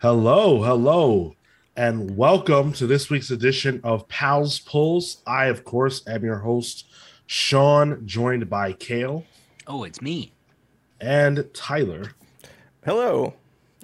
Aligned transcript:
Hello, 0.00 0.62
hello, 0.62 1.34
and 1.76 2.16
welcome 2.16 2.72
to 2.74 2.86
this 2.86 3.08
week's 3.10 3.30
edition 3.30 3.80
of 3.82 4.06
Pals 4.08 4.58
Pulls. 4.60 5.22
I, 5.26 5.46
of 5.46 5.64
course, 5.64 6.06
am 6.06 6.24
your 6.24 6.38
host, 6.38 6.86
Sean, 7.26 8.06
joined 8.06 8.48
by 8.50 8.72
Cale 8.72 9.24
Oh, 9.66 9.84
it's 9.84 10.00
me. 10.02 10.32
and 11.00 11.48
Tyler. 11.54 12.12
Hello. 12.84 13.34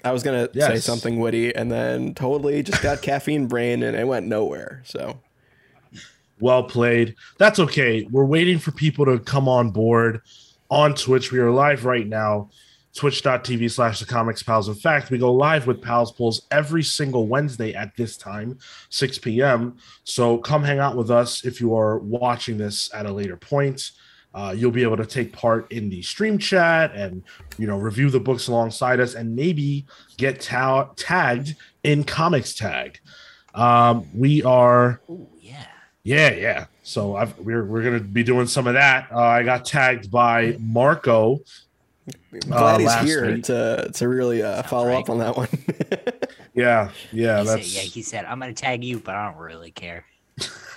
I 0.05 0.13
was 0.13 0.23
gonna 0.23 0.49
say 0.53 0.79
something 0.79 1.19
witty 1.21 1.55
and 1.55 1.71
then 1.71 2.15
totally 2.15 2.63
just 2.63 2.83
got 2.83 3.03
caffeine 3.03 3.47
brain 3.47 3.83
and 3.83 3.97
it 3.97 4.07
went 4.07 4.27
nowhere. 4.27 4.83
So 4.85 5.21
Well 6.41 6.65
played. 6.65 7.15
That's 7.39 7.59
okay. 7.61 8.07
We're 8.11 8.25
waiting 8.25 8.59
for 8.59 8.73
people 8.73 9.05
to 9.07 9.19
come 9.21 9.49
on 9.49 9.71
board 9.71 10.23
on 10.71 10.95
Twitch. 10.95 11.31
We 11.33 11.39
are 11.39 11.51
live 11.53 11.85
right 11.85 12.07
now, 12.07 12.51
twitch.tv 12.95 13.71
slash 13.71 14.01
the 14.01 14.07
comics 14.07 14.43
pals. 14.43 14.69
In 14.69 14.75
fact, 14.75 15.11
we 15.11 15.19
go 15.19 15.33
live 15.33 15.67
with 15.67 15.81
Pals 15.81 16.13
Pulls 16.13 16.43
every 16.51 16.83
single 16.83 17.27
Wednesday 17.27 17.75
at 17.75 17.97
this 17.97 18.17
time, 18.17 18.59
6 18.91 19.19
p.m. 19.19 19.77
So 20.05 20.39
come 20.39 20.63
hang 20.63 20.79
out 20.79 20.97
with 20.97 21.11
us 21.11 21.45
if 21.45 21.61
you 21.61 21.75
are 21.75 21.99
watching 21.99 22.59
this 22.59 22.93
at 22.95 23.07
a 23.07 23.13
later 23.13 23.37
point. 23.37 23.93
Uh, 24.35 24.55
you'll 24.57 24.71
be 24.71 24.83
able 24.83 24.97
to 24.97 25.05
take 25.07 25.31
part 25.33 25.71
in 25.71 25.91
the 25.91 26.01
stream 26.01 26.39
chat 26.39 26.95
and 26.95 27.23
you 27.59 27.67
know 27.67 27.77
review 27.77 28.09
the 28.09 28.19
books 28.21 28.49
alongside 28.49 28.99
us 28.99 29.15
and 29.15 29.37
maybe 29.37 29.85
get 30.17 30.41
ta- 30.41 30.89
tagged 30.97 31.55
in 31.85 32.03
comics 32.03 32.55
tag 32.55 32.99
um, 33.55 34.07
we 34.15 34.43
are 34.43 35.03
Oh, 35.11 35.29
yeah. 35.39 35.67
yeah, 36.03 36.31
yeah. 36.31 36.65
So 36.83 37.15
I've, 37.17 37.39
we're 37.41 37.65
we're 37.67 37.83
gonna 37.83 38.01
be 38.01 38.23
doing 38.25 38.47
some 38.47 38.67
of 38.67 38.73
that. 38.73 39.09
Uh, 39.13 39.19
I 39.21 39.43
got 39.43 39.67
tagged 39.67 40.11
by 40.11 40.57
Marco. 40.59 41.41
I'm 42.33 42.41
glad 42.51 42.81
he's 42.81 42.95
here 43.01 43.27
week. 43.27 43.45
to 43.45 43.91
to 43.95 44.09
really 44.09 44.43
uh, 44.43 44.63
follow 44.65 44.89
right. 44.89 44.99
up 44.99 45.11
on 45.11 45.19
that 45.19 45.37
one. 45.37 45.49
Yeah, 46.55 46.91
yeah. 47.13 47.41
he 47.41 47.47
said, 47.47 47.59
That's 47.59 47.75
yeah, 47.75 47.81
he 47.83 48.03
said, 48.03 48.25
I'm 48.27 48.39
going 48.39 48.55
to 48.55 48.61
tag 48.61 48.85
you, 48.85 48.99
but 48.99 49.15
I 49.15 49.31
don't 49.31 49.41
really 49.41 49.71
care. 49.71 50.05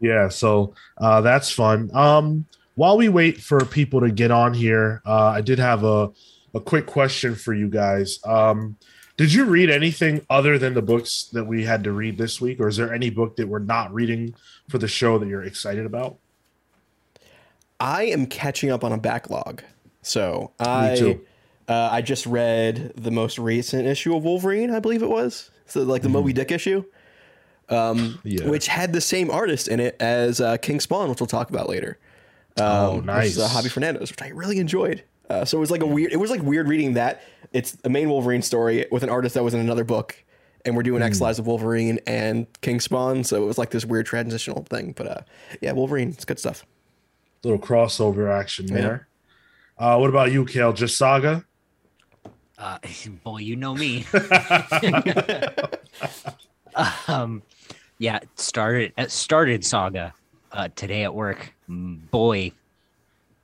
yeah. 0.00 0.28
So 0.28 0.74
uh, 0.98 1.20
that's 1.20 1.50
fun. 1.50 1.90
Um, 1.94 2.46
while 2.74 2.96
we 2.96 3.08
wait 3.08 3.40
for 3.40 3.64
people 3.64 4.00
to 4.00 4.10
get 4.10 4.30
on 4.30 4.54
here, 4.54 5.02
uh, 5.04 5.28
I 5.28 5.40
did 5.40 5.58
have 5.58 5.84
a 5.84 6.10
a 6.54 6.60
quick 6.60 6.86
question 6.86 7.34
for 7.34 7.52
you 7.52 7.68
guys. 7.68 8.18
Um, 8.24 8.76
did 9.18 9.32
you 9.32 9.44
read 9.44 9.68
anything 9.68 10.24
other 10.30 10.58
than 10.58 10.74
the 10.74 10.82
books 10.82 11.24
that 11.32 11.44
we 11.44 11.64
had 11.64 11.84
to 11.84 11.92
read 11.92 12.16
this 12.16 12.40
week, 12.40 12.60
or 12.60 12.68
is 12.68 12.76
there 12.76 12.94
any 12.94 13.10
book 13.10 13.36
that 13.36 13.48
we're 13.48 13.58
not 13.58 13.92
reading 13.92 14.34
for 14.70 14.78
the 14.78 14.88
show 14.88 15.18
that 15.18 15.28
you're 15.28 15.42
excited 15.42 15.84
about? 15.84 16.18
I 17.80 18.04
am 18.04 18.26
catching 18.26 18.70
up 18.70 18.84
on 18.84 18.92
a 18.92 18.98
backlog. 18.98 19.62
So 20.02 20.52
I. 20.58 21.18
Uh, 21.68 21.86
I 21.92 22.00
just 22.00 22.24
read 22.24 22.94
the 22.96 23.10
most 23.10 23.38
recent 23.38 23.86
issue 23.86 24.16
of 24.16 24.24
Wolverine, 24.24 24.70
I 24.70 24.78
believe 24.80 25.02
it 25.02 25.10
was. 25.10 25.50
So 25.66 25.82
like 25.82 26.00
the 26.00 26.08
Moby 26.08 26.32
Dick 26.32 26.50
issue. 26.50 26.82
Um, 27.68 28.18
Yeah. 28.24 28.48
which 28.48 28.68
had 28.68 28.94
the 28.94 29.02
same 29.02 29.30
artist 29.30 29.68
in 29.68 29.78
it 29.78 29.94
as 30.00 30.40
uh, 30.40 30.56
King 30.56 30.80
Spawn, 30.80 31.10
which 31.10 31.20
we'll 31.20 31.26
talk 31.26 31.50
about 31.50 31.68
later. 31.68 31.98
Um, 32.56 32.64
Oh, 32.66 32.96
which 32.96 33.04
nice. 33.04 33.30
is, 33.32 33.38
uh, 33.38 33.48
Javi 33.48 33.70
Fernandez, 33.70 34.10
which 34.10 34.22
I 34.22 34.28
really 34.28 34.58
enjoyed. 34.58 35.04
Uh, 35.28 35.44
so 35.44 35.58
it 35.58 35.60
was 35.60 35.70
like 35.70 35.82
a 35.82 35.86
weird. 35.86 36.10
It 36.10 36.16
was 36.16 36.30
like 36.30 36.42
weird 36.42 36.68
reading 36.68 36.94
that. 36.94 37.20
It's 37.52 37.72
the 37.72 37.90
main 37.90 38.08
Wolverine 38.08 38.40
story 38.40 38.86
with 38.90 39.02
an 39.02 39.10
artist 39.10 39.34
that 39.34 39.44
was 39.44 39.52
in 39.52 39.60
another 39.60 39.84
book, 39.84 40.16
and 40.64 40.74
we're 40.74 40.82
doing 40.82 41.02
Hmm. 41.02 41.06
X 41.08 41.20
Lives 41.20 41.38
of 41.38 41.46
Wolverine 41.46 41.98
and 42.06 42.46
King 42.62 42.80
Spawn. 42.80 43.24
So 43.24 43.42
it 43.42 43.46
was 43.46 43.58
like 43.58 43.68
this 43.68 43.84
weird 43.84 44.06
transitional 44.06 44.62
thing. 44.70 44.92
But 44.96 45.06
uh, 45.06 45.20
yeah, 45.60 45.72
Wolverine, 45.72 46.08
it's 46.08 46.24
good 46.24 46.38
stuff. 46.38 46.64
Little 47.44 47.58
crossover 47.58 48.30
action 48.30 48.66
there. 48.66 49.08
Uh, 49.78 49.96
what 49.96 50.10
about 50.10 50.32
you, 50.32 50.44
Cale? 50.44 50.72
Just 50.72 50.96
Saga? 50.96 51.44
Uh, 52.58 52.78
boy, 53.24 53.38
you 53.38 53.56
know 53.56 53.74
me. 53.74 54.04
um, 57.08 57.42
yeah, 57.98 58.20
started 58.34 58.92
started 59.08 59.64
Saga 59.64 60.14
uh, 60.52 60.68
today 60.74 61.04
at 61.04 61.14
work. 61.14 61.54
Boy, 61.68 62.52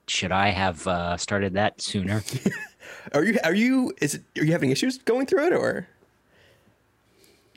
should 0.08 0.32
I 0.32 0.48
have 0.48 0.86
uh, 0.86 1.16
started 1.16 1.54
that 1.54 1.80
sooner? 1.80 2.22
Are 3.12 3.22
you? 3.22 3.38
Are 3.44 3.54
you? 3.54 3.92
Is 4.00 4.14
it? 4.14 4.22
Are 4.38 4.44
you 4.44 4.52
having 4.52 4.70
issues 4.70 4.98
going 4.98 5.26
through 5.26 5.46
it 5.46 5.52
or? 5.52 5.86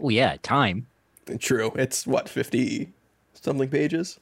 oh 0.02 0.10
yeah, 0.10 0.38
time. 0.44 0.88
True. 1.40 1.72
It's 1.76 2.06
what 2.06 2.30
fifty 2.30 2.94
something 3.34 3.70
pages. 3.70 4.20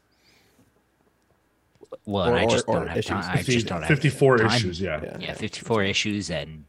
Well, 2.05 2.29
Or- 2.29 2.35
I 2.37 2.45
just 2.45 2.65
or- 2.67 2.75
don't 2.75 2.83
or 2.83 2.87
have 2.89 2.97
issues. 2.97 3.09
time. 3.09 3.37
I 3.37 3.41
just 3.43 3.67
don't 3.67 3.81
have 3.81 3.87
54 3.87 4.37
time. 4.37 4.47
issues, 4.51 4.81
yeah. 4.81 5.01
Yeah. 5.03 5.17
Yeah, 5.19 5.33
54 5.33 5.83
issues, 5.83 6.29
and 6.29 6.65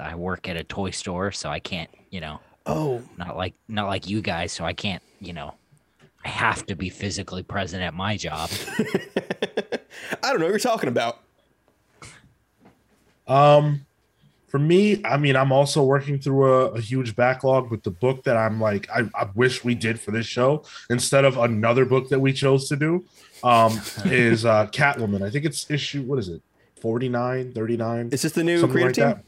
I 0.00 0.14
work 0.14 0.48
at 0.48 0.56
a 0.56 0.64
toy 0.64 0.90
store, 0.90 1.30
so 1.32 1.48
I 1.50 1.60
can't, 1.60 1.90
you 2.10 2.20
know, 2.20 2.40
Oh, 2.66 3.02
not 3.16 3.36
like 3.36 3.54
not 3.66 3.86
like 3.86 4.06
you 4.08 4.20
guys, 4.20 4.52
so 4.52 4.62
I 4.64 4.74
can't, 4.74 5.02
you 5.20 5.32
know, 5.32 5.54
I 6.24 6.28
have 6.28 6.66
to 6.66 6.76
be 6.76 6.90
physically 6.90 7.42
present 7.42 7.82
at 7.82 7.94
my 7.94 8.16
job. 8.18 8.50
I 10.22 10.30
don't 10.30 10.38
know 10.38 10.44
what 10.46 10.50
you're 10.50 10.58
talking 10.58 10.88
about. 10.90 11.18
Um, 13.26 13.84
for 14.48 14.58
me, 14.58 15.02
I 15.04 15.16
mean, 15.18 15.36
I'm 15.36 15.52
also 15.52 15.82
working 15.84 16.18
through 16.18 16.44
a, 16.52 16.64
a 16.72 16.80
huge 16.80 17.14
backlog 17.14 17.70
with 17.70 17.82
the 17.82 17.90
book 17.90 18.24
that 18.24 18.36
I'm 18.36 18.60
like, 18.60 18.88
I, 18.90 19.02
I 19.14 19.28
wish 19.34 19.64
we 19.64 19.74
did 19.74 20.00
for 20.00 20.10
this 20.10 20.26
show 20.26 20.64
instead 20.88 21.24
of 21.24 21.36
another 21.36 21.84
book 21.84 22.08
that 22.08 22.18
we 22.20 22.32
chose 22.32 22.68
to 22.70 22.76
do. 22.76 23.04
Um, 23.44 23.80
is 24.06 24.44
uh 24.44 24.66
Catwoman. 24.66 25.22
I 25.22 25.30
think 25.30 25.44
it's 25.44 25.70
issue, 25.70 26.02
what 26.02 26.18
is 26.18 26.28
it? 26.28 26.42
49, 26.80 27.52
39? 27.52 28.08
Is 28.12 28.22
this 28.22 28.32
the 28.32 28.44
new 28.44 28.60
something 28.60 28.72
creative 28.74 28.96
like 29.04 29.16
team? 29.16 29.24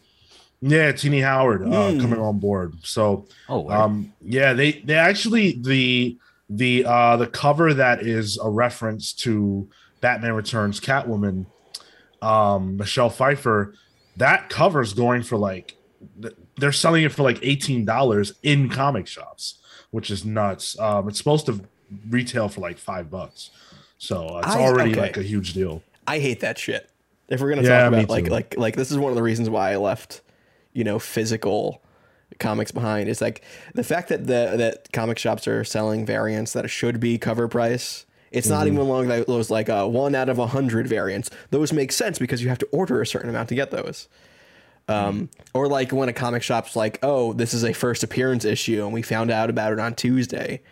that. 0.63 0.71
Yeah, 0.73 0.93
Tini 0.93 1.21
Howard 1.21 1.63
uh, 1.67 1.93
Hmm. 1.93 2.01
coming 2.01 2.21
on 2.21 2.39
board. 2.39 2.75
So 2.83 3.27
Oh, 3.49 3.61
word. 3.61 3.73
um 3.75 4.13
yeah 4.23 4.53
they 4.53 4.73
they 4.73 4.95
actually 4.95 5.59
the 5.61 6.19
the 6.49 6.85
uh 6.85 7.17
the 7.17 7.27
cover 7.27 7.73
that 7.75 8.03
is 8.03 8.37
a 8.43 8.49
reference 8.51 9.13
to 9.13 9.69
batman 10.01 10.33
returns 10.33 10.81
catwoman 10.81 11.47
um 12.23 12.77
michelle 12.77 13.09
pfeiffer 13.11 13.75
that 14.17 14.49
cover's 14.49 14.93
going 14.93 15.23
for 15.23 15.37
like 15.39 15.77
they're 16.57 16.73
selling 16.73 17.05
it 17.05 17.13
for 17.13 17.23
like 17.23 17.39
$18 17.41 18.33
in 18.43 18.69
comic 18.69 19.07
shops 19.07 19.59
which 19.93 20.11
is 20.11 20.25
nuts 20.25 20.79
um 20.81 21.09
it's 21.09 21.19
supposed 21.19 21.47
to 21.47 21.61
retail 22.09 22.49
for 22.49 22.61
like 22.61 22.79
five 22.79 23.11
bucks 23.11 23.51
so 24.03 24.27
uh, 24.37 24.39
it's 24.45 24.55
I- 24.57 24.61
already 24.63 24.93
okay. 24.93 25.01
like 25.03 25.17
a 25.17 25.23
huge 25.23 25.53
deal 25.53 25.83
I 26.07 26.19
hate 26.19 26.41
that 26.41 26.59
shit. 26.59 26.91
If 27.29 27.41
we're 27.41 27.51
gonna 27.51 27.63
Yeah, 27.63 27.85
talk 27.85 27.93
about 27.93 28.09
like 28.09 28.29
like 28.29 28.55
like 28.59 28.75
this 28.75 28.91
is 28.91 28.99
one 28.99 29.11
of 29.13 29.17
the 29.17 29.23
reasons 29.23 29.49
why 29.49 29.71
I 29.73 29.77
left, 29.77 30.23
you 30.73 30.83
know, 30.83 30.99
physical 30.99 31.81
comics 32.41 32.73
behind 32.73 33.09
is 33.09 33.21
like 33.21 33.43
the 33.75 33.85
fact 33.85 34.09
that 34.09 34.27
the 34.27 34.55
that 34.57 34.93
comic 34.93 35.19
shops 35.19 35.47
are 35.47 35.63
selling 35.63 36.05
variants 36.05 36.53
that 36.55 36.69
should 36.69 36.99
be 36.99 37.17
cover 37.19 37.47
price. 37.47 38.07
It's 38.33 38.49
not 38.49 38.61
Mm-hmm. 38.67 38.75
even 38.75 38.79
along 38.81 39.09
those 39.27 39.51
like 39.51 39.69
uh, 39.69 39.87
one 39.87 40.15
out 40.17 40.29
of 40.29 40.39
a 40.41 40.47
hundred 40.49 40.89
variants. 40.89 41.31
Those 41.51 41.73
make 41.73 41.93
sense 41.93 42.19
because 42.19 42.43
you 42.43 42.49
have 42.49 42.59
to 42.59 42.69
order 42.73 43.01
a 43.01 43.07
certain 43.07 43.29
amount 43.31 43.49
to 43.51 43.55
get 43.55 43.71
those. 43.71 44.09
Um, 44.89 45.31
or 45.55 45.69
like 45.69 45.93
when 45.93 46.09
a 46.09 46.13
comic 46.13 46.43
shop's 46.43 46.75
like, 46.75 46.99
oh, 47.05 47.33
this 47.33 47.55
is 47.55 47.63
a 47.65 47.73
first 47.73 48.03
appearance 48.03 48.45
issue, 48.45 48.83
and 48.85 48.93
we 48.93 49.03
found 49.03 49.31
out 49.31 49.49
about 49.51 49.73
it 49.73 49.79
on 49.79 49.95
Tuesday, 49.95 50.63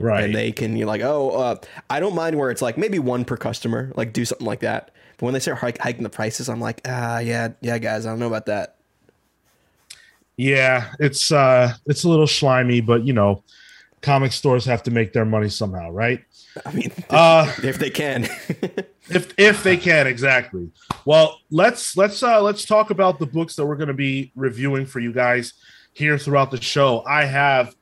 right 0.00 0.24
and 0.24 0.34
they 0.34 0.52
can 0.52 0.76
you're 0.76 0.86
like, 0.86 1.02
oh, 1.02 1.30
uh, 1.30 1.56
I 1.88 2.00
don't 2.00 2.14
mind 2.14 2.38
where 2.38 2.50
it's 2.50 2.62
like 2.62 2.76
maybe 2.76 2.98
one 2.98 3.24
per 3.24 3.36
customer, 3.36 3.92
like 3.96 4.12
do 4.12 4.24
something 4.24 4.46
like 4.46 4.60
that. 4.60 4.90
But 5.18 5.26
when 5.26 5.34
they 5.34 5.40
start 5.40 5.58
hike- 5.58 5.78
hiking 5.78 6.02
the 6.02 6.10
prices, 6.10 6.48
I'm 6.48 6.60
like, 6.60 6.80
ah, 6.86 7.18
yeah, 7.18 7.48
yeah, 7.60 7.78
guys, 7.78 8.04
I 8.04 8.10
don't 8.10 8.18
know 8.18 8.26
about 8.26 8.46
that. 8.46 8.76
Yeah, 10.36 10.92
it's 11.00 11.32
uh 11.32 11.72
it's 11.86 12.04
a 12.04 12.08
little 12.08 12.26
slimy, 12.26 12.80
but 12.80 13.04
you 13.04 13.12
know, 13.12 13.42
comic 14.02 14.32
stores 14.32 14.64
have 14.66 14.82
to 14.84 14.90
make 14.90 15.12
their 15.12 15.24
money 15.24 15.48
somehow, 15.48 15.90
right? 15.90 16.22
I 16.64 16.72
mean, 16.72 16.92
Uh 17.10 17.52
if 17.62 17.78
they 17.78 17.90
can. 17.90 18.24
if 19.08 19.32
if 19.38 19.62
they 19.62 19.76
can, 19.76 20.06
exactly. 20.06 20.70
Well, 21.04 21.40
let's 21.50 21.96
let's 21.96 22.22
uh 22.22 22.42
let's 22.42 22.66
talk 22.66 22.90
about 22.90 23.18
the 23.18 23.26
books 23.26 23.56
that 23.56 23.64
we're 23.64 23.76
going 23.76 23.88
to 23.88 23.94
be 23.94 24.32
reviewing 24.34 24.84
for 24.84 25.00
you 25.00 25.12
guys 25.12 25.54
here 25.96 26.18
throughout 26.18 26.50
the 26.50 26.60
show. 26.60 27.02
I 27.06 27.24
have 27.24 27.74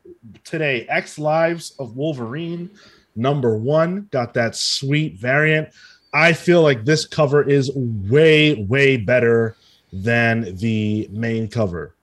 today 0.45 0.87
X 0.89 1.19
Lives 1.19 1.75
of 1.81 1.97
Wolverine 1.97 2.71
number 3.17 3.57
1, 3.57 4.09
got 4.13 4.35
that 4.35 4.55
sweet 4.55 5.19
variant. 5.19 5.71
I 6.13 6.33
feel 6.33 6.63
like 6.63 6.85
this 6.85 7.07
cover 7.07 7.43
is 7.43 7.73
way 7.75 8.55
way 8.55 8.97
better 8.97 9.57
than 9.93 10.55
the 10.57 11.09
main 11.11 11.49
cover. 11.49 11.97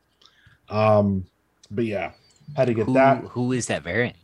Um 0.67 1.25
but 1.69 1.85
yeah, 1.85 2.11
had 2.57 2.65
to 2.65 2.73
get 2.73 2.87
who, 2.87 2.93
that. 2.95 3.23
who 3.23 3.53
is 3.53 3.67
that 3.67 3.83
variant? 3.83 4.17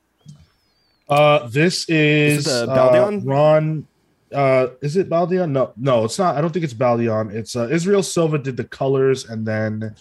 Uh, 1.07 1.47
this 1.47 1.87
is, 1.87 2.47
Is 2.47 2.63
it, 2.63 2.67
uh, 2.67 3.19
Ron. 3.23 3.87
Uh, 4.33 4.67
is 4.81 4.97
it 4.97 5.07
Baldeon? 5.07 5.51
No, 5.51 5.71
no, 5.77 6.03
it's 6.03 6.19
not. 6.19 6.35
I 6.35 6.41
don't 6.41 6.51
think 6.51 6.65
it's 6.65 6.73
Baldeon. 6.73 7.33
It's 7.33 7.55
uh, 7.55 7.69
Israel 7.69 8.03
Silva 8.03 8.37
did 8.37 8.57
the 8.57 8.65
colors, 8.65 9.23
and 9.23 9.45
then 9.45 9.95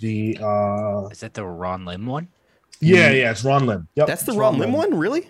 the 0.00 0.38
uh, 0.40 1.08
Is 1.10 1.20
that 1.20 1.34
the 1.34 1.44
Ron 1.44 1.84
Lim 1.84 2.06
one? 2.06 2.28
yeah, 2.80 3.10
yeah, 3.10 3.30
it's 3.30 3.44
Ron 3.44 3.66
Lim. 3.66 3.88
Yep, 3.96 4.06
That's 4.06 4.22
the 4.22 4.32
it's 4.32 4.38
Ron 4.38 4.58
Lim 4.58 4.72
one, 4.72 4.94
really? 4.96 5.28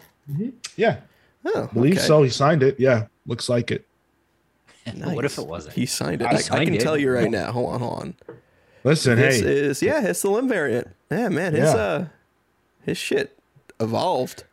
Yeah, 0.77 0.99
Oh, 1.47 1.69
believe 1.73 1.95
okay. 1.95 2.03
so. 2.07 2.23
He 2.23 2.29
signed 2.31 2.63
it. 2.63 2.79
Yeah, 2.79 3.07
looks 3.27 3.49
like 3.49 3.71
it. 3.71 3.87
What 4.97 5.25
if 5.25 5.39
it 5.39 5.47
wasn't? 5.47 5.75
He 5.75 5.87
signed 5.87 6.23
it. 6.23 6.27
I 6.27 6.33
I, 6.33 6.61
I 6.61 6.65
can 6.65 6.75
it. 6.75 6.81
tell 6.81 6.97
you 6.97 7.11
right 7.13 7.31
now. 7.31 7.53
Hold 7.53 7.75
on, 7.75 7.81
hold 7.81 8.01
on. 8.03 8.15
Listen, 8.85 9.17
This 9.19 9.41
hey, 9.41 9.47
is 9.49 9.83
yeah, 9.83 10.03
it's 10.05 10.23
the 10.23 10.31
limb 10.31 10.49
variant. 10.49 10.89
Yeah, 11.11 11.29
man, 11.29 11.53
his 11.55 11.65
Yeah. 11.73 11.77
uh, 11.77 12.07
his 12.85 12.97
shit 12.99 13.39
evolved. 13.81 14.45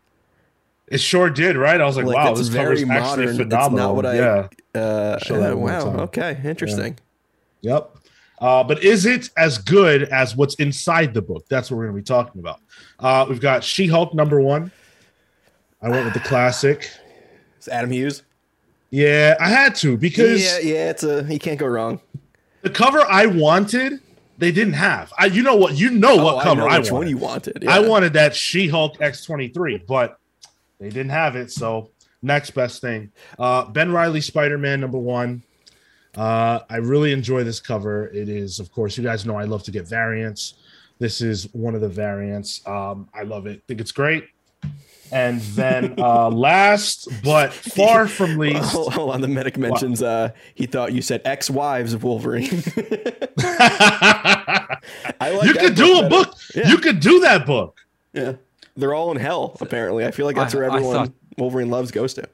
it 0.88 1.00
sure 1.00 1.29
did, 1.29 1.56
right? 1.57 1.79
I 1.81 1.85
was 1.85 1.95
like, 1.97 2.06
Like, 2.06 2.15
wow, 2.15 2.33
this 2.33 2.47
very 2.50 2.81
cover's 2.83 2.83
actually 2.83 3.00
modern. 3.01 3.29
It's 3.29 3.38
phenomenal. 3.38 3.88
not 3.88 3.95
what 3.95 4.06
I- 4.06 4.15
yeah. 4.15 4.47
Uh, 4.79 5.17
Show 5.19 5.35
yeah, 5.35 5.39
that 5.41 5.57
wow. 5.57 5.95
Okay, 6.03 6.39
interesting. 6.44 6.97
Yep. 7.62 7.97
Uh, 8.39 8.63
but 8.63 8.83
is 8.83 9.05
it 9.05 9.29
as 9.37 9.57
good 9.57 10.03
as 10.09 10.35
what's 10.35 10.55
inside 10.55 11.13
the 11.13 11.21
book? 11.21 11.45
That's 11.49 11.71
what 11.71 11.77
we're 11.77 11.85
going 11.85 11.95
to 11.95 12.01
be 12.01 12.05
talking 12.05 12.39
about. 12.41 12.59
Uh, 12.99 13.25
we've 13.29 13.39
got 13.41 13.63
She 13.63 13.87
Hulk 13.87 14.13
number 14.13 14.41
one. 14.41 14.71
I 15.81 15.89
went 15.89 16.05
with 16.05 16.13
the 16.13 16.19
classic. 16.19 16.89
It's 17.57 17.67
Adam 17.67 17.91
Hughes. 17.91 18.23
Yeah, 18.89 19.35
I 19.39 19.49
had 19.49 19.75
to 19.75 19.97
because 19.97 20.41
Yeah, 20.43 20.59
yeah, 20.59 20.89
it's 20.89 21.03
a 21.03 21.23
you 21.29 21.39
can't 21.39 21.59
go 21.59 21.67
wrong. 21.67 21.99
the 22.61 22.69
cover 22.69 23.01
I 23.01 23.25
wanted, 23.25 23.99
they 24.38 24.51
didn't 24.51 24.73
have. 24.73 25.11
I, 25.17 25.25
you 25.27 25.41
know 25.43 25.55
what? 25.55 25.75
You 25.75 25.89
know 25.91 26.15
what 26.17 26.35
Oh, 26.38 26.41
cover 26.41 26.61
I, 26.63 26.65
I, 26.65 26.69
know 26.75 26.79
which 26.81 26.91
wanted. 26.91 26.93
one 26.93 27.07
you 27.09 27.17
wanted. 27.17 27.67
I 27.67 27.79
wanted 27.79 28.13
that 28.13 28.35
She 28.35 28.67
Hulk 28.67 28.97
X23, 28.99 29.85
but 29.88 30.19
they 30.79 30.89
didn't 30.89 31.09
have 31.09 31.35
it. 31.35 31.51
So 31.51 31.91
next 32.21 32.51
best 32.51 32.81
thing. 32.81 33.11
Uh, 33.39 33.65
ben 33.65 33.91
Reilly 33.91 34.21
Spider 34.21 34.57
Man 34.57 34.81
number 34.81 34.97
one. 34.99 35.43
Uh, 36.17 36.59
I 36.69 36.77
really 36.77 37.12
enjoy 37.12 37.44
this 37.44 37.59
cover. 37.59 38.07
It 38.07 38.29
is, 38.29 38.59
of 38.59 38.71
course, 38.71 38.97
you 38.97 39.03
guys 39.03 39.25
know 39.25 39.35
I 39.38 39.44
love 39.45 39.63
to 39.63 39.71
get 39.71 39.88
variants. 39.88 40.53
This 41.00 41.19
is 41.21 41.53
one 41.53 41.75
of 41.75 41.81
the 41.81 41.89
variants. 41.89 42.65
Um, 42.67 43.09
I 43.13 43.23
love 43.23 43.47
it. 43.47 43.63
think 43.67 43.81
it's 43.81 43.91
great. 43.91 44.25
And 45.12 45.39
then 45.41 45.95
uh, 46.00 46.29
last 46.31 47.09
but 47.23 47.53
far 47.53 48.07
from 48.07 48.38
least, 48.39 48.71
Hold, 48.71 48.94
hold 48.94 49.12
on, 49.12 49.21
the 49.21 49.27
medic 49.27 49.56
mentions 49.57 50.01
uh 50.01 50.29
he 50.56 50.65
thought 50.65 50.94
you 50.94 51.01
said 51.03 51.21
ex-wives 51.25 51.94
of 51.94 52.03
Wolverine. 52.03 52.50
I 53.38 54.77
like 55.38 55.47
you 55.47 55.53
could 55.53 55.75
do 55.75 56.00
a 56.00 56.01
better. 56.03 56.09
book. 56.09 56.33
Yeah. 56.56 56.69
You 56.69 56.77
could 56.77 57.00
do 57.00 57.19
that 57.21 57.45
book. 57.45 57.79
Yeah. 58.13 58.33
They're 58.75 58.94
all 58.94 59.12
in 59.12 59.17
hell, 59.17 59.56
apparently. 59.62 60.06
I 60.06 60.12
feel 60.12 60.25
like 60.25 60.35
that's 60.35 60.53
I- 60.53 60.57
where 60.57 60.69
I 60.71 60.75
everyone 60.75 60.95
thought- 60.95 61.13
Wolverine 61.38 61.69
loves 61.69 61.91
goes 61.91 62.13
to. 62.15 62.27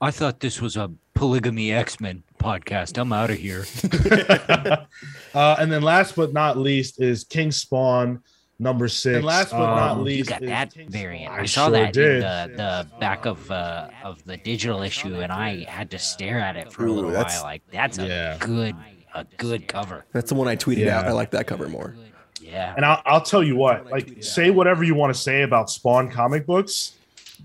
I 0.00 0.10
thought 0.10 0.40
this 0.40 0.60
was 0.60 0.76
a 0.76 0.90
polygamy 1.14 1.72
X 1.72 2.00
Men 2.00 2.22
podcast. 2.42 2.98
I'm 2.98 3.12
out 3.12 3.30
of 3.30 3.38
here. 3.38 3.64
uh, 5.34 5.56
and 5.58 5.70
then 5.70 5.82
last 5.82 6.16
but 6.16 6.32
not 6.32 6.58
least 6.58 7.00
is 7.00 7.24
King 7.24 7.50
Spawn 7.50 8.22
number 8.58 8.88
six. 8.88 9.16
And 9.16 9.24
last 9.24 9.50
but 9.52 9.58
not 9.74 9.92
Um, 9.92 9.98
you 10.00 10.04
least 10.04 10.28
got 10.28 10.40
that 10.42 10.74
King 10.74 10.88
variant. 10.90 11.26
Spawn. 11.32 11.40
I, 11.40 11.46
saw 11.46 11.64
sure 11.66 11.70
that 11.72 11.92
did. 11.92 12.14
in 12.16 12.20
the, 12.20 12.52
the 12.56 12.98
back 12.98 13.24
of 13.26 13.50
uh, 13.50 13.88
of 14.04 14.22
the 14.24 14.36
digital 14.36 14.82
issue, 14.82 15.14
and 15.20 15.32
I 15.32 15.64
had 15.68 15.90
to 15.92 15.98
stare 15.98 16.38
at 16.40 16.56
it 16.56 16.72
for 16.72 16.86
a 16.86 16.92
little 16.92 17.10
that's- 17.10 17.36
while. 17.36 17.44
Like 17.44 17.62
that's 17.70 17.98
a 17.98 18.06
Yeah. 18.06 18.36
good 18.40 18.74
a 19.14 19.24
good 19.36 19.68
cover. 19.68 20.04
That's 20.12 20.30
the 20.30 20.34
one 20.34 20.48
I 20.48 20.56
tweeted 20.56 20.86
Yeah. 20.86 21.00
out. 21.00 21.06
I 21.06 21.12
like 21.12 21.30
that 21.32 21.46
cover 21.46 21.68
more. 21.68 21.94
Yeah. 22.40 22.72
And 22.76 22.84
I'll, 22.84 23.02
I'll 23.06 23.20
tell 23.20 23.42
you 23.42 23.54
what, 23.56 23.88
like, 23.90 24.22
say 24.22 24.50
whatever 24.50 24.82
you 24.82 24.94
want 24.94 25.14
to 25.14 25.20
say 25.20 25.42
about 25.42 25.70
Spawn 25.70 26.10
comic 26.10 26.44
books. 26.46 26.94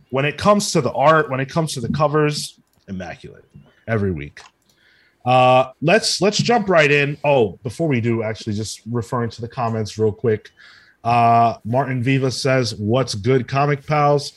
When 0.10 0.24
it 0.26 0.38
comes 0.38 0.72
to 0.72 0.82
the 0.82 0.92
art, 0.94 1.30
when 1.30 1.40
it 1.42 1.50
comes 1.50 1.74
to 1.74 1.82
the 1.82 1.90
covers, 1.90 2.58
immaculate 2.88 3.44
every 3.88 4.12
week. 4.12 4.42
Uh, 5.28 5.74
let's 5.82 6.22
let's 6.22 6.38
jump 6.38 6.70
right 6.70 6.90
in. 6.90 7.18
Oh, 7.22 7.60
before 7.62 7.90
we 7.90 8.00
do, 8.00 8.24
actually, 8.24 8.54
just 8.54 8.82
referring 8.90 9.30
to 9.32 9.42
the 9.42 9.48
comments 9.50 9.98
real 9.98 10.14
quick. 10.14 10.52
Uh, 11.04 11.58
Martin 11.66 12.02
Viva 12.02 12.32
says, 12.32 12.76
"What's 12.76 13.14
good, 13.14 13.46
comic 13.46 13.86
pals?" 13.86 14.32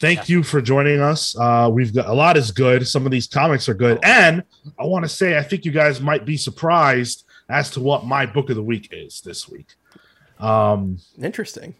Thank 0.00 0.28
you 0.28 0.42
for 0.42 0.60
joining 0.60 1.00
us. 1.00 1.38
Uh, 1.38 1.70
we've 1.72 1.94
got 1.94 2.08
a 2.08 2.12
lot 2.12 2.36
is 2.36 2.50
good. 2.50 2.86
Some 2.88 3.06
of 3.06 3.12
these 3.12 3.28
comics 3.28 3.68
are 3.68 3.74
good, 3.74 4.00
and 4.02 4.42
I 4.76 4.84
want 4.86 5.04
to 5.04 5.08
say 5.08 5.38
I 5.38 5.42
think 5.42 5.64
you 5.64 5.70
guys 5.70 6.00
might 6.00 6.24
be 6.24 6.36
surprised 6.36 7.24
as 7.48 7.70
to 7.70 7.80
what 7.80 8.04
my 8.04 8.26
book 8.26 8.50
of 8.50 8.56
the 8.56 8.62
week 8.62 8.88
is 8.90 9.20
this 9.20 9.48
week. 9.48 9.76
Um, 10.40 10.98
Interesting. 11.22 11.76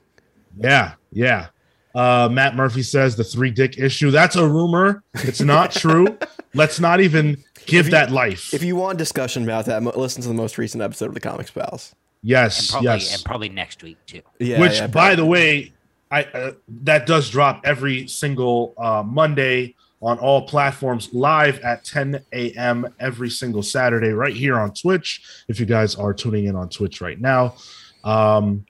yeah, 0.56 0.94
yeah. 1.10 1.48
Uh, 1.98 2.28
Matt 2.28 2.54
Murphy 2.54 2.84
says 2.84 3.16
the 3.16 3.24
three 3.24 3.50
dick 3.50 3.76
issue. 3.76 4.12
That's 4.12 4.36
a 4.36 4.46
rumor. 4.46 5.02
It's 5.14 5.40
not 5.40 5.72
true. 5.82 6.16
Let's 6.54 6.78
not 6.78 7.00
even 7.00 7.42
give 7.66 7.86
you- 7.86 7.90
that 7.90 8.12
life. 8.12 8.54
If 8.54 8.62
you 8.62 8.76
want 8.76 8.98
discussion 8.98 9.42
about 9.42 9.64
that, 9.64 9.82
listen 9.96 10.22
to 10.22 10.28
the 10.28 10.34
most 10.34 10.58
recent 10.58 10.80
episode 10.80 11.06
of 11.06 11.14
the 11.14 11.20
Comics 11.20 11.50
Pals. 11.50 11.96
And 12.22 12.30
yes, 12.30 12.70
probably 12.70 12.86
yes. 12.86 13.14
and 13.14 13.24
probably 13.24 13.48
next 13.48 13.82
week 13.82 13.96
too. 14.06 14.22
Yeah, 14.38 14.60
Which, 14.60 14.76
yeah, 14.76 14.86
by 14.86 15.16
the 15.16 15.26
way, 15.26 15.72
I 16.12 16.22
uh, 16.22 16.52
that 16.84 17.06
does 17.06 17.30
drop 17.30 17.62
every 17.64 18.06
single 18.06 18.74
uh, 18.78 19.02
Monday 19.04 19.74
on 20.00 20.20
all 20.20 20.46
platforms 20.46 21.12
live 21.12 21.58
at 21.60 21.84
10 21.84 22.24
a.m. 22.32 22.94
every 23.00 23.28
single 23.28 23.64
Saturday 23.64 24.10
right 24.10 24.36
here 24.36 24.56
on 24.56 24.72
Twitch. 24.72 25.44
If 25.48 25.58
you 25.58 25.66
guys 25.66 25.96
are 25.96 26.14
tuning 26.14 26.44
in 26.44 26.54
on 26.54 26.68
Twitch 26.68 27.00
right 27.00 27.20
now, 27.20 27.56
um, 28.04 28.64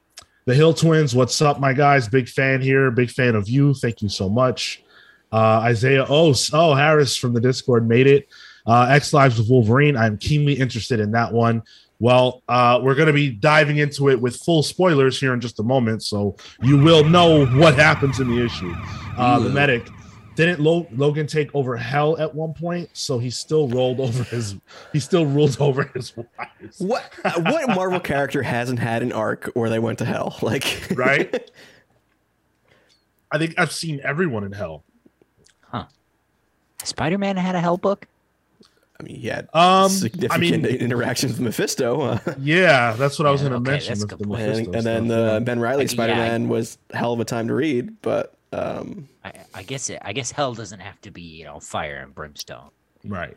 the 0.48 0.54
Hill 0.54 0.72
Twins, 0.72 1.14
what's 1.14 1.42
up, 1.42 1.60
my 1.60 1.74
guys? 1.74 2.08
Big 2.08 2.26
fan 2.26 2.62
here, 2.62 2.90
big 2.90 3.10
fan 3.10 3.34
of 3.34 3.50
you. 3.50 3.74
Thank 3.74 4.00
you 4.00 4.08
so 4.08 4.30
much. 4.30 4.82
Uh, 5.30 5.60
Isaiah 5.60 6.06
oh 6.08 6.34
oh 6.54 6.74
Harris 6.74 7.18
from 7.18 7.34
the 7.34 7.40
Discord 7.40 7.86
made 7.86 8.06
it. 8.06 8.30
Uh, 8.66 8.86
X 8.88 9.12
Lives 9.12 9.36
with 9.36 9.50
Wolverine. 9.50 9.94
I'm 9.94 10.16
keenly 10.16 10.54
interested 10.54 11.00
in 11.00 11.10
that 11.10 11.34
one. 11.34 11.62
Well, 12.00 12.42
uh, 12.48 12.80
we're 12.82 12.94
going 12.94 13.08
to 13.08 13.12
be 13.12 13.28
diving 13.28 13.76
into 13.76 14.08
it 14.08 14.18
with 14.18 14.36
full 14.36 14.62
spoilers 14.62 15.20
here 15.20 15.34
in 15.34 15.40
just 15.42 15.60
a 15.60 15.62
moment, 15.62 16.02
so 16.02 16.34
you 16.62 16.78
will 16.78 17.04
know 17.04 17.44
what 17.44 17.74
happens 17.74 18.18
in 18.18 18.34
the 18.34 18.42
issue. 18.42 18.74
Uh, 19.18 19.38
the 19.40 19.50
medic 19.50 19.86
didn't 20.46 20.60
Lo- 20.60 20.86
Logan 20.92 21.26
take 21.26 21.54
over 21.54 21.76
hell 21.76 22.18
at 22.18 22.34
one 22.34 22.54
point, 22.54 22.90
so 22.92 23.18
he 23.18 23.30
still 23.30 23.68
rolled 23.68 24.00
over 24.00 24.22
his. 24.24 24.56
He 24.92 25.00
still 25.00 25.26
ruled 25.26 25.56
over 25.60 25.84
his 25.94 26.16
wives, 26.16 26.78
What 26.78 27.02
what 27.24 27.68
Marvel 27.68 28.00
character 28.00 28.42
hasn't 28.42 28.78
had 28.78 29.02
an 29.02 29.12
arc 29.12 29.46
where 29.54 29.70
they 29.70 29.78
went 29.78 29.98
to 29.98 30.04
hell? 30.04 30.36
Like 30.42 30.88
right? 30.94 31.50
I 33.30 33.38
think 33.38 33.54
I've 33.58 33.72
seen 33.72 34.00
everyone 34.02 34.44
in 34.44 34.52
hell. 34.52 34.84
Huh. 35.62 35.84
Spider 36.82 37.18
Man 37.18 37.36
had 37.36 37.54
a 37.54 37.60
hell 37.60 37.76
book. 37.76 38.06
I 38.98 39.04
mean, 39.04 39.16
he 39.16 39.28
had 39.28 39.48
Um, 39.54 39.90
significant 39.90 40.32
I 40.32 40.38
mean, 40.38 40.64
interactions 40.64 41.32
with 41.32 41.40
Mephisto. 41.40 42.00
Uh, 42.00 42.18
yeah, 42.40 42.92
that's 42.94 43.18
what 43.18 43.26
I 43.26 43.30
was 43.30 43.42
Yeah, 43.42 43.50
going 43.50 43.64
to 43.64 43.70
okay, 43.70 43.86
mention. 43.86 44.00
with 44.00 44.18
the 44.18 44.34
and, 44.34 44.74
and 44.74 44.84
then 44.86 45.06
stuff, 45.06 45.18
uh. 45.32 45.40
Ben 45.40 45.60
Reilly 45.60 45.84
Like, 45.84 45.90
Spider 45.90 46.14
Man 46.16 46.48
was 46.48 46.78
hell 46.92 47.12
of 47.12 47.20
a 47.20 47.24
time 47.24 47.46
to 47.48 47.54
read, 47.54 48.00
but 48.02 48.34
um, 48.52 49.08
I, 49.24 49.32
I 49.54 49.62
guess 49.62 49.90
it, 49.90 50.00
I 50.02 50.12
guess 50.12 50.30
hell 50.30 50.54
doesn't 50.54 50.80
have 50.80 51.00
to 51.02 51.10
be 51.10 51.22
you 51.22 51.44
know 51.44 51.60
fire 51.60 51.98
and 51.98 52.14
brimstone. 52.14 52.70
Right. 53.04 53.36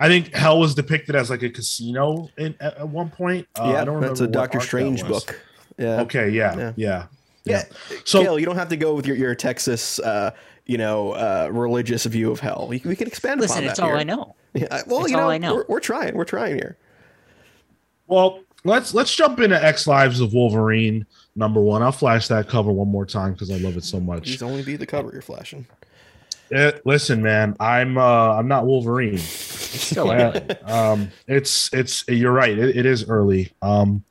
I 0.00 0.08
think 0.08 0.32
Hell 0.34 0.58
was 0.58 0.74
depicted 0.74 1.14
as 1.14 1.30
like 1.30 1.42
a 1.44 1.50
casino 1.50 2.28
in, 2.36 2.56
at, 2.60 2.76
at 2.78 2.88
one 2.88 3.08
point. 3.08 3.46
Uh, 3.54 3.70
yeah, 3.72 3.82
I 3.82 3.84
don't 3.84 4.00
that's 4.00 4.18
a 4.18 4.24
remember 4.24 4.38
what 4.40 4.50
Doctor 4.50 4.60
Strange 4.60 5.06
book. 5.06 5.40
Yeah. 5.78 6.00
Okay, 6.00 6.28
yeah, 6.30 6.56
Yeah. 6.56 6.72
yeah, 6.76 7.06
Yeah. 7.44 7.62
So- 8.04 8.20
Cale, 8.22 8.38
you 8.38 8.44
don't 8.46 8.56
have 8.56 8.68
to 8.70 8.76
go 8.76 8.94
with 8.94 9.06
your, 9.06 9.16
your 9.16 9.34
Texas, 9.36 10.00
uh, 10.00 10.32
you 10.66 10.76
know, 10.76 11.12
uh, 11.12 11.48
religious 11.52 12.04
view 12.06 12.32
of 12.32 12.40
hell. 12.40 12.66
We, 12.68 12.82
we 12.84 12.96
can 12.96 13.06
expand 13.06 13.40
Listen, 13.40 13.58
upon 13.58 13.68
it's 13.70 13.78
that 13.78 13.84
all 13.84 13.90
here. 13.90 13.98
I 13.98 14.02
know. 14.04 14.34
Yeah, 14.54 14.82
well, 14.86 15.02
It's 15.02 15.10
you 15.10 15.16
know, 15.16 15.22
all 15.22 15.30
I 15.30 15.38
know. 15.38 15.54
We're, 15.54 15.64
we're 15.68 15.80
trying. 15.80 16.14
We're 16.16 16.24
trying 16.24 16.56
here. 16.56 16.76
Well, 18.06 18.40
let's 18.64 18.92
let's 18.94 19.14
jump 19.14 19.40
into 19.40 19.62
X 19.62 19.86
Lives 19.86 20.20
of 20.20 20.34
Wolverine 20.34 21.06
number 21.34 21.60
one. 21.60 21.82
I'll 21.82 21.92
flash 21.92 22.28
that 22.28 22.48
cover 22.48 22.70
one 22.72 22.88
more 22.88 23.06
time 23.06 23.32
because 23.32 23.50
I 23.50 23.56
love 23.56 23.76
it 23.76 23.84
so 23.84 24.00
much. 24.00 24.24
Please 24.24 24.42
only 24.42 24.62
be 24.62 24.76
the 24.76 24.86
cover 24.86 25.10
you're 25.12 25.22
flashing. 25.22 25.66
Eh, 26.52 26.72
listen, 26.84 27.22
man, 27.22 27.56
I'm 27.60 27.96
uh 27.96 28.34
I'm 28.36 28.46
not 28.46 28.66
Wolverine. 28.66 29.14
It's 29.14 29.84
still 29.86 30.08
Yeah, 30.08 30.38
um, 30.64 31.10
it's 31.26 31.72
it's 31.72 32.06
you're 32.08 32.32
right. 32.32 32.58
It, 32.58 32.76
it 32.76 32.84
is 32.84 33.08
early. 33.08 33.52
Um, 33.62 34.04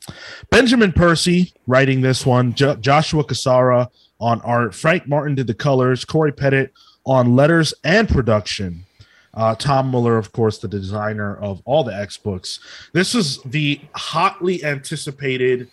Benjamin 0.50 0.92
Percy 0.92 1.54
writing 1.68 2.02
this 2.02 2.26
one. 2.26 2.56
Jo- 2.56 2.76
Joshua 2.78 3.24
Cassara 3.24 3.90
on 4.20 4.42
art. 4.42 4.74
Frank 4.74 5.08
Martin 5.08 5.36
did 5.36 5.46
the 5.46 5.54
colors. 5.54 6.04
Corey 6.04 6.32
Pettit 6.32 6.74
on 7.06 7.36
letters 7.36 7.76
and 7.84 8.10
production. 8.10 8.86
Uh, 9.34 9.56
Tom 9.56 9.88
Muller, 9.88 10.18
of 10.18 10.32
course, 10.34 10.58
the 10.58 10.68
designer 10.68 11.38
of 11.38 11.62
all 11.66 11.84
the 11.84 11.96
X 11.96 12.18
books. 12.18 12.60
This 12.92 13.14
is 13.14 13.38
the 13.44 13.80
hotly 13.96 14.64
anticipated 14.64 15.70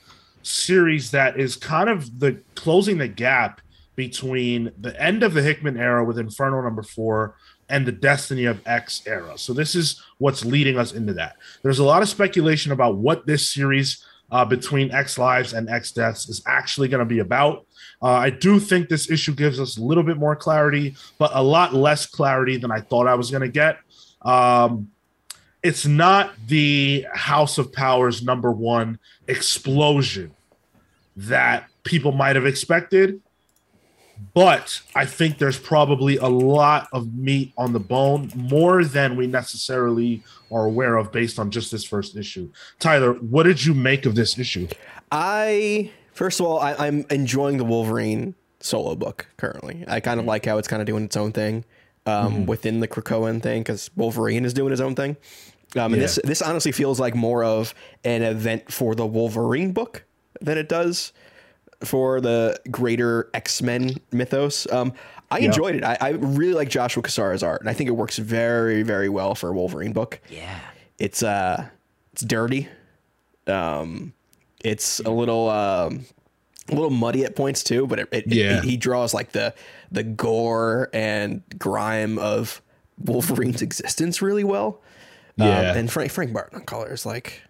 series 0.48 1.10
that 1.10 1.38
is 1.38 1.56
kind 1.56 1.88
of 1.88 2.20
the 2.20 2.40
closing 2.54 2.98
the 2.98 3.08
gap 3.08 3.60
between 3.96 4.70
the 4.78 5.00
end 5.00 5.22
of 5.22 5.34
the 5.34 5.42
Hickman 5.42 5.76
era 5.76 6.04
with 6.04 6.18
Inferno 6.18 6.62
number 6.62 6.82
four 6.82 7.34
and 7.68 7.84
the 7.84 7.92
Destiny 7.92 8.44
of 8.44 8.60
X 8.66 9.02
era. 9.06 9.36
So 9.36 9.52
this 9.52 9.74
is 9.74 10.02
what's 10.18 10.44
leading 10.44 10.78
us 10.78 10.92
into 10.92 11.12
that. 11.14 11.36
There's 11.62 11.80
a 11.80 11.84
lot 11.84 12.02
of 12.02 12.08
speculation 12.08 12.72
about 12.72 12.96
what 12.96 13.26
this 13.26 13.48
series 13.48 14.04
uh, 14.30 14.44
between 14.44 14.90
X 14.92 15.18
Lives 15.18 15.52
and 15.52 15.68
X 15.68 15.92
Deaths 15.92 16.28
is 16.28 16.42
actually 16.46 16.88
going 16.88 17.00
to 17.00 17.06
be 17.06 17.18
about. 17.18 17.66
Uh, 18.00 18.12
I 18.12 18.30
do 18.30 18.60
think 18.60 18.88
this 18.88 19.10
issue 19.10 19.34
gives 19.34 19.58
us 19.58 19.78
a 19.78 19.82
little 19.82 20.04
bit 20.04 20.16
more 20.16 20.36
clarity, 20.36 20.96
but 21.18 21.30
a 21.34 21.42
lot 21.42 21.74
less 21.74 22.06
clarity 22.06 22.56
than 22.56 22.70
I 22.70 22.80
thought 22.80 23.06
I 23.06 23.14
was 23.14 23.30
going 23.30 23.42
to 23.42 23.48
get. 23.48 23.78
Um, 24.22 24.90
it's 25.62 25.86
not 25.86 26.34
the 26.46 27.04
House 27.12 27.58
of 27.58 27.72
Powers 27.72 28.22
number 28.22 28.52
one 28.52 28.98
explosion 29.26 30.32
that 31.18 31.68
people 31.84 32.12
might 32.12 32.36
have 32.36 32.46
expected, 32.46 33.20
but 34.34 34.80
I 34.94 35.04
think 35.04 35.38
there's 35.38 35.58
probably 35.58 36.16
a 36.16 36.26
lot 36.28 36.88
of 36.92 37.14
meat 37.14 37.52
on 37.56 37.72
the 37.72 37.80
bone, 37.80 38.30
more 38.34 38.84
than 38.84 39.16
we 39.16 39.26
necessarily 39.26 40.22
are 40.50 40.64
aware 40.64 40.96
of 40.96 41.12
based 41.12 41.38
on 41.38 41.50
just 41.50 41.70
this 41.72 41.84
first 41.84 42.16
issue. 42.16 42.50
Tyler, 42.78 43.14
what 43.14 43.44
did 43.44 43.64
you 43.64 43.74
make 43.74 44.06
of 44.06 44.14
this 44.14 44.38
issue? 44.38 44.68
I 45.10 45.90
first 46.12 46.40
of 46.40 46.46
all, 46.46 46.58
I, 46.60 46.74
I'm 46.74 47.04
enjoying 47.10 47.58
the 47.58 47.64
Wolverine 47.64 48.34
solo 48.60 48.94
book 48.94 49.26
currently. 49.36 49.84
I 49.88 50.00
kind 50.00 50.18
of 50.20 50.26
like 50.26 50.44
how 50.46 50.58
it's 50.58 50.68
kind 50.68 50.82
of 50.82 50.86
doing 50.86 51.04
its 51.04 51.16
own 51.16 51.32
thing 51.32 51.64
um, 52.06 52.46
within 52.46 52.80
the 52.80 52.88
Krakoan 52.88 53.42
thing 53.42 53.62
because 53.62 53.90
Wolverine 53.96 54.44
is 54.44 54.52
doing 54.52 54.70
his 54.70 54.80
own 54.80 54.94
thing. 54.94 55.16
Um, 55.76 55.92
and 55.92 55.96
Yeah. 55.96 56.00
this 56.02 56.18
this 56.24 56.42
honestly 56.42 56.72
feels 56.72 56.98
like 56.98 57.14
more 57.14 57.44
of 57.44 57.74
an 58.04 58.22
event 58.22 58.72
for 58.72 58.94
the 58.94 59.06
Wolverine 59.06 59.72
book 59.72 60.04
than 60.40 60.58
it 60.58 60.68
does 60.68 61.12
for 61.84 62.20
the 62.20 62.58
greater 62.70 63.30
X 63.34 63.62
Men 63.62 63.96
mythos. 64.12 64.70
Um, 64.72 64.92
I 65.30 65.40
enjoyed 65.40 65.74
it. 65.76 65.84
I, 65.84 65.96
I 66.00 66.08
really 66.10 66.54
like 66.54 66.70
Joshua 66.70 67.02
Cassara's 67.02 67.42
art, 67.42 67.60
and 67.60 67.68
I 67.68 67.74
think 67.74 67.88
it 67.88 67.92
works 67.92 68.16
very, 68.18 68.82
very 68.82 69.08
well 69.08 69.34
for 69.34 69.50
a 69.50 69.52
Wolverine 69.52 69.92
book. 69.92 70.20
Yeah. 70.30 70.58
It's 70.98 71.22
uh, 71.22 71.66
it's 72.12 72.22
dirty. 72.22 72.68
Um, 73.46 74.12
it's 74.64 75.00
a 75.00 75.10
little 75.10 75.48
um, 75.50 76.04
a 76.68 76.74
little 76.74 76.90
muddy 76.90 77.24
at 77.24 77.36
points 77.36 77.62
too, 77.62 77.86
but 77.86 77.98
it, 78.00 78.08
it, 78.12 78.26
Yeah. 78.26 78.58
it- 78.58 78.64
he 78.64 78.76
draws 78.76 79.14
like 79.14 79.32
the 79.32 79.54
the 79.92 80.02
gore 80.02 80.90
and 80.92 81.42
grime 81.58 82.18
of 82.18 82.60
Wolverine's 83.02 83.62
existence 83.62 84.20
really 84.20 84.44
well. 84.44 84.80
Yeah. 85.36 85.70
Um, 85.70 85.76
and 85.78 85.92
Frank 85.92 86.10
Frank 86.10 86.32
Martin 86.32 86.58
on 86.58 86.64
colors, 86.64 87.06
like 87.06 87.42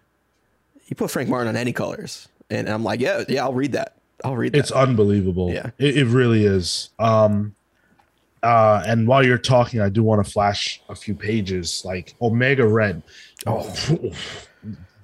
you 0.87 0.95
put 0.95 1.09
Frank 1.09 1.27
Martin 1.29 1.47
on 1.47 1.55
any 1.55 1.73
colors, 1.73 2.27
and 2.49 2.67
I'm 2.69 2.83
like, 2.83 2.99
yeah, 2.99 3.23
yeah, 3.27 3.43
I'll 3.43 3.53
read 3.53 3.73
that. 3.73 3.95
I'll 4.23 4.35
read 4.35 4.53
that. 4.53 4.59
It's 4.59 4.71
unbelievable. 4.71 5.51
Yeah. 5.51 5.71
It, 5.77 5.97
it 5.97 6.05
really 6.05 6.45
is. 6.45 6.89
Um 6.99 7.55
uh 8.43 8.83
and 8.85 9.07
while 9.07 9.25
you're 9.25 9.37
talking, 9.37 9.81
I 9.81 9.89
do 9.89 10.03
want 10.03 10.25
to 10.25 10.29
flash 10.31 10.81
a 10.89 10.95
few 10.95 11.13
pages 11.15 11.83
like 11.85 12.15
Omega 12.21 12.65
Red. 12.65 13.01
Oh 13.45 13.73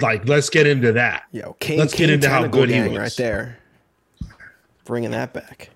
like 0.01 0.27
let's 0.27 0.49
get 0.49 0.67
into 0.67 0.91
that. 0.93 1.23
Yo, 1.31 1.53
King, 1.59 1.79
Let's 1.79 1.93
get 1.93 2.05
King 2.07 2.15
into 2.15 2.29
how 2.29 2.47
good 2.47 2.69
he 2.69 2.75
Gang 2.75 2.91
was. 2.91 2.99
right 2.99 3.15
there, 3.17 3.59
bringing 4.85 5.11
that 5.11 5.33
back. 5.33 5.69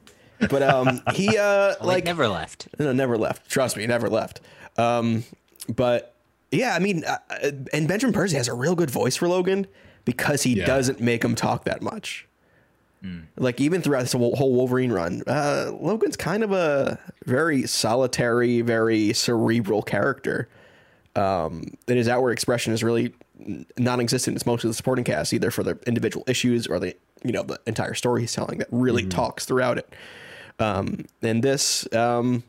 But 0.50 0.64
um, 0.64 1.02
he 1.14 1.38
uh, 1.38 1.76
Like 1.82 1.82
like 1.82 2.06
never 2.06 2.28
left. 2.28 2.70
No, 2.80 2.94
never 2.94 3.18
left. 3.18 3.50
Trust 3.50 3.76
me, 3.76 3.86
never 3.88 4.10
left. 4.10 4.40
Um, 4.78 5.24
but 5.68 6.16
yeah, 6.52 6.74
I 6.76 6.80
mean, 6.80 7.04
uh, 7.06 7.18
uh, 7.30 7.52
and 7.74 7.88
Benjamin 7.88 8.14
Percy 8.14 8.38
has 8.38 8.48
a 8.48 8.54
real 8.54 8.76
good 8.76 8.90
voice 8.90 9.16
for 9.18 9.28
Logan 9.28 9.68
because 10.10 10.42
he 10.42 10.54
Yeah. 10.56 10.66
doesn't 10.66 11.00
make 11.00 11.24
him 11.24 11.36
talk 11.36 11.66
that 11.66 11.84
much. 11.84 12.26
Like 13.38 13.62
even 13.62 13.82
throughout 13.82 14.02
this 14.02 14.12
whole 14.12 14.54
Wolverine 14.54 14.92
run, 14.92 15.24
uh, 15.26 15.72
Logan's 15.80 16.18
kind 16.18 16.44
of 16.44 16.52
a 16.52 17.00
very 17.26 17.66
solitary, 17.66 18.60
very 18.62 19.14
cerebral 19.14 19.82
character. 19.84 20.50
Um, 21.16 21.64
and 21.88 21.98
his 21.98 22.10
outward 22.10 22.32
expression 22.32 22.74
is 22.74 22.84
really 22.84 23.14
non-existent. 23.78 24.36
It's 24.36 24.46
mostly 24.46 24.70
the 24.70 24.74
supporting 24.74 25.06
cast, 25.06 25.32
either 25.32 25.50
for 25.50 25.64
the 25.64 25.78
individual 25.88 26.26
issues 26.28 26.68
or 26.68 26.78
the 26.80 26.94
you 27.24 27.32
know 27.32 27.44
the 27.44 27.60
entire 27.66 27.94
story 27.94 28.22
he's 28.22 28.34
telling 28.34 28.58
that 28.58 28.68
really 28.72 29.06
talks 29.06 29.46
throughout 29.46 29.78
it. 29.78 29.94
Um, 30.60 31.06
and 31.22 31.42
this 31.42 31.88
um, 31.94 32.44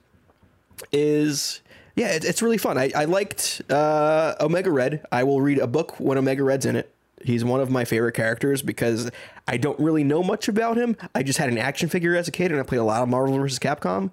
is 0.90 1.60
yeah, 1.94 2.08
it, 2.08 2.24
it's 2.24 2.42
really 2.42 2.58
fun. 2.58 2.76
I, 2.76 2.90
I 2.94 3.04
liked 3.04 3.62
uh, 3.70 4.34
Omega 4.40 4.70
Red. 4.72 5.04
I 5.12 5.22
will 5.22 5.40
read 5.40 5.58
a 5.58 5.66
book 5.68 6.00
when 6.00 6.18
Omega 6.18 6.42
Red's 6.42 6.66
in 6.66 6.74
it. 6.74 6.92
He's 7.22 7.44
one 7.44 7.60
of 7.60 7.70
my 7.70 7.84
favorite 7.84 8.14
characters 8.14 8.62
because 8.62 9.10
I 9.46 9.56
don't 9.56 9.78
really 9.78 10.04
know 10.04 10.22
much 10.22 10.48
about 10.48 10.76
him. 10.76 10.96
I 11.14 11.22
just 11.22 11.38
had 11.38 11.48
an 11.50 11.58
action 11.58 11.88
figure 11.88 12.16
as 12.16 12.28
a 12.28 12.30
kid, 12.30 12.50
and 12.50 12.60
I 12.60 12.62
played 12.62 12.78
a 12.78 12.84
lot 12.84 13.02
of 13.02 13.08
Marvel 13.08 13.38
vs. 13.38 13.58
Capcom. 13.58 14.10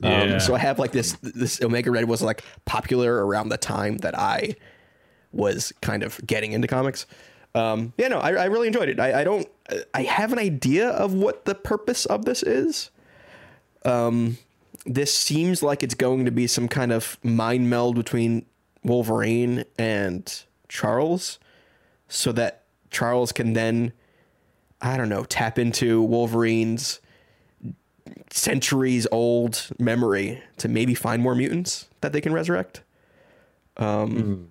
Yeah. 0.00 0.34
Um, 0.34 0.40
so 0.40 0.54
I 0.54 0.58
have 0.58 0.78
like 0.78 0.92
this. 0.92 1.12
This 1.22 1.62
Omega 1.62 1.90
Red 1.90 2.08
was 2.08 2.22
like 2.22 2.42
popular 2.64 3.24
around 3.26 3.48
the 3.50 3.56
time 3.56 3.98
that 3.98 4.18
I 4.18 4.56
was 5.32 5.72
kind 5.80 6.02
of 6.02 6.20
getting 6.26 6.52
into 6.52 6.68
comics. 6.68 7.06
Um, 7.54 7.92
yeah, 7.96 8.08
no, 8.08 8.18
I, 8.18 8.32
I 8.32 8.44
really 8.46 8.66
enjoyed 8.66 8.88
it. 8.88 8.98
I, 8.98 9.20
I 9.20 9.24
don't. 9.24 9.46
I 9.94 10.02
have 10.02 10.32
an 10.32 10.38
idea 10.38 10.88
of 10.88 11.14
what 11.14 11.44
the 11.44 11.54
purpose 11.54 12.04
of 12.06 12.24
this 12.24 12.42
is 12.42 12.90
Um, 13.84 14.38
this 14.84 15.14
seems 15.14 15.62
like 15.62 15.82
it's 15.82 15.94
going 15.94 16.24
to 16.24 16.30
be 16.30 16.46
some 16.46 16.68
kind 16.68 16.92
of 16.92 17.18
mind 17.22 17.70
meld 17.70 17.94
between 17.96 18.44
Wolverine 18.82 19.64
and 19.78 20.44
Charles 20.68 21.38
so 22.12 22.30
that 22.32 22.62
Charles 22.90 23.32
can 23.32 23.54
then 23.54 23.92
I 24.80 24.96
don't 24.96 25.08
know, 25.08 25.24
tap 25.24 25.58
into 25.58 26.02
Wolverine's 26.02 27.00
centuries 28.30 29.06
old 29.12 29.68
memory 29.78 30.42
to 30.56 30.68
maybe 30.68 30.94
find 30.94 31.22
more 31.22 31.34
mutants 31.34 31.88
that 32.00 32.12
they 32.12 32.20
can 32.20 32.32
resurrect. 32.32 32.82
Um 33.76 34.48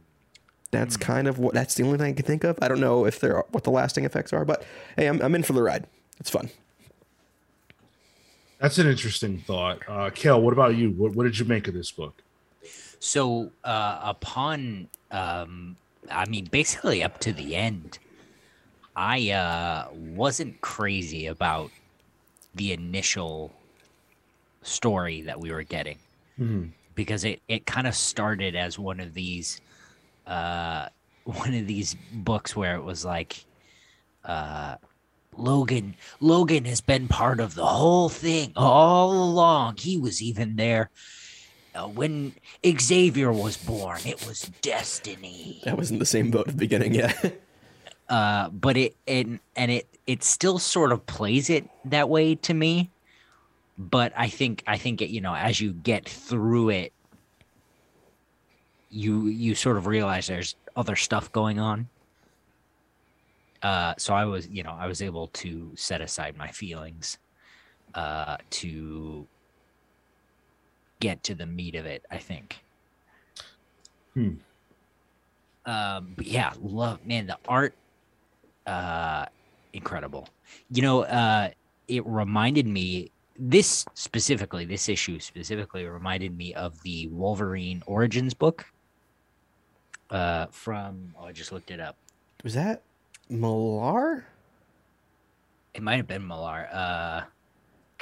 that's 0.71 0.95
kind 0.95 1.27
of 1.27 1.37
what 1.37 1.53
that's 1.53 1.75
the 1.75 1.83
only 1.83 1.97
thing 1.97 2.07
I 2.07 2.13
can 2.13 2.25
think 2.25 2.43
of. 2.43 2.57
I 2.61 2.67
don't 2.67 2.79
know 2.79 3.05
if 3.05 3.19
there 3.19 3.37
are 3.37 3.45
what 3.51 3.63
the 3.63 3.71
lasting 3.71 4.05
effects 4.05 4.33
are, 4.33 4.45
but 4.45 4.63
hey, 4.97 5.07
I'm 5.07 5.21
I'm 5.21 5.35
in 5.35 5.43
for 5.43 5.53
the 5.53 5.61
ride. 5.61 5.85
It's 6.19 6.29
fun. 6.29 6.49
That's 8.59 8.77
an 8.77 8.87
interesting 8.87 9.37
thought. 9.37 9.79
Uh 9.87 10.09
Cale, 10.09 10.41
what 10.41 10.53
about 10.53 10.75
you? 10.75 10.91
What, 10.91 11.15
what 11.15 11.23
did 11.23 11.37
you 11.37 11.45
make 11.45 11.67
of 11.67 11.73
this 11.73 11.91
book? 11.91 12.23
So 12.99 13.51
uh, 13.63 13.99
upon, 14.03 14.87
um, 15.09 15.75
I 16.13 16.25
mean, 16.25 16.45
basically 16.45 17.03
up 17.03 17.19
to 17.19 17.33
the 17.33 17.55
end, 17.55 17.99
I 18.95 19.31
uh, 19.31 19.87
wasn't 19.93 20.61
crazy 20.61 21.27
about 21.27 21.71
the 22.53 22.73
initial 22.73 23.53
story 24.61 25.21
that 25.21 25.39
we 25.39 25.51
were 25.51 25.63
getting 25.63 25.97
because 26.95 27.23
it, 27.23 27.41
it 27.47 27.65
kind 27.65 27.87
of 27.87 27.95
started 27.95 28.55
as 28.55 28.77
one 28.77 28.99
of 28.99 29.13
these 29.13 29.61
uh, 30.27 30.87
one 31.23 31.53
of 31.53 31.67
these 31.67 31.95
books 32.13 32.55
where 32.55 32.75
it 32.75 32.83
was 32.83 33.05
like 33.05 33.45
uh, 34.25 34.75
Logan 35.37 35.95
Logan 36.19 36.65
has 36.65 36.81
been 36.81 37.07
part 37.07 37.39
of 37.39 37.55
the 37.55 37.65
whole 37.65 38.09
thing 38.09 38.51
all 38.55 39.13
along. 39.13 39.77
He 39.77 39.97
was 39.97 40.21
even 40.21 40.55
there 40.55 40.89
uh, 41.75 41.87
when 41.87 42.33
Xavier 42.65 43.31
was 43.31 43.57
born. 43.57 44.01
It 44.05 44.25
was 44.27 44.51
destiny. 44.61 45.61
That 45.63 45.77
wasn't 45.77 45.99
the 45.99 46.05
same 46.05 46.31
boat 46.31 46.47
at 46.47 46.53
the 46.53 46.59
beginning, 46.59 46.93
yeah. 46.93 47.13
Uh, 48.09 48.49
but 48.49 48.75
it 48.75 48.93
and 49.07 49.39
and 49.55 49.71
it 49.71 49.87
it 50.05 50.21
still 50.21 50.59
sort 50.59 50.91
of 50.91 51.05
plays 51.05 51.49
it 51.49 51.65
that 51.85 52.09
way 52.09 52.35
to 52.35 52.53
me. 52.53 52.89
But 53.77 54.11
I 54.17 54.27
think 54.27 54.63
I 54.67 54.77
think 54.77 55.01
it, 55.01 55.11
you 55.11 55.21
know 55.21 55.33
as 55.33 55.61
you 55.61 55.71
get 55.71 56.09
through 56.09 56.71
it, 56.71 56.91
you 58.89 59.27
you 59.27 59.55
sort 59.55 59.77
of 59.77 59.87
realize 59.87 60.27
there's 60.27 60.57
other 60.75 60.97
stuff 60.97 61.31
going 61.31 61.57
on. 61.57 61.87
Uh, 63.63 63.93
so 63.97 64.13
I 64.13 64.25
was 64.25 64.49
you 64.49 64.63
know 64.63 64.75
I 64.77 64.87
was 64.87 65.01
able 65.01 65.27
to 65.27 65.71
set 65.75 66.01
aside 66.01 66.35
my 66.35 66.49
feelings, 66.49 67.17
uh, 67.93 68.35
to 68.49 69.25
get 71.01 71.21
to 71.23 71.35
the 71.35 71.45
meat 71.45 71.75
of 71.75 71.85
it. 71.85 72.05
I 72.09 72.17
think. 72.17 72.63
Hmm. 74.13 74.35
Um, 75.65 76.13
but 76.15 76.25
yeah, 76.25 76.53
love 76.61 77.05
man 77.05 77.27
the 77.27 77.37
art 77.47 77.75
uh 78.67 79.25
incredible 79.73 80.27
you 80.69 80.81
know 80.81 81.01
uh 81.03 81.49
it 81.87 82.05
reminded 82.05 82.67
me 82.67 83.11
this 83.37 83.85
specifically 83.93 84.65
this 84.65 84.87
issue 84.87 85.19
specifically 85.19 85.85
reminded 85.85 86.37
me 86.37 86.53
of 86.53 86.81
the 86.83 87.07
wolverine 87.07 87.81
origins 87.87 88.33
book 88.33 88.65
uh 90.11 90.45
from 90.51 91.13
oh 91.19 91.25
i 91.25 91.31
just 91.31 91.51
looked 91.51 91.71
it 91.71 91.79
up 91.79 91.95
Was 92.43 92.53
that 92.53 92.83
Malar? 93.31 94.25
it 95.73 95.81
might 95.81 95.95
have 95.95 96.07
been 96.07 96.21
malar 96.23 96.67
uh, 96.71 97.21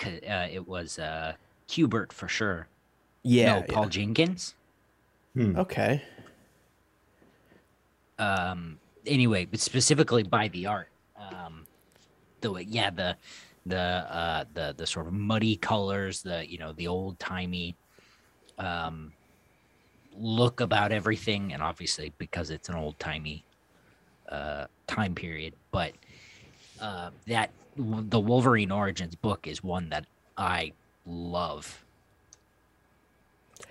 uh 0.03 0.47
it 0.51 0.67
was 0.67 0.99
uh 0.99 1.33
kubert 1.69 2.11
for 2.11 2.27
sure 2.27 2.67
Yeah. 3.23 3.55
no 3.59 3.63
paul 3.63 3.87
jenkins 3.89 4.55
Okay. 5.37 6.01
um 8.17 8.77
anyway 9.05 9.45
but 9.45 9.59
specifically 9.59 10.23
by 10.23 10.49
the 10.49 10.65
art 10.65 10.89
um 11.17 11.65
the 12.41 12.51
way 12.51 12.65
yeah 12.67 12.89
the 12.89 13.15
the 13.65 13.77
uh 13.77 14.43
the 14.53 14.73
the 14.77 14.85
sort 14.85 15.07
of 15.07 15.13
muddy 15.13 15.55
colors 15.55 16.21
the 16.21 16.49
you 16.49 16.57
know 16.57 16.73
the 16.73 16.87
old 16.87 17.17
timey 17.19 17.75
um 18.57 19.13
look 20.17 20.59
about 20.59 20.91
everything 20.91 21.53
and 21.53 21.63
obviously 21.63 22.11
because 22.17 22.49
it's 22.49 22.67
an 22.67 22.75
old 22.75 22.97
timey 22.99 23.45
uh 24.29 24.65
time 24.87 25.15
period 25.15 25.53
but 25.71 25.93
uh 26.81 27.09
that 27.27 27.51
the 27.77 28.19
wolverine 28.19 28.71
origins 28.71 29.15
book 29.15 29.47
is 29.47 29.63
one 29.63 29.89
that 29.89 30.05
i 30.37 30.71
love 31.05 31.85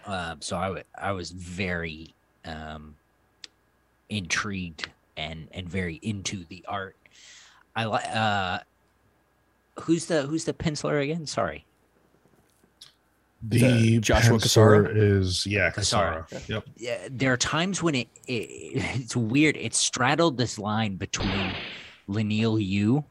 um 0.08 0.40
so 0.40 0.56
i 0.56 0.70
wa- 0.70 0.82
i 0.96 1.12
was 1.12 1.30
very 1.30 2.14
um 2.44 2.94
intrigued 4.08 4.88
and 5.16 5.48
and 5.52 5.68
very 5.68 5.96
into 5.96 6.44
the 6.44 6.64
art. 6.68 6.96
I 7.76 7.84
like 7.84 8.06
uh 8.08 8.60
who's 9.80 10.06
the 10.06 10.22
who's 10.22 10.44
the 10.44 10.54
penciler 10.54 11.02
again? 11.02 11.26
Sorry. 11.26 11.64
The 13.42 14.00
Joshua 14.00 14.38
penciler 14.38 14.90
is 14.96 15.46
yeah, 15.46 15.70
Cassara. 15.70 16.28
Cassara. 16.28 16.48
Yep. 16.48 16.64
Yeah, 16.76 17.08
there 17.10 17.32
are 17.32 17.36
times 17.36 17.82
when 17.82 17.94
it, 17.94 18.08
it 18.26 18.48
it's 19.00 19.16
weird. 19.16 19.56
It 19.56 19.74
straddled 19.74 20.36
this 20.38 20.58
line 20.58 20.96
between 20.96 21.52
Leinil 22.08 22.64
Yu 22.64 23.04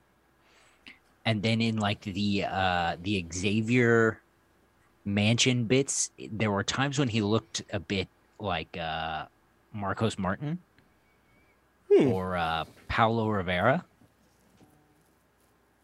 and 1.26 1.42
then 1.44 1.62
in 1.62 1.78
like 1.78 2.02
the 2.02 2.46
uh 2.50 2.98
the 3.02 3.26
Xavier 3.34 4.22
mansion 5.08 5.64
bits, 5.64 6.12
there 6.32 6.52
were 6.52 6.64
times 6.64 7.00
when 7.00 7.08
he 7.08 7.22
looked 7.22 7.64
a 7.72 7.80
bit 7.80 8.08
like 8.40 8.78
uh 8.78 9.26
Marcos 9.74 10.18
Martin 10.20 10.60
Hmm. 11.92 12.08
or 12.10 12.36
uh 12.36 12.66
Paolo 12.90 13.30
Rivera. 13.30 13.84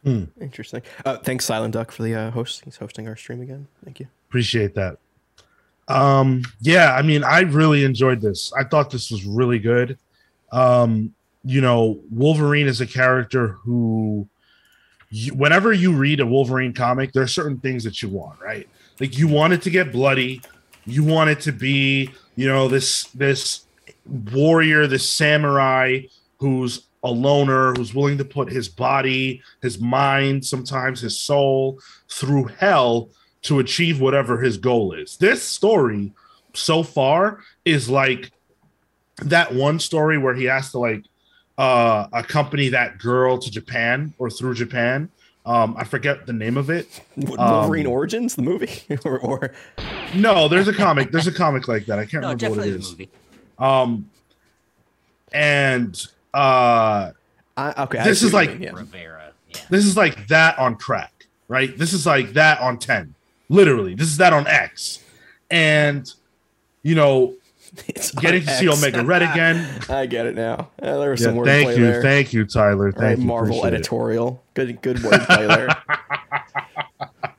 Hmm. 0.04 0.26
Interesting. 0.42 0.82
Uh, 1.06 1.16
thanks, 1.18 1.46
Silent 1.46 1.74
Duck, 1.74 1.90
for 1.92 2.04
the 2.04 2.14
uh, 2.14 2.32
host. 2.32 2.62
He's 2.66 2.76
hosting 2.76 3.08
our 3.08 3.16
stream 3.16 3.42
again. 3.42 3.68
Thank 3.86 4.02
you. 4.02 4.08
Appreciate 4.28 4.76
that. 4.76 4.98
Um, 5.88 6.44
yeah, 6.60 6.94
I 6.94 7.02
mean, 7.02 7.24
I 7.24 7.42
really 7.42 7.86
enjoyed 7.86 8.20
this. 8.20 8.52
I 8.58 8.66
thought 8.66 8.90
this 8.92 9.10
was 9.12 9.24
really 9.24 9.60
good. 9.60 9.98
Um, 10.52 11.14
you 11.46 11.62
know, 11.62 12.02
Wolverine 12.12 12.68
is 12.68 12.82
a 12.82 12.86
character 12.86 13.50
who, 13.64 14.28
you, 15.10 15.34
whenever 15.36 15.72
you 15.72 15.94
read 15.94 16.20
a 16.20 16.26
Wolverine 16.26 16.74
comic, 16.74 17.14
there 17.14 17.24
are 17.24 17.28
certain 17.28 17.60
things 17.60 17.86
that 17.86 18.02
you 18.02 18.10
want, 18.10 18.42
right? 18.42 18.68
Like 19.00 19.18
you 19.18 19.28
want 19.28 19.54
it 19.54 19.62
to 19.64 19.70
get 19.70 19.92
bloody, 19.92 20.42
you 20.86 21.04
want 21.04 21.30
it 21.30 21.40
to 21.42 21.52
be, 21.52 22.12
you 22.36 22.48
know, 22.48 22.68
this 22.68 23.06
this 23.08 23.66
warrior, 24.06 24.88
this 24.88 25.08
samurai 25.08 26.02
who's 26.38 26.88
a 27.04 27.12
loner, 27.12 27.74
who's 27.74 27.94
willing 27.94 28.18
to 28.18 28.26
put 28.26 28.52
his 28.52 28.70
body, 28.70 29.42
his 29.62 29.80
mind, 29.80 30.46
sometimes 30.46 31.02
his 31.02 31.18
soul 31.18 31.80
through 32.10 32.46
hell 32.46 33.10
to 33.44 33.60
achieve 33.60 34.00
whatever 34.00 34.42
his 34.42 34.58
goal 34.58 34.94
is. 34.94 35.18
This 35.18 35.44
story 35.44 36.14
so 36.54 36.82
far 36.84 37.42
is 37.66 37.90
like 37.90 38.32
that 39.18 39.54
one 39.54 39.80
story 39.80 40.18
where 40.18 40.34
he 40.34 40.46
has 40.46 40.72
to 40.72 40.80
like 40.80 41.04
uh 41.58 42.08
accompany 42.14 42.70
that 42.70 42.98
girl 42.98 43.38
to 43.38 43.52
Japan 43.52 44.14
or 44.18 44.30
through 44.30 44.56
Japan. 44.56 45.10
Um 45.46 45.76
I 45.78 45.84
forget 45.84 46.26
the 46.26 46.34
name 46.34 46.58
of 46.58 46.70
it. 46.70 47.02
What, 47.16 47.40
Um, 47.40 47.52
Wolverine 47.52 47.86
Origins, 47.86 48.36
the 48.36 48.42
movie, 48.42 48.82
or, 49.06 49.20
or 49.20 49.52
No, 50.16 50.48
there's 50.48 50.68
a 50.68 50.74
comic. 50.74 51.12
There's 51.12 51.28
a 51.28 51.34
comic 51.34 51.68
like 51.68 51.86
that. 51.88 52.00
I 52.00 52.06
can't 52.06 52.22
No, 52.24 52.30
remember 52.30 52.50
what 52.50 52.66
definitely 52.66 52.70
it 52.70 52.74
the 52.74 52.80
is. 52.80 52.92
movie. 52.92 53.10
Um 53.60 54.10
and 55.32 56.08
uh 56.34 57.12
I, 57.56 57.84
okay, 57.84 58.04
This 58.04 58.22
see 58.22 58.28
is 58.28 58.34
like- 58.34 58.50
mean, 58.52 58.64
yeah. 58.64 58.72
Rivera. 58.74 59.32
Yeah. 59.50 59.62
this 59.70 59.86
is 59.86 59.96
like 59.96 60.28
that 60.28 60.58
on 60.58 60.76
crack, 60.76 61.28
right? 61.48 61.78
This 61.78 61.94
is 61.94 62.06
like 62.08 62.34
that 62.34 62.60
on 62.60 62.80
10. 62.80 63.14
Literally. 63.50 63.94
This 63.94 64.08
is 64.08 64.18
that 64.18 64.34
on 64.34 64.48
X. 64.48 65.00
And 65.52 66.12
you 66.82 66.96
know, 66.96 67.36
It's 67.88 68.12
getting 68.12 68.44
to 68.46 68.52
see 68.52 68.70
Omega 68.70 69.04
Red 69.04 69.22
again. 69.32 69.82
I 69.90 70.06
get 70.06 70.26
it 70.28 70.36
now. 70.36 70.70
Uh, 70.82 71.00
there 71.00 71.10
was 71.12 71.20
Yeah, 71.22 71.28
some 71.28 71.36
wordplay 71.38 71.46
thank 71.46 71.78
you, 71.78 71.84
there. 71.86 72.02
thank 72.02 72.34
you, 72.34 72.46
Tyler. 72.46 72.92
Right, 72.92 73.18
you. 73.18 73.26
Marvel 73.26 73.56
appreciate 73.58 73.74
it. 73.74 73.78
editorial. 73.78 74.44
Good, 74.54 74.82
good 74.82 74.98
wordplay 74.98 75.48
there. 75.48 75.70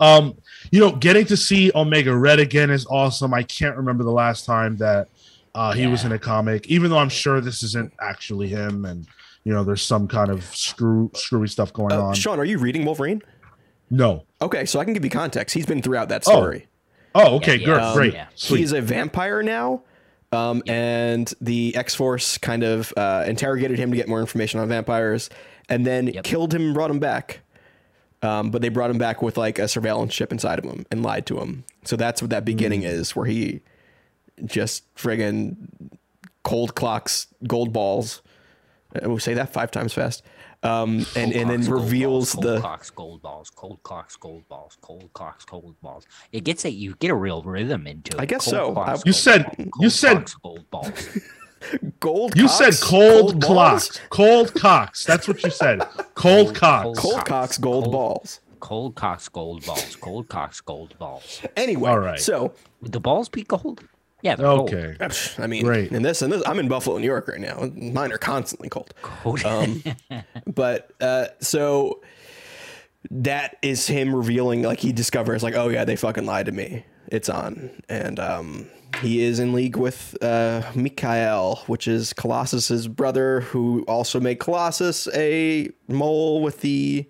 Um, 0.00 0.34
you 0.70 0.80
know, 0.80 0.92
getting 0.92 1.26
to 1.26 1.36
see 1.36 1.70
Omega 1.74 2.16
Red 2.16 2.40
again 2.40 2.70
is 2.70 2.86
awesome. 2.86 3.34
I 3.34 3.42
can't 3.42 3.76
remember 3.76 4.02
the 4.02 4.10
last 4.12 4.46
time 4.46 4.78
that 4.78 5.08
uh, 5.54 5.72
he 5.72 5.86
was 5.86 6.04
in 6.04 6.12
a 6.12 6.18
comic, 6.18 6.66
even 6.68 6.88
though 6.90 6.96
I'm 6.96 7.10
sure 7.10 7.42
this 7.42 7.62
isn't 7.62 7.92
actually 8.00 8.48
him, 8.48 8.86
and 8.86 9.06
you 9.44 9.52
know, 9.52 9.62
there's 9.62 9.82
some 9.82 10.08
kind 10.08 10.30
of 10.30 10.42
screw 10.56 11.10
screwy 11.14 11.48
stuff 11.48 11.72
going 11.74 11.92
Uh, 11.92 12.00
on. 12.00 12.14
Sean, 12.14 12.38
are 12.40 12.46
you 12.46 12.56
reading 12.58 12.86
Wolverine? 12.86 13.20
No. 13.90 14.24
Okay, 14.40 14.64
so 14.64 14.80
I 14.80 14.84
can 14.84 14.94
give 14.94 15.04
you 15.04 15.10
context. 15.10 15.54
He's 15.54 15.66
been 15.66 15.82
throughout 15.82 16.08
that 16.08 16.22
Oh, 16.26 16.30
story. 16.32 16.66
Oh, 17.14 17.36
okay, 17.36 17.56
Yeah, 17.56 17.66
good, 17.66 17.76
yeah, 17.80 17.94
great, 17.94 18.12
yeah. 18.14 18.26
sweet. 18.34 18.58
He's 18.60 18.72
a 18.72 18.80
vampire 18.80 19.42
now. 19.42 19.82
Um, 20.32 20.62
and 20.68 21.32
the 21.40 21.74
X 21.74 21.94
Force 21.96 22.38
kind 22.38 22.62
of 22.62 22.92
uh, 22.96 23.24
interrogated 23.26 23.78
him 23.78 23.90
to 23.90 23.96
get 23.96 24.06
more 24.08 24.20
information 24.20 24.60
on 24.60 24.68
vampires, 24.68 25.28
and 25.68 25.84
then 25.84 26.06
Yep. 26.06 26.24
killed 26.24 26.54
him 26.54 26.62
and 26.66 26.74
brought 26.74 26.90
him 26.90 27.00
back. 27.00 27.40
Um, 28.22 28.50
but 28.50 28.60
they 28.62 28.68
brought 28.68 28.90
him 28.90 28.98
back 28.98 29.22
with 29.22 29.36
like 29.38 29.58
a 29.58 29.66
surveillance 29.66 30.14
chip 30.14 30.30
inside 30.30 30.58
of 30.58 30.64
him 30.64 30.84
and 30.90 31.02
lied 31.02 31.24
to 31.26 31.38
him. 31.40 31.64
So 31.84 31.96
that's 31.96 32.20
what 32.22 32.30
that 32.30 32.44
beginning 32.44 32.82
is, 32.84 33.16
where 33.16 33.26
he 33.26 33.60
just 34.44 34.94
friggin' 34.94 35.56
cold 36.42 36.74
clocks 36.74 37.26
gold 37.46 37.72
balls. 37.72 38.22
Uh, 38.94 39.08
We'll 39.08 39.18
say 39.18 39.34
that 39.34 39.52
five 39.52 39.70
times 39.70 39.92
fast. 39.94 40.22
Um, 40.62 41.06
and, 41.16 41.32
and 41.32 41.48
then 41.48 41.64
Cold 41.64 41.82
reveals 41.82 42.34
gold 42.34 42.44
the 42.44 42.60
balls, 42.60 42.60
cold 42.60 42.62
clocks, 42.62 42.90
gold 42.90 43.22
balls, 43.22 43.50
cold 43.50 43.82
clocks, 43.82 44.16
gold 44.16 44.48
balls, 44.48 44.76
cold 44.82 45.10
clocks, 45.14 45.44
gold 45.46 45.74
balls. 45.80 46.06
It 46.32 46.44
gets 46.44 46.64
a 46.66 46.70
you 46.70 46.94
get 46.96 47.10
a 47.10 47.14
real 47.14 47.42
rhythm 47.42 47.86
into 47.86 48.14
it. 48.16 48.20
I 48.20 48.26
guess 48.26 48.44
Cold 48.44 48.54
so. 48.54 48.72
clocks, 48.74 49.00
I- 49.00 49.02
You 49.06 49.12
said- 49.12 49.44
balls, 49.56 49.68
you 49.80 49.90
said- 49.90 50.12
clocks, 50.16 50.34
gold 50.34 50.70
balls. 50.70 51.18
gold. 52.00 52.36
you 52.36 52.46
cocks, 52.46 52.58
said 52.78 52.86
cold, 52.86 53.40
balls? 53.40 53.44
clocks, 53.44 54.00
cold 54.10 54.54
cocks. 54.54 55.04
That's 55.06 55.26
what 55.26 55.42
you 55.42 55.50
said. 55.50 55.80
Cold 56.14 56.48
Cold- 56.48 56.54
cocks. 56.54 56.84
cold- 56.84 56.96
Cold 56.98 57.24
cocks, 57.26 57.58
gold 57.58 57.84
Cold- 57.84 57.92
balls. 57.92 58.40
Cold 58.60 58.94
cocks, 58.94 59.28
gold 59.30 59.64
balls, 59.64 59.96
cold 59.96 60.28
cocks, 60.28 60.60
gold 60.60 60.94
balls. 60.98 61.40
Anyway, 61.56 61.88
All 61.90 61.98
right. 61.98 62.20
so 62.20 62.52
Would 62.82 62.92
the 62.92 63.00
balls 63.00 63.30
be 63.30 63.42
gold? 63.44 63.82
Yeah, 64.22 64.36
they're 64.36 64.46
gold. 64.46 64.72
Okay. 64.72 64.96
I 65.38 65.46
mean, 65.46 65.64
Great. 65.64 65.92
in 65.92 66.02
this 66.02 66.22
and 66.22 66.32
this, 66.32 66.42
I'm 66.46 66.58
in 66.58 66.68
Buffalo, 66.68 66.98
New 66.98 67.06
York 67.06 67.28
right 67.28 67.40
now. 67.40 67.70
Mine 67.74 68.12
are 68.12 68.18
constantly 68.18 68.68
cold. 68.68 68.94
Gold. 69.24 69.44
Um, 69.44 69.82
but 70.46 70.90
uh, 71.00 71.26
so 71.40 72.00
that 73.10 73.56
is 73.62 73.86
him 73.86 74.14
revealing, 74.14 74.62
like 74.62 74.80
he 74.80 74.92
discovers, 74.92 75.42
like, 75.42 75.54
oh 75.54 75.68
yeah, 75.68 75.84
they 75.84 75.96
fucking 75.96 76.26
lied 76.26 76.46
to 76.46 76.52
me. 76.52 76.84
It's 77.08 77.28
on, 77.28 77.70
and 77.88 78.20
um, 78.20 78.66
he 79.00 79.22
is 79.22 79.40
in 79.40 79.52
league 79.52 79.76
with 79.76 80.16
uh, 80.22 80.62
Mikhail, 80.74 81.56
which 81.66 81.88
is 81.88 82.12
Colossus's 82.12 82.86
brother, 82.88 83.40
who 83.40 83.84
also 83.88 84.20
made 84.20 84.38
Colossus 84.38 85.08
a 85.14 85.70
mole 85.88 86.42
with 86.42 86.60
the 86.60 87.08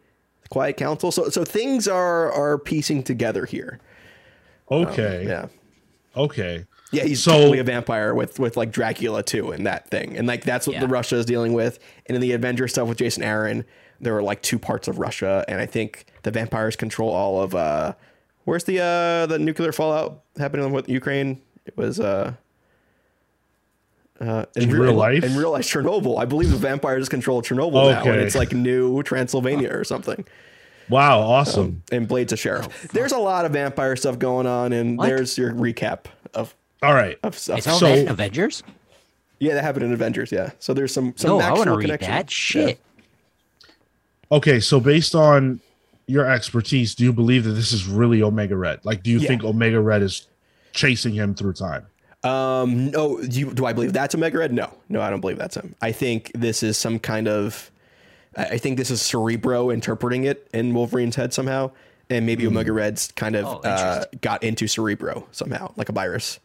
Quiet 0.51 0.77
Council. 0.77 1.12
So, 1.12 1.29
so 1.29 1.44
things 1.44 1.87
are 1.88 2.33
are 2.33 2.59
piecing 2.59 3.03
together 3.03 3.44
here. 3.44 3.81
Okay. 4.70 5.27
Yeah. 5.27 5.46
Okay. 6.16 6.64
Yeah, 6.92 7.05
he's 7.05 7.22
So- 7.22 7.33
totally 7.33 7.59
a 7.61 7.64
vampire 7.64 8.14
with 8.14 8.38
with 8.40 8.57
like 8.57 8.72
Dracula 8.72 9.22
too, 9.22 9.53
and 9.53 9.64
that 9.66 9.88
thing, 9.90 10.16
and 10.16 10.26
like 10.26 10.44
that's 10.44 10.66
what 10.66 10.81
the 10.81 10.88
Russia 10.88 11.16
is 11.16 11.24
dealing 11.26 11.53
with. 11.53 11.79
And 12.07 12.16
in 12.16 12.20
the 12.20 12.33
Avenger 12.33 12.66
stuff 12.68 12.88
with 12.88 12.98
Jason 12.98 13.22
Aaron, 13.22 13.64
there 14.00 14.16
are 14.16 14.22
like 14.22 14.42
two 14.42 14.59
parts 14.59 14.88
of 14.88 14.98
Russia, 14.98 15.44
and 15.48 15.61
I 15.61 15.66
think 15.66 16.07
the 16.22 16.31
vampires 16.31 16.76
control 16.76 17.11
all 17.11 17.40
of. 17.42 17.55
uh 17.55 17.94
Where's 18.44 18.64
the 18.64 18.81
uh 18.81 19.26
the 19.26 19.38
nuclear 19.38 19.70
fallout 19.70 20.22
happening 20.38 20.72
with 20.72 20.88
Ukraine? 20.88 21.40
It 21.66 21.76
was 21.76 22.00
uh. 22.00 22.33
Uh, 24.20 24.44
In 24.55 24.70
real 24.70 24.92
life? 24.92 25.24
in 25.24 25.35
real 25.35 25.50
life, 25.53 25.64
Chernobyl. 25.64 26.18
I 26.20 26.26
believe 26.26 26.50
the 26.50 26.59
vampires 26.59 27.09
control 27.09 27.40
Chernobyl 27.40 27.90
now, 27.90 28.00
and 28.00 28.09
Okay. 28.11 28.22
it's 28.22 28.35
like 28.35 28.53
new 28.53 29.03
Transylvania 29.03 29.70
or 29.72 29.83
something. 29.83 30.26
Wow. 30.90 31.20
Awesome. 31.20 31.83
And 31.90 32.07
Blades 32.07 32.31
of 32.33 32.38
Sheriff. 32.38 32.88
There's 32.92 33.12
a 33.12 33.18
lot 33.18 33.46
of 33.46 33.53
vampire 33.53 33.96
stuff 33.96 34.18
going 34.18 34.46
on, 34.46 34.72
and 34.74 34.98
What? 34.98 35.07
there's 35.07 35.38
your 35.38 35.53
recap 35.53 36.00
of 36.35 36.55
All 36.83 36.95
right. 36.95 37.19
of 37.23 37.37
stuff. 37.38 37.59
It's 37.59 37.66
all 37.66 37.79
So- 37.79 37.87
that 37.87 37.99
in 37.99 38.09
Avengers? 38.09 38.62
Yeah, 39.38 39.55
that 39.55 39.64
happened 39.64 39.87
in 39.87 39.93
Avengers. 39.93 40.31
Yeah, 40.33 40.51
so 40.59 40.75
there's 40.75 40.93
some 40.93 41.14
some 41.16 41.31
No, 41.31 41.38
I 41.40 41.45
actual 41.49 41.57
want 41.59 41.66
to 41.69 41.77
read 41.77 41.85
connection. 41.85 42.11
that 42.11 42.31
shit. 42.31 42.81
Okay. 44.33 44.61
So 44.61 44.81
based 44.81 45.14
on 45.14 45.61
your 46.07 46.29
expertise, 46.31 46.95
do 46.95 47.05
you 47.05 47.12
believe 47.12 47.45
that 47.45 47.53
this 47.53 47.73
is 47.73 47.87
really 47.87 48.23
Omega 48.23 48.57
Red? 48.57 48.81
Like, 48.85 49.03
do 49.03 49.11
you 49.11 49.19
Yeah. 49.19 49.29
think 49.29 49.45
Omega 49.45 49.81
Red 49.81 50.03
is 50.03 50.27
chasing 50.73 51.14
him 51.14 51.35
through 51.35 51.55
time? 51.55 51.87
Um, 52.23 52.90
no, 52.90 53.21
do, 53.23 53.40
you, 53.40 53.55
do 53.55 53.64
I 53.64 53.73
believe 53.73 53.93
that's 53.95 54.14
Omega 54.14 54.38
Red? 54.38 54.53
No, 54.53 54.71
no, 54.90 55.01
I 55.01 55.09
don't 55.09 55.21
believe 55.23 55.38
that's 55.38 55.57
him. 55.57 55.75
I 55.81 55.90
think 55.93 56.31
this 56.35 56.62
is 56.62 56.77
some 56.77 56.99
kind 56.99 57.27
of. 57.29 57.71
I 58.37 58.45
I 58.45 58.59
think 58.59 58.77
this 58.77 58.90
is 58.90 59.01
Cerebro 59.01 59.71
interpreting 59.71 60.25
it 60.25 60.47
in 60.53 60.75
Wolverine's 60.75 61.16
head 61.16 61.33
somehow, 61.33 61.71
and 62.11 62.27
maybe 62.27 62.47
Omega 62.47 62.73
Red's 62.73 63.11
kind 63.16 63.37
of 63.37 63.47
Oh, 63.47 63.61
uh, 63.69 64.05
got 64.21 64.43
into 64.45 64.66
Cerebro 64.69 65.27
somehow, 65.33 65.73
like 65.77 65.88
a 65.88 65.93
virus. 65.93 66.38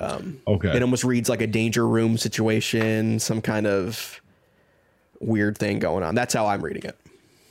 Okay. 0.00 0.76
It 0.76 0.82
almost 0.82 1.04
reads 1.04 1.28
like 1.28 1.42
a 1.42 1.46
danger 1.46 1.86
room 1.86 2.16
situation, 2.16 3.18
some 3.18 3.40
kind 3.42 3.66
of 3.66 4.20
weird 5.20 5.58
thing 5.58 5.78
going 5.78 6.02
on. 6.02 6.14
That's 6.14 6.34
how 6.34 6.46
I'm 6.46 6.62
reading 6.62 6.84
it. 6.84 6.98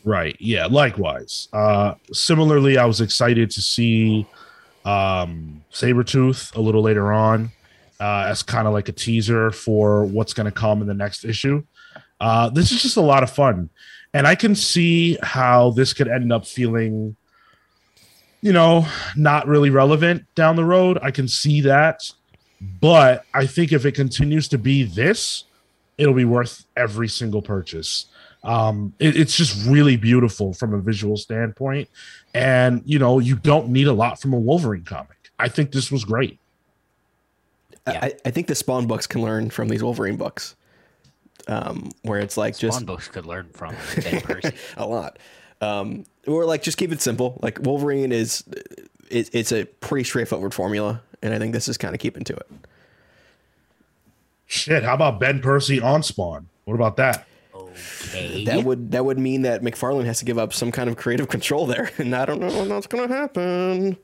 Right. 0.04 0.36
Yeah. 0.40 0.66
Likewise. 0.66 1.48
Uh, 1.54 1.96
similarly, 2.12 2.78
I 2.78 2.86
was 2.86 3.02
excited 3.02 3.52
to 3.52 3.62
see 3.62 4.26
um, 4.86 5.64
Sabretooth 5.72 6.56
a 6.56 6.62
little 6.62 6.82
later 6.82 7.12
on 7.12 7.52
uh, 8.00 8.26
as 8.28 8.44
kind 8.44 8.68
of 8.68 8.74
like 8.74 8.90
a 8.90 8.94
teaser 8.94 9.52
for 9.52 10.06
what's 10.06 10.34
going 10.34 10.46
to 10.46 10.52
come 10.52 10.82
in 10.82 10.88
the 10.88 10.94
next 10.94 11.26
issue. 11.26 11.64
Uh, 12.20 12.50
this 12.50 12.72
is 12.72 12.82
just 12.82 12.98
a 12.98 13.02
lot 13.02 13.24
of 13.24 13.30
fun. 13.30 13.70
And 14.14 14.26
I 14.26 14.36
can 14.36 14.56
see 14.56 15.18
how 15.22 15.72
this 15.72 15.94
could 15.94 16.08
end 16.08 16.34
up 16.34 16.46
feeling, 16.48 17.16
you 18.42 18.52
know, 18.52 18.88
not 19.16 19.48
really 19.48 19.70
relevant 19.70 20.24
down 20.34 20.56
the 20.56 20.66
road. 20.66 20.98
I 21.02 21.12
can 21.12 21.28
see 21.28 21.62
that. 21.62 22.10
But 22.62 23.26
I 23.34 23.46
think 23.46 23.72
if 23.72 23.86
it 23.86 23.94
continues 23.94 24.48
to 24.50 24.58
be 24.58 24.84
this, 24.84 25.46
it'll 25.98 26.14
be 26.14 26.26
worth 26.26 26.66
every 26.76 27.08
single 27.08 27.42
purchase. 27.42 28.06
Um, 28.44 28.94
it, 29.00 29.18
it's 29.18 29.36
just 29.36 29.68
really 29.68 29.98
beautiful 29.98 30.54
from 30.54 30.74
a 30.74 30.80
visual 30.80 31.18
standpoint, 31.18 31.90
and 32.34 32.82
you 32.86 32.98
know 32.98 33.20
you 33.20 33.36
don't 33.36 33.70
need 33.70 33.88
a 33.88 33.94
lot 33.94 34.20
from 34.20 34.34
a 34.34 34.40
Wolverine 34.40 34.86
comic. 34.86 35.32
I 35.38 35.50
think 35.50 35.72
this 35.72 35.92
was 35.92 36.06
great. 36.06 36.40
Yeah. 37.88 38.00
I, 38.04 38.14
I 38.26 38.32
think 38.32 38.48
the 38.48 38.56
Spawn 38.56 38.88
books 38.88 39.08
can 39.08 39.22
learn 39.22 39.50
from 39.50 39.68
these 39.68 39.84
Wolverine 39.84 40.16
books, 40.16 40.56
um, 41.48 41.92
where 42.04 42.20
it's 42.20 42.38
like 42.38 42.58
just 42.58 42.78
Spawn 42.78 42.86
books 42.86 43.08
could 43.08 43.26
learn 43.26 43.50
from 43.54 43.76
a 44.78 44.86
lot, 44.86 45.20
um, 45.60 46.06
or 46.28 46.46
like 46.46 46.62
just 46.62 46.78
keep 46.78 46.92
it 46.94 47.02
simple. 47.02 47.40
Like 47.42 47.60
Wolverine 47.62 48.14
is, 48.14 48.44
it, 49.10 49.30
it's 49.34 49.52
a 49.52 49.66
pretty 49.66 50.06
straightforward 50.06 50.54
formula, 50.54 51.02
and 51.22 51.34
I 51.34 51.40
think 51.40 51.54
this 51.54 51.68
is 51.68 51.78
kind 51.78 51.94
of 51.94 52.00
keeping 52.00 52.24
to 52.26 52.34
it. 52.34 52.48
Shit, 54.46 54.84
how 54.84 54.96
about 54.96 55.20
Ben 55.20 55.42
Percy 55.42 55.80
on 55.80 56.02
Spawn? 56.02 56.50
What 56.66 56.74
about 56.74 56.98
that? 56.98 57.28
Okay. 57.54 58.46
That 58.46 58.64
would 58.64 58.92
that 58.92 59.06
would 59.06 59.20
mean 59.20 59.44
that 59.44 59.62
McFarlane 59.62 60.06
has 60.06 60.20
to 60.20 60.26
give 60.26 60.38
up 60.38 60.54
some 60.54 60.72
kind 60.72 60.90
of 60.90 60.98
creative 60.98 61.28
control 61.28 61.66
there, 61.66 61.92
and 61.98 62.16
I 62.16 62.26
don't 62.26 62.40
know 62.40 62.48
when 62.48 62.70
that's 62.70 62.88
going 62.88 63.08
to 63.08 63.14
happen. 63.14 63.98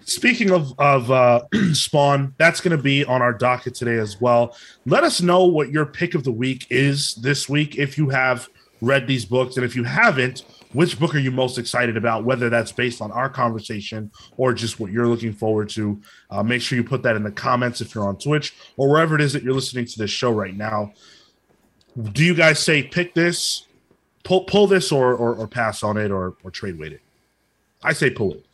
Speaking 0.00 0.50
of 0.50 0.72
of 0.78 1.10
uh, 1.10 1.42
Spawn, 1.72 2.34
that's 2.38 2.60
going 2.60 2.76
to 2.76 2.82
be 2.82 3.04
on 3.04 3.20
our 3.20 3.32
docket 3.32 3.74
today 3.74 3.98
as 3.98 4.20
well. 4.20 4.56
Let 4.86 5.04
us 5.04 5.20
know 5.20 5.44
what 5.44 5.70
your 5.70 5.84
pick 5.84 6.14
of 6.14 6.24
the 6.24 6.32
week 6.32 6.66
is 6.70 7.14
this 7.16 7.48
week 7.48 7.76
if 7.76 7.98
you 7.98 8.08
have 8.08 8.48
read 8.80 9.06
these 9.06 9.24
books, 9.24 9.56
and 9.56 9.64
if 9.66 9.76
you 9.76 9.84
haven't, 9.84 10.44
which 10.72 10.98
book 10.98 11.14
are 11.14 11.18
you 11.18 11.30
most 11.30 11.58
excited 11.58 11.96
about? 11.96 12.24
Whether 12.24 12.50
that's 12.50 12.72
based 12.72 13.00
on 13.00 13.10
our 13.12 13.28
conversation 13.28 14.10
or 14.36 14.52
just 14.52 14.78
what 14.78 14.92
you're 14.92 15.06
looking 15.06 15.32
forward 15.32 15.68
to. 15.70 16.00
Uh, 16.30 16.42
make 16.42 16.60
sure 16.60 16.76
you 16.76 16.84
put 16.84 17.02
that 17.02 17.16
in 17.16 17.22
the 17.22 17.30
comments 17.30 17.80
if 17.80 17.94
you're 17.94 18.06
on 18.06 18.18
Twitch 18.18 18.54
or 18.76 18.88
wherever 18.88 19.14
it 19.14 19.20
is 19.20 19.32
that 19.32 19.42
you're 19.42 19.54
listening 19.54 19.86
to 19.86 19.98
this 19.98 20.10
show 20.10 20.30
right 20.30 20.54
now. 20.54 20.92
Do 22.12 22.24
you 22.24 22.34
guys 22.34 22.60
say 22.60 22.82
pick 22.82 23.14
this, 23.14 23.66
pull 24.24 24.44
pull 24.44 24.66
this, 24.66 24.92
or 24.92 25.14
or, 25.14 25.34
or 25.34 25.48
pass 25.48 25.82
on 25.82 25.96
it, 25.96 26.10
or 26.10 26.36
or 26.44 26.50
trade 26.50 26.78
weight 26.78 26.92
it? 26.92 27.00
I 27.82 27.92
say 27.92 28.10
pull 28.10 28.34
it. 28.34 28.44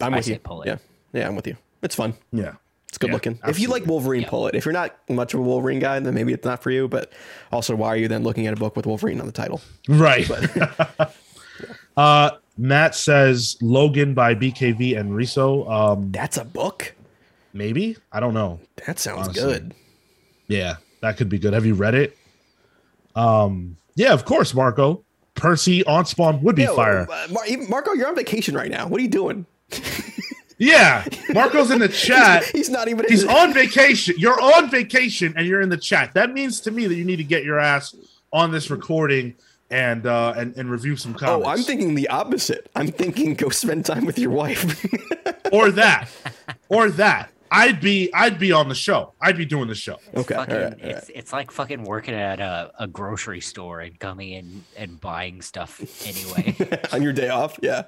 I'm 0.00 0.12
I 0.12 0.18
with 0.18 0.26
say 0.26 0.32
you. 0.32 0.38
pull 0.38 0.62
it. 0.62 0.66
Yeah, 0.68 0.76
yeah, 1.12 1.28
I'm 1.28 1.34
with 1.34 1.46
you. 1.46 1.56
It's 1.82 1.94
fun. 1.94 2.14
Yeah. 2.32 2.54
It's 2.94 2.98
good 2.98 3.08
Yeah, 3.08 3.14
looking. 3.14 3.38
If 3.44 3.58
you 3.58 3.66
like. 3.68 3.86
Wolverine, 3.86 4.22
Yeah. 4.22 4.28
pull 4.30 4.46
it. 4.46 4.54
If 4.54 4.64
you're 4.64 4.72
not 4.72 4.94
much 5.10 5.34
of 5.34 5.40
a 5.40 5.42
Wolverine 5.42 5.80
guy, 5.80 5.98
then 5.98 6.14
maybe 6.14 6.32
it's 6.32 6.44
not 6.44 6.62
for 6.62 6.70
you. 6.70 6.86
But 6.86 7.12
also, 7.50 7.74
why 7.74 7.88
are 7.88 7.96
you 7.96 8.06
then 8.06 8.22
looking 8.22 8.46
at 8.46 8.52
a 8.52 8.56
book 8.56 8.76
with 8.76 8.86
Wolverine 8.86 9.18
on 9.18 9.26
the 9.26 9.32
title? 9.32 9.60
Right. 9.88 10.30
uh, 11.96 12.30
Matt 12.56 12.94
says 12.94 13.56
Logan 13.60 14.14
by 14.14 14.36
BKV 14.36 14.96
and 14.96 15.10
Risso. 15.10 15.68
Um, 15.68 16.12
That's 16.12 16.36
a 16.36 16.44
book. 16.44 16.94
maybe 17.52 17.96
I 18.12 18.20
don't 18.20 18.32
know. 18.34 18.60
That 18.86 19.00
sounds 19.00 19.26
Honestly. 19.28 19.42
good. 19.42 19.74
Yeah, 20.46 20.76
that 21.00 21.16
could 21.16 21.28
be 21.28 21.38
good. 21.40 21.52
Have 21.52 21.66
you 21.66 21.74
read 21.74 21.96
it? 21.96 22.16
Um, 23.16 23.76
yeah, 23.96 24.12
of 24.12 24.24
course, 24.24 24.54
Marco. 24.54 25.02
Percy 25.34 25.84
on 25.84 26.04
Spawn 26.06 26.42
would 26.42 26.54
be 26.54 26.62
Yeah, 26.62 26.76
fire. 26.76 27.08
uh, 27.10 27.26
Mar- 27.32 27.44
Marco, 27.68 27.92
you're 27.92 28.06
on 28.06 28.14
vacation 28.14 28.54
right 28.54 28.70
now. 28.70 28.86
What 28.86 29.00
are 29.00 29.02
you 29.02 29.08
doing? 29.10 29.46
Yeah, 30.58 31.04
Marco's 31.32 31.70
in 31.70 31.80
the 31.80 31.88
chat. 31.88 32.44
He's 32.52 32.70
not 32.70 32.88
even. 32.88 33.06
He's 33.08 33.24
on 33.24 33.52
vacation. 33.52 34.14
You're 34.18 34.40
on 34.40 34.70
vacation 34.70 35.34
and 35.36 35.46
you're 35.46 35.60
in 35.60 35.68
the 35.68 35.76
chat. 35.76 36.14
That 36.14 36.32
means 36.32 36.60
to 36.60 36.70
me 36.70 36.86
that 36.86 36.94
you 36.94 37.04
need 37.04 37.16
to 37.16 37.24
get 37.24 37.44
your 37.44 37.58
ass 37.58 37.94
on 38.32 38.50
this 38.52 38.70
recording 38.70 39.34
and 39.70 40.06
uh 40.06 40.34
and, 40.36 40.56
and 40.56 40.70
review 40.70 40.96
some 40.96 41.16
Oh. 41.22 41.44
I'm 41.44 41.58
thinking 41.58 41.94
the 41.94 42.08
opposite. 42.08 42.70
I'm 42.76 42.88
thinking 42.88 43.34
go 43.34 43.48
spend 43.48 43.84
time 43.84 44.04
with 44.04 44.18
your 44.18 44.30
wife. 44.30 44.84
or 45.52 45.70
that. 45.72 46.08
Or 46.68 46.90
that. 46.90 47.30
I'd 47.50 47.80
be 47.80 48.12
I'd 48.12 48.38
be 48.38 48.52
on 48.52 48.68
the 48.68 48.74
show. 48.74 49.12
I'd 49.20 49.36
be 49.36 49.46
doing 49.46 49.68
the 49.68 49.74
show. 49.74 49.98
okay. 50.14 50.34
Fucking, 50.34 50.54
all 50.54 50.62
right, 50.62 50.82
all 50.82 50.90
it's 50.90 51.08
it's 51.08 51.32
like 51.32 51.50
fucking 51.50 51.84
working 51.84 52.14
at 52.14 52.40
a, 52.40 52.72
a 52.80 52.86
grocery 52.88 53.40
store 53.40 53.80
and 53.80 53.98
coming 53.98 54.30
in 54.30 54.64
and 54.76 55.00
buying 55.00 55.40
stuff 55.40 55.80
anyway. 56.06 56.56
on 56.92 57.02
your 57.02 57.12
day 57.12 57.28
off, 57.28 57.58
yeah. 57.62 57.84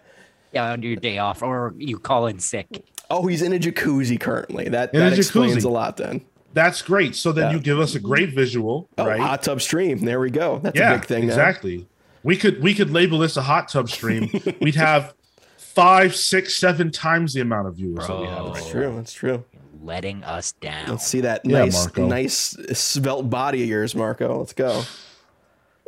Yeah, 0.53 0.73
on 0.73 0.83
your 0.83 0.97
day 0.97 1.19
off, 1.19 1.43
or 1.43 1.75
you 1.77 1.99
call 1.99 2.27
in 2.27 2.39
sick. 2.39 2.85
Oh, 3.11 3.27
he's 3.27 3.43
in 3.43 3.53
a 3.53 3.59
jacuzzi 3.59 4.19
currently. 4.19 4.69
That 4.69 4.93
In 4.95 5.01
a 5.01 5.11
that 5.11 5.19
explains 5.19 5.57
jacuzzi. 5.57 5.65
a 5.65 5.69
lot. 5.69 5.97
Then. 5.97 6.25
That's 6.55 6.81
great. 6.83 7.15
So 7.15 7.33
then 7.33 7.51
Yeah. 7.51 7.57
you 7.57 7.61
give 7.61 7.79
us 7.79 7.95
a 7.95 8.01
great 8.01 8.31
visual, 8.35 8.89
Oh, 8.99 9.07
right? 9.07 9.21
hot 9.21 9.43
tub 9.43 9.61
stream. 9.61 10.05
There 10.05 10.19
we 10.21 10.31
go. 10.31 10.59
That's 10.63 10.79
yeah, 10.79 10.93
a 10.93 10.99
big 10.99 11.07
thing. 11.07 11.27
now. 11.27 11.33
exactly. 11.33 11.87
We 12.23 12.37
could 12.37 12.63
we 12.63 12.75
could 12.75 12.91
label 12.91 13.19
this 13.19 13.37
a 13.37 13.43
hot 13.43 13.69
tub 13.69 13.89
stream. 13.89 14.31
We'd 14.61 14.75
have 14.75 15.15
five, 15.59 16.17
six, 16.17 16.55
seven 16.57 16.91
times 16.91 17.35
the 17.35 17.41
amount 17.43 17.69
of 17.69 17.77
viewers 17.77 18.07
that 18.07 18.19
we 18.19 18.27
have 18.27 18.45
right 18.47 18.55
That's 18.55 18.71
true. 18.71 18.93
That's 18.97 19.13
true. 19.13 19.45
letting 19.83 20.25
us 20.25 20.53
down. 20.53 20.89
Let's 20.89 21.07
see 21.07 21.21
that 21.21 21.43
Yeah, 21.45 21.61
nice, 21.67 21.75
Marco. 21.75 22.07
nice 22.09 22.57
svelte 22.73 23.29
body 23.31 23.63
of 23.63 23.69
yours, 23.69 23.95
Marco. 23.95 24.39
Let's 24.39 24.55
go. 24.55 24.83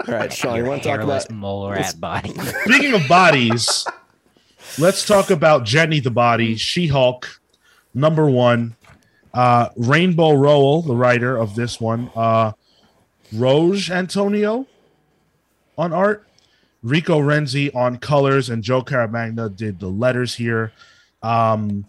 All 0.06 0.14
right, 0.14 0.32
Sean, 0.32 0.56
you 0.56 0.64
want 0.64 0.82
to 0.84 0.88
talk 0.88 1.00
about? 1.00 1.28
mole 1.32 1.70
rat 1.70 1.98
body. 1.98 2.32
Speaking 2.66 2.94
of 2.94 3.08
bodies, 3.08 3.84
let's 4.78 5.06
talk 5.06 5.30
about 5.30 5.64
Jenny 5.64 6.00
the 6.00 6.10
Body, 6.10 6.56
She 6.56 6.88
Hulk, 6.88 7.40
number 7.94 8.28
one. 8.28 8.74
Uh, 9.32 9.68
Rainbow 9.76 10.32
Rowell, 10.32 10.82
the 10.82 10.96
writer 10.96 11.36
of 11.36 11.54
this 11.54 11.80
one, 11.80 12.10
uh, 12.16 12.52
Rogê 13.32 13.90
Antônio 13.90 14.66
on 15.76 15.92
art, 15.92 16.26
Rico 16.82 17.20
Renzi 17.20 17.74
on 17.74 17.98
colors, 17.98 18.48
and 18.48 18.62
Joe 18.62 18.82
Caramagna 18.82 19.54
did 19.54 19.78
the 19.80 19.88
letters 19.88 20.34
here. 20.34 20.72
Um, 21.22 21.84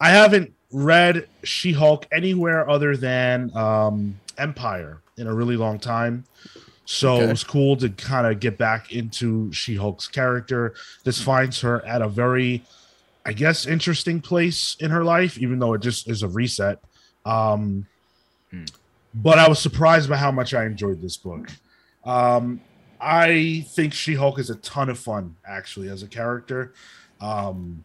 I 0.00 0.10
haven't 0.10 0.52
read 0.72 1.28
She 1.44 1.72
Hulk 1.72 2.06
anywhere 2.12 2.68
other 2.68 2.96
than 2.96 3.56
um, 3.56 4.18
Empyre 4.36 4.98
in 5.16 5.26
a 5.26 5.34
really 5.34 5.56
long 5.56 5.78
time. 5.78 6.24
So 6.90 7.16
Okay. 7.16 7.24
it 7.24 7.28
was 7.28 7.44
cool 7.44 7.76
to 7.76 7.90
kind 7.90 8.26
of 8.26 8.40
get 8.40 8.56
back 8.56 8.92
into 8.92 9.52
She 9.52 9.74
Hulk's 9.74 10.08
character. 10.08 10.74
This 11.04 11.20
finds 11.20 11.60
her 11.60 11.84
at 11.84 12.00
a 12.00 12.08
very, 12.08 12.64
I 13.26 13.34
guess, 13.34 13.66
interesting 13.66 14.22
place 14.22 14.74
in 14.80 14.90
her 14.90 15.04
life, 15.04 15.36
even 15.36 15.58
though 15.58 15.74
it 15.74 15.82
just 15.82 16.08
is 16.08 16.22
a 16.22 16.28
reset. 16.28 16.78
Um, 17.26 17.86
Hmm. 18.50 18.64
But 19.12 19.38
I 19.38 19.46
was 19.50 19.58
surprised 19.58 20.08
by 20.08 20.16
how 20.16 20.30
much 20.32 20.54
I 20.54 20.64
enjoyed 20.64 21.02
this 21.02 21.18
book. 21.18 21.50
Um, 22.06 22.62
I 22.98 23.66
think 23.68 23.92
She 23.92 24.14
Hulk 24.14 24.38
is 24.38 24.48
a 24.48 24.54
ton 24.56 24.88
of 24.88 24.98
fun, 24.98 25.36
actually, 25.46 25.90
as 25.90 26.02
a 26.02 26.06
character. 26.06 26.72
Um, 27.20 27.84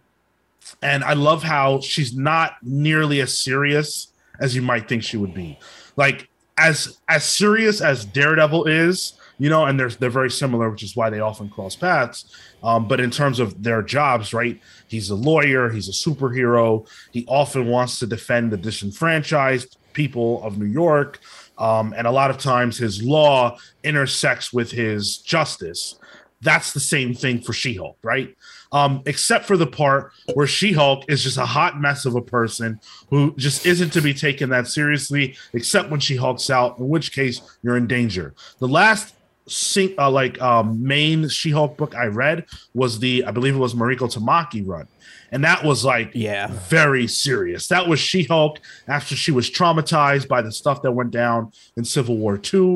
and 0.82 1.04
I 1.04 1.12
love 1.12 1.44
how 1.44 1.82
she's 1.82 2.16
not 2.16 2.54
nearly 2.64 3.20
as 3.20 3.38
serious 3.38 4.08
as 4.40 4.56
you 4.56 4.62
might 4.62 4.88
think 4.88 5.04
she 5.04 5.18
would 5.18 5.34
be. 5.34 5.60
Like 5.98 6.30
as 6.58 7.00
as 7.08 7.24
serious 7.24 7.82
as 7.82 8.06
Daredevil 8.06 8.66
is, 8.66 9.14
you 9.40 9.50
know, 9.50 9.66
and 9.66 9.80
they're 9.80 9.90
they're 9.90 10.10
very 10.10 10.32
similar, 10.32 10.70
which 10.70 10.84
is 10.84 10.96
why 10.96 11.10
they 11.10 11.20
often 11.20 11.50
cross 11.50 11.76
paths. 11.76 12.36
Um, 12.64 12.88
but 12.88 13.00
in 13.00 13.12
terms 13.12 13.40
of 13.40 13.64
their 13.64 13.82
jobs, 13.82 14.34
right? 14.34 14.60
He's 14.88 15.10
a 15.10 15.16
lawyer, 15.16 15.70
he's 15.70 15.90
a 15.90 15.92
superhero. 15.92 16.88
He 17.12 17.26
often 17.28 17.68
wants 17.68 18.00
to 18.00 18.08
defend 18.08 18.52
the 18.52 18.58
disenfranchised 18.58 19.78
people 19.94 20.42
of 20.44 20.58
New 20.58 20.66
York. 20.66 21.20
Um, 21.58 21.94
and 21.96 22.08
a 22.08 22.12
lot 22.12 22.30
of 22.30 22.38
times 22.38 22.78
his 22.78 23.04
law 23.04 23.58
intersects 23.84 24.52
with 24.52 24.72
his 24.72 25.18
justice. 25.18 26.00
That's 26.42 26.74
the 26.74 26.80
same 26.80 27.14
thing 27.14 27.42
for 27.42 27.54
She 27.54 27.76
Hulk, 27.76 27.98
right? 28.04 28.36
Um, 28.74 29.02
except 29.06 29.46
for 29.46 29.56
the 29.56 29.68
part 29.68 30.12
where 30.34 30.48
She 30.48 30.72
Hulk 30.74 31.06
is 31.08 31.22
just 31.24 31.38
a 31.38 31.46
hot 31.46 31.80
mess 31.80 32.06
of 32.06 32.16
a 32.16 32.22
person 32.22 32.80
who 33.10 33.34
just 33.38 33.66
isn't 33.68 33.94
to 33.94 34.02
be 34.02 34.14
taken 34.14 34.50
that 34.50 34.68
seriously, 34.68 35.36
except 35.54 35.92
when 35.92 36.00
she 36.00 36.16
hulks 36.16 36.50
out, 36.50 36.80
in 36.80 36.90
which 36.90 37.14
case 37.14 37.40
you're 37.62 37.78
in 37.78 37.86
danger. 37.88 38.34
The 38.60 38.68
last 38.68 39.14
sing, 39.48 39.94
uh, 40.00 40.10
like 40.10 40.42
um, 40.42 40.82
main 40.82 41.30
She 41.30 41.52
Hulk 41.52 41.78
book 41.78 41.96
I 41.96 42.06
read 42.06 42.46
was 42.74 43.00
the, 43.00 43.24
I 43.26 43.32
believe 43.32 43.56
it 43.56 43.60
was 43.60 43.76
Mariko 43.76 44.12
Tamaki 44.12 44.64
run. 44.66 44.88
And 45.32 45.44
that 45.44 45.64
was 45.64 45.84
like 45.84 46.12
Yeah. 46.14 46.48
very 46.70 47.08
serious. 47.08 47.68
That 47.68 47.88
was 47.88 48.00
She 48.00 48.24
Hulk 48.24 48.60
after 48.88 49.16
she 49.16 49.32
was 49.32 49.50
traumatized 49.50 50.28
by 50.28 50.42
the 50.42 50.52
stuff 50.52 50.82
that 50.84 50.92
went 50.92 51.12
down 51.12 51.52
in 51.76 51.84
Civil 51.84 52.18
War 52.18 52.40
II. 52.54 52.76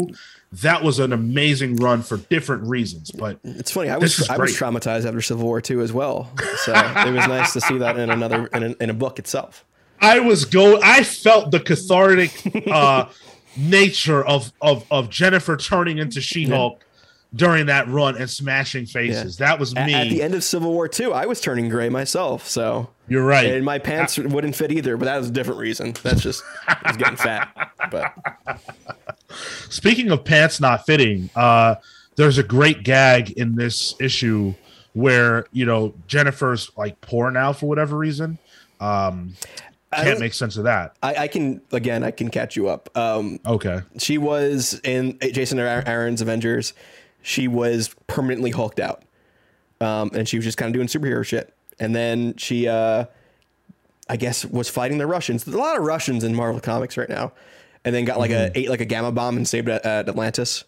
That 0.52 0.82
was 0.82 1.00
an 1.00 1.12
amazing 1.12 1.76
run 1.76 2.02
for 2.02 2.18
different 2.18 2.64
reasons. 2.64 3.12
But 3.12 3.40
It's 3.44 3.72
funny. 3.72 3.90
I 3.90 3.98
was 3.98 4.30
I 4.30 4.38
was 4.38 4.56
traumatized 4.56 5.06
after 5.06 5.22
Civil 5.22 5.46
War 5.46 5.62
II 5.68 5.82
as 5.82 5.92
well. 5.92 6.32
So 6.64 6.74
it 6.74 7.12
was 7.12 7.28
nice 7.28 7.54
to 7.54 7.62
see 7.62 7.78
that 7.80 7.98
in 7.98 8.10
another 8.10 8.48
in 8.48 8.64
a, 8.64 8.76
in 8.80 8.90
a 8.90 8.94
book 8.94 9.20
itself. 9.20 9.66
I 10.00 10.20
was 10.20 10.46
go. 10.46 10.80
I 10.82 11.04
felt 11.04 11.52
the 11.52 11.60
cathartic 11.60 12.32
uh, 12.68 13.08
nature 13.58 14.24
of 14.26 14.54
of 14.62 14.86
of 14.90 15.10
Jennifer 15.10 15.58
turning 15.58 15.98
into 15.98 16.22
She 16.22 16.46
Hulk 16.46 16.84
during 17.36 17.66
that 17.66 17.88
run 17.90 18.16
and 18.16 18.30
smashing 18.30 18.86
faces. 18.86 19.38
That 19.38 19.60
was 19.60 19.76
me. 19.76 19.94
At 19.94 20.10
the 20.10 20.22
end 20.22 20.34
of 20.34 20.44
Civil 20.46 20.72
War 20.72 20.90
II, 20.98 21.12
I 21.12 21.26
was 21.26 21.42
turning 21.42 21.68
gray 21.68 21.90
myself. 21.90 22.48
So 22.48 22.90
You're 23.10 23.26
right. 23.26 23.48
and 23.52 23.66
my 23.66 23.80
pants 23.80 24.18
wouldn't 24.18 24.56
fit 24.56 24.72
either, 24.72 24.96
but 24.96 25.06
that 25.06 25.18
was 25.18 25.28
a 25.28 25.32
different 25.32 25.60
reason. 25.60 25.94
That's 26.04 26.22
just 26.22 26.42
I 26.68 26.78
was 26.88 26.98
getting 26.98 27.18
fat. 27.18 27.72
But 27.92 28.14
Speaking 29.70 30.12
of 30.12 30.24
pants 30.24 30.60
not 30.60 30.86
fitting, 30.86 31.30
uh, 31.36 31.76
there's 32.16 32.38
a 32.38 32.44
great 32.44 32.84
gag 32.84 33.32
in 33.32 33.56
this 33.56 33.96
issue 34.00 34.54
where 34.94 35.46
you 35.52 35.66
know 35.66 35.94
Jennifer's 36.08 36.72
like 36.78 37.00
poor 37.02 37.30
now 37.32 37.54
for 37.54 37.68
whatever 37.68 37.98
reason. 37.98 38.38
Um, 38.80 39.34
I 39.92 40.04
can't 40.04 40.20
make 40.20 40.34
sense 40.34 40.58
of 40.58 40.66
that. 40.66 40.96
I, 41.02 41.16
I 41.16 41.28
can 41.28 41.62
again. 41.72 42.04
I 42.04 42.12
can 42.12 42.30
catch 42.30 42.56
you 42.56 42.68
up. 42.68 42.90
Um, 42.98 43.40
Okay. 43.46 43.82
she 44.00 44.18
was 44.18 44.80
in 44.84 45.18
Jason 45.20 45.60
Aaron's 45.60 46.22
Avengers. 46.22 46.74
She 47.22 47.48
was 47.48 47.94
permanently 48.08 48.52
hulked 48.52 48.80
out, 48.80 49.04
um, 49.82 50.12
and 50.14 50.28
she 50.28 50.38
was 50.38 50.46
just 50.46 50.58
kind 50.58 50.68
of 50.70 50.74
doing 50.74 50.88
superhero 50.88 51.26
shit. 51.26 51.54
And 51.80 51.96
then 51.96 52.36
she, 52.38 52.68
uh, 52.68 53.06
I 54.10 54.18
guess, 54.18 54.44
was 54.46 54.68
fighting 54.70 54.98
the 54.98 55.08
Russians. 55.08 55.44
There's 55.44 55.56
a 55.56 55.60
lot 55.60 55.78
of 55.78 55.84
Russians 55.84 56.24
in 56.24 56.34
Marvel 56.36 56.60
Comics 56.62 56.98
right 56.98 57.10
now. 57.10 57.34
And 57.86 57.96
then 57.96 58.06
got 58.06 58.20
like 58.20 58.32
a 58.32 58.52
ate 58.58 58.70
like 58.70 58.82
a 58.82 58.86
gamma 58.86 59.12
bomb 59.12 59.38
and 59.38 59.48
saved 59.48 59.70
at, 59.70 59.86
at 59.86 60.10
Atlantis, 60.10 60.64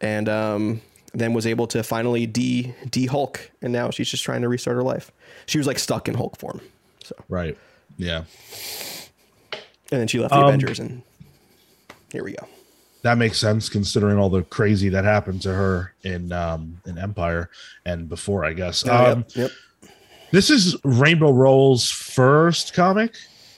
and 0.00 0.28
um, 0.28 0.80
then 1.14 1.32
was 1.32 1.46
able 1.46 1.66
to 1.68 1.82
finally 1.82 2.26
de 2.26 2.74
de 2.90 3.06
Hulk. 3.06 3.50
And 3.62 3.72
now 3.72 3.90
she's 3.90 4.08
just 4.10 4.22
trying 4.24 4.42
to 4.42 4.48
restart 4.48 4.76
her 4.76 4.82
life. 4.82 5.10
She 5.46 5.56
was 5.58 5.66
like 5.66 5.78
stuck 5.78 6.08
in 6.08 6.14
Hulk 6.14 6.36
form. 6.38 6.60
So 7.04 7.14
Right. 7.28 7.56
Yeah. 7.96 8.24
and 9.90 10.00
then 10.00 10.08
she 10.08 10.18
left 10.18 10.32
the 10.32 10.38
Um, 10.40 10.44
Avengers, 10.46 10.78
and 10.78 11.02
here 12.12 12.22
we 12.24 12.32
go. 12.32 12.46
That 13.02 13.16
makes 13.16 13.38
sense 13.38 13.68
considering 13.68 14.18
all 14.18 14.28
the 14.28 14.42
crazy 14.42 14.88
that 14.90 15.04
happened 15.04 15.40
to 15.42 15.54
her 15.54 15.94
in 16.02 16.32
um 16.32 16.80
in 16.86 16.96
Empyre 16.96 17.48
and 17.86 18.08
before, 18.08 18.44
I 18.44 18.52
guess. 18.52 18.84
Oh, 18.86 19.12
um 19.12 19.24
yep, 19.34 19.50
yep. 19.82 19.90
this 20.32 20.50
is 20.50 20.76
Rainbow 20.84 21.30
Rowell's 21.32 21.88
first 21.90 22.74
comic? 22.74 23.14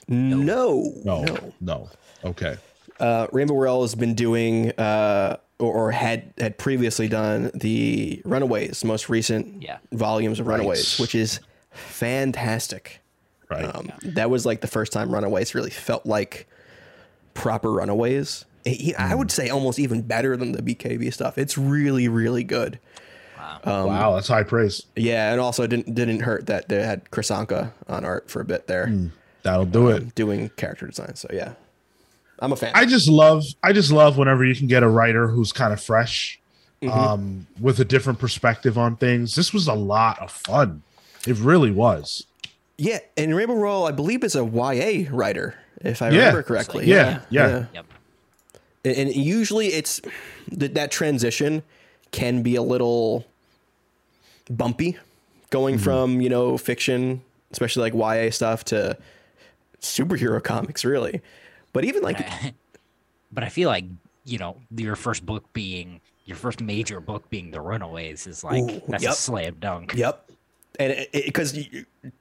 No, 0.07 0.93
No. 1.05 1.23
no. 1.25 1.53
No. 1.61 1.89
Okay. 2.25 2.57
Uh, 3.01 3.27
Rainbow 3.33 3.55
Rowell 3.55 3.83
has 3.83 3.95
been 3.95 4.15
doing 4.15 4.71
uh, 4.73 5.37
or, 5.59 5.73
or 5.75 5.91
had 5.93 6.33
had 6.39 6.59
previously 6.59 7.09
done 7.09 7.51
the 7.55 8.21
Runaways, 8.25 8.85
most 8.85 9.09
recent 9.09 9.63
Yeah. 9.63 9.79
volumes 9.93 10.39
of 10.41 10.47
Runaways, 10.47 10.95
Right. 10.99 11.01
which 11.03 11.15
is 11.15 11.41
fantastic. 11.73 13.01
Right. 13.51 13.65
Um, 13.65 13.91
That 14.03 14.31
was 14.31 14.47
like 14.47 14.61
the 14.61 14.67
first 14.69 14.93
time 14.93 15.13
Runaways 15.13 15.55
really 15.55 15.71
felt 15.71 16.07
like 16.07 16.47
proper 17.35 17.73
Runaways. 17.73 18.45
It- 18.65 18.95
I 18.99 19.15
would 19.15 19.31
say 19.31 19.49
almost 19.49 19.79
even 19.79 20.03
better 20.03 20.37
than 20.37 20.53
the 20.53 20.63
BKV 20.63 21.11
stuff. 21.13 21.39
It's 21.39 21.57
really, 21.59 22.09
really 22.09 22.45
good. 22.45 22.79
um, 23.65 23.87
wow, 23.89 24.15
that's 24.15 24.29
high 24.29 24.43
praise. 24.43 24.85
Yeah, 24.97 25.33
and 25.33 25.41
also 25.41 25.67
didn't 25.67 25.95
didn't 25.95 26.21
hurt 26.21 26.47
that 26.47 26.69
they 26.69 26.83
had 26.83 27.11
Kris 27.11 27.31
Anka 27.31 27.73
on 27.89 28.05
art 28.05 28.31
for 28.31 28.41
a 28.41 28.45
bit 28.45 28.67
there, 28.69 28.93
That'll 29.43 29.65
do 29.67 29.89
it. 29.89 30.15
doing 30.15 30.51
character 30.57 30.87
design. 30.87 31.15
So 31.17 31.29
yeah, 31.33 31.53
I'm 32.41 32.53
a 32.53 32.57
fan. 32.57 32.73
I 32.75 32.87
just 32.87 33.09
love 33.09 33.45
I 33.63 33.73
just 33.73 33.93
love 33.93 34.17
whenever 34.19 34.45
you 34.45 34.55
can 34.55 34.67
get 34.67 34.83
a 34.83 34.89
writer 34.89 35.29
who's 35.29 35.53
kind 35.53 35.73
of 35.73 35.81
fresh 35.81 36.41
um 36.91 37.47
with 37.61 37.79
a 37.81 37.85
different 37.85 38.19
perspective 38.19 38.79
on 38.79 38.97
things. 38.97 39.35
This 39.35 39.53
was 39.53 39.67
a 39.69 39.75
lot 39.75 40.19
of 40.21 40.31
fun. 40.31 40.83
It 41.27 41.37
really 41.39 41.71
was. 41.71 42.25
Yeah, 42.79 43.01
and 43.19 43.37
Rainbow 43.37 43.57
Rowell, 43.57 43.85
I 43.87 43.93
believe, 43.93 44.25
is 44.25 44.35
a 44.35 44.43
YA 44.43 45.07
writer, 45.11 45.55
if 45.83 46.01
I 46.01 46.09
Yeah. 46.09 46.19
remember 46.21 46.43
correctly. 46.43 46.87
Yeah, 46.87 47.21
yeah. 47.29 47.67
Yep. 47.75 47.87
And 48.87 48.97
and 48.97 49.15
usually 49.15 49.67
it's 49.69 50.01
that 50.53 50.73
that 50.75 50.91
transition 50.91 51.63
can 52.13 52.43
be 52.43 52.57
a 52.57 52.63
little 52.63 53.27
bumpy, 54.51 54.97
going 55.51 55.75
Mm-hmm. 55.75 55.85
from 55.85 56.21
you 56.23 56.31
know 56.31 56.57
fiction, 56.57 57.21
especially 57.51 57.91
like 57.91 57.95
YA 57.95 58.31
stuff, 58.31 58.65
to 58.67 58.97
superhero 59.83 60.43
comics, 60.43 60.83
really. 60.85 61.21
But 61.73 61.85
even 61.85 62.03
like, 62.03 62.19
But 63.33 63.45
I 63.45 63.49
feel 63.49 63.69
like 63.69 63.85
you 64.25 64.39
know 64.39 64.57
your 64.77 64.97
first 64.97 65.25
book 65.25 65.51
being 65.53 66.01
your 66.25 66.37
first 66.37 66.61
major 66.61 67.01
book 67.01 67.29
being 67.31 67.51
The 67.51 67.61
Runaways 67.61 68.27
is 68.27 68.45
like 68.45 68.63
Ooh, 68.63 68.83
that's 68.89 69.03
yep. 69.03 69.13
a 69.13 69.17
slam 69.17 69.57
dunk. 69.61 69.95
yep, 69.95 70.31
and 70.79 71.07
because 71.13 71.57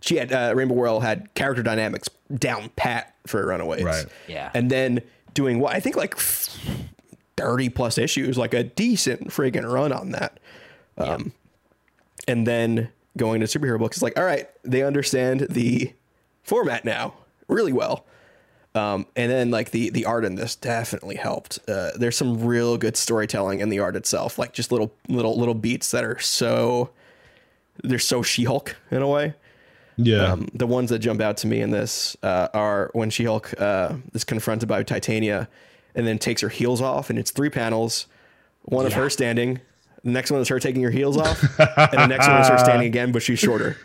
she 0.01 0.15
had 0.17 0.31
uh, 0.31 0.53
Rainbow 0.55 0.75
Rowell 0.75 0.99
had 1.01 1.33
character 1.33 1.61
dynamics 1.63 2.09
down 2.35 2.69
pat 2.75 3.15
for 3.27 3.45
Runaways, 3.45 3.83
Right. 3.83 4.05
Yeah. 4.27 4.51
and 4.53 4.69
then 4.69 5.01
doing 5.33 5.59
what 5.59 5.75
I 5.75 5.79
think 5.79 5.95
like 5.95 6.15
thirty 7.37 7.69
plus 7.69 7.97
issues, 7.97 8.37
like 8.37 8.53
a 8.53 8.63
decent 8.63 9.29
friggin' 9.29 9.71
run 9.71 9.91
on 9.91 10.11
that. 10.11 10.39
Um, 10.97 11.31
and 12.27 12.45
then 12.45 12.89
going 13.17 13.39
to 13.41 13.47
superhero 13.47 13.79
books 13.79 13.97
is 13.97 14.03
like, 14.03 14.17
all 14.17 14.25
right, 14.25 14.49
they 14.63 14.83
understand 14.83 15.47
the 15.49 15.93
format 16.43 16.85
now 16.85 17.13
really 17.47 17.73
well. 17.73 18.05
Um, 18.75 19.07
and 19.15 19.31
then 19.31 19.49
like 19.49 19.71
the 19.71 19.89
the 19.89 20.05
art 20.05 20.25
in 20.25 20.35
this 20.35 20.55
definitely 20.55 21.15
helped. 21.15 21.59
Uh, 21.67 21.91
there's 21.95 22.15
some 22.15 22.45
real 22.45 22.77
good 22.77 22.95
storytelling 22.95 23.59
in 23.59 23.69
the 23.69 23.79
art 23.79 23.95
itself, 23.95 24.37
like 24.37 24.53
just 24.53 24.71
little 24.71 24.93
little 25.07 25.37
little 25.37 25.55
beats 25.55 25.91
that 25.91 26.03
are 26.03 26.19
so 26.19 26.91
they're 27.83 27.97
so 27.97 28.21
She-Hulk 28.21 28.75
in 28.91 29.01
a 29.01 29.07
way. 29.07 29.33
Yeah. 29.97 30.31
Um, 30.31 30.47
the 30.53 30.67
ones 30.67 30.91
that 30.91 30.99
jump 30.99 31.19
out 31.19 31.37
to 31.37 31.47
me 31.47 31.61
in 31.61 31.71
this 31.71 32.15
uh, 32.23 32.49
are 32.53 32.89
when 32.93 33.09
She 33.09 33.25
Hulk 33.25 33.59
uh, 33.59 33.95
is 34.13 34.23
confronted 34.23 34.69
by 34.69 34.83
Titania 34.83 35.49
and 35.95 36.05
then 36.05 36.19
takes 36.19 36.41
her 36.41 36.49
heels 36.49 36.81
off, 36.81 37.09
and 37.09 37.17
it's 37.17 37.31
three 37.31 37.49
panels 37.49 38.05
one 38.63 38.85
of 38.85 38.93
her 38.93 39.09
standing, 39.09 39.59
the 40.03 40.11
next 40.11 40.31
one 40.31 40.41
is 40.41 40.47
her 40.47 40.59
taking 40.59 40.83
her 40.83 40.91
heels 40.91 41.17
off, 41.17 41.41
and 41.59 41.99
the 41.99 42.07
next 42.07 42.27
one 42.27 42.41
is 42.41 42.47
her 42.47 42.57
standing 42.57 42.87
again, 42.87 43.11
but 43.11 43.21
she's 43.21 43.39
shorter. 43.39 43.77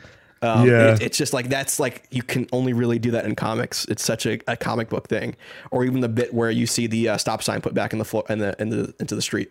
Um, 0.44 0.68
Yeah. 0.68 0.94
it- 0.94 1.02
it's 1.02 1.18
just 1.18 1.32
like 1.32 1.48
that's 1.48 1.80
like 1.80 2.06
you 2.10 2.22
can 2.22 2.46
only 2.52 2.72
really 2.72 2.98
do 2.98 3.10
that 3.12 3.24
in 3.24 3.34
comics. 3.34 3.84
It's 3.86 4.02
such 4.04 4.26
a, 4.26 4.38
a 4.46 4.56
comic 4.56 4.88
book 4.88 5.08
thing, 5.08 5.36
or 5.70 5.84
even 5.84 6.00
the 6.00 6.08
bit 6.08 6.34
where 6.34 6.50
you 6.50 6.66
see 6.66 6.86
the 6.86 7.08
uh, 7.10 7.16
stop 7.16 7.42
sign 7.42 7.60
put 7.60 7.74
back 7.74 7.92
in 7.92 7.98
the 7.98 8.04
floor 8.04 8.24
in 8.28 8.38
the, 8.40 8.54
in 8.60 8.68
the 8.68 8.94
into 9.00 9.14
the 9.14 9.22
street. 9.22 9.50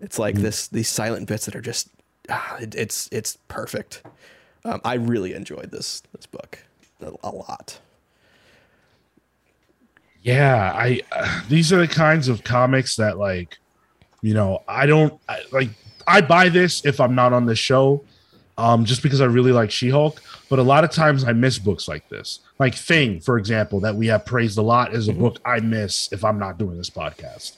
It's 0.00 0.18
like 0.18 0.36
this 0.36 0.68
these 0.68 0.88
silent 0.88 1.26
bits 1.28 1.46
that 1.46 1.56
are 1.56 1.60
just 1.60 1.88
ah, 2.28 2.56
it, 2.60 2.74
it's 2.74 3.08
it's 3.10 3.38
perfect. 3.48 4.02
Um, 4.64 4.80
I 4.84 4.94
really 4.94 5.34
enjoyed 5.34 5.70
this 5.70 6.02
this 6.14 6.26
book 6.26 6.58
a, 7.00 7.12
a 7.22 7.30
lot. 7.30 7.80
yeah 10.22 10.72
i 10.74 11.00
uh, 11.12 11.40
these 11.48 11.72
are 11.72 11.78
the 11.78 11.88
kinds 11.88 12.28
of 12.28 12.42
comics 12.44 12.96
that 12.96 13.18
like 13.18 13.58
you 14.20 14.34
know 14.34 14.62
i 14.68 14.84
don't 14.84 15.18
I, 15.28 15.40
like 15.52 15.70
i 16.08 16.20
buy 16.20 16.48
this 16.48 16.84
if 16.84 17.00
i'm 17.00 17.14
not 17.14 17.32
on 17.32 17.46
the 17.46 17.54
show 17.54 18.02
um 18.58 18.84
just 18.84 19.02
because 19.02 19.20
i 19.22 19.24
really 19.24 19.52
like 19.52 19.70
she-hulk 19.70 20.20
but 20.50 20.58
a 20.58 20.62
lot 20.62 20.84
of 20.84 20.90
times 20.90 21.24
i 21.24 21.32
miss 21.32 21.58
books 21.58 21.88
like 21.88 22.08
this. 22.08 22.40
Like 22.58 22.74
thing 22.74 23.20
for 23.20 23.38
example 23.38 23.80
that 23.80 23.94
we 23.94 24.08
have 24.08 24.26
praised 24.26 24.58
a 24.58 24.62
lot 24.62 24.94
is 24.94 25.08
a 25.08 25.12
book 25.12 25.38
i 25.44 25.60
miss 25.60 26.12
if 26.12 26.24
i'm 26.24 26.38
not 26.38 26.58
doing 26.58 26.76
this 26.76 26.90
podcast. 26.90 27.56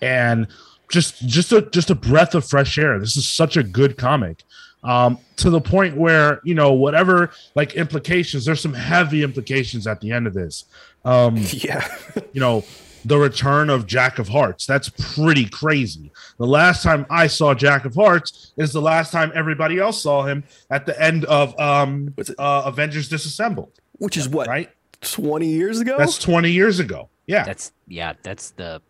And 0.00 0.46
just 0.90 1.26
just 1.26 1.52
a 1.52 1.62
just 1.62 1.90
a 1.90 1.94
breath 1.94 2.34
of 2.34 2.44
fresh 2.46 2.78
air. 2.78 2.98
This 2.98 3.16
is 3.16 3.28
such 3.28 3.56
a 3.56 3.62
good 3.62 3.96
comic. 3.98 4.42
Um 4.82 5.18
to 5.36 5.50
the 5.50 5.60
point 5.60 5.96
where 5.96 6.40
you 6.44 6.54
know 6.54 6.72
whatever 6.72 7.30
like 7.54 7.74
implications 7.74 8.44
there's 8.44 8.60
some 8.60 8.74
heavy 8.74 9.22
implications 9.22 9.86
at 9.86 10.00
the 10.00 10.12
end 10.12 10.26
of 10.26 10.34
this. 10.34 10.64
Um 11.04 11.36
Yeah, 11.52 11.86
you 12.32 12.40
know, 12.40 12.64
the 13.04 13.18
return 13.18 13.70
of 13.70 13.86
Jack 13.86 14.18
of 14.18 14.28
Hearts. 14.28 14.66
That's 14.66 14.88
pretty 14.88 15.48
crazy. 15.48 16.10
The 16.38 16.46
last 16.46 16.82
time 16.82 17.06
I 17.10 17.26
saw 17.26 17.54
Jack 17.54 17.84
of 17.84 17.94
Hearts 17.94 18.52
is 18.56 18.72
the 18.72 18.82
last 18.82 19.12
time 19.12 19.32
everybody 19.34 19.78
else 19.78 20.02
saw 20.02 20.24
him 20.24 20.44
at 20.70 20.86
the 20.86 21.00
end 21.00 21.24
of 21.26 21.58
um 21.58 22.14
uh, 22.38 22.62
Avengers 22.66 23.08
Disassembled, 23.08 23.72
which 23.98 24.16
is 24.16 24.28
what 24.28 24.48
right? 24.48 24.70
twenty 25.00 25.48
years 25.48 25.80
ago. 25.80 25.96
That's 25.98 26.18
20 26.18 26.50
years 26.50 26.80
ago. 26.80 27.08
Yeah. 27.26 27.44
That's 27.44 27.72
yeah, 27.86 28.14
that's 28.22 28.50
the 28.50 28.82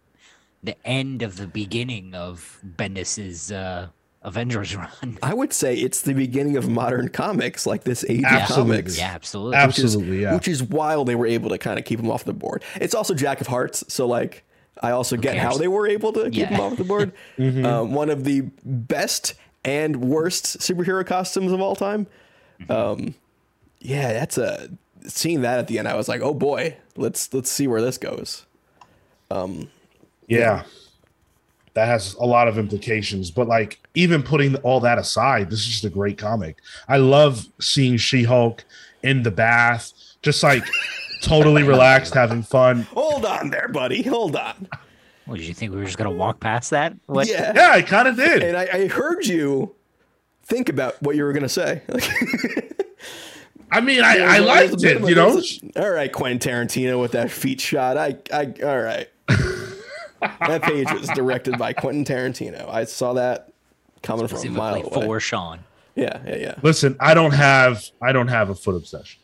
the 0.62 0.76
end 0.86 1.22
of 1.22 1.36
the 1.36 1.46
beginning 1.46 2.14
of 2.14 2.60
Bendis's 2.64 3.52
uh 3.52 3.88
Avengers 4.22 4.74
run. 4.74 5.18
I 5.22 5.32
would 5.32 5.52
say 5.52 5.74
it's 5.76 6.02
the 6.02 6.12
beginning 6.12 6.56
of 6.56 6.68
modern 6.68 7.08
comics, 7.08 7.66
like 7.66 7.84
this 7.84 8.04
age 8.08 8.24
of 8.24 8.48
comics. 8.48 8.98
Yeah, 8.98 9.12
absolutely. 9.14 9.56
Abs- 9.56 9.76
which 9.76 9.84
is- 9.84 9.94
Absolutely, 9.94 10.22
yeah. 10.22 10.34
Which 10.34 10.48
is 10.48 10.62
wild 10.62 11.06
they 11.08 11.14
were 11.14 11.26
able 11.26 11.50
to 11.50 11.58
kind 11.58 11.78
of 11.78 11.84
keep 11.84 12.00
him 12.00 12.10
off 12.10 12.24
the 12.24 12.32
board. 12.32 12.64
It's 12.80 12.94
also 12.94 13.14
Jack 13.14 13.40
of 13.40 13.46
Hearts, 13.46 13.84
so 13.88 14.06
like 14.06 14.44
I 14.82 14.90
also 14.90 15.16
get 15.16 15.36
how 15.38 15.56
they 15.56 15.68
were 15.68 15.86
able 15.86 16.12
to 16.14 16.24
keep 16.24 16.34
Yeah. 16.34 16.46
him 16.48 16.60
off 16.60 16.76
the 16.76 16.84
board. 16.84 17.12
Mm-hmm. 17.38 17.64
um, 17.64 17.92
one 17.92 18.10
of 18.10 18.24
the 18.24 18.42
best 18.64 19.34
and 19.64 19.96
worst 20.02 20.58
superhero 20.58 21.06
costumes 21.06 21.52
of 21.52 21.60
all 21.60 21.76
time. 21.76 22.06
Um, 22.68 23.14
yeah, 23.80 24.12
that's 24.12 24.36
a 24.38 24.68
seeing 25.06 25.42
that 25.42 25.60
at 25.60 25.68
the 25.68 25.78
end. 25.78 25.86
I 25.86 25.94
was 25.94 26.08
like, 26.08 26.20
oh 26.22 26.34
boy, 26.34 26.76
let's 26.96 27.32
let's 27.32 27.50
see 27.50 27.68
where 27.68 27.80
this 27.80 27.98
goes. 27.98 28.46
yeah. 30.26 30.62
That 31.78 31.86
has 31.86 32.14
a 32.14 32.24
lot 32.26 32.48
of 32.48 32.58
implications, 32.58 33.30
but 33.30 33.46
like 33.46 33.78
even 33.94 34.20
putting 34.20 34.56
all 34.56 34.80
that 34.80 34.98
aside, 34.98 35.48
this 35.48 35.60
is 35.60 35.66
just 35.66 35.84
a 35.84 35.90
great 35.90 36.18
comic. 36.18 36.56
I 36.88 36.96
love 36.96 37.46
seeing 37.60 37.96
She-Hulk 37.96 38.64
in 39.04 39.22
the 39.22 39.30
bath, 39.30 39.92
just 40.20 40.42
like 40.42 40.64
totally 41.22 41.62
relaxed, 41.62 42.14
having 42.14 42.42
fun. 42.42 42.82
Hold 42.92 43.24
on 43.24 43.50
there, 43.50 43.68
buddy. 43.68 44.02
Hold 44.02 44.34
on. 44.34 44.66
What, 45.26 45.38
did 45.38 45.46
you 45.46 45.54
think 45.54 45.70
we 45.70 45.78
were 45.78 45.84
just 45.84 45.98
gonna 45.98 46.10
walk 46.10 46.40
past 46.40 46.70
that? 46.70 46.96
What? 47.06 47.28
Yeah. 47.28 47.52
Yeah, 47.54 47.70
I 47.70 47.82
kind 47.82 48.08
of 48.08 48.16
did. 48.16 48.42
And 48.42 48.56
I, 48.56 48.68
I 48.72 48.86
heard 48.88 49.24
you 49.24 49.72
think 50.42 50.68
about 50.68 51.00
what 51.00 51.14
you 51.14 51.22
were 51.22 51.32
gonna 51.32 51.48
say. 51.48 51.82
I 53.70 53.80
mean, 53.80 54.02
I, 54.02 54.18
I 54.18 54.38
liked 54.38 54.80
there's 54.80 54.82
a 54.82 54.98
bit 54.98 55.02
it, 55.04 55.08
you 55.10 55.14
know. 55.14 55.38
a- 55.76 55.80
all 55.80 55.90
right, 55.90 56.12
Quentin 56.12 56.40
Tarantino 56.40 57.00
with 57.00 57.12
that 57.12 57.30
feet 57.30 57.60
shot. 57.60 57.96
I, 57.96 58.16
I, 58.32 58.52
all 58.64 58.80
right. 58.80 59.08
That 60.46 60.62
page 60.62 60.90
was 60.92 61.08
directed 61.08 61.58
by 61.58 61.72
Quentin 61.72 62.04
Tarantino. 62.04 62.68
I 62.68 62.84
saw 62.84 63.12
that 63.14 63.52
coming 64.02 64.26
from 64.28 64.38
a 64.46 64.50
mile 64.50 64.74
away. 64.76 64.88
for 65.06 65.20
Sean. 65.20 65.60
Yeah, 65.94 66.20
yeah, 66.26 66.36
yeah. 66.36 66.54
Listen, 66.62 66.96
I 67.00 67.14
don't 67.14 67.32
have 67.32 67.84
I 68.00 68.12
don't 68.12 68.28
have 68.28 68.50
a 68.50 68.54
foot 68.54 68.76
obsession. 68.76 69.20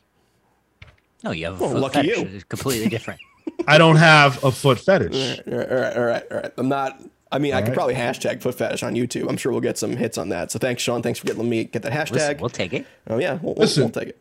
No, 1.22 1.30
you 1.30 1.46
have 1.46 1.60
a 1.60 1.64
Oh, 1.64 1.68
foot 1.70 1.80
lucky 1.80 1.94
fetish. 2.02 2.18
you. 2.18 2.24
It's 2.36 2.44
completely 2.44 2.88
different. 2.88 3.20
I 3.68 3.78
don't 3.78 3.96
have 3.96 4.42
a 4.44 4.50
foot 4.50 4.78
fetish. 4.80 5.40
All 5.46 5.54
right, 5.56 5.70
all 5.72 5.78
right, 5.80 5.96
all 5.96 6.04
right, 6.04 6.22
all 6.30 6.36
right. 6.38 6.52
I'm 6.58 6.68
not. 6.68 7.00
I 7.32 7.38
mean, 7.38 7.52
I 7.54 7.60
could 7.62 7.68
right. 7.68 7.74
probably 7.74 7.94
hashtag 7.94 8.42
foot 8.42 8.54
fetish 8.54 8.82
on 8.82 8.94
YouTube. 8.94 9.28
I'm 9.28 9.36
sure 9.36 9.50
we'll 9.50 9.60
get 9.60 9.76
some 9.78 9.96
hits 9.96 10.18
on 10.18 10.28
that. 10.28 10.50
So 10.52 10.58
thanks, 10.58 10.82
Sean. 10.82 11.02
Thanks 11.02 11.18
for 11.18 11.26
getting 11.26 11.48
me 11.48 11.64
get 11.64 11.82
that 11.82 11.92
hashtag. 11.92 12.12
Listen, 12.12 12.36
we'll 12.40 12.50
take 12.50 12.72
it. 12.72 12.86
oh 13.08 13.18
yeah, 13.18 13.34
we'll, 13.42 13.54
we'll, 13.54 13.62
Listen. 13.62 13.84
we'll 13.84 13.90
take 13.90 14.08
it. 14.10 14.18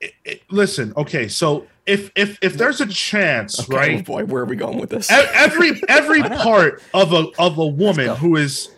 It- 0.00 0.42
listen, 0.50 0.92
okay, 0.96 1.26
so 1.28 1.66
if 1.86 2.10
if 2.14 2.38
if 2.42 2.54
there's 2.54 2.80
a 2.80 2.86
chance, 2.86 3.58
Oh 3.60 3.64
right? 3.76 4.04
boy, 4.04 4.24
where 4.24 4.42
are 4.42 4.46
we 4.46 4.56
going 4.56 4.78
with 4.78 4.90
this? 4.90 5.10
every 5.10 5.80
every 5.88 6.22
part 6.42 6.82
of 6.94 7.12
a 7.12 7.26
of 7.38 7.58
a 7.58 7.66
woman 7.66 8.14
who 8.16 8.36
is 8.36 8.68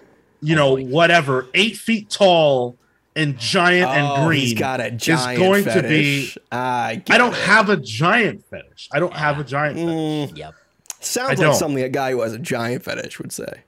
you 0.40 0.56
know 0.56 0.76
whatever 0.76 1.46
eight 1.54 1.76
feet 1.76 2.09
tall 2.09 2.76
and 3.16 3.37
giant 3.38 3.90
oh, 3.90 3.92
and 3.92 4.26
green 4.26 4.40
he's 4.40 4.54
got 4.54 4.80
a 4.80 4.87
is 4.94 5.02
giant 5.02 5.38
going 5.38 5.64
to 5.64 5.83
be 5.83 6.33
I, 6.52 7.02
i 7.11 7.18
don't 7.18 7.35
have 7.35 7.68
a 7.68 7.76
giant 7.76 8.44
fetish 8.48 8.88
i 8.92 9.00
don't 9.00 9.12
have 9.12 9.38
a 9.40 9.44
giant 9.44 9.76
fetish. 9.76 10.30
Mm, 10.30 10.38
Yep. 10.38 10.54
sounds 11.00 11.26
I 11.26 11.35
like 11.35 11.38
don't. 11.38 11.54
something 11.54 11.83
a 11.83 11.88
guy 11.90 12.12
who 12.12 12.20
has 12.22 12.33
a 12.33 12.38
giant 12.38 12.85
fetish 12.85 13.18
would 13.18 13.33
say. 13.33 13.64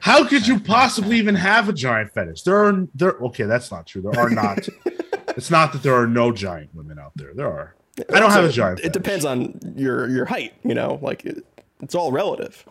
how 0.00 0.24
could 0.28 0.46
you 0.46 0.60
possibly 0.60 1.16
even 1.16 1.34
have 1.34 1.68
a 1.70 1.72
giant 1.72 2.12
fetish 2.12 2.42
there 2.42 2.56
are 2.62 2.86
there 2.94 3.12
okay 3.22 3.44
that's 3.44 3.72
not 3.72 3.86
true 3.86 4.02
there 4.02 4.20
are 4.20 4.30
not 4.30 4.58
it's 5.36 5.50
not 5.50 5.72
that 5.72 5.82
there 5.82 5.94
are 5.94 6.06
no 6.06 6.32
giant 6.32 6.74
women 6.74 6.98
out 6.98 7.12
there 7.16 7.32
there 7.34 7.48
are 7.48 7.74
i 8.12 8.18
don't 8.20 8.30
have 8.30 8.44
a 8.44 8.50
giant 8.52 8.78
It 8.80 8.84
fetish. 8.84 8.92
depends 9.02 9.24
on 9.24 9.58
your 9.76 10.08
your 10.08 10.24
height. 10.24 10.54
You 10.64 10.74
know, 10.74 10.98
like 11.02 11.24
it, 11.26 11.44
it's 11.82 11.94
all 11.94 12.10
relative. 12.12 12.64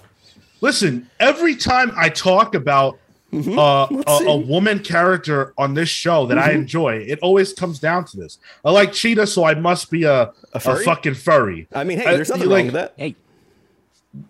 Listen, 0.61 1.09
every 1.19 1.55
time 1.55 1.91
I 1.95 2.09
talk 2.09 2.55
about 2.55 2.97
Mm-hmm. 3.31 3.57
uh, 3.57 3.63
a, 3.63 3.85
a. 3.85 3.87
Mm-hmm. 3.93 4.49
woman 4.49 4.79
character 4.79 5.53
on 5.57 5.73
this 5.73 5.87
show 5.87 6.25
that 6.25 6.37
I 6.37 6.51
enjoy, 6.51 6.95
it 6.97 7.17
always 7.21 7.53
comes 7.53 7.79
down 7.79 8.03
to 8.07 8.17
this. 8.17 8.39
I 8.65 8.71
like 8.71 8.91
cheetah, 8.91 9.25
so 9.27 9.45
I 9.45 9.53
must 9.53 9.89
be 9.89 10.03
a, 10.03 10.33
a, 10.51 10.59
furry? 10.59 10.83
fucking 10.83 11.13
furry. 11.13 11.65
I 11.73 11.85
mean, 11.85 11.97
hey, 11.99 12.13
there's 12.17 12.27
nothing 12.29 12.49
like- 12.49 12.57
wrong 12.57 12.65
with 12.65 12.73
that. 12.73 12.93
Hey, 12.97 13.15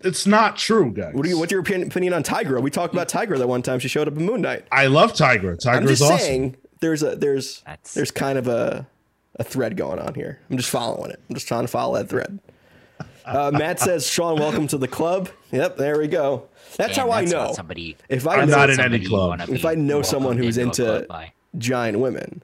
It's 0.02 0.24
not 0.24 0.56
true, 0.56 0.92
guys. 0.92 1.14
What 1.14 1.24
do 1.24 1.28
you? 1.30 1.36
What's 1.36 1.50
your 1.50 1.62
opinion, 1.62 1.88
opinion 1.88 2.12
on 2.14 2.22
Tigra? 2.22 2.62
We 2.62 2.70
talked 2.70 2.94
about 2.94 3.08
Tigra 3.08 3.38
that 3.38 3.48
one 3.48 3.62
time. 3.62 3.80
She 3.80 3.88
showed 3.88 4.06
up 4.06 4.16
in 4.16 4.24
Moon 4.24 4.40
Knight. 4.40 4.66
I 4.70 4.86
love 4.86 5.14
Tigra. 5.14 5.56
Tigra 5.60 5.78
I'm 5.78 5.82
is 5.88 5.98
just 5.98 6.02
awesome. 6.02 6.18
saying, 6.20 6.56
there's 6.82 7.02
a 7.02 7.16
there's 7.16 7.62
That's- 7.62 7.94
there's 7.94 8.10
kind 8.10 8.36
of 8.38 8.46
a 8.46 8.86
a 9.36 9.44
thread 9.44 9.78
going 9.78 9.98
on 9.98 10.12
here. 10.14 10.38
I'm 10.50 10.58
just 10.58 10.68
following 10.68 11.10
it. 11.10 11.18
I'm 11.30 11.34
just 11.34 11.48
trying 11.48 11.62
to 11.64 11.68
follow 11.68 11.96
that 11.96 12.10
thread. 12.10 12.38
Uh, 13.24 13.50
Matt 13.54 13.80
says, 13.88 14.06
"Sean, 14.06 14.38
welcome 14.38 14.66
to 14.68 14.76
the 14.76 14.88
club." 14.88 15.30
Yep, 15.52 15.78
there 15.78 15.96
we 15.98 16.06
go. 16.08 16.48
That's 16.76 16.96
damn, 16.96 17.06
how 17.08 17.12
I 17.12 17.24
know 17.24 17.52
somebody. 17.54 17.96
if 18.10 18.26
I 18.26 18.36
I'm 18.36 18.50
not 18.50 18.68
in 18.68 18.78
any 18.80 19.04
club. 19.04 19.40
if 19.48 19.64
I 19.64 19.74
know 19.74 20.02
someone 20.02 20.36
who's 20.36 20.58
into 20.58 20.82
a 20.82 20.94
into 20.96 21.06
club 21.06 21.08
by. 21.08 21.32
giant 21.56 21.98
women. 21.98 22.42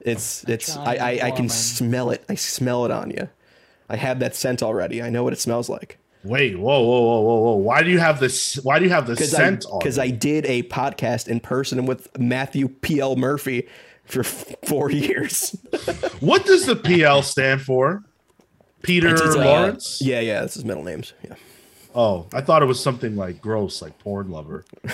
It's 0.00 0.42
it's 0.48 0.76
I, 0.76 0.96
I 0.96 1.20
I 1.26 1.30
can 1.30 1.48
smell 1.48 2.10
it. 2.10 2.24
I 2.28 2.34
smell 2.34 2.84
it 2.84 2.90
on 2.90 3.10
you. 3.10 3.28
I 3.88 3.96
have 3.96 4.18
that 4.20 4.34
scent 4.34 4.62
already. 4.62 5.00
I 5.02 5.10
know 5.10 5.22
what 5.22 5.32
it 5.32 5.38
smells 5.38 5.68
like. 5.68 5.98
Wait, 6.24 6.56
whoa, 6.58 6.80
whoa, 6.80 7.00
whoa, 7.00 7.20
whoa, 7.20 7.40
whoa! 7.40 7.54
Why 7.56 7.82
do 7.82 7.90
you 7.90 7.98
have 7.98 8.20
this? 8.20 8.54
Why 8.62 8.78
do 8.78 8.84
you 8.84 8.90
have 8.92 9.06
the 9.06 9.14
because 9.14 9.34
I 9.34 9.38
scent 9.38 9.66
on? 9.66 9.78
because 9.80 9.98
I 9.98 10.10
did 10.10 10.46
a 10.46 10.62
podcast 10.64 11.26
in 11.28 11.40
person 11.40 11.84
with 11.86 12.16
Matthew 12.18 12.68
P 12.68 13.00
L 13.00 13.16
Murphy 13.16 13.66
for 14.04 14.20
f- 14.20 14.54
four 14.66 14.90
years. 14.90 15.56
What 16.20 16.46
does 16.46 16.66
the 16.66 16.76
PL 16.76 17.22
stand 17.22 17.62
for? 17.62 18.04
Peter 18.82 19.08
It's 19.10 19.20
uh, 19.20 19.44
Lawrence. 19.44 20.00
yeah, 20.00 20.20
yeah, 20.20 20.40
that's 20.42 20.54
his 20.54 20.64
middle 20.64 20.84
names. 20.84 21.12
Yeah. 21.24 21.34
Oh, 21.96 22.26
I 22.32 22.40
thought 22.40 22.62
it 22.62 22.66
was 22.66 22.80
something 22.80 23.16
like 23.16 23.40
gross, 23.42 23.82
like 23.82 23.98
porn 23.98 24.30
lover. 24.30 24.64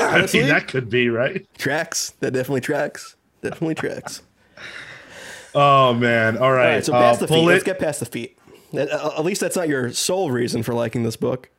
I 0.00 0.14
Honestly? 0.16 0.40
mean, 0.40 0.48
that 0.48 0.68
could 0.68 0.88
be 0.88 1.08
right. 1.10 1.46
Tracks. 1.58 2.10
That 2.20 2.32
definitely 2.32 2.62
tracks. 2.62 3.16
Definitely 3.42 3.74
tracks. 3.74 4.22
Oh 5.54 5.94
man! 5.94 6.38
All 6.38 6.52
right, 6.52 6.66
All 6.66 6.74
right, 6.74 6.84
so 6.84 6.94
uh, 6.94 7.14
the 7.16 7.28
feet. 7.28 7.44
Let's 7.44 7.64
get 7.64 7.78
past 7.78 8.00
the 8.00 8.06
feet. 8.06 8.38
At, 8.72 8.90
uh, 8.90 9.12
at 9.18 9.24
least 9.24 9.40
that's 9.40 9.56
not 9.56 9.68
your 9.68 9.92
sole 9.92 10.30
reason 10.30 10.62
for 10.62 10.72
liking 10.72 11.02
this 11.02 11.16
book. 11.16 11.50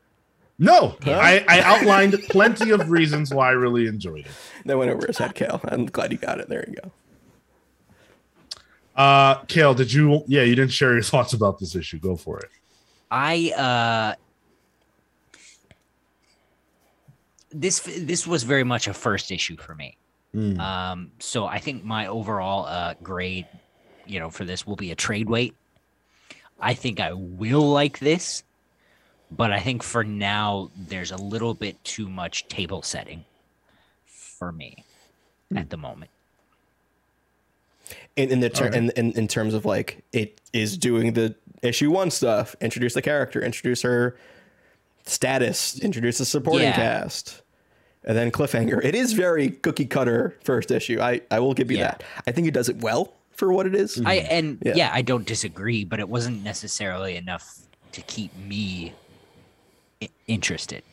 No, 0.59 0.97
I, 1.05 1.43
I 1.47 1.61
outlined 1.61 2.13
plenty 2.29 2.71
of 2.71 2.89
reasons 2.89 3.33
why 3.33 3.49
I 3.49 3.51
really 3.51 3.87
enjoyed 3.87 4.25
it. 4.25 4.31
That 4.65 4.77
went 4.77 4.91
over 4.91 5.05
his 5.05 5.17
head, 5.17 5.35
Cal. 5.35 5.59
I'm 5.65 5.87
glad 5.87 6.13
you 6.13 6.17
got 6.17 6.39
it. 6.39 6.47
There 6.47 6.63
you 6.65 6.75
go. 6.81 6.91
Uh, 8.95 9.43
Cale, 9.45 9.73
did 9.73 9.91
you? 9.91 10.23
Yeah, 10.27 10.43
you 10.43 10.55
didn't 10.55 10.71
share 10.71 10.93
your 10.93 11.01
thoughts 11.11 11.33
about 11.33 11.59
this 11.59 11.75
issue. 11.75 11.99
Go 11.99 12.15
for 12.15 12.39
it. 12.39 12.49
I 13.11 13.51
uh 13.51 14.15
this 17.51 17.79
this 17.81 18.25
was 18.25 18.41
very 18.41 18.63
much 18.63 18.87
a 18.87 18.93
first 18.93 19.31
issue 19.31 19.55
for 19.57 19.75
me. 19.75 19.97
Mm. 20.35 20.59
Um 20.59 21.11
so 21.19 21.45
I 21.45 21.59
think 21.59 21.83
my 21.83 22.07
overall 22.07 22.65
uh 22.65 22.95
grade, 23.03 23.45
you 24.05 24.19
know, 24.19 24.29
for 24.29 24.45
this 24.45 24.65
will 24.67 24.75
be 24.75 24.91
a 24.91 24.95
trade 24.95 25.29
weight. 25.29 25.55
I 26.59 26.73
think 26.73 26.99
I 26.99 27.13
will 27.13 27.69
like 27.71 27.99
this, 27.99 28.43
but 29.31 29.51
I 29.51 29.59
think 29.59 29.83
for 29.83 30.03
now 30.03 30.71
there's 30.77 31.11
a 31.11 31.17
little 31.17 31.53
bit 31.53 31.83
too 31.83 32.07
much 32.09 32.47
table 32.47 32.81
setting 32.81 33.25
for 34.05 34.51
me 34.51 34.83
at 35.55 35.69
the 35.69 35.77
moment. 35.77 36.11
In, 38.15 38.29
in 38.31 38.39
the 38.39 38.49
ter- 38.49 38.65
Alright. 38.65 38.77
in, 38.77 38.89
in 38.91 39.11
in 39.13 39.27
terms 39.27 39.53
of 39.53 39.65
like 39.65 40.03
it 40.13 40.39
is 40.53 40.77
doing 40.77 41.13
the 41.13 41.35
issue 41.61 41.91
one 41.91 42.11
stuff. 42.11 42.55
Introduce 42.61 42.93
the 42.93 43.01
character. 43.01 43.41
Introduce 43.41 43.81
her 43.81 44.15
status. 45.05 45.79
Introduce 45.79 46.17
the 46.19 46.25
supporting 46.25 46.67
Yeah. 46.67 46.75
cast. 46.75 47.41
And 48.05 48.17
then 48.17 48.31
cliffhanger. 48.31 48.83
It 48.83 48.95
is 48.95 49.13
very 49.13 49.49
cookie 49.49 49.85
cutter 49.85 50.37
first 50.43 50.71
issue. 50.71 50.99
I, 51.01 51.21
I 51.31 51.39
will 51.39 51.53
give 51.53 51.71
you 51.71 51.77
Yeah. 51.77 51.83
that. 51.91 52.03
I 52.27 52.31
think 52.31 52.47
it 52.47 52.53
does 52.53 52.69
it 52.69 52.77
well 52.81 53.13
for 53.35 53.51
what 53.53 53.65
it 53.65 53.75
is. 53.75 54.01
I 54.05 54.15
and 54.15 54.59
Yeah. 54.63 54.73
yeah. 54.75 54.89
I 54.93 55.01
don't 55.01 55.25
disagree, 55.25 55.83
but 55.85 55.99
it 55.99 56.07
wasn't 56.09 56.43
necessarily 56.43 57.15
enough 57.15 57.59
to 57.91 58.01
keep 58.01 58.35
me 58.37 58.93
interested. 60.27 60.83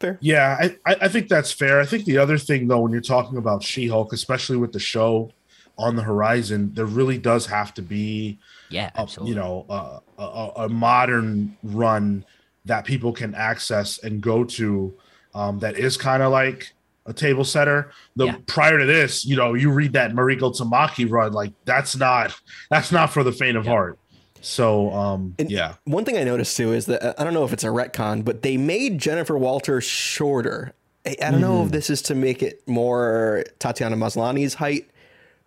Fair. 0.00 0.18
Yeah, 0.20 0.56
I, 0.60 0.76
I 0.90 0.96
I 1.02 1.08
think 1.08 1.28
that's 1.28 1.52
fair. 1.52 1.80
I 1.80 1.86
think 1.86 2.04
the 2.06 2.18
other 2.18 2.36
thing, 2.38 2.66
though, 2.68 2.80
when 2.80 2.90
you're 2.92 3.00
talking 3.00 3.38
about 3.38 3.62
She-Hulk, 3.62 4.12
especially 4.12 4.56
with 4.56 4.72
the 4.72 4.80
show 4.80 5.30
on 5.78 5.94
the 5.96 6.02
horizon, 6.02 6.72
there 6.74 6.86
really 6.86 7.18
does 7.18 7.46
have 7.46 7.72
to 7.74 7.82
be 7.82 8.38
Yeah, 8.68 8.90
a, 8.96 9.00
absolutely. 9.00 9.30
you 9.30 9.40
know 9.40 9.64
uh, 9.70 10.00
a, 10.18 10.22
a, 10.22 10.52
a 10.64 10.68
modern 10.68 11.56
run 11.62 12.24
that 12.64 12.84
people 12.84 13.12
can 13.12 13.34
access 13.34 13.98
and 13.98 14.20
go 14.20 14.44
to 14.44 14.92
um, 15.34 15.58
that 15.60 15.76
is 15.78 15.96
kind 15.96 16.22
of 16.22 16.30
like 16.32 16.72
a 17.06 17.12
table 17.12 17.44
setter 17.44 17.90
the 18.16 18.26
Yeah. 18.26 18.36
prior 18.46 18.78
to 18.78 18.84
this 18.86 19.24
you 19.24 19.34
know 19.36 19.54
you 19.54 19.70
read 19.70 19.92
that 19.94 20.12
mariko 20.12 20.54
tamaki 20.56 21.10
run 21.10 21.32
like 21.32 21.52
that's 21.64 21.96
not 21.96 22.34
that's 22.70 22.92
not 22.92 23.12
for 23.12 23.24
the 23.24 23.32
faint 23.32 23.56
of 23.56 23.66
heart 23.66 23.98
so 24.40 24.92
um 24.92 25.34
And- 25.38 25.50
yeah 25.50 25.74
One 25.84 26.04
thing 26.04 26.16
I 26.16 26.24
noticed 26.24 26.56
too 26.56 26.72
is 26.72 26.86
that 26.86 27.20
I 27.20 27.24
don't 27.24 27.34
know 27.34 27.44
if 27.44 27.52
it's 27.52 27.64
a 27.64 27.68
retcon, 27.68 28.24
but 28.24 28.42
they 28.42 28.56
made 28.56 28.98
Jennifer 28.98 29.36
Walters 29.38 29.84
shorter. 29.84 30.74
I, 31.06 31.16
I 31.22 31.30
don't 31.30 31.40
know 31.40 31.58
Mm-hmm. 31.58 31.66
if 31.66 31.72
this 31.72 31.90
is 31.90 32.02
to 32.02 32.14
make 32.14 32.42
it 32.42 32.62
more 32.68 33.44
Tatiana 33.60 33.96
Maslany's 33.96 34.54
height, 34.54 34.90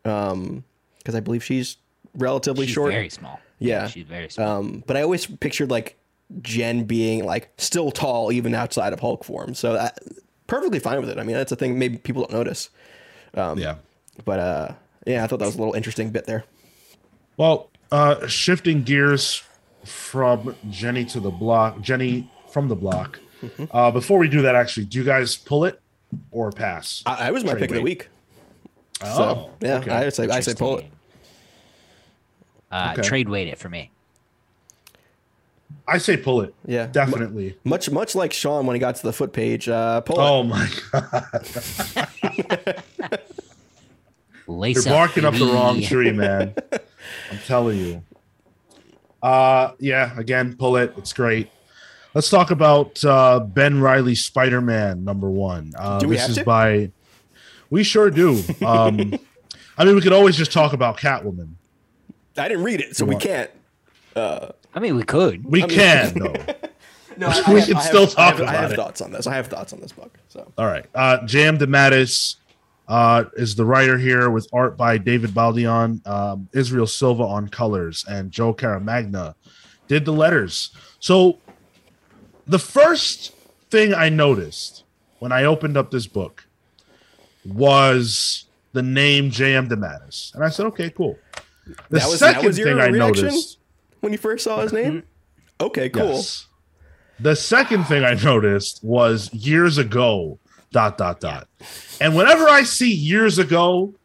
Um 0.05 0.63
because 0.99 1.15
I 1.15 1.19
believe 1.19 1.43
she's 1.43 1.77
relatively 2.15 2.65
she's 2.65 2.73
short. 2.75 2.91
very 2.93 3.09
small. 3.09 3.39
Yeah. 3.59 3.87
she's 3.87 4.05
very 4.05 4.29
small. 4.29 4.59
Um, 4.59 4.83
but 4.87 4.97
I 4.97 5.01
always 5.03 5.25
pictured 5.25 5.69
like 5.71 5.97
Jen 6.41 6.83
being 6.85 7.23
like 7.25 7.49
still 7.57 7.91
tall 7.91 8.31
even 8.31 8.53
outside 8.55 8.91
of 8.93 8.99
Hulk 8.99 9.23
form. 9.23 9.53
So 9.53 9.73
that, 9.73 9.99
perfectly 10.47 10.79
fine 10.79 10.99
with 10.99 11.09
it. 11.09 11.17
I 11.17 11.23
mean, 11.23 11.35
that's 11.35 11.51
a 11.51 11.55
thing 11.55 11.77
maybe 11.79 11.97
people 11.97 12.21
don't 12.23 12.31
notice. 12.33 12.69
yeah 13.35 13.75
But 14.23 14.39
uh, 14.39 14.71
yeah, 15.05 15.23
I 15.23 15.27
thought 15.27 15.39
that 15.39 15.45
was 15.45 15.55
a 15.55 15.59
little 15.59 15.73
interesting 15.73 16.09
bit 16.11 16.25
there. 16.25 16.43
well 17.37 17.69
uh 17.91 18.25
shifting 18.27 18.81
gears 18.83 19.43
from 19.83 20.55
jenny 20.71 21.05
to 21.05 21.19
the 21.19 21.29
block 21.29 21.79
jenny 21.81 22.27
from 22.49 22.67
the 22.67 22.75
block 22.75 23.19
Mm-hmm. 23.43 23.65
uh 23.69 23.91
before 23.91 24.17
we 24.17 24.27
do 24.29 24.41
that 24.43 24.55
actually 24.55 24.85
do 24.87 24.97
you 24.97 25.03
guys 25.03 25.35
pull 25.35 25.65
it 25.65 25.79
or 26.31 26.51
pass 26.51 27.03
I, 27.05 27.27
I 27.27 27.31
was 27.31 27.43
my 27.43 27.51
Trade 27.51 27.59
pick 27.61 27.69
of 27.71 27.75
the 27.75 27.81
week. 27.83 28.07
oh 29.03 29.15
So 29.17 29.51
yeah, 29.61 29.77
okay. 29.79 29.91
I 29.91 30.09
say 30.09 30.27
I 30.29 30.39
say 30.39 30.55
pull 30.55 30.77
it. 30.79 30.85
Uh, 32.71 32.93
Okay. 32.93 33.01
Trade 33.03 33.29
weight 33.29 33.47
it 33.49 33.57
for 33.59 33.69
me. 33.69 33.91
I 35.87 35.99
say 35.99 36.17
pull 36.17 36.41
it 36.41 36.53
Yeah, 36.65 36.87
definitely 36.87 37.57
Much 37.63 37.89
much 37.91 38.15
like 38.15 38.33
Sean 38.33 38.65
when 38.65 38.75
he 38.75 38.79
got 38.79 38.95
to 38.95 39.03
the 39.03 39.13
foot 39.13 39.33
page. 39.33 39.69
Uh, 39.69 40.01
pull 40.01 40.19
it. 40.19 40.23
Oh 40.23 40.43
my 40.43 40.67
god. 40.91 42.83
Lace 44.47 44.85
You're 44.85 44.93
barking 44.93 45.25
up 45.25 45.33
the 45.35 45.45
wrong 45.45 45.81
tree, 45.81 46.11
man. 46.11 46.53
I'm 47.31 47.39
telling 47.45 47.77
you. 47.77 48.03
Uh 49.23 49.71
yeah, 49.79 50.17
again, 50.19 50.55
pull 50.55 50.77
it. 50.77 50.93
It's 50.97 51.13
great. 51.13 51.49
Let's 52.13 52.29
talk 52.29 52.51
about 52.51 53.03
uh 53.03 53.39
Ben 53.39 53.81
Reilly 53.81 54.15
Spider-Man 54.15 55.03
number 55.03 55.29
one. 55.29 55.73
Uh 55.77 55.99
Do 55.99 56.07
we 56.07 56.15
this 56.15 56.21
have 56.21 56.29
is 56.31 56.37
to? 56.37 56.43
by 56.43 56.91
we 57.71 57.83
sure 57.83 58.11
do. 58.11 58.41
Um 58.65 59.15
I 59.77 59.83
mean 59.85 59.95
we 59.95 60.01
could 60.01 60.13
always 60.13 60.35
just 60.37 60.51
talk 60.51 60.73
about 60.73 60.97
Catwoman. 60.97 61.53
I 62.37 62.47
didn't 62.47 62.63
read 62.63 62.81
it, 62.81 62.95
so 62.95 63.05
we 63.05 63.15
What? 63.15 63.23
can't. 63.23 63.51
I 64.75 64.79
mean, 64.79 64.95
we 64.95 65.03
could. 65.03 65.45
We 65.45 65.63
can 65.63 66.13
though. 66.19 66.35
No, 67.17 67.27
I, 67.29 67.53
We 67.53 67.61
can 67.63 67.79
still 67.81 68.03
I 68.03 68.05
talk 68.07 68.17
have, 68.17 68.39
about 68.41 68.53
it. 68.53 68.57
I 68.57 68.61
have 68.61 68.71
it. 68.73 68.75
thoughts 68.75 69.01
on 69.01 69.11
this. 69.11 69.25
I 69.25 69.33
have 69.35 69.47
thoughts 69.47 69.71
on 69.73 69.79
this 69.79 69.93
book. 69.93 70.17
So 70.27 70.51
All 70.57 70.65
right. 70.67 70.85
Uh 70.93 71.25
J.M. 71.25 71.57
DeMatteis 71.57 72.35
uh, 72.87 73.23
is 73.35 73.55
the 73.55 73.65
writer 73.65 73.97
here 73.97 74.29
with 74.29 74.47
art 74.53 74.77
by 74.77 74.97
David 74.99 75.31
Baldeón, 75.31 76.05
um, 76.05 76.47
Israel 76.53 76.85
Silva 76.85 77.23
on 77.23 77.47
colors, 77.47 78.05
and 78.07 78.31
Joe 78.31 78.53
Caramagna 78.53 79.33
did 79.87 80.05
the 80.05 80.11
letters. 80.13 80.69
So 80.99 81.39
the 82.45 82.59
first 82.59 83.33
thing 83.71 83.93
I 83.95 84.09
noticed 84.09 84.83
when 85.17 85.31
I 85.31 85.45
opened 85.45 85.77
up 85.77 85.89
this 85.89 86.05
book 86.05 86.45
was 87.43 88.45
the 88.73 88.83
name 88.83 89.31
J.M. 89.31 89.67
DeMatteis. 89.69 90.35
And 90.35 90.43
I 90.43 90.49
said, 90.49 90.65
okay, 90.67 90.89
cool. 90.89 91.17
The 91.65 91.73
That 91.73 92.07
was- 92.09 92.19
that 92.19 92.33
second 92.35 92.45
was 92.45 92.57
your 92.59 92.67
thing 92.67 92.79
I 92.79 92.89
noticed. 92.89 93.57
When 94.05 94.13
you 94.13 94.19
first 94.19 94.43
saw 94.43 94.61
his 94.61 94.71
name. 94.71 94.93
Mm-hmm. 94.93 95.65
Okay, 95.65 95.89
cool. 95.89 96.13
Yes. 96.13 96.45
The 97.19 97.35
second 97.35 97.85
thing 97.85 98.03
I 98.05 98.13
noticed 98.13 98.83
was 98.83 99.33
years 99.33 99.79
ago, 99.79 100.37
dot, 100.71 100.97
dot, 100.97 101.19
dot. 101.19 101.47
And 101.99 102.15
whenever 102.15 102.47
I 102.47 102.63
see 102.63 102.93
years 102.93 103.39
ago, 103.39 103.95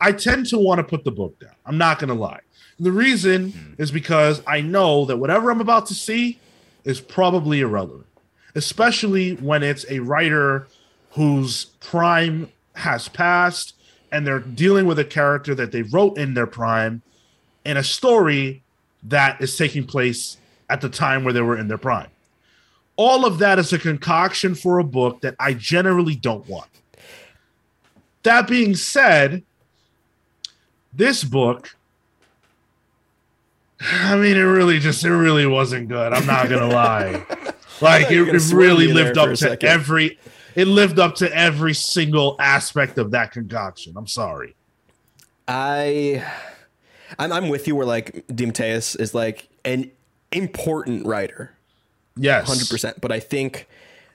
I 0.00 0.12
tend 0.12 0.46
to 0.46 0.58
want 0.58 0.78
to 0.78 0.84
put 0.84 1.04
the 1.04 1.10
book 1.10 1.38
down. 1.40 1.54
I'm 1.64 1.78
not 1.78 1.98
going 1.98 2.08
to 2.08 2.14
lie. 2.14 2.40
The 2.78 2.92
reason 2.92 3.52
hmm. 3.52 3.72
is 3.78 3.90
because 3.90 4.42
I 4.46 4.60
know 4.60 5.06
that 5.06 5.16
whatever 5.16 5.50
I'm 5.50 5.60
about 5.60 5.86
to 5.86 5.94
see 5.94 6.38
is 6.84 7.00
probably 7.00 7.60
irrelevant, 7.60 8.06
especially 8.54 9.36
when 9.36 9.62
it's 9.62 9.86
a 9.88 10.00
writer 10.00 10.68
whose 11.12 11.66
prime 11.80 12.50
has 12.74 13.08
passed 13.08 13.74
and 14.12 14.26
they're 14.26 14.40
dealing 14.40 14.86
with 14.86 14.98
a 14.98 15.04
character 15.04 15.54
that 15.54 15.72
they 15.72 15.82
wrote 15.82 16.18
in 16.18 16.34
their 16.34 16.46
prime 16.46 17.00
in 17.64 17.76
a 17.76 17.84
story 17.84 18.62
that 19.04 19.40
is 19.40 19.56
taking 19.56 19.86
place 19.86 20.36
at 20.68 20.80
the 20.80 20.88
time 20.88 21.24
where 21.24 21.32
they 21.32 21.40
were 21.40 21.56
in 21.58 21.68
their 21.68 21.78
prime. 21.78 22.08
All 22.96 23.24
of 23.24 23.38
that 23.38 23.58
is 23.58 23.72
a 23.72 23.78
concoction 23.78 24.54
for 24.54 24.78
a 24.78 24.84
book 24.84 25.22
that 25.22 25.34
I 25.38 25.54
generally 25.54 26.14
don't 26.14 26.46
want. 26.46 26.68
That 28.22 28.46
being 28.46 28.74
said, 28.74 29.42
this 30.92 31.24
book, 31.24 31.74
I 33.80 34.16
mean, 34.16 34.36
it 34.36 34.42
really 34.42 34.78
just, 34.78 35.04
it 35.04 35.10
really 35.10 35.46
wasn't 35.46 35.88
good. 35.88 36.12
I'm 36.12 36.26
not 36.26 36.48
going 36.48 36.60
to 36.60 36.74
lie. 36.74 37.24
Like, 37.82 38.10
it, 38.10 38.28
it 38.28 38.52
really 38.52 38.88
lived 38.88 39.16
up 39.16 39.30
to 39.30 39.36
second. 39.38 39.66
every, 39.66 40.18
it 40.54 40.66
lived 40.66 40.98
up 40.98 41.14
to 41.14 41.34
every 41.34 41.72
single 41.72 42.36
aspect 42.38 42.98
of 42.98 43.12
that 43.12 43.32
concoction. 43.32 43.94
I'm 43.96 44.06
sorry. 44.06 44.54
I, 45.48 46.22
I'm, 47.18 47.32
I'm 47.32 47.48
with 47.48 47.66
you. 47.66 47.76
Where 47.76 47.86
like 47.86 48.24
DeMatteis 48.28 48.98
is 49.00 49.14
like 49.14 49.48
an 49.64 49.90
important 50.32 51.06
writer, 51.06 51.52
Yes. 52.16 52.46
hundred 52.46 52.68
percent. 52.68 53.00
But 53.00 53.12
I 53.12 53.20
think 53.20 53.66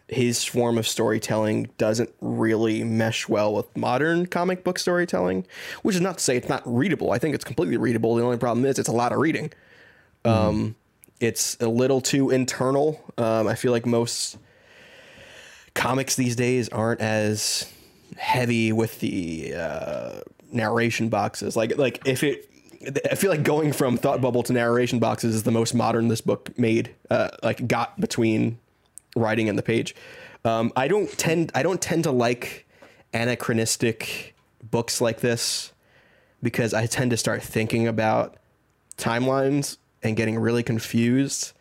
his 0.07 0.43
form 0.43 0.77
of 0.77 0.87
storytelling 0.87 1.67
doesn't 1.79 2.11
really 2.21 2.83
mesh 2.83 3.27
well 3.27 3.55
with 3.55 3.75
modern 3.75 4.27
comic 4.27 4.63
book 4.63 4.77
storytelling. 4.79 5.45
Which 5.81 5.95
is 5.95 6.01
not 6.01 6.19
to 6.19 6.23
say 6.23 6.37
it's 6.37 6.49
not 6.49 6.61
readable. 6.65 7.11
I 7.11 7.17
think 7.17 7.33
it's 7.35 7.43
completely 7.45 7.77
readable. 7.77 8.15
The 8.15 8.23
only 8.23 8.37
problem 8.37 8.65
is 8.65 8.77
it's 8.79 8.89
a 8.89 8.93
lot 8.93 9.11
of 9.11 9.19
reading. 9.19 9.51
Um, 10.23 10.75
it's 11.19 11.55
a 11.59 11.67
little 11.67 12.01
too 12.01 12.29
internal. 12.29 12.99
Um, 13.17 13.47
I 13.47 13.55
feel 13.55 13.71
like 13.71 13.85
most 13.85 14.37
comics 15.73 16.15
these 16.15 16.35
days 16.35 16.69
aren't 16.69 17.01
as 17.01 17.71
heavy 18.17 18.71
with 18.71 18.99
the 18.99 19.53
uh, 19.55 20.21
narration 20.51 21.09
boxes. 21.09 21.55
Like 21.55 21.77
like 21.77 22.01
if 22.05 22.23
it, 22.23 22.49
I 23.09 23.15
feel 23.15 23.29
like 23.31 23.43
going 23.43 23.73
from 23.73 23.97
thought 23.97 24.21
bubble 24.21 24.43
to 24.43 24.53
narration 24.53 24.99
boxes 24.99 25.35
is 25.35 25.43
the 25.43 25.51
most 25.51 25.73
modern 25.73 26.07
this 26.07 26.21
book 26.21 26.57
made. 26.57 26.93
Uh, 27.09 27.29
like 27.43 27.67
got 27.67 27.99
between 27.99 28.57
writing 29.15 29.49
and 29.49 29.57
the 29.57 29.63
page. 29.63 29.95
Um, 30.43 30.71
I 30.75 30.87
don't 30.87 31.09
tend 31.17 31.51
I 31.55 31.63
don't 31.63 31.81
tend 31.81 32.03
to 32.03 32.11
like 32.11 32.65
anachronistic 33.13 34.35
books 34.63 35.01
like 35.01 35.19
this 35.21 35.71
because 36.43 36.73
I 36.73 36.85
tend 36.85 37.11
to 37.11 37.17
start 37.17 37.41
thinking 37.41 37.87
about 37.87 38.35
timelines 38.97 39.77
and 40.03 40.15
getting 40.15 40.37
really 40.37 40.63
confused. 40.63 41.51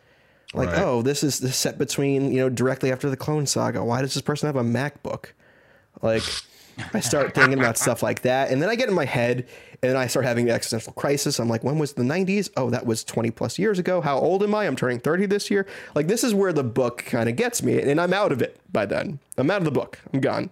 Like, 0.53 0.69
Right. 0.69 0.81
oh, 0.83 1.01
this 1.01 1.23
is 1.23 1.39
this 1.39 1.57
set 1.57 1.77
between 1.77 2.31
you 2.31 2.39
know 2.39 2.49
directly 2.49 2.91
after 2.91 3.09
the 3.09 3.17
Clone 3.17 3.45
Saga. 3.45 3.83
Why 3.83 4.01
does 4.01 4.13
this 4.13 4.21
person 4.21 4.47
have 4.47 4.55
a 4.55 4.63
MacBook? 4.63 5.31
Like, 6.01 6.23
I 6.93 6.99
start 6.99 7.33
thinking 7.33 7.57
about 7.59 7.77
stuff 7.77 8.03
like 8.03 8.21
that, 8.21 8.51
and 8.51 8.61
then 8.61 8.69
I 8.69 8.75
get 8.75 8.87
in 8.87 8.93
my 8.95 9.05
head, 9.05 9.47
and 9.85 9.93
then 9.93 10.01
I 10.01 10.07
start 10.07 10.25
having 10.25 10.49
an 10.49 10.55
existential 10.55 10.93
crisis. 10.93 11.37
I'm 11.37 11.47
like, 11.47 11.63
when 11.63 11.77
was 11.77 11.93
the 11.93 12.01
'90s? 12.01 12.49
Oh, 12.57 12.71
that 12.71 12.87
was 12.87 13.03
20 13.03 13.29
plus 13.29 13.59
years 13.59 13.77
ago. 13.77 14.01
How 14.01 14.17
old 14.17 14.41
am 14.41 14.55
I? 14.55 14.65
I'm 14.65 14.75
turning 14.75 14.99
30 14.99 15.27
this 15.27 15.51
year. 15.51 15.67
Like, 15.93 16.07
this 16.07 16.23
is 16.23 16.33
where 16.33 16.51
the 16.51 16.63
book 16.63 17.05
kind 17.05 17.29
of 17.29 17.35
gets 17.35 17.61
me, 17.61 17.79
and 17.79 18.01
I'm 18.01 18.13
out 18.13 18.31
of 18.31 18.41
it 18.41 18.59
by 18.71 18.87
then. 18.87 19.19
I'm 19.37 19.51
out 19.51 19.59
of 19.59 19.65
the 19.65 19.71
book. 19.71 19.99
I'm 20.11 20.21
gone. 20.21 20.49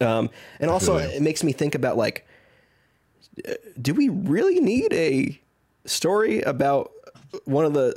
Um, 0.00 0.28
and 0.58 0.70
also, 0.70 0.98
you. 0.98 1.04
it 1.04 1.22
makes 1.22 1.44
me 1.44 1.52
think 1.52 1.76
about 1.76 1.96
like, 1.96 2.26
do 3.80 3.94
we 3.94 4.08
really 4.08 4.58
need 4.60 4.92
a 4.92 5.40
story 5.84 6.40
about 6.42 6.90
one 7.44 7.64
of 7.64 7.74
the 7.74 7.96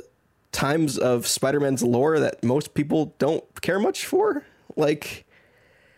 times 0.52 0.96
of 0.96 1.26
Spider-Man's 1.26 1.82
lore 1.82 2.20
that 2.20 2.44
most 2.44 2.74
people 2.74 3.16
don't 3.18 3.60
care 3.62 3.80
much 3.80 4.06
for? 4.06 4.44
Like, 4.76 5.26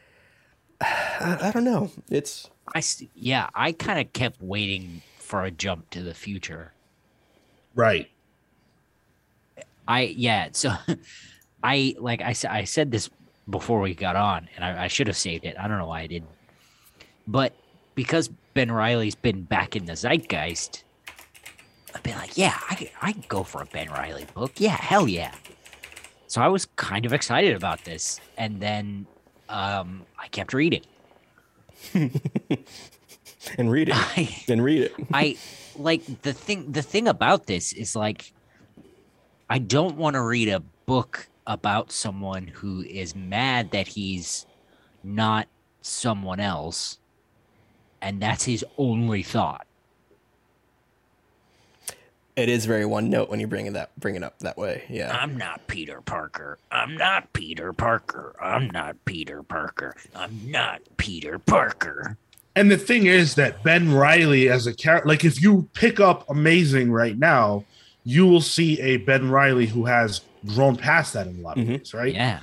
I, 0.80 1.38
I 1.42 1.51
don't 1.53 1.64
know. 1.64 1.90
It's 2.11 2.49
I 2.74 2.82
yeah, 3.14 3.48
I 3.54 3.72
kind 3.72 4.00
of 4.00 4.12
kept 4.12 4.40
waiting 4.42 5.02
for 5.18 5.42
a 5.44 5.50
jump 5.50 5.90
to 5.90 6.02
the 6.02 6.14
future. 6.14 6.72
Right. 7.74 8.10
I 9.86 10.02
yeah, 10.16 10.48
so 10.52 10.72
I 11.62 11.94
like 11.98 12.22
I 12.22 12.32
said 12.32 12.50
I 12.50 12.64
said 12.64 12.90
this 12.90 13.10
before 13.48 13.80
we 13.80 13.94
got 13.94 14.16
on, 14.16 14.48
and 14.56 14.64
I, 14.64 14.84
I 14.84 14.86
should 14.88 15.06
have 15.06 15.16
saved 15.16 15.44
it. 15.44 15.56
I 15.58 15.68
don't 15.68 15.78
know 15.78 15.86
why 15.86 16.00
I 16.00 16.06
didn't, 16.06 16.30
but 17.26 17.54
because 17.94 18.28
Ben 18.54 18.70
Reilly's 18.70 19.14
been 19.14 19.42
back 19.42 19.74
in 19.74 19.86
the 19.86 19.94
zeitgeist, 19.94 20.84
I've 21.94 22.02
been 22.02 22.16
like, 22.16 22.36
yeah, 22.36 22.58
I 22.68 22.74
could, 22.74 22.90
I 23.00 23.12
could 23.12 23.28
go 23.28 23.42
for 23.42 23.62
a 23.62 23.66
Ben 23.66 23.90
Reilly 23.90 24.26
book. 24.34 24.52
Yeah, 24.56 24.76
hell 24.76 25.08
yeah. 25.08 25.32
So 26.26 26.42
I 26.42 26.48
was 26.48 26.66
kind 26.76 27.06
of 27.06 27.12
excited 27.12 27.56
about 27.56 27.84
this, 27.84 28.20
and 28.36 28.60
then 28.60 29.06
um, 29.48 30.04
I 30.18 30.28
kept 30.28 30.52
reading. 30.52 30.82
and 31.94 33.70
read 33.70 33.88
it 33.88 33.94
I 33.96 34.44
and 34.48 34.62
read 34.62 34.82
it. 34.82 34.94
I 35.12 35.36
like 35.76 36.22
the 36.22 36.32
thing 36.32 36.72
the 36.72 36.82
thing 36.82 37.08
about 37.08 37.46
this 37.46 37.72
is 37.72 37.94
like 37.94 38.32
I 39.48 39.58
don't 39.58 39.96
want 39.96 40.14
to 40.14 40.22
read 40.22 40.48
a 40.48 40.60
book 40.86 41.28
about 41.46 41.92
someone 41.92 42.46
who 42.46 42.82
is 42.82 43.14
mad 43.14 43.70
that 43.70 43.88
he's 43.88 44.44
not 45.02 45.48
someone 45.80 46.40
else 46.40 46.98
and 48.02 48.20
that's 48.20 48.44
his 48.44 48.64
only 48.76 49.22
thought. 49.22 49.66
It 52.39 52.49
is 52.49 52.66
very 52.66 52.86
one 52.86 53.11
note 53.11 53.28
when 53.30 53.41
you 53.41 53.49
bring 53.49 53.66
it 53.66 53.72
that 53.72 53.99
bring 53.99 54.14
it 54.14 54.22
up 54.22 54.39
that 54.39 54.57
way. 54.57 54.84
Yeah. 54.89 55.11
I'm 55.12 55.36
not 55.36 55.66
Peter 55.66 56.01
Parker. 56.01 56.57
I'm 56.70 56.97
not 56.97 57.32
Peter 57.32 57.72
Parker. 57.72 58.36
I'm 58.41 58.70
not 58.70 58.95
Peter 59.07 59.43
Parker. 59.43 59.97
I'm 60.14 60.39
not 60.49 60.80
Peter 60.99 61.41
Parker. 61.41 62.16
And 62.55 62.70
the 62.70 62.76
thing 62.78 63.07
is 63.07 63.34
that 63.34 63.64
Ben 63.64 63.93
Reilly 63.93 64.49
as 64.49 64.68
a 64.68 64.72
character, 64.72 65.09
like 65.09 65.24
if 65.24 65.43
you 65.43 65.68
pick 65.74 65.99
up 65.99 66.30
Amazing 66.30 66.93
right 66.93 67.18
now, 67.18 67.64
you 68.05 68.24
will 68.24 68.41
see 68.41 68.80
a 68.82 68.99
Ben 68.99 69.28
Reilly 69.32 69.66
who 69.66 69.86
has 69.86 70.20
grown 70.47 70.76
past 70.76 71.14
that 71.14 71.26
in 71.26 71.41
a 71.41 71.43
lot 71.43 71.59
of 71.59 71.64
Mhm. 71.64 71.78
ways, 71.78 71.93
right? 71.93 72.14
Yeah. 72.14 72.39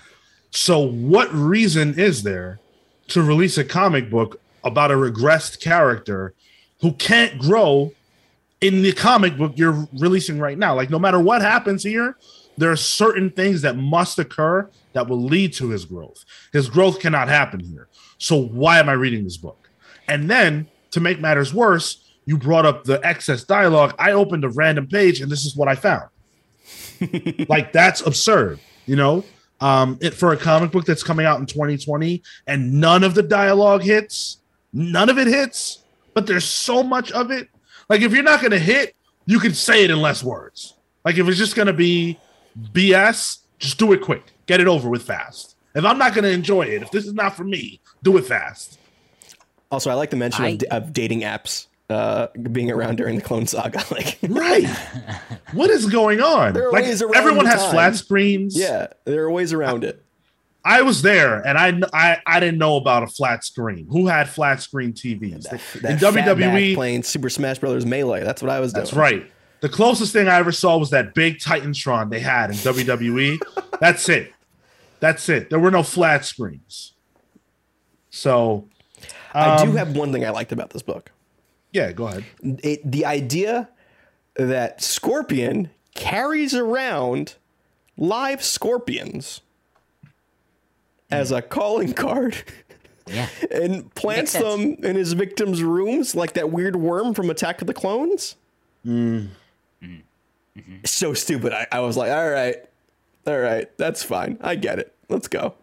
So, 0.51 0.79
what 0.79 1.33
reason 1.33 1.97
is 1.97 2.23
there 2.23 2.59
to 3.07 3.23
release 3.23 3.57
a 3.57 3.63
comic 3.63 4.09
book 4.09 4.41
about 4.61 4.91
a 4.91 4.95
regressed 4.95 5.61
character 5.61 6.33
who 6.81 6.91
can't 6.93 7.37
grow 7.39 7.93
in 8.61 8.81
the 8.81 8.91
comic 8.93 9.37
book 9.37 9.53
you're 9.55 9.87
releasing 9.99 10.39
right 10.39 10.57
now? 10.57 10.75
Like, 10.75 10.89
no 10.89 10.99
matter 10.99 11.19
what 11.19 11.41
happens 11.41 11.83
here, 11.83 12.17
there 12.57 12.71
are 12.71 12.77
certain 12.77 13.29
things 13.29 13.61
that 13.63 13.77
must 13.77 14.17
occur 14.17 14.69
that 14.93 15.07
will 15.07 15.21
lead 15.21 15.53
to 15.53 15.69
his 15.69 15.85
growth. 15.85 16.23
His 16.53 16.69
growth 16.69 16.99
cannot 16.99 17.27
happen 17.27 17.59
here. 17.59 17.87
So, 18.17 18.37
why 18.37 18.79
am 18.79 18.89
I 18.89 18.93
reading 18.93 19.23
this 19.23 19.37
book? 19.37 19.69
And 20.07 20.29
then, 20.29 20.67
to 20.91 21.01
make 21.01 21.19
matters 21.19 21.53
worse, 21.53 22.05
you 22.25 22.37
brought 22.37 22.65
up 22.65 22.83
the 22.83 23.05
excess 23.05 23.43
dialogue. 23.43 23.93
I 23.99 24.11
opened 24.11 24.43
a 24.43 24.49
random 24.49 24.87
page 24.87 25.21
and 25.21 25.31
this 25.31 25.45
is 25.45 25.55
what 25.55 25.67
I 25.67 25.75
found. 25.75 26.09
like 27.49 27.71
that's 27.71 28.01
absurd, 28.01 28.59
you 28.85 28.95
know? 28.95 29.23
Um, 29.61 29.97
it 30.01 30.13
for 30.13 30.33
a 30.33 30.37
comic 30.37 30.71
book 30.71 30.85
that's 30.85 31.03
coming 31.03 31.25
out 31.25 31.39
in 31.39 31.45
2020 31.45 32.21
and 32.47 32.73
none 32.73 33.03
of 33.03 33.15
the 33.15 33.23
dialogue 33.23 33.83
hits, 33.83 34.39
none 34.73 35.09
of 35.09 35.17
it 35.17 35.27
hits, 35.27 35.83
but 36.13 36.27
there's 36.27 36.45
so 36.45 36.83
much 36.83 37.11
of 37.11 37.31
it. 37.31 37.49
Like 37.89 38.01
if 38.01 38.13
you're 38.13 38.23
not 38.23 38.41
gonna 38.41 38.59
hit, 38.59 38.95
you 39.25 39.39
can 39.39 39.53
say 39.53 39.83
it 39.83 39.91
in 39.91 40.01
less 40.01 40.23
words. 40.23 40.73
Like 41.03 41.17
if 41.17 41.27
it's 41.27 41.37
just 41.37 41.55
gonna 41.55 41.73
be 41.73 42.19
BS, 42.71 43.39
just 43.59 43.77
do 43.77 43.91
it 43.93 44.01
quick, 44.01 44.23
get 44.45 44.59
it 44.59 44.67
over 44.67 44.89
with 44.89 45.03
fast. 45.03 45.55
If 45.75 45.83
I'm 45.85 45.97
not 45.97 46.13
gonna 46.15 46.29
enjoy 46.29 46.63
it, 46.63 46.81
if 46.81 46.91
this 46.91 47.05
is 47.05 47.13
not 47.13 47.35
for 47.35 47.43
me, 47.43 47.81
do 48.03 48.17
it 48.17 48.25
fast. 48.25 48.79
Also, 49.71 49.89
I 49.89 49.93
like 49.95 50.09
the 50.09 50.15
mention 50.15 50.45
I- 50.45 50.57
of, 50.71 50.83
of 50.85 50.93
dating 50.93 51.21
apps 51.21 51.67
uh, 51.89 52.27
being 52.51 52.71
around 52.71 52.95
during 52.95 53.15
the 53.15 53.21
Clone 53.21 53.45
Saga. 53.47 53.83
Like, 53.91 54.17
Right. 54.23 54.67
what 55.53 55.69
is 55.69 55.85
going 55.87 56.21
on? 56.21 56.53
There 56.53 56.67
are 56.67 56.71
Like 56.71 56.85
ways 56.85 57.01
around 57.01 57.15
everyone 57.15 57.45
has 57.45 57.61
time. 57.61 57.71
flat 57.71 57.95
screens. 57.95 58.57
yeah, 58.57 58.87
there 59.05 59.23
are 59.23 59.31
ways 59.31 59.53
around 59.53 59.83
it. 59.83 60.03
I 60.67 60.81
was 60.81 61.03
there, 61.03 61.45
and 61.45 61.57
I, 61.59 61.79
I 61.93 62.17
I 62.25 62.39
didn't 62.39 62.57
know 62.57 62.75
about 62.75 63.03
a 63.03 63.07
flat 63.07 63.43
screen. 63.43 63.85
Who 63.89 64.07
had 64.07 64.27
flat 64.27 64.61
screen 64.61 64.93
TVs 64.93 65.43
That, 65.43 65.61
in 65.75 65.99
that 65.99 66.13
fatback 66.13 66.37
WWE? 66.37 66.73
playing 66.75 67.03
Super 67.03 67.29
Smash 67.29 67.59
Brothers 67.59 67.85
Melee. 67.85 68.23
That's 68.23 68.41
what 68.41 68.49
I 68.49 68.59
was 68.59 68.73
doing. 68.73 68.83
That's 68.83 68.93
right. 68.95 69.31
The 69.61 69.69
closest 69.69 70.11
thing 70.11 70.27
I 70.27 70.37
ever 70.37 70.51
saw 70.51 70.77
was 70.77 70.89
that 70.89 71.13
big 71.13 71.37
Titantron 71.37 72.09
they 72.09 72.19
had 72.19 72.49
in 72.49 72.55
WWE. 72.57 73.37
That's 73.79 74.09
it. 74.09 74.33
That's 74.99 75.29
it. 75.29 75.49
There 75.49 75.59
were 75.59 75.71
no 75.71 75.83
flat 75.83 76.25
screens. 76.25 76.93
So, 78.09 78.67
I 79.33 79.63
do 79.63 79.71
um, 79.71 79.77
have 79.77 79.95
one 79.95 80.11
thing 80.11 80.25
I 80.25 80.29
liked 80.29 80.51
about 80.51 80.71
this 80.71 80.81
book. 80.81 81.11
yeah. 81.71 81.91
Go 81.91 82.07
ahead. 82.07 82.25
It, 82.41 82.89
the 82.89 83.05
idea 83.05 83.69
that 84.35 84.81
Scorpion 84.81 85.69
carries 85.93 86.53
around 86.55 87.35
live 87.97 88.43
scorpions 88.43 89.41
as 91.11 91.31
a 91.31 91.41
calling 91.41 91.93
card 91.93 92.35
Yeah. 93.07 93.27
and 93.51 93.93
plants 93.95 94.33
them 94.33 94.77
in 94.83 94.95
his 94.95 95.13
victims' 95.13 95.61
rooms 95.63 96.15
like 96.15 96.33
that 96.33 96.51
weird 96.51 96.75
worm 96.75 97.13
from 97.13 97.29
Attack 97.29 97.61
of 97.61 97.67
the 97.67 97.73
Clones. 97.73 98.35
Mm. 98.85 99.29
Mm-hmm. 100.57 100.77
So 100.85 101.13
stupid. 101.13 101.53
I, 101.53 101.67
I 101.71 101.79
was 101.81 101.97
like, 101.97 102.11
all 102.11 102.29
right, 102.29 102.55
all 103.27 103.39
right, 103.39 103.67
that's 103.77 104.03
fine. 104.03 104.37
I 104.41 104.55
get 104.55 104.79
it. 104.79 104.93
Let's 105.09 105.27
go. 105.27 105.53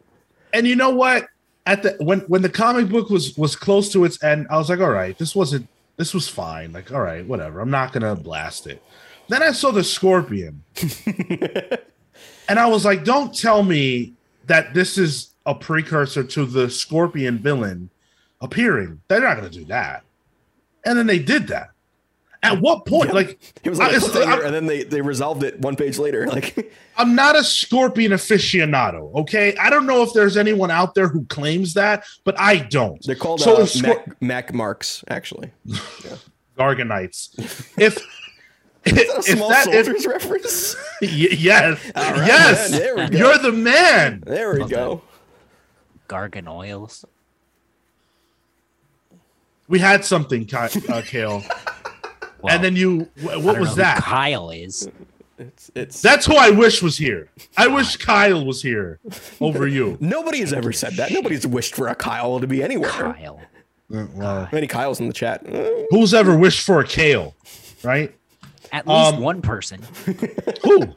And 0.52 0.66
you 0.66 0.76
know 0.76 0.90
what? 0.90 1.28
At 1.64 1.82
the 1.84 1.96
when 2.00 2.20
when 2.22 2.42
the 2.42 2.48
comic 2.48 2.88
book 2.88 3.08
was 3.08 3.36
was 3.38 3.54
close 3.54 3.90
to 3.92 4.04
its 4.04 4.22
end, 4.22 4.48
I 4.50 4.58
was 4.58 4.68
like, 4.68 4.80
all 4.80 4.90
right, 4.90 5.16
this 5.16 5.34
wasn't 5.34 5.68
this 5.96 6.12
was 6.12 6.28
fine. 6.28 6.72
Like, 6.72 6.92
all 6.92 7.00
right, 7.00 7.24
whatever. 7.24 7.60
I'm 7.60 7.70
not 7.70 7.92
gonna 7.92 8.16
blast 8.16 8.66
it. 8.66 8.82
Then 9.28 9.42
I 9.42 9.52
saw 9.52 9.70
the 9.70 9.84
scorpion. 9.84 10.62
and 12.48 12.58
I 12.58 12.66
was 12.66 12.84
like, 12.84 13.04
don't 13.04 13.34
tell 13.34 13.62
me 13.62 14.12
that 14.46 14.74
this 14.74 14.98
is 14.98 15.30
a 15.46 15.54
precursor 15.54 16.22
to 16.24 16.44
the 16.46 16.70
scorpion 16.70 17.38
villain 17.38 17.90
appearing. 18.40 19.00
They're 19.08 19.20
not 19.20 19.36
gonna 19.36 19.50
do 19.50 19.64
that. 19.66 20.04
And 20.84 20.98
then 20.98 21.06
they 21.06 21.18
did 21.18 21.48
that. 21.48 21.68
At 22.44 22.60
what 22.60 22.86
point? 22.86 23.10
Yeah. 23.10 23.14
Like 23.14 23.54
It 23.62 23.70
was 23.70 23.78
like 23.78 23.90
I- 23.90 23.94
a 23.94 23.96
it's- 23.98 24.16
I'm- 24.16 24.44
and 24.44 24.52
then 24.54 24.66
they, 24.66 24.82
they 24.82 25.00
resolved 25.00 25.44
it 25.44 25.60
one 25.60 25.76
page 25.76 25.96
later. 25.98 26.26
Like, 26.32 26.72
I'm 26.96 27.14
not 27.14 27.36
a 27.36 27.44
scorpion 27.44 28.10
aficionado. 28.12 29.14
Okay, 29.14 29.56
I 29.56 29.70
don't 29.70 29.86
know 29.86 30.02
if 30.02 30.12
there's 30.12 30.36
anyone 30.36 30.70
out 30.70 30.94
there 30.94 31.06
who 31.08 31.24
claims 31.26 31.74
that, 31.74 32.04
but 32.24 32.38
I 32.40 32.56
don't. 32.58 33.00
they're 33.06 33.14
called 33.14 33.40
So 33.40 33.58
uh, 33.58 33.60
if 33.62 33.72
Scor- 33.74 33.82
Mac, 34.06 34.22
Mac 34.22 34.54
Marks, 34.54 35.04
actually. 35.08 35.52
Garganites. 36.58 37.30
If 37.78 37.98
if, 38.84 38.86
Is 38.86 38.94
that 38.94 39.14
a 39.14 39.18
if 39.18 39.24
small 39.38 39.48
that 39.48 39.68
if, 39.68 40.06
reference? 40.06 40.74
y- 41.00 41.08
yes 41.08 41.92
All 41.94 42.02
right, 42.12 42.26
yes 42.26 42.70
man, 42.72 42.80
there 42.80 42.96
we 42.96 43.08
go. 43.08 43.18
you're 43.18 43.38
the 43.38 43.52
man. 43.52 44.22
There 44.26 44.52
we 44.54 44.60
Love 44.60 44.70
go. 44.70 45.02
Gargan 46.12 46.46
oils. 46.48 47.04
We 49.68 49.78
had 49.78 50.04
something, 50.04 50.44
Ki- 50.44 50.56
uh, 50.88 51.02
Cale, 51.02 51.42
Well, 52.42 52.54
and 52.54 52.62
then 52.62 52.76
you. 52.76 53.08
wh- 53.22 53.28
I 53.30 53.36
What 53.36 53.42
don't 53.44 53.54
know 53.54 53.60
was 53.60 53.70
who 53.70 53.74
that? 53.76 54.02
Kyle 54.02 54.50
is. 54.50 54.88
It's 55.38 55.70
it's 55.74 56.02
That's 56.02 56.26
who 56.26 56.34
I 56.36 56.50
wish 56.50 56.82
was 56.82 56.98
here. 56.98 57.30
I 57.56 57.66
wish 57.68 57.96
Kyle 57.96 58.44
was 58.44 58.60
here 58.62 58.98
over 59.40 59.66
you. 59.66 59.96
nobody 60.00 60.40
has 60.40 60.52
ever 60.52 60.72
said 60.72 60.92
that. 60.94 61.10
Nobody's 61.12 61.46
wished 61.46 61.74
for 61.74 61.88
a 61.88 61.94
Kyle 61.94 62.38
to 62.40 62.46
be 62.46 62.62
anywhere. 62.62 62.90
Kyle. 62.90 63.40
Uh, 63.94 64.06
Well, 64.14 64.48
Many 64.52 64.66
Kyles 64.66 65.00
in 65.00 65.06
the 65.06 65.12
chat. 65.14 65.44
Who's 65.90 66.12
ever 66.14 66.36
wished 66.36 66.64
for 66.66 66.80
a 66.80 66.86
Cale, 66.86 67.34
right? 67.82 68.14
At 68.72 68.86
least 68.86 69.14
Um, 69.14 69.20
one 69.20 69.40
person. 69.42 69.80
Who? 70.64 70.94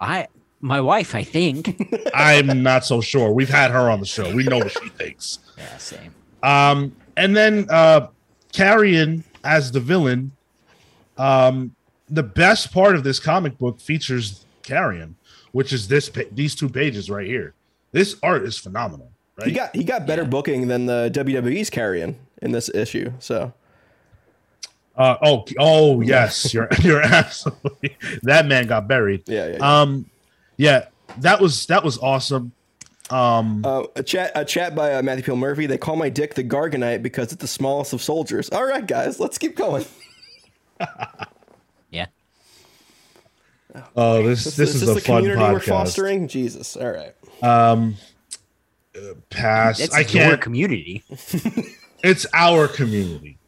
I 0.00 0.28
my 0.64 0.80
wife, 0.80 1.14
I 1.14 1.22
think. 1.22 1.78
I'm 2.14 2.62
not 2.62 2.84
so 2.86 3.00
sure. 3.02 3.30
We've 3.32 3.50
had 3.50 3.70
her 3.70 3.90
on 3.90 4.00
the 4.00 4.06
show. 4.06 4.34
We 4.34 4.44
know 4.44 4.58
what 4.58 4.72
she 4.72 4.88
thinks. 4.98 5.38
yeah, 5.58 5.76
same. 5.76 6.14
Um, 6.42 6.96
and 7.16 7.36
then 7.36 7.66
uh, 7.70 8.08
Carrion 8.52 9.24
as 9.44 9.70
the 9.72 9.80
villain. 9.80 10.32
Um, 11.18 11.76
the 12.08 12.22
best 12.22 12.72
part 12.72 12.96
of 12.96 13.04
this 13.04 13.20
comic 13.20 13.58
book 13.58 13.78
features 13.78 14.46
Carrion, 14.62 15.16
which 15.52 15.72
is 15.72 15.86
this 15.88 16.08
pa- 16.08 16.22
these 16.32 16.54
two 16.54 16.68
pages 16.68 17.10
right 17.10 17.26
here. 17.26 17.54
This 17.92 18.16
art 18.22 18.44
is 18.44 18.58
phenomenal, 18.58 19.12
right? 19.38 19.48
he 19.48 19.54
got 19.54 19.76
he 19.76 19.84
got 19.84 20.06
better 20.06 20.24
booking 20.24 20.66
than 20.68 20.86
the 20.86 21.10
WWE's 21.14 21.70
Karrion 21.70 22.16
in 22.42 22.52
this 22.52 22.68
issue. 22.74 23.12
So 23.20 23.52
uh, 24.96 25.16
oh, 25.22 25.44
oh 25.58 26.00
yes, 26.00 26.52
you're 26.52 26.68
you're 26.80 27.02
absolutely 27.02 27.96
that 28.22 28.46
man 28.46 28.66
got 28.66 28.88
buried. 28.88 29.22
yeah, 29.26 29.46
yeah. 29.46 29.56
yeah. 29.58 29.80
Um, 29.80 30.06
yeah, 30.56 30.86
that 31.18 31.40
was 31.40 31.66
that 31.66 31.84
was 31.84 31.98
awesome. 31.98 32.52
Um, 33.10 33.62
Uh, 33.64 33.84
a 33.96 34.02
chat 34.02 34.32
a 34.34 34.44
chat 34.44 34.74
by 34.74 34.94
uh, 34.94 35.02
Matthew 35.02 35.24
P 35.24 35.30
L 35.32 35.36
Murphy. 35.36 35.66
They 35.66 35.78
call 35.78 35.96
my 35.96 36.08
dick 36.08 36.34
the 36.34 36.44
Garganite 36.44 37.02
because 37.02 37.32
it's 37.32 37.40
the 37.40 37.46
smallest 37.48 37.92
of 37.92 38.00
soldiers. 38.02 38.48
All 38.50 38.64
right, 38.64 38.86
guys, 38.86 39.20
let's 39.20 39.38
keep 39.38 39.56
going. 39.56 39.84
Yeah. 41.90 42.06
oh, 43.96 44.22
this 44.22 44.44
this, 44.44 44.74
is, 44.74 44.80
this 44.80 44.90
a 44.90 44.94
the 44.94 45.00
fun 45.00 45.22
community 45.22 45.52
we're 45.52 45.58
podcast. 45.60 45.68
fostering. 45.68 46.28
Jesus. 46.28 46.76
All 46.76 46.90
right. 46.90 47.14
Um, 47.42 47.96
pass. 49.30 49.80
It's 49.80 49.94
I 49.94 50.04
can't. 50.04 50.40
community. 50.40 51.04
It's 52.04 52.26
our 52.34 52.68
community. 52.68 53.38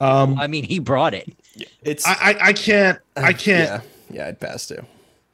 Um, 0.00 0.38
I 0.40 0.46
mean, 0.46 0.64
he 0.64 0.78
brought 0.78 1.12
it. 1.12 1.28
It's 1.82 2.06
I, 2.06 2.12
I 2.12 2.36
I 2.48 2.52
can't 2.54 2.98
I 3.14 3.32
can't 3.34 3.82
yeah 4.10 4.16
yeah. 4.22 4.26
I'd 4.28 4.40
pass 4.40 4.66
too. 4.66 4.82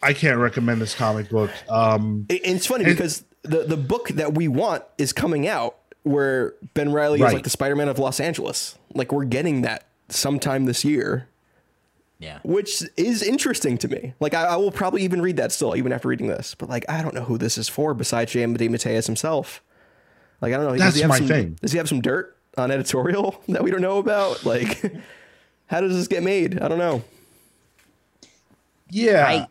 I 0.05 0.13
can't 0.13 0.39
recommend 0.39 0.81
this 0.81 0.95
comic 0.95 1.29
book. 1.31 1.51
Um, 1.69 2.27
It- 2.29 2.43
it's 2.45 2.67
funny 2.67 2.85
And- 2.85 2.95
because 2.97 3.25
the 3.43 3.65
the 3.65 3.77
book 3.77 4.09
that 4.11 4.35
we 4.35 4.49
want 4.49 4.85
is 4.99 5.13
coming 5.13 5.47
out 5.49 5.77
where 6.03 6.55
Ben 6.75 6.93
Reilly 6.93 7.21
is 7.23 7.33
like 7.33 7.45
the 7.45 7.51
Spider-Man 7.51 7.89
of 7.89 7.99
Los 7.99 8.21
Angeles. 8.21 8.77
Like 8.95 9.11
we're 9.13 9.25
getting 9.25 9.63
that 9.63 9.87
sometime 10.09 10.67
this 10.67 10.85
year, 10.85 11.29
Yeah. 12.19 12.39
which 12.45 12.83
is 12.97 13.23
interesting 13.23 13.79
to 13.79 13.89
me. 13.89 14.15
Like 14.21 14.35
I, 14.35 14.45
I 14.45 14.57
will 14.57 14.71
probably 14.71 15.03
even 15.03 15.23
read 15.23 15.37
that 15.39 15.51
still, 15.53 15.75
even 15.77 15.93
after 15.93 16.09
reading 16.09 16.27
this. 16.29 16.55
But 16.55 16.69
like 16.69 16.85
I 16.89 17.03
don't 17.03 17.15
know 17.15 17.23
who 17.25 17.39
this 17.39 17.57
is 17.59 17.69
for 17.69 17.95
besides 17.95 18.33
J.M. 18.33 18.53
Mateus 18.53 19.07
himself. 19.07 19.63
Like 20.41 20.53
I 20.53 20.57
don't 20.57 20.67
know. 20.67 20.73
does 20.73 20.81
That's 20.81 20.97
he 20.97 21.01
have 21.03 21.09
my 21.09 21.19
some, 21.19 21.27
thing. 21.29 21.59
Does 21.63 21.73
he 21.73 21.79
have 21.79 21.89
some 21.89 22.01
dirt 22.03 22.37
on 22.59 22.71
editorial 22.71 23.43
that 23.49 23.63
we 23.65 23.71
don't 23.71 23.81
know 23.83 23.99
about? 23.99 24.45
Like, 24.45 24.83
how 25.67 25.81
does 25.81 25.95
this 25.97 26.07
get 26.09 26.23
made? 26.23 26.61
I 26.61 26.69
don't 26.69 26.79
know. 26.79 27.03
yeah, 28.91 29.27
I. 29.27 29.47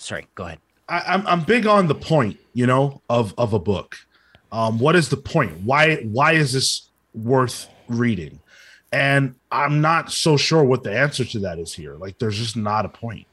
Sorry. 0.00 0.26
Go 0.34 0.44
ahead. 0.46 0.58
I, 0.88 1.02
I'm 1.06 1.26
I'm 1.26 1.42
big 1.44 1.66
on 1.66 1.86
the 1.88 1.94
point, 1.94 2.38
you 2.54 2.66
know, 2.66 3.00
of 3.08 3.34
of 3.38 3.52
a 3.52 3.58
book. 3.58 3.98
Um, 4.52 4.78
what 4.78 4.96
is 4.96 5.08
the 5.10 5.16
point? 5.16 5.60
Why 5.62 5.96
why 5.96 6.32
is 6.32 6.52
this 6.52 6.88
worth 7.14 7.68
reading? 7.88 8.40
And 8.92 9.36
I'm 9.52 9.80
not 9.80 10.10
so 10.10 10.36
sure 10.36 10.64
what 10.64 10.82
the 10.82 10.92
answer 10.96 11.24
to 11.24 11.38
that 11.40 11.60
is 11.60 11.72
here. 11.74 11.94
Like, 11.94 12.18
there's 12.18 12.36
just 12.36 12.56
not 12.56 12.84
a 12.84 12.88
point. 12.88 13.26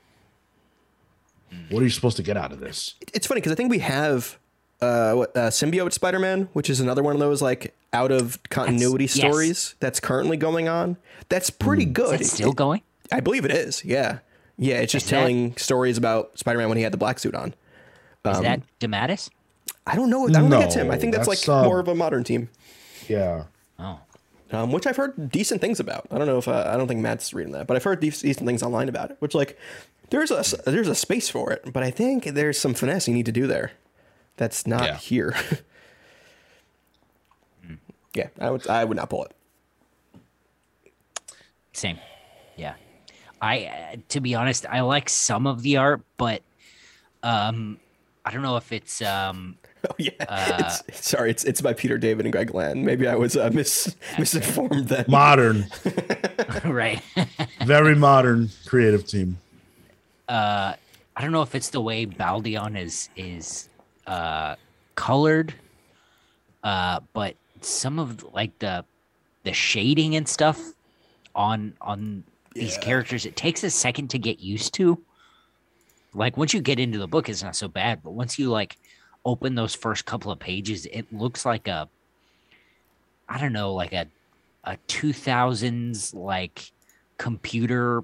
What 1.69 1.79
are 1.81 1.83
you 1.83 1.89
supposed 1.89 2.17
to 2.17 2.23
get 2.23 2.37
out 2.37 2.51
of 2.51 2.59
this? 2.59 2.93
It's 3.13 3.25
funny 3.25 3.39
because 3.41 3.53
I 3.53 3.55
think 3.55 3.71
we 3.71 3.79
have 3.79 4.37
uh, 4.81 5.13
what, 5.13 5.35
uh, 5.35 5.49
Symbiote 5.49 5.93
Spider-Man, 5.93 6.49
which 6.53 6.69
is 6.69 6.79
another 6.79 7.01
one 7.01 7.15
of 7.15 7.19
those 7.19 7.41
like 7.41 7.73
out 7.93 8.11
of 8.11 8.37
continuity 8.49 9.05
That's- 9.05 9.17
yes. 9.17 9.31
stories 9.33 9.75
that's 9.79 9.99
currently 9.99 10.37
going 10.37 10.67
on. 10.67 10.97
That's 11.29 11.49
pretty 11.49 11.85
Hmm. 11.85 11.89
Is 11.91 11.93
good. 11.95 12.19
that 12.19 12.25
still 12.25 12.53
going? 12.53 12.81
I 13.11 13.21
believe 13.21 13.43
it 13.45 13.51
is. 13.51 13.83
Yeah, 13.83 14.19
yeah. 14.57 14.75
It's 14.75 14.91
just 14.91 15.05
Is 15.05 15.09
that- 15.11 15.17
telling 15.17 15.55
stories 15.57 15.97
about 15.97 16.37
Spider-Man 16.39 16.69
when 16.69 16.77
he 16.77 16.83
had 16.83 16.93
the 16.93 16.97
black 16.97 17.19
suit 17.19 17.35
on. 17.35 17.53
Is 18.25 18.41
that 18.41 18.61
DeMatteis? 18.79 19.29
I 19.85 19.95
don't 19.95 20.09
know. 20.09 20.27
I 20.27 20.31
don't 20.31 20.49
think 20.51 20.63
it's 20.65 20.75
him. 20.75 20.91
I 20.91 20.97
think 20.97 21.13
that's, 21.15 21.27
that's, 21.27 21.47
like 21.47 21.57
uh, 21.61 21.63
more 21.63 21.79
of 21.79 21.87
a 21.87 21.95
modern 21.95 22.25
team, 22.25 22.49
Yeah, 23.07 23.45
Oh. 23.79 23.99
um, 24.51 24.73
which 24.73 24.85
I've 24.85 24.97
heard 24.97 25.31
decent 25.31 25.61
things 25.61 25.79
about. 25.79 26.07
I 26.11 26.17
don't 26.17 26.27
know 26.27 26.37
if 26.39 26.47
uh, 26.49 26.65
I 26.67 26.75
don't 26.75 26.89
think 26.89 26.99
Matt's 26.99 27.33
reading 27.33 27.53
that, 27.53 27.67
but 27.67 27.77
I've 27.77 27.83
heard 27.85 28.01
dec- 28.01 28.21
decent 28.21 28.45
things 28.45 28.61
online 28.61 28.89
about 28.89 29.11
it. 29.11 29.17
Which 29.19 29.33
like 29.33 29.57
there's 30.09 30.29
a 30.29 30.43
there's 30.69 30.89
a 30.89 30.95
space 30.95 31.29
for 31.29 31.53
it, 31.53 31.71
but 31.71 31.83
I 31.83 31.91
think 31.91 32.25
there's 32.25 32.57
some 32.59 32.73
finesse 32.73 33.07
you 33.07 33.13
need 33.13 33.27
to 33.27 33.31
do 33.31 33.47
there. 33.47 33.71
That's 34.35 34.67
not 34.67 34.83
Yeah. 34.83 34.97
here. 34.97 35.35
yeah, 38.13 38.27
I 38.39 38.49
would 38.51 38.67
I 38.67 38.83
would 38.83 38.97
not 38.97 39.09
pull 39.09 39.23
it. 39.23 39.31
Same. 41.71 41.97
Yeah. 43.41 43.47
I 43.47 43.93
uh, 43.93 43.95
to 44.09 44.21
be 44.21 44.35
honest, 44.35 44.65
I 44.69 44.81
like 44.81 45.09
some 45.09 45.47
of 45.47 45.61
the 45.61 45.77
art, 45.77 46.01
but 46.17 46.41
um 47.23 47.79
I 48.25 48.31
don't 48.31 48.41
know 48.41 48.57
if 48.57 48.71
it's 48.71 49.01
um 49.01 49.57
Oh 49.89 49.93
yeah, 49.99 50.09
Uh, 50.27 50.75
it's, 50.87 51.07
sorry, 51.07 51.29
it's 51.31 51.43
it's 51.45 51.61
by 51.61 51.73
Peter 51.73 51.97
David 51.97 52.25
and 52.25 52.33
Greg 52.33 52.53
Land. 52.53 52.83
Maybe 52.83 53.07
I 53.07 53.15
was 53.15 53.37
uh, 53.37 53.49
mis 53.53 53.95
misinformed 54.19 54.89
then. 54.89 55.05
modern, 55.07 55.67
right. 56.65 57.01
very 57.63 57.95
modern 57.95 58.49
creative 58.65 59.05
team. 59.07 59.37
uh 60.27 60.73
I 61.15 61.21
don't 61.21 61.31
know 61.31 61.41
if 61.41 61.55
it's 61.55 61.69
the 61.69 61.81
way 61.81 62.05
Baldeón 62.05 62.77
is 62.77 63.09
is 63.15 63.69
uh 64.07 64.55
colored 64.95 65.53
uh 66.63 66.99
but 67.13 67.35
some 67.61 67.99
of 67.99 68.23
like 68.33 68.57
the 68.59 68.83
the 69.43 69.53
shading 69.53 70.15
and 70.15 70.27
stuff 70.27 70.59
on 71.35 71.73
on 71.81 72.23
these 72.57 72.75
Yeah. 72.75 72.81
characters 72.81 73.25
it 73.25 73.35
takes 73.35 73.63
a 73.63 73.69
second 73.69 74.09
to 74.09 74.19
get 74.19 74.39
used 74.39 74.73
to 74.75 74.99
like 76.13 76.37
once 76.37 76.53
you 76.53 76.61
get 76.61 76.79
into 76.79 76.97
the 76.97 77.07
book 77.07 77.29
it's 77.29 77.43
not 77.43 77.55
so 77.55 77.67
bad 77.67 78.01
but 78.03 78.11
once 78.11 78.37
you 78.39 78.49
like 78.49 78.77
open 79.25 79.55
those 79.55 79.75
first 79.75 80.05
couple 80.05 80.31
of 80.31 80.39
pages, 80.39 80.85
it 80.85 81.05
looks 81.11 81.45
like 81.45 81.67
a, 81.67 81.89
I 83.27 83.37
don't 83.39 83.51
know, 83.51 83.73
like 83.73 83.91
a, 83.91 84.07
a 84.63 84.77
two 84.87 85.11
thousands 85.11 86.13
like 86.13 86.71
computer 87.17 88.03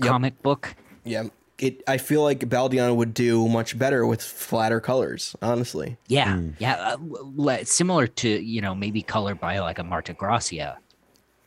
Yep. 0.00 0.08
comic 0.10 0.42
book. 0.42 0.74
Yeah. 1.04 1.24
It. 1.58 1.82
I 1.86 1.96
feel 1.98 2.22
like 2.22 2.40
Baldiano 2.40 2.94
would 2.96 3.12
do 3.14 3.48
much 3.48 3.78
better 3.78 4.06
with 4.06 4.22
flatter 4.22 4.80
colors. 4.80 5.34
Honestly. 5.42 5.96
Yeah, 6.06 6.40
yeah, 6.58 6.74
uh, 6.74 6.96
le- 7.00 7.64
similar 7.66 8.06
to 8.06 8.28
you 8.28 8.60
know 8.62 8.74
maybe 8.74 9.00
colored 9.02 9.40
by 9.40 9.58
like 9.60 9.78
a 9.78 9.84
Marte 9.84 10.16
Gracia, 10.16 10.76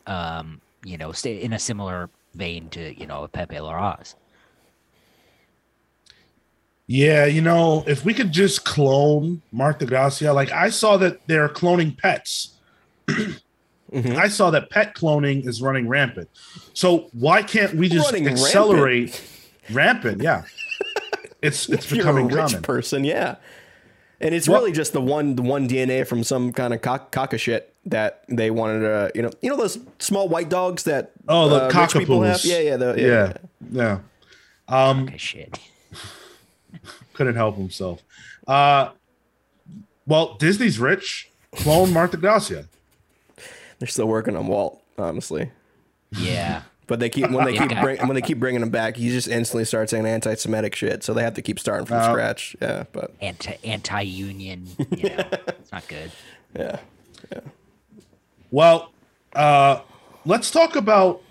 um, 0.07 0.61
you 0.83 0.97
know, 0.97 1.11
stay 1.11 1.41
in 1.41 1.53
a 1.53 1.59
similar 1.59 2.09
vein 2.33 2.69
to 2.69 2.99
you 2.99 3.05
know 3.07 3.23
a 3.23 3.27
Pepe 3.27 3.55
Larraz. 3.55 4.15
Yeah, 6.87 7.25
you 7.25 7.41
know, 7.41 7.83
if 7.85 8.03
we 8.03 8.13
could 8.15 8.31
just 8.31 8.65
clone 8.65 9.41
Marte 9.51 9.85
Gracia, 9.85 10.33
like 10.33 10.51
I 10.51 10.69
saw 10.69 10.97
that 10.97 11.19
they're 11.27 11.49
cloning 11.49 11.97
pets. 11.97 12.55
Mhm. 13.91 14.17
I 14.17 14.27
saw 14.27 14.51
that 14.51 14.69
pet 14.69 14.93
cloning 14.93 15.47
is 15.47 15.63
running 15.63 15.87
rampant. 15.87 16.29
So 16.75 17.09
why 17.11 17.41
can't 17.41 17.73
we 17.73 17.89
just 17.89 18.11
Running 18.11 18.27
accelerate 18.27 19.19
rampant? 19.71 20.21
Yeah. 20.21 20.43
It's 21.41 21.67
it's 21.69 21.85
If 21.85 21.91
you're 21.93 22.01
a 22.01 22.03
becoming 22.13 22.27
rich 22.27 22.35
common. 22.51 22.61
person, 22.61 23.03
yeah. 23.03 23.37
And 24.21 24.35
it's 24.35 24.49
Well- 24.49 24.59
really 24.61 24.71
just 24.73 24.93
the 24.93 25.01
one 25.01 25.35
the 25.35 25.41
one 25.41 25.67
DNA 25.67 26.05
from 26.05 26.23
some 26.23 26.51
kind 26.51 26.73
of 26.73 26.81
cock, 26.81 27.11
cock 27.11 27.33
of 27.33 27.39
shit 27.41 27.73
that 27.85 28.23
they 28.27 28.51
wanted 28.51 28.81
to, 28.81 29.11
you 29.15 29.21
know, 29.21 29.31
you 29.41 29.49
know 29.49 29.55
those 29.57 29.77
small 29.99 30.27
white 30.27 30.49
dogs 30.49 30.83
that 30.83 31.11
Oh, 31.27 31.47
the 31.49 31.65
uh, 31.65 31.81
rich 31.81 31.93
people 31.93 32.21
have? 32.23 32.43
Yeah, 32.43 32.59
yeah, 32.59 32.77
the, 32.77 32.95
yeah. 32.97 33.33
yeah. 33.71 33.99
Yeah. 34.67 34.87
Um 34.91 35.15
shit. 35.17 35.59
couldn't 37.13 37.35
help 37.35 37.55
himself. 37.55 38.01
Uh 38.47 38.89
well, 40.05 40.35
Disney's 40.39 40.79
rich. 40.79 41.29
Clone 41.55 41.93
Marte 41.93 42.19
Gracia. 42.19 42.65
They're 43.79 43.87
still 43.87 44.07
working 44.07 44.35
on 44.35 44.47
Walt, 44.47 44.81
honestly. 44.97 45.51
Yeah, 46.11 46.63
But 46.89 46.99
they 46.99 47.07
keep 47.07 47.29
when 47.31 47.45
they 47.45 47.53
keep 47.57 47.71
Yeah. 47.71 47.81
bring, 47.81 47.99
when 48.07 48.15
they 48.15 48.21
keep 48.21 48.39
bringing 48.39 48.61
him 48.61 48.69
back, 48.71 48.97
he 48.97 49.09
just 49.09 49.27
instantly 49.29 49.63
starts 49.63 49.91
saying 49.91 50.05
anti-Semitic 50.05 50.75
shit. 50.75 51.03
So 51.03 51.13
they 51.13 51.21
have 51.23 51.35
to 51.35 51.41
keep 51.41 51.59
starting 51.59 51.85
from 51.85 51.97
Uh, 51.97 52.09
scratch. 52.11 52.55
Yeah, 52.61 52.83
but 52.91 53.13
anti 53.21 53.55
anti 53.63 54.01
union. 54.01 54.67
You 54.97 55.09
know, 55.09 55.23
it's 55.47 55.71
not 55.71 55.87
good. 55.87 56.11
yeah, 56.57 56.79
Well, 58.51 58.91
uh 59.33 59.81
let's 60.25 60.51
talk 60.51 60.75
about 60.75 61.21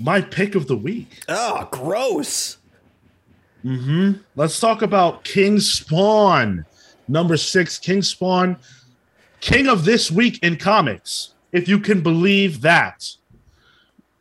my 0.00 0.20
pick 0.20 0.54
of 0.54 0.66
the 0.68 0.76
week. 0.76 1.24
oh, 1.28 1.66
gross. 1.70 2.58
Mm-hmm. 3.64 4.20
Let's 4.36 4.60
talk 4.60 4.82
about 4.82 5.24
King 5.24 5.58
Spawn. 5.58 6.66
Number 7.08 7.36
six, 7.36 7.78
King 7.78 8.02
Spawn, 8.02 8.56
king 9.40 9.66
of 9.68 9.84
this 9.84 10.10
week 10.10 10.38
in 10.42 10.56
comics, 10.56 11.32
if 11.52 11.68
you 11.68 11.78
can 11.80 12.00
believe 12.02 12.60
that. 12.60 13.16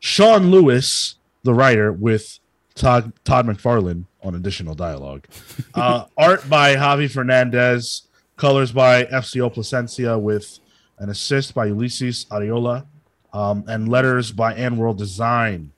Sean 0.06 0.51
Lewis, 0.51 1.16
the 1.41 1.53
writer, 1.56 1.91
with 1.91 2.38
Todd, 2.76 3.12
Todd 3.24 3.47
McFarlane 3.47 4.06
on 4.22 4.36
additional 4.36 4.76
dialogue. 4.76 5.26
Uh, 5.74 6.06
art 6.18 6.47
by 6.47 6.76
Javi 6.76 7.12
Fernandez, 7.12 8.03
colors 8.38 8.72
by 8.72 9.03
FCO 9.06 9.53
Plascencia, 9.53 10.18
with 10.22 10.60
an 10.99 11.10
assist 11.10 11.53
by 11.53 11.70
Ulises 11.70 12.28
Arreola, 12.28 12.86
um, 13.34 13.66
and 13.68 13.89
letters 13.89 14.32
by 14.32 14.53
AndWorld 14.53 14.97
Design. 14.97 15.72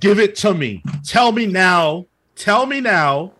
Give 0.00 0.18
it 0.18 0.34
to 0.36 0.54
me. 0.54 0.82
Tell 1.04 1.30
me 1.30 1.46
now. 1.46 2.06
Tell 2.34 2.64
me 2.64 2.80
now 2.80 3.34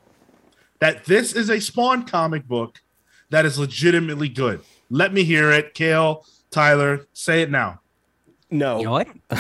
that 0.81 1.07
this 1.07 1.33
is 1.33 1.49
a 1.49 1.61
Spawn 1.61 2.05
comic 2.05 2.47
book 2.47 2.83
that 3.31 3.47
is 3.47 3.59
legitimately 3.59 4.29
good. 4.29 4.61
Let 4.91 5.13
me 5.15 5.25
hear 5.25 5.51
it. 5.51 5.75
Cale, 5.75 6.25
Tyler, 6.51 7.09
say 7.15 7.43
it 7.43 7.51
now. 7.51 7.81
No. 8.51 8.79
You 8.79 8.85
know 8.87 8.93
what? 8.93 9.09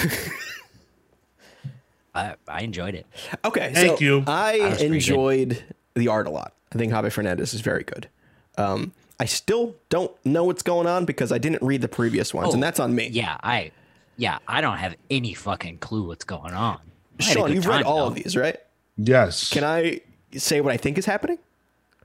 I 2.15 2.35
I 2.47 2.63
enjoyed 2.63 2.95
it. 2.95 3.07
Okay, 3.45 3.71
Thank 3.75 3.99
so 3.99 4.05
you. 4.05 4.25
I 4.27 4.59
That 4.59 4.65
was 4.71 4.79
pretty 4.79 4.89
good. 4.89 4.95
enjoyed 4.95 5.65
the 5.95 6.09
art 6.09 6.27
a 6.27 6.31
lot. 6.31 6.53
I 6.73 6.79
think 6.79 6.93
Javi 6.93 7.13
Fernandez 7.13 7.55
is 7.55 7.61
very 7.61 7.85
good. 7.85 8.09
Um, 8.57 8.93
I 9.21 9.25
still 9.25 9.75
don't 9.89 10.13
know 10.25 10.45
what's 10.45 10.63
going 10.63 10.87
on 10.87 11.05
because 11.05 11.33
I 11.33 11.39
didn't 11.39 11.63
read 11.63 11.81
the 11.81 11.89
previous 11.89 12.33
ones, 12.35 12.55
and 12.55 12.63
Oh, 12.63 12.67
that's 12.67 12.81
on 12.81 12.95
me. 12.95 13.09
Yeah, 13.09 13.37
I 13.43 13.73
yeah 14.17 14.39
I 14.49 14.61
don't 14.61 14.79
have 14.79 14.97
any 15.11 15.35
fucking 15.35 15.79
clue 15.79 16.07
what's 16.07 16.25
going 16.25 16.55
on. 16.55 16.79
I 17.21 17.23
Sean, 17.23 17.53
you've 17.53 17.67
read 17.67 17.83
all 17.85 17.99
though. 17.99 18.07
of 18.09 18.15
these, 18.15 18.37
right? 18.37 18.57
Yes. 18.97 19.51
Can 19.51 19.65
I 19.65 20.01
say 20.37 20.61
what 20.61 20.73
I 20.73 20.77
think 20.77 20.99
is 20.99 21.07
happening? 21.07 21.39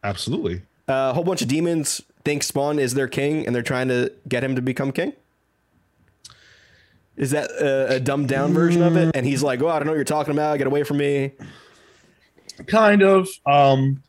Absolutely. 0.03 0.61
Uh, 0.87 1.09
a 1.11 1.13
whole 1.13 1.23
bunch 1.23 1.41
of 1.41 1.47
demons 1.47 2.01
think 2.25 2.43
Spawn 2.43 2.77
is 2.77 2.93
their 2.93 3.07
king, 3.07 3.45
and 3.45 3.55
they're 3.55 3.61
trying 3.63 3.87
to 3.87 4.11
get 4.27 4.43
him 4.43 4.55
to 4.55 4.61
become 4.61 4.91
king. 4.91 5.13
Is 7.15 7.31
that 7.31 7.51
a, 7.51 7.95
a 7.95 7.99
dumbed 7.99 8.27
down 8.29 8.53
version 8.53 8.81
of 8.81 8.95
it? 8.97 9.15
And 9.15 9.25
he's 9.25 9.43
like, 9.43 9.61
"Oh, 9.61 9.67
I 9.67 9.77
don't 9.79 9.85
know 9.85 9.91
what 9.91 9.97
you're 9.97 10.03
talking 10.03 10.33
about. 10.33 10.57
Get 10.57 10.67
away 10.67 10.83
from 10.83 10.97
me." 10.97 11.31
Kind 12.67 13.01
of. 13.03 13.27
Um, 13.45 14.03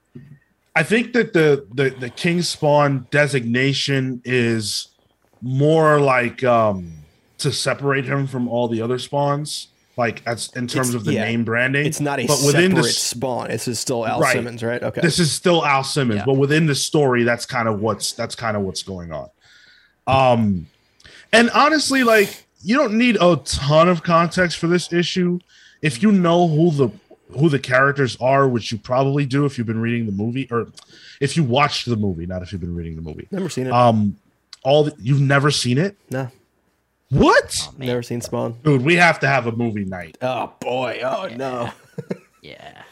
I 0.77 0.83
think 0.83 1.13
that 1.13 1.33
the, 1.33 1.67
the 1.73 1.91
the 1.91 2.11
King 2.11 2.43
Spawn 2.43 3.07
designation 3.11 4.21
is 4.25 4.89
more 5.43 6.01
like 6.01 6.43
um 6.45 6.93
to 7.39 7.53
separate 7.53 8.05
him 8.07 8.27
from 8.27 8.49
all 8.49 8.69
the 8.69 8.81
other 8.81 8.99
spawns, 8.99 9.69
like 9.99 10.23
as 10.27 10.49
in 10.57 10.67
terms 10.67 10.89
It's- 10.89 10.95
of 10.95 11.05
the 11.05 11.15
yeah. 11.15 11.25
name 11.25 11.45
branding. 11.45 11.85
It's 11.87 12.01
not 12.01 12.19
a 12.21 12.27
but 12.27 12.37
separate 12.37 12.55
within 12.57 12.75
this 12.75 12.99
Spawn. 12.99 13.49
This 13.49 13.69
is 13.69 13.79
still 13.79 14.07
Al 14.07 14.21
Right. 14.21 14.33
Simmons, 14.33 14.63
right? 14.63 14.83
Okay. 14.83 15.01
this 15.03 15.19
is 15.19 15.31
still 15.31 15.65
Al 15.65 15.85
Simmons, 15.85 16.19
Yeah. 16.21 16.25
but 16.25 16.35
within 16.39 16.67
the 16.67 16.75
story, 16.75 17.23
that's 17.25 17.45
kind 17.47 17.69
of 17.69 17.81
what's 17.81 18.13
that's 18.13 18.35
kind 18.35 18.57
of 18.57 18.63
what's 18.63 18.83
going 18.83 19.13
on. 19.13 19.29
Um, 20.07 20.67
and 21.33 21.51
honestly, 21.51 22.03
like 22.05 22.47
you 22.65 22.77
don't 22.77 22.95
need 22.99 23.17
a 23.21 23.37
ton 23.45 23.89
of 23.89 24.03
context 24.03 24.59
for 24.59 24.67
this 24.67 24.93
issue. 24.93 25.39
If 25.83 26.03
you 26.03 26.11
know 26.13 26.49
who 26.49 26.71
the 26.71 26.89
who 27.39 27.49
the 27.49 27.59
characters 27.59 28.17
are, 28.21 28.49
which 28.49 28.71
you 28.73 28.79
probably 28.79 29.27
do 29.27 29.45
if 29.45 29.59
you've 29.59 29.67
been 29.67 29.81
reading 29.81 30.07
the 30.07 30.13
movie, 30.13 30.47
or 30.51 30.69
if 31.21 31.37
you 31.37 31.45
watched 31.45 31.87
the 31.87 31.97
movie, 31.97 32.27
not 32.27 32.43
if 32.43 32.53
you've 32.53 32.61
been 32.61 32.75
reading 32.75 32.97
the 32.97 33.03
movie. 33.03 33.27
Never 33.31 33.49
seen 33.49 33.67
it. 33.67 33.73
Um, 33.73 34.17
all 34.63 34.85
the, 34.85 34.95
you've 34.99 35.21
never 35.21 35.51
seen 35.51 35.77
it? 35.79 35.97
no, 36.11 36.31
What, 37.11 37.69
Oh, 37.69 37.75
never 37.79 38.03
seen 38.03 38.21
Spawn. 38.21 38.57
dude? 38.65 38.83
We 38.83 38.97
have 38.97 39.21
to 39.21 39.27
have 39.27 39.47
a 39.47 39.53
movie 39.53 39.85
night. 39.85 40.17
Oh 40.23 40.53
boy. 40.61 41.01
Oh 41.05 41.29
no. 41.35 41.71
Yeah. 42.43 42.83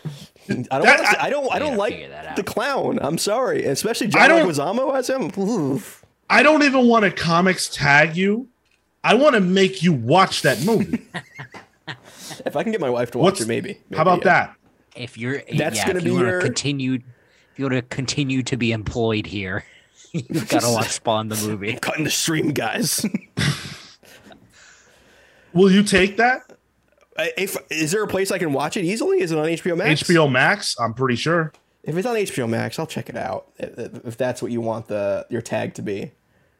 I 0.48 0.54
don't. 0.54 0.68
That- 0.70 0.82
wanna 0.82 1.06
see- 1.06 1.16
I 1.18 1.30
don't. 1.30 1.52
I 1.52 1.56
I 1.56 1.58
don't 1.58 1.76
like 1.76 2.08
that 2.08 2.26
out. 2.26 2.36
the 2.36 2.42
clown. 2.42 2.98
I'm 3.02 3.18
sorry, 3.18 3.64
especially 3.66 4.06
I 4.14 4.26
John 4.28 4.30
Leguizamo 4.30 4.96
as 4.96 5.10
him. 5.10 5.30
Oof. 5.38 6.04
I 6.30 6.42
don't 6.42 6.62
even 6.62 6.88
want 6.88 7.04
to 7.04 7.10
comics 7.10 7.68
tag 7.68 8.16
you. 8.16 8.48
I 9.04 9.14
want 9.14 9.34
to 9.34 9.40
make 9.40 9.82
you 9.82 9.92
watch 9.92 10.42
that 10.42 10.64
movie. 10.64 11.06
If 12.46 12.56
I 12.56 12.62
can 12.62 12.72
get 12.72 12.80
my 12.80 12.88
wife 12.88 13.10
to 13.10 13.18
watch 13.18 13.32
What's 13.32 13.40
it, 13.42 13.48
maybe. 13.48 13.78
maybe, 13.90 13.96
How 13.96 14.02
about 14.02 14.18
yeah. 14.24 14.24
that? 14.24 14.56
If 14.96 15.18
you're 15.18 15.42
eh, 15.46 15.56
That's 15.58 15.76
yeah, 15.76 15.86
gonna 15.88 15.98
if 15.98 16.04
be 16.04 16.10
you 16.10 16.18
your- 16.18 16.40
continued. 16.40 17.02
if 17.52 17.58
you 17.58 17.64
want 17.66 17.74
to 17.74 17.82
continue 17.82 18.42
to 18.44 18.56
be 18.56 18.72
employed 18.72 19.26
here, 19.26 19.64
you've 20.12 20.48
got 20.48 20.62
to 20.62 20.70
watch 20.72 20.88
Spawn 20.88 21.28
the 21.28 21.36
movie. 21.36 21.74
Cutting 21.82 22.04
the 22.04 22.10
stream, 22.10 22.52
guys. 22.52 23.04
Will 25.52 25.70
you 25.70 25.82
take 25.82 26.16
that? 26.16 26.50
if 27.36 27.56
is 27.70 27.92
there 27.92 28.02
a 28.02 28.08
place 28.08 28.30
I 28.30 28.38
can 28.38 28.54
watch 28.54 28.76
it 28.78 28.84
easily? 28.84 29.20
Is 29.20 29.32
it 29.32 29.38
on 29.38 29.44
HBO 29.46 29.76
Max? 29.76 30.02
HBO 30.04 30.30
Max, 30.30 30.74
I'm 30.80 30.94
pretty 30.94 31.16
sure. 31.16 31.52
If 31.82 31.94
it's 31.96 32.06
on 32.06 32.16
HBO 32.16 32.48
Max, 32.48 32.78
I'll 32.78 32.86
check 32.86 33.10
it 33.10 33.16
out. 33.16 33.48
If, 33.58 34.06
if 34.06 34.16
that's 34.16 34.40
what 34.40 34.50
you 34.50 34.62
want 34.62 34.88
the 34.88 35.26
your 35.28 35.42
tag 35.42 35.74
to 35.74 35.82
be. 35.82 36.12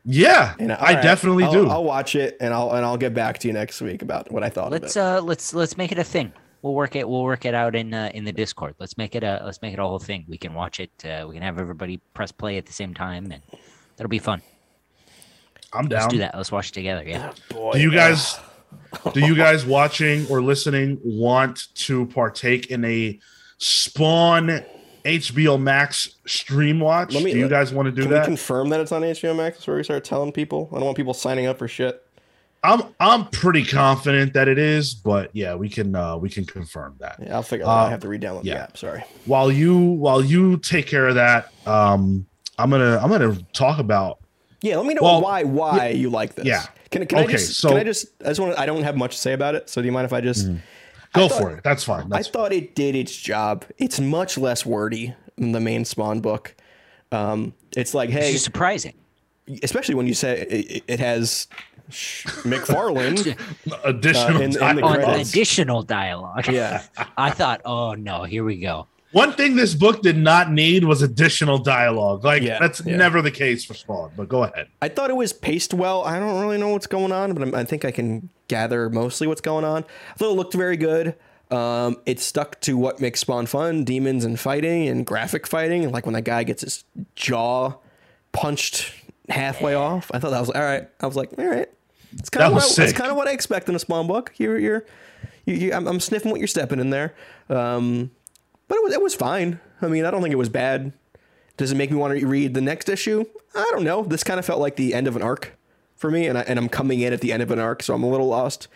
Yeah, 0.05 0.55
And, 0.59 0.72
I 0.72 0.74
all 0.76 0.82
right, 0.94 1.03
definitely 1.03 1.44
I'll- 1.44 1.53
do. 1.53 1.68
I'll 1.68 1.84
watch 1.84 2.16
it 2.16 2.36
and 2.40 2.53
I'll 2.53 2.72
and 2.72 2.84
I'll 2.84 2.96
get 2.96 3.14
back 3.14 3.38
to 3.38 3.46
you 3.48 3.53
next 3.55 3.80
week 3.80 4.03
about 4.03 4.32
what 4.32 4.42
I 4.42 4.48
thought 4.48 4.72
Let's 4.72 4.96
of 4.96 5.03
it. 5.03 5.07
uh 5.07 5.20
let's 5.22 5.55
let's 5.55 5.76
make 5.76 5.92
it 5.92 5.98
a 5.98 6.05
thing. 6.05 6.32
We'll 6.62 6.74
work 6.74 6.96
it. 6.96 7.09
We'll 7.09 7.22
work 7.22 7.44
it 7.44 7.55
out 7.55 7.74
in 7.76 7.92
uh, 7.94 8.11
in 8.14 8.24
the 8.24 8.32
Discord. 8.32 8.74
Let's 8.80 8.96
make 8.98 9.14
it 9.14 9.22
a 9.22 9.40
let's 9.44 9.62
make 9.62 9.72
it 9.74 9.78
a 9.78 9.82
whole 9.82 9.98
thing. 10.00 10.24
We 10.28 10.38
can 10.38 10.55
watch 10.55 10.80
it. 10.80 10.90
Uh, 11.05 11.26
we 11.28 11.34
can 11.34 11.42
have 11.42 11.59
everybody 11.59 12.00
press 12.14 12.32
play 12.32 12.57
at 12.59 12.66
the 12.66 12.72
same 12.72 12.94
time, 12.94 13.30
and 13.32 13.42
that'll 13.96 14.09
be 14.11 14.18
fun. 14.18 14.42
I'm 15.72 15.88
down. 15.88 16.00
Let's 16.03 16.12
do 16.12 16.18
that. 16.18 16.36
Let's 16.36 16.53
watch 16.53 16.68
it 16.70 16.74
together. 16.74 17.03
Yeah. 17.05 17.32
Boy, 17.50 17.72
Do 17.72 17.80
you 17.80 17.90
guys 17.92 18.38
do 19.12 19.20
you 19.20 19.34
guys 19.46 19.64
watching 19.66 20.26
or 20.28 20.40
listening 20.42 20.98
want 21.05 21.74
to 21.76 22.07
partake 22.07 22.66
in 22.72 22.84
a 22.84 23.18
Spawn 23.59 24.64
HBO 25.05 25.61
Max 25.61 26.14
stream 26.26 26.80
watch? 26.80 27.14
Let 27.14 27.24
me- 27.24 27.32
do 27.32 27.38
you 27.38 27.48
guys 27.48 27.72
want 27.72 27.86
to 27.86 27.92
do 27.92 28.03
can 28.03 28.11
we 28.11 28.14
that? 28.16 28.24
confirm 28.24 28.68
that 28.70 28.80
it's 28.80 28.92
on 28.92 29.03
HBO 29.03 29.34
Max 29.36 29.59
before 29.59 29.76
we 29.76 29.82
start 29.84 30.05
telling 30.05 30.32
people? 30.32 30.68
I 30.72 30.76
don't 30.76 30.84
want 30.84 30.96
people 30.96 31.14
signing 31.14 31.46
up 31.46 31.59
for 31.59 31.68
shit. 31.68 32.05
I'm 32.64 32.82
I'm 33.00 33.26
pretty 33.30 33.64
confident 33.64 34.34
that 34.34 34.46
it 34.46 34.57
is, 34.59 34.94
but 34.94 35.30
yeah, 35.32 35.57
we 35.57 35.68
can 35.68 35.96
uh 35.96 36.16
we 36.16 36.30
can 36.30 36.44
confirm 36.44 36.94
that. 37.00 37.18
Yeah, 37.20 37.34
I'll 37.34 37.42
figure. 37.42 37.66
Uh, 37.66 37.70
I 37.70 37.90
have 37.90 38.00
to 38.00 38.09
re-download 38.09 38.44
yeah. 38.44 38.55
the 38.55 38.61
app. 38.62 38.76
Sorry. 38.76 39.03
While 39.24 39.50
you 39.50 39.76
while 39.76 40.24
you 40.24 40.59
take 40.59 40.86
care 40.86 41.09
of 41.09 41.16
that, 41.16 41.53
um 41.66 42.24
I'm 42.59 42.70
gonna 42.70 43.00
I'm 43.03 43.11
gonna 43.11 43.36
talk 43.53 43.80
about 43.80 44.20
Yeah, 44.61 44.76
let 44.76 44.86
me 44.86 44.94
know 44.94 45.03
Well, 45.03 45.22
why 45.22 45.42
why 45.42 45.88
you 45.88 46.09
like 46.09 46.36
this. 46.36 46.44
yeah. 46.44 46.66
Can, 46.92 47.05
can 47.07 47.18
I 47.18 47.26
just 47.26 47.59
so- 47.59 47.70
can 47.70 47.78
I 47.78 47.84
just 47.84 48.07
I 48.20 48.26
just 48.28 48.38
want 48.38 48.57
I 48.57 48.66
don't 48.66 48.84
have 48.84 48.96
much 48.96 49.16
to 49.16 49.20
say 49.20 49.32
about 49.32 49.57
it. 49.57 49.68
So 49.68 49.80
do 49.82 49.86
you 49.86 49.92
mind 49.92 50.05
if 50.05 50.12
I 50.12 50.20
just 50.20 50.48
go 51.12 51.28
thought- 51.28 51.40
for 51.40 51.50
it. 51.56 51.64
That's 51.64 51.84
fine. 51.84 52.04
I 52.04 52.16
That's 52.16 52.28
thought 52.28 52.52
it 52.52 52.74
did 52.74 52.94
its 52.94 53.14
job. 53.16 53.64
It's 53.78 54.00
much 54.00 54.36
less 54.38 54.64
wordy 54.66 55.14
than 55.36 55.52
the 55.52 55.60
main 55.60 55.84
Spawn 55.84 56.20
book. 56.20 56.54
Um, 57.10 57.54
it's 57.76 57.94
like, 57.94 58.10
hey, 58.10 58.32
It's 58.32 58.42
surprising. 58.44 58.94
especially 59.62 59.94
when 59.94 60.06
you 60.06 60.14
say 60.14 60.40
it, 60.48 60.84
it 60.86 61.00
has 61.00 61.46
Sh- 61.90 62.24
McFarlane. 62.44 63.36
Additional 63.84 64.36
Uh, 64.36 64.40
in- 64.40 64.42
in 64.44 64.50
the 64.52 64.58
dialogue. 64.82 65.04
On 65.04 65.20
additional 65.20 65.82
dialogue. 65.82 66.46
yeah, 66.48 66.82
I 67.16 67.30
thought, 67.30 67.60
oh 67.64 67.92
no, 67.94 68.24
here 68.24 68.44
we 68.44 68.56
go. 68.60 68.86
One 69.12 69.32
thing 69.32 69.56
this 69.56 69.74
book 69.74 70.02
did 70.02 70.16
not 70.16 70.50
need 70.50 70.84
was 70.84 71.02
additional 71.02 71.58
dialogue. 71.58 72.24
Like 72.24 72.42
Yeah, 72.42 72.58
that's 72.58 72.84
yeah. 72.84 72.96
never 72.96 73.20
the 73.22 73.30
case 73.30 73.64
for 73.64 73.74
Spawn. 73.74 74.10
But 74.16 74.28
go 74.28 74.44
ahead. 74.44 74.68
I 74.80 74.88
thought 74.88 75.10
it 75.10 75.16
was 75.16 75.32
paced 75.32 75.74
well. 75.74 76.02
I 76.04 76.18
don't 76.18 76.40
really 76.40 76.58
know 76.58 76.70
what's 76.70 76.86
going 76.86 77.12
on, 77.12 77.34
but 77.34 77.42
I'm, 77.42 77.54
I 77.54 77.64
think 77.64 77.84
I 77.84 77.90
can 77.90 78.30
gather 78.48 78.88
mostly 78.90 79.26
what's 79.26 79.40
going 79.42 79.64
on. 79.64 79.84
I 80.10 80.14
thought 80.14 80.30
it 80.30 80.36
looked 80.36 80.54
very 80.54 80.76
good. 80.76 81.14
Um, 81.50 81.98
it 82.06 82.18
stuck 82.20 82.58
to 82.62 82.78
what 82.78 83.00
makes 83.00 83.20
Spawn 83.20 83.44
fun: 83.44 83.84
demons 83.84 84.24
and 84.24 84.40
fighting 84.40 84.88
and 84.88 85.04
graphic 85.04 85.46
fighting. 85.46 85.90
Like 85.92 86.06
when 86.06 86.14
that 86.14 86.22
guy 86.24 86.44
gets 86.44 86.62
his 86.62 86.84
jaw 87.14 87.74
punched 88.32 88.92
halfway 89.28 89.74
off. 89.74 90.10
I 90.14 90.18
thought 90.18 90.30
that 90.30 90.40
was 90.40 90.50
all 90.50 90.62
right. 90.62 90.88
I 91.00 91.06
was 91.06 91.16
like, 91.16 91.30
all 91.38 91.44
right. 91.46 91.68
It's 92.14 92.30
kind 92.30 92.46
of 92.46 92.52
what, 92.54 92.62
I- 92.78 92.82
it's 92.84 92.92
kind 92.92 93.10
of 93.10 93.16
what 93.16 93.28
I 93.28 93.32
expect 93.32 93.68
in 93.68 93.74
a 93.74 93.78
Spawn 93.78 94.06
book. 94.06 94.32
You're, 94.36 94.58
you're, 94.58 94.84
you, 95.46 95.54
you, 95.54 95.72
I'm, 95.72 95.86
I'm 95.86 96.00
sniffing 96.00 96.30
what 96.30 96.40
you're 96.40 96.46
stepping 96.46 96.78
in 96.80 96.90
there. 96.90 97.14
Um, 97.48 98.10
but 98.73 98.79
it 98.79 98.85
was, 98.85 98.95
it 98.95 99.03
was 99.03 99.14
fine. 99.14 99.61
I 99.83 99.89
mean, 99.89 100.07
I 100.07 100.11
don't 100.11 100.23
think 100.23 100.33
it 100.33 100.39
was 100.39 100.49
bad. 100.49 100.95
Does 101.59 101.73
it 101.73 101.75
make 101.75 101.91
me 101.91 101.99
want 101.99 102.18
to 102.18 102.27
read 102.27 102.55
the 102.55 102.62
next 102.62 102.89
issue? 102.89 103.27
I 103.55 103.68
don't 103.73 103.85
know. 103.85 104.03
This 104.03 104.25
kind 104.25 104.39
of 104.41 104.47
felt 104.47 104.61
like 104.61 104.77
the 104.77 104.95
end 104.95 105.07
of 105.07 105.14
an 105.14 105.20
arc 105.20 105.53
for 105.95 106.11
me, 106.11 106.27
and 106.27 106.39
I, 106.39 106.41
and 106.43 106.59
I'm 106.59 106.70
coming 106.70 107.01
in 107.01 107.12
at 107.12 107.20
the 107.20 107.33
end 107.35 107.43
of 107.43 107.51
an 107.51 107.59
arc, 107.59 107.83
so 107.83 107.93
I'm 107.93 108.03
a 108.03 108.09
little 108.09 108.29
lost. 108.29 108.68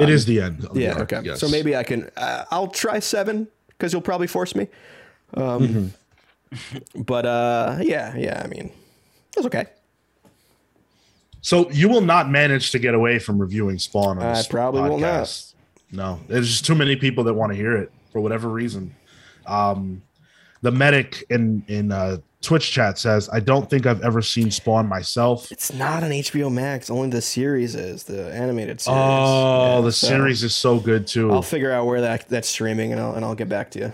it 0.00 0.08
is 0.08 0.24
the 0.26 0.40
end. 0.40 0.64
of 0.64 0.74
the 0.74 0.80
Yeah. 0.80 0.94
arc, 0.94 1.12
Okay. 1.12 1.22
yes. 1.28 1.38
So 1.38 1.48
maybe 1.48 1.76
I 1.76 1.84
can. 1.84 2.10
Uh, 2.16 2.44
I'll 2.50 2.66
try 2.66 2.98
seven 2.98 3.46
because 3.68 3.92
you'll 3.92 4.02
probably 4.02 4.26
force 4.26 4.56
me. 4.56 4.66
Um, 5.34 5.92
but 6.96 7.24
uh, 7.24 7.78
yeah, 7.82 8.16
yeah. 8.16 8.42
I 8.44 8.48
mean, 8.48 8.66
it 8.66 9.36
was 9.36 9.46
okay. 9.46 9.66
So 11.42 11.70
you 11.70 11.88
will 11.88 12.00
not 12.02 12.28
manage 12.28 12.72
to 12.72 12.80
get 12.80 12.94
away 12.94 13.20
from 13.20 13.38
reviewing 13.38 13.78
Spawn 13.78 14.18
on 14.18 14.24
I 14.24 14.34
this 14.34 14.48
probably 14.48 14.82
will 14.90 14.98
not. 14.98 15.22
podcast. 15.22 15.54
No, 15.92 16.18
there's 16.26 16.48
just 16.48 16.66
too 16.66 16.74
many 16.74 16.96
people 16.96 17.22
that 17.24 17.34
want 17.34 17.52
to 17.52 17.56
hear 17.56 17.76
it 17.76 17.92
for 18.12 18.20
whatever 18.20 18.48
reason. 18.48 18.94
Um, 19.46 20.02
the 20.62 20.70
medic 20.70 21.24
in 21.30 21.64
in 21.68 21.90
uh, 21.92 22.18
Twitch 22.42 22.70
chat 22.70 22.98
says, 22.98 23.28
"I 23.32 23.40
don't 23.40 23.68
think 23.68 23.86
I've 23.86 24.02
ever 24.02 24.20
seen 24.22 24.50
Spawn 24.50 24.86
myself." 24.88 25.50
It's 25.50 25.72
not 25.72 26.02
on 26.02 26.10
HBO 26.10 26.52
Max. 26.52 26.90
Only 26.90 27.10
the 27.10 27.22
series 27.22 27.74
is 27.74 28.04
the 28.04 28.32
animated 28.32 28.80
series. 28.80 28.98
Oh, 29.00 29.76
Yeah, 29.76 29.80
the 29.82 29.92
so 29.92 30.06
series 30.06 30.42
is 30.42 30.54
so 30.54 30.78
good 30.78 31.06
too. 31.06 31.32
I'll 31.32 31.42
figure 31.42 31.72
out 31.72 31.86
where 31.86 32.00
that 32.02 32.28
that's 32.28 32.48
streaming, 32.48 32.92
and 32.92 33.00
I'll 33.00 33.14
and 33.14 33.24
I'll 33.24 33.34
get 33.34 33.48
back 33.48 33.70
to 33.72 33.78
you. 33.78 33.92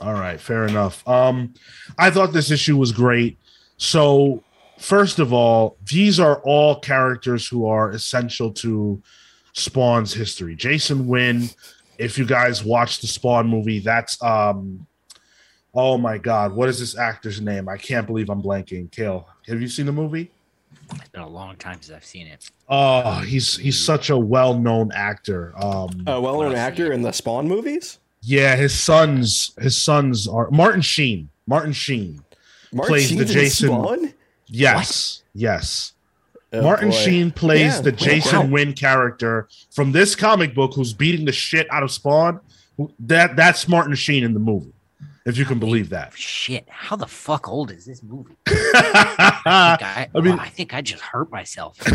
All 0.00 0.12
right, 0.14 0.38
fair 0.38 0.66
enough. 0.66 1.06
Um, 1.08 1.54
I 1.98 2.10
thought 2.10 2.32
this 2.34 2.50
issue 2.50 2.76
was 2.76 2.92
great. 2.92 3.38
So, 3.78 4.42
first 4.78 5.18
of 5.18 5.32
all, 5.32 5.78
these 5.90 6.20
are 6.20 6.40
all 6.44 6.78
characters 6.80 7.46
who 7.48 7.66
are 7.66 7.90
essential 7.90 8.52
to 8.52 9.02
Spawn's 9.54 10.12
history. 10.12 10.54
Jason 10.54 11.06
Wynn, 11.06 11.48
if 11.98 12.18
you 12.18 12.24
guys 12.26 12.64
watch 12.64 13.00
the 13.00 13.06
Spawn 13.06 13.48
movie, 13.48 13.78
that's 13.80 14.22
um 14.22 14.86
oh 15.74 15.98
my 15.98 16.18
god, 16.18 16.52
what 16.54 16.68
is 16.68 16.78
this 16.80 16.96
actor's 16.96 17.40
name? 17.40 17.68
I 17.68 17.76
can't 17.76 18.06
believe 18.06 18.30
I'm 18.30 18.42
blanking. 18.42 18.90
Cale, 18.90 19.28
have 19.46 19.60
you 19.60 19.68
seen 19.68 19.86
the 19.86 19.92
movie? 19.92 20.30
It's 20.94 21.08
been 21.08 21.22
a 21.22 21.28
long 21.28 21.56
time 21.56 21.80
since 21.82 21.94
I've 21.96 22.04
seen 22.04 22.26
it. 22.28 22.48
Oh, 22.68 23.18
he's 23.20 23.56
he's 23.56 23.84
such 23.84 24.10
a 24.10 24.16
well-known 24.16 24.92
actor. 24.92 25.52
Um 25.56 26.02
A 26.06 26.20
well-known 26.20 26.54
actor 26.54 26.92
in 26.92 27.02
the 27.02 27.12
Spawn 27.12 27.48
movies. 27.48 27.98
yeah, 28.22 28.56
his 28.56 28.72
sons 28.78 29.52
his 29.60 29.76
sons 29.76 30.26
are 30.28 30.50
Martin 30.50 30.80
Sheen. 30.82 31.28
Martin 31.46 31.72
Sheen. 31.72 32.22
Martin 32.72 32.88
Plays 32.92 33.10
the 33.10 33.16
Sheen's 33.16 33.30
in 33.30 33.34
Jason- 33.36 33.68
Spawn. 33.68 34.14
Yes. 34.48 35.22
Yes. 35.34 35.92
Oh, 36.58 36.62
Martin 36.62 36.90
boy. 36.90 36.96
Sheen 36.96 37.30
plays 37.30 37.74
Yeah. 37.76 37.80
the 37.82 37.92
Jason 37.92 38.38
wow. 38.38 38.46
Wynn 38.46 38.72
character 38.72 39.48
from 39.70 39.92
this 39.92 40.14
comic 40.14 40.54
book 40.54 40.74
who's 40.74 40.92
beating 40.92 41.26
the 41.26 41.32
shit 41.32 41.66
out 41.70 41.82
of 41.82 41.90
Spawn. 41.90 42.40
That 43.00 43.36
that's 43.36 43.68
Martin 43.68 43.94
Sheen 43.94 44.22
in 44.22 44.34
the 44.34 44.40
movie, 44.40 44.72
if 45.24 45.38
you 45.38 45.46
can 45.46 45.58
believe 45.58 45.88
that. 45.90 46.12
Shit, 46.14 46.66
how 46.68 46.96
the 46.96 47.06
fuck 47.06 47.48
old 47.48 47.70
is 47.70 47.86
this 47.86 48.02
movie? 48.02 48.36
I, 48.46 48.52
think 49.40 49.46
I, 49.46 50.08
I 50.14 50.20
mean- 50.20 50.38
I 50.38 50.48
think 50.48 50.74
I 50.74 50.82
just 50.82 51.02
hurt 51.02 51.30
myself. 51.30 51.78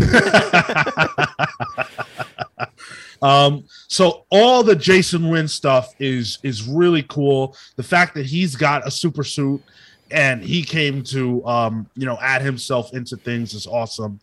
um, 3.21 3.63
so 3.87 4.25
all 4.31 4.63
the 4.63 4.75
Jason 4.75 5.29
Wynn 5.29 5.47
stuff 5.47 5.93
is 5.99 6.39
is 6.43 6.67
really 6.67 7.03
cool. 7.03 7.55
The 7.75 7.83
fact 7.83 8.15
that 8.15 8.25
he's 8.25 8.55
got 8.55 8.87
a 8.87 8.91
super 8.91 9.23
suit 9.23 9.61
and 10.09 10.43
he 10.43 10.63
came 10.63 11.03
to 11.03 11.45
um, 11.45 11.87
you 11.95 12.05
know 12.05 12.17
add 12.21 12.41
himself 12.41 12.93
into 12.93 13.17
things 13.17 13.53
is 13.53 13.67
awesome. 13.67 14.19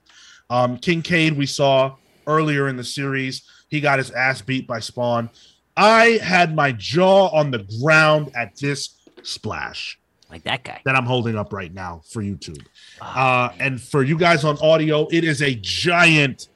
Um, 0.50 0.78
Kincaid 0.78 1.36
we 1.36 1.46
saw 1.46 1.96
earlier 2.26 2.68
in 2.68 2.76
the 2.76 2.84
series, 2.84 3.42
he 3.68 3.80
got 3.80 3.98
his 3.98 4.10
ass 4.10 4.40
beat 4.40 4.66
by 4.66 4.80
Spawn. 4.80 5.30
I 5.76 6.18
had 6.22 6.54
my 6.54 6.72
jaw 6.72 7.28
on 7.28 7.50
the 7.50 7.66
ground 7.82 8.32
at 8.34 8.56
this 8.56 8.96
splash 9.22 9.98
like 10.30 10.42
that 10.44 10.64
guy. 10.64 10.80
that 10.84 10.94
I'm 10.94 11.04
holding 11.04 11.36
up 11.36 11.52
right 11.52 11.72
now 11.72 12.02
for 12.08 12.22
YouTube. 12.22 12.64
Ah, 13.00 13.50
Uh, 13.50 13.54
and 13.60 13.80
for 13.80 14.02
you 14.02 14.16
guys 14.18 14.44
on 14.44 14.58
audio, 14.60 15.06
it 15.10 15.24
is 15.24 15.42
a 15.42 15.54
giant, 15.54 16.48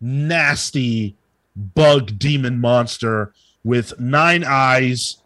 nasty 0.00 1.16
bug 1.56 2.18
demon 2.18 2.60
monster 2.60 3.32
with 3.64 3.98
nine 4.00 4.44
eyes, 4.46 5.18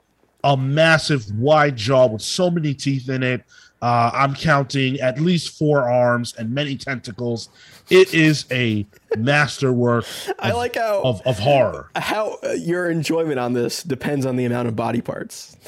a 0.42 0.56
massive 0.56 1.30
wide 1.36 1.76
jaw 1.76 2.06
with 2.06 2.22
so 2.22 2.50
many 2.50 2.74
teeth 2.74 3.08
in 3.08 3.22
it. 3.22 3.44
Uh, 3.84 4.10
I'm 4.14 4.34
counting 4.34 4.98
at 5.00 5.20
least 5.20 5.58
four 5.58 5.90
arms 5.90 6.34
and 6.38 6.54
many 6.54 6.74
tentacles. 6.74 7.50
It 7.90 8.14
is 8.14 8.46
a 8.50 8.86
masterwork 9.18 10.06
I 10.38 10.52
of, 10.52 10.56
like 10.56 10.76
how 10.76 11.02
of, 11.02 11.20
of 11.26 11.38
horror. 11.38 11.90
how 11.94 12.38
uh, 12.42 12.52
your 12.52 12.90
enjoyment 12.90 13.38
on 13.38 13.52
this 13.52 13.82
depends 13.82 14.24
on 14.24 14.36
the 14.36 14.46
amount 14.46 14.68
of 14.68 14.76
body 14.76 15.02
parts. 15.02 15.58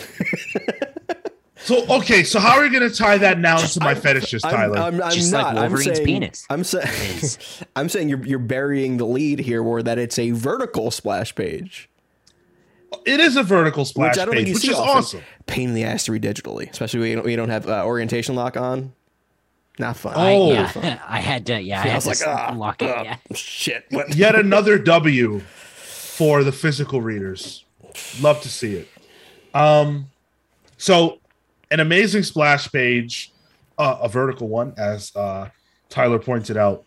So, 1.59 1.85
okay, 1.97 2.23
so 2.23 2.39
how 2.39 2.57
are 2.57 2.63
we 2.63 2.71
going 2.71 2.89
to 2.89 2.95
tie 2.95 3.19
that 3.19 3.39
now 3.39 3.61
into 3.61 3.81
my 3.81 3.95
fetishes, 3.95 4.45
I'm, 4.45 4.51
Tyler? 4.53 4.79
I'm, 4.79 5.03
I'm 5.03 5.11
Just 5.13 5.33
like 5.33 5.43
not. 5.43 5.59
I'm 5.59 5.73
Wolverine's 5.73 5.97
saying, 5.97 6.07
penis 6.07 6.47
I'm 6.49 6.65
saying. 6.65 7.21
I'm 7.77 7.89
saying 7.89 8.09
you're 8.09 8.25
you're 8.25 8.39
burying 8.39 8.99
the 8.99 9.07
lead 9.07 9.41
here, 9.41 9.63
where 9.63 9.83
that 9.83 9.99
it's 9.99 10.19
a 10.19 10.31
vertical 10.31 10.91
splash 10.91 11.35
page, 11.35 11.91
it 13.05 13.21
is 13.21 13.37
a 13.37 13.43
vertical 13.43 13.85
splash 13.85 14.15
which 14.17 14.23
I 14.23 14.25
don't 14.25 14.35
think 14.35 14.47
page, 14.47 14.49
you 14.49 14.55
which 14.55 14.63
see 14.63 14.71
is 14.71 14.77
often. 14.79 14.97
awesome. 14.99 15.21
Pain 15.47 15.69
in 15.71 15.75
the 15.75 15.85
ass 15.85 16.05
to 16.05 16.13
read 16.13 16.23
digitally, 16.23 16.71
especially 16.71 17.01
when 17.01 17.09
you 17.11 17.15
don't, 17.17 17.25
when 17.25 17.31
you 17.31 17.37
don't 17.37 17.49
have 17.51 17.69
uh, 17.69 17.85
orientation 17.85 18.35
lock 18.35 18.57
on. 18.57 18.93
Not 19.79 19.97
fun. 19.97 20.15
I, 20.17 20.33
Oh. 20.35 20.53
yeah, 20.53 21.01
I 21.09 21.21
had 21.21 21.47
to. 21.47 21.61
Yeah, 21.61 21.83
I, 21.83 21.91
I 21.91 21.95
was 21.97 22.07
like, 22.07 22.17
s- 22.17 22.25
ah, 22.27 22.53
lock 22.57 22.81
it. 22.83 22.95
ah, 22.97 23.03
Yeah. 23.03 23.17
shit. 23.35 23.85
What? 23.91 24.15
yet 24.15 24.35
another 24.39 24.79
W 24.79 25.41
for 25.41 26.43
the 26.45 26.53
physical 26.53 27.01
readers. 27.01 27.65
Love 28.21 28.41
to 28.43 28.49
see 28.49 28.75
it. 28.75 28.89
Um, 29.55 30.11
so 30.79 31.19
an 31.71 31.81
amazing 31.81 32.23
splash 32.23 32.71
page, 32.71 33.33
uh, 33.79 33.99
a 34.03 34.09
vertical 34.09 34.49
one, 34.49 34.75
as 34.79 35.15
uh, 35.17 35.49
Tyler 35.89 36.19
pointed 36.19 36.57
out, 36.57 36.85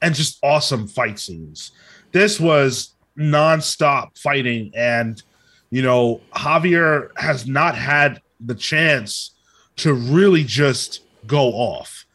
and 0.00 0.14
just 0.14 0.38
awesome 0.42 0.88
fight 0.88 1.18
scenes. 1.18 1.72
This 2.12 2.38
was 2.40 2.91
nonstop 3.18 4.18
fighting, 4.18 4.72
and 4.74 5.22
you 5.70 5.82
know 5.82 6.20
Javier 6.34 7.08
has 7.16 7.46
not 7.46 7.76
had 7.76 8.20
the 8.40 8.54
chance 8.54 9.34
to 9.76 9.94
really 9.94 10.44
just 10.44 11.02
go 11.26 11.52
off, 11.52 12.06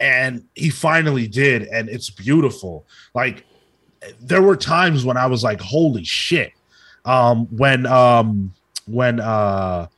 and 0.00 0.44
he 0.54 0.70
finally 0.70 1.26
did, 1.26 1.62
and 1.62 1.88
it's 1.88 2.10
beautiful. 2.10 2.86
Like 3.14 3.44
there 4.20 4.42
were 4.42 4.56
times 4.56 5.04
when 5.04 5.16
I 5.16 5.26
was 5.26 5.42
like, 5.42 5.60
"Holy 5.60 6.04
shit!" 6.04 6.52
Um, 7.04 7.46
when 7.56 7.86
um, 7.86 8.52
when 8.86 9.20
uh, 9.20 9.88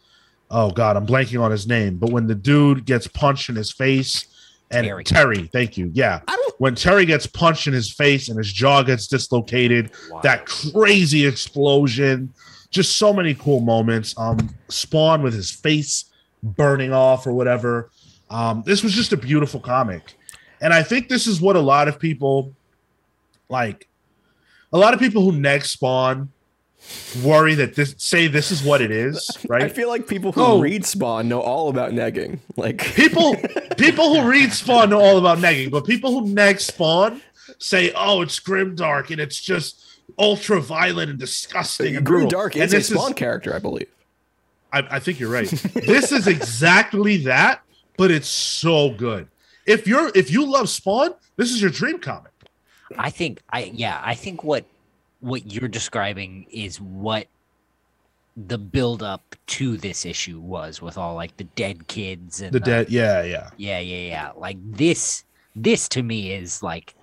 oh 0.51 0.71
god, 0.71 0.97
I'm 0.97 1.07
blanking 1.07 1.43
on 1.43 1.51
his 1.51 1.67
name, 1.67 1.97
but 1.97 2.11
when 2.11 2.27
the 2.27 2.35
dude 2.35 2.85
gets 2.85 3.07
punched 3.07 3.49
in 3.49 3.57
his 3.57 3.73
face, 3.73 4.27
and 4.71 4.87
Terry. 4.87 5.05
Terry, 5.05 5.47
thank 5.53 5.77
you, 5.77 5.91
yeah, 5.95 6.21
I 6.29 6.37
don't. 6.37 6.55
when 6.59 6.75
Terry 6.75 7.05
gets 7.07 7.27
punched 7.27 7.67
in 7.67 7.73
his 7.73 7.93
face 7.93 8.29
and 8.29 8.39
his 8.39 8.53
jaw 8.53 8.83
gets 8.83 9.07
dislocated, 9.07 9.91
Wow. 10.11 10.21
that 10.23 10.47
crazy 10.47 11.27
explosion, 11.27 12.33
just 12.71 12.97
so 12.97 13.13
many 13.13 13.35
cool 13.35 13.61
moments. 13.61 14.15
Um, 14.17 14.39
Spawn 14.69 15.23
with 15.23 15.35
his 15.35 15.51
face 15.51 16.05
burning 16.43 16.93
off 16.93 17.27
or 17.27 17.33
whatever. 17.33 17.91
Um, 18.31 18.63
this 18.65 18.83
was 18.85 18.93
just 18.93 19.13
a 19.13 19.17
beautiful 19.17 19.59
comic, 19.61 20.15
and 20.61 20.73
I 20.73 20.83
think 20.83 21.09
this 21.09 21.27
is 21.27 21.41
what 21.41 21.57
a 21.57 21.61
lot 21.61 21.89
of 21.89 21.99
people 21.99 22.55
like. 23.49 23.89
A 24.73 24.79
lot 24.79 24.95
of 24.95 25.01
people 25.01 25.23
who 25.23 25.33
neg 25.33 25.65
Spawn 25.65 26.31
worry 27.23 27.55
that 27.55 27.75
this 27.75 27.95
say 27.99 28.27
this 28.27 28.51
is 28.51 28.63
what 28.63 28.81
it 28.81 28.91
is, 28.91 29.31
right? 29.49 29.63
I 29.63 29.69
feel 29.69 29.89
like 29.89 30.07
people 30.09 30.33
who 30.33 30.41
Oh. 30.43 30.61
read 30.61 30.85
Spawn 30.85 31.29
know 31.29 31.41
all 31.41 31.69
about 31.69 31.93
negging. 31.93 32.39
Like 32.57 32.79
people 32.95 33.37
people 33.77 34.15
who 34.15 34.29
read 34.29 34.53
Spawn 34.53 34.91
know 34.91 35.01
all 35.01 35.19
about 35.19 35.39
negging, 35.39 35.71
but 35.71 35.85
people 35.85 36.11
who 36.21 36.29
neg 36.29 36.61
Spawn 36.61 37.21
say, 37.59 37.93
"Oh, 37.95 38.23
it's 38.23 38.39
grimdark 38.41 39.11
and 39.11 39.21
it's 39.21 39.41
just 39.41 39.85
ultra 40.19 40.61
violent 40.61 41.11
and 41.11 41.19
disgusting 41.19 41.97
and 41.97 42.05
Grim 42.07 42.21
brutal." 42.23 42.31
Dark 42.41 42.55
and 42.55 42.65
is 42.65 42.73
a 42.73 42.77
this 42.77 42.89
Spawn 42.89 43.15
character, 43.15 43.55
I 43.55 43.59
believe. 43.59 43.89
I, 44.73 44.87
I 44.91 44.99
think 45.01 45.19
you're 45.19 45.31
right. 45.31 45.49
this 45.49 46.13
is 46.13 46.27
exactly 46.29 47.17
that, 47.25 47.61
but 47.97 48.11
it's 48.13 48.29
so 48.29 48.91
good. 48.91 49.27
If 49.67 49.87
you're 49.87 50.11
if 50.15 50.31
you 50.31 50.47
love 50.47 50.69
Spawn, 50.69 51.15
this 51.37 51.51
is 51.51 51.61
your 51.61 51.71
dream 51.71 51.99
comic. 51.99 52.31
I 52.97 53.11
think 53.11 53.41
I 53.51 53.71
yeah, 53.75 54.01
I 54.05 54.15
think 54.15 54.43
what 54.45 54.65
what 55.21 55.53
you're 55.53 55.69
describing 55.69 56.47
is 56.51 56.81
what 56.81 57.27
the 58.37 58.59
build 58.59 59.03
up 59.03 59.37
to 59.47 59.77
this 59.77 60.07
issue 60.07 60.41
was 60.41 60.81
with 60.81 60.97
all 60.97 61.15
like 61.15 61.37
the 61.37 61.45
dead 61.45 61.87
kids 61.89 62.41
and 62.41 62.53
The 62.53 62.61
dead, 62.61 62.89
yeah, 62.91 63.23
yeah. 63.23 63.51
yeah, 63.57 63.81
yeah, 63.81 64.09
yeah. 64.09 64.31
Like 64.37 64.57
this 64.65 65.25
this 65.55 65.89
to 65.91 66.03
me 66.03 66.33
is 66.33 66.63
like 66.63 66.95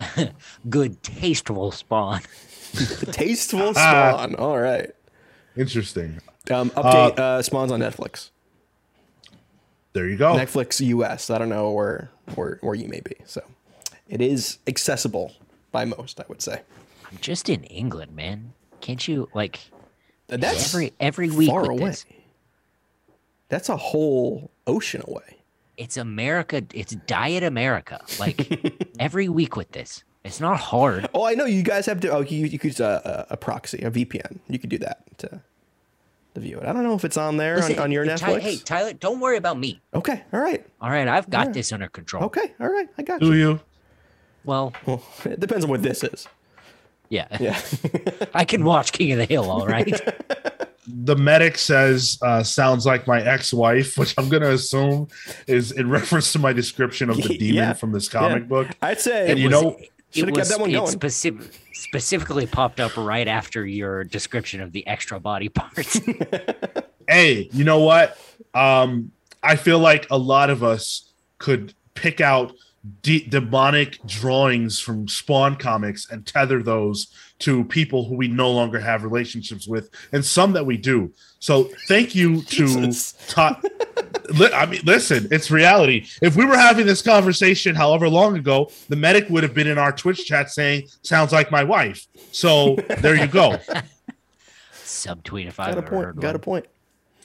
good 0.68 1.02
tasteful 1.02 1.70
spawn. 1.72 2.20
Tasteful 3.12 3.72
Ah. 3.76 4.12
Spawn. 4.16 4.34
All 4.34 4.58
right. 4.58 4.90
Interesting. 5.56 6.20
Um, 6.50 6.70
update. 6.70 7.18
Uh, 7.18 7.42
Spawn's 7.42 7.72
on 7.72 7.80
Netflix. 7.80 8.30
There 9.94 10.06
you 10.06 10.16
go. 10.16 10.34
Netflix 10.34 10.84
US. 10.86 11.30
I 11.30 11.38
don't 11.38 11.48
know 11.48 11.70
where 11.70 12.10
where 12.34 12.58
where 12.60 12.74
you 12.74 12.88
may 12.88 13.00
be. 13.00 13.16
So 13.24 13.42
it 14.08 14.20
is 14.20 14.58
accessible 14.66 15.34
by 15.72 15.84
most, 15.86 16.20
I 16.20 16.24
would 16.28 16.42
say. 16.42 16.60
I'm 17.10 17.18
just 17.20 17.48
in 17.48 17.64
England, 17.64 18.14
man. 18.14 18.52
Can't 18.80 19.06
you 19.06 19.28
like 19.34 19.58
That's 20.28 20.72
every 20.74 20.92
every 21.00 21.30
week 21.30 21.48
far 21.50 21.62
with 21.62 21.70
away. 21.70 21.84
this? 21.90 22.06
That's 23.48 23.68
a 23.68 23.76
whole 23.76 24.50
ocean 24.66 25.02
away. 25.06 25.38
It's 25.76 25.96
America. 25.96 26.62
It's 26.74 26.94
Diet 26.94 27.42
America. 27.42 28.00
Like 28.18 28.86
every 28.98 29.28
week 29.28 29.56
with 29.56 29.72
this. 29.72 30.04
It's 30.24 30.40
not 30.40 30.58
hard. 30.58 31.08
Oh, 31.14 31.24
I 31.24 31.34
know 31.34 31.46
you 31.46 31.62
guys 31.62 31.86
have 31.86 32.00
to. 32.00 32.08
Oh, 32.10 32.20
you, 32.20 32.46
you 32.46 32.58
could 32.58 32.68
use 32.68 32.80
a, 32.80 33.26
a, 33.30 33.34
a 33.34 33.36
proxy, 33.36 33.78
a 33.78 33.90
VPN. 33.90 34.40
You 34.48 34.58
could 34.58 34.68
do 34.68 34.78
that 34.78 35.04
to, 35.18 35.40
to 36.34 36.40
view 36.40 36.58
it. 36.58 36.66
I 36.66 36.72
don't 36.72 36.82
know 36.82 36.94
if 36.94 37.04
it's 37.04 37.16
on 37.16 37.36
there 37.38 37.56
Listen, 37.56 37.76
on, 37.78 37.84
on 37.84 37.92
your 37.92 38.04
Ty- 38.04 38.16
Netflix. 38.34 38.40
hey, 38.40 38.56
Tyler, 38.58 38.92
don't 38.92 39.20
worry 39.20 39.36
about 39.38 39.58
me. 39.58 39.80
Okay, 39.94 40.24
all 40.32 40.40
right, 40.40 40.66
All 40.82 40.90
right, 40.90 41.08
I've 41.08 41.30
got 41.30 41.52
this 41.54 41.72
under 41.72 41.88
control. 41.88 42.24
okay, 42.24 42.52
all 42.60 42.68
right. 42.68 42.88
I 42.98 43.02
got 43.02 43.20
Do 43.20 43.28
you. 43.28 43.32
you? 43.52 43.60
Well, 44.44 44.74
Well, 44.84 45.02
it 45.24 45.40
depends 45.40 45.64
on 45.64 45.70
what 45.70 45.82
this 45.82 46.02
is. 46.04 46.26
Yeah. 47.10 47.26
Yeah. 47.40 47.60
I 48.34 48.44
can 48.44 48.64
watch 48.64 48.92
King 48.92 49.12
of 49.12 49.18
the 49.18 49.24
Hill, 49.24 49.50
all 49.50 49.66
right. 49.66 49.92
The 50.90 51.16
medic 51.16 51.58
says, 51.58 52.18
uh, 52.22 52.42
sounds 52.42 52.86
like 52.86 53.06
my 53.06 53.20
ex 53.20 53.52
wife, 53.52 53.98
which 53.98 54.14
I'm 54.16 54.30
going 54.30 54.42
to 54.42 54.52
assume 54.52 55.08
is 55.46 55.70
in 55.70 55.90
reference 55.90 56.32
to 56.32 56.38
my 56.38 56.54
description 56.54 57.10
of 57.10 57.18
the 57.18 57.28
demon 57.38 57.54
Yeah. 57.56 57.72
from 57.74 57.92
this 57.92 58.08
comic 58.08 58.44
Yeah. 58.44 58.48
book. 58.48 58.68
I'd 58.80 58.98
say. 58.98 59.30
And 59.30 59.38
you 59.38 59.50
was- 59.50 59.62
know, 59.62 59.78
Should've 60.12 60.34
kept 60.34 60.48
that 60.48 60.58
one 60.60 60.70
it 60.70 60.72
going. 60.72 60.86
specif- 60.98 61.52
specifically 61.74 62.46
popped 62.46 62.80
up 62.80 62.96
right 62.96 63.28
after 63.28 63.66
your 63.66 64.02
description 64.04 64.62
of 64.62 64.72
the 64.72 64.86
extra 64.86 65.20
body 65.20 65.50
parts. 65.50 66.00
hey, 67.06 67.50
you 67.52 67.64
know 67.64 67.80
what? 67.80 68.16
Um, 68.54 69.12
I 69.42 69.56
feel 69.56 69.78
like 69.80 70.06
a 70.10 70.16
lot 70.16 70.48
of 70.48 70.64
us 70.64 71.10
could 71.36 71.74
pick 71.92 72.22
out 72.22 72.54
de- 73.02 73.26
demonic 73.26 74.04
drawings 74.06 74.78
from 74.78 75.08
Spawn 75.08 75.56
comics 75.56 76.10
and 76.10 76.26
tether 76.26 76.62
those 76.62 77.08
to 77.40 77.64
people 77.64 78.04
who 78.04 78.16
we 78.16 78.28
no 78.28 78.50
longer 78.50 78.80
have 78.80 79.04
relationships 79.04 79.68
with, 79.68 79.90
and 80.12 80.24
some 80.24 80.52
that 80.52 80.66
we 80.66 80.76
do. 80.76 81.12
So, 81.38 81.70
thank 81.86 82.14
you 82.14 82.42
to 82.52 82.92
Todd. 83.28 83.62
Li- 84.30 84.52
I 84.52 84.66
mean, 84.66 84.80
listen, 84.84 85.28
it's 85.30 85.50
reality. 85.50 86.06
If 86.20 86.36
we 86.36 86.44
were 86.44 86.56
having 86.56 86.86
this 86.86 87.00
conversation 87.00 87.74
however 87.74 88.08
long 88.08 88.36
ago, 88.36 88.70
the 88.88 88.96
medic 88.96 89.28
would 89.30 89.42
have 89.42 89.54
been 89.54 89.68
in 89.68 89.78
our 89.78 89.92
Twitch 89.92 90.26
chat 90.26 90.50
saying, 90.50 90.88
"Sounds 91.02 91.32
like 91.32 91.50
my 91.50 91.64
wife." 91.64 92.06
So 92.32 92.76
there 93.00 93.14
you 93.14 93.28
go. 93.28 93.58
Subtweet 94.72 95.46
if 95.46 95.60
I've 95.60 95.74
got 95.74 95.74
a 95.74 95.78
ever 95.78 95.88
point. 95.88 96.04
heard 96.06 96.20
Got 96.20 96.34
a 96.34 96.38
point. 96.38 96.66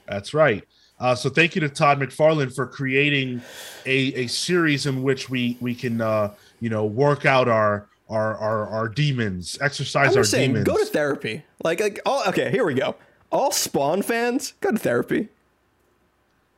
That's 0.08 0.34
right. 0.34 0.64
Uh, 1.04 1.14
so 1.14 1.30
thank 1.30 1.54
you 1.54 1.60
to 1.60 1.68
Todd 1.68 2.00
McFarlane 2.00 2.56
for 2.56 2.66
creating 2.66 3.42
a, 3.86 4.14
a 4.24 4.28
series 4.28 4.86
in 4.86 5.04
which 5.04 5.30
we 5.30 5.58
we 5.60 5.76
can 5.76 6.00
uh, 6.00 6.34
you 6.62 6.70
know 6.70 6.86
work 6.86 7.26
out 7.26 7.50
our 7.50 7.90
our 8.10 8.38
our, 8.38 8.68
our 8.70 8.88
demons, 8.88 9.58
exercise 9.60 10.14
I'm 10.14 10.20
our 10.20 10.24
saying, 10.24 10.52
demons. 10.52 10.66
go 10.66 10.78
to 10.78 10.86
therapy. 10.86 11.44
Like, 11.62 11.82
like, 11.82 12.00
all, 12.06 12.24
okay, 12.30 12.50
here 12.52 12.64
we 12.66 12.74
go. 12.74 12.96
All 13.34 13.52
Spawn 13.52 14.02
fans, 14.02 14.54
go 14.62 14.72
to 14.72 14.78
therapy. 14.78 15.28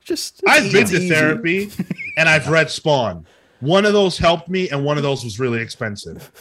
Just, 0.03 0.43
it's 0.43 0.51
I've 0.51 0.71
been 0.71 0.85
to 0.87 0.95
easy. 0.97 1.09
therapy 1.09 1.71
and 2.15 2.29
I've 2.29 2.47
read 2.47 2.69
Spawn. 2.69 3.25
One 3.61 3.83
of 3.85 3.93
those 3.93 4.19
helped 4.19 4.47
me, 4.47 4.69
and 4.69 4.85
one 4.85 4.97
of 4.97 5.03
those 5.03 5.23
was 5.23 5.39
really 5.39 5.59
expensive. 5.59 6.31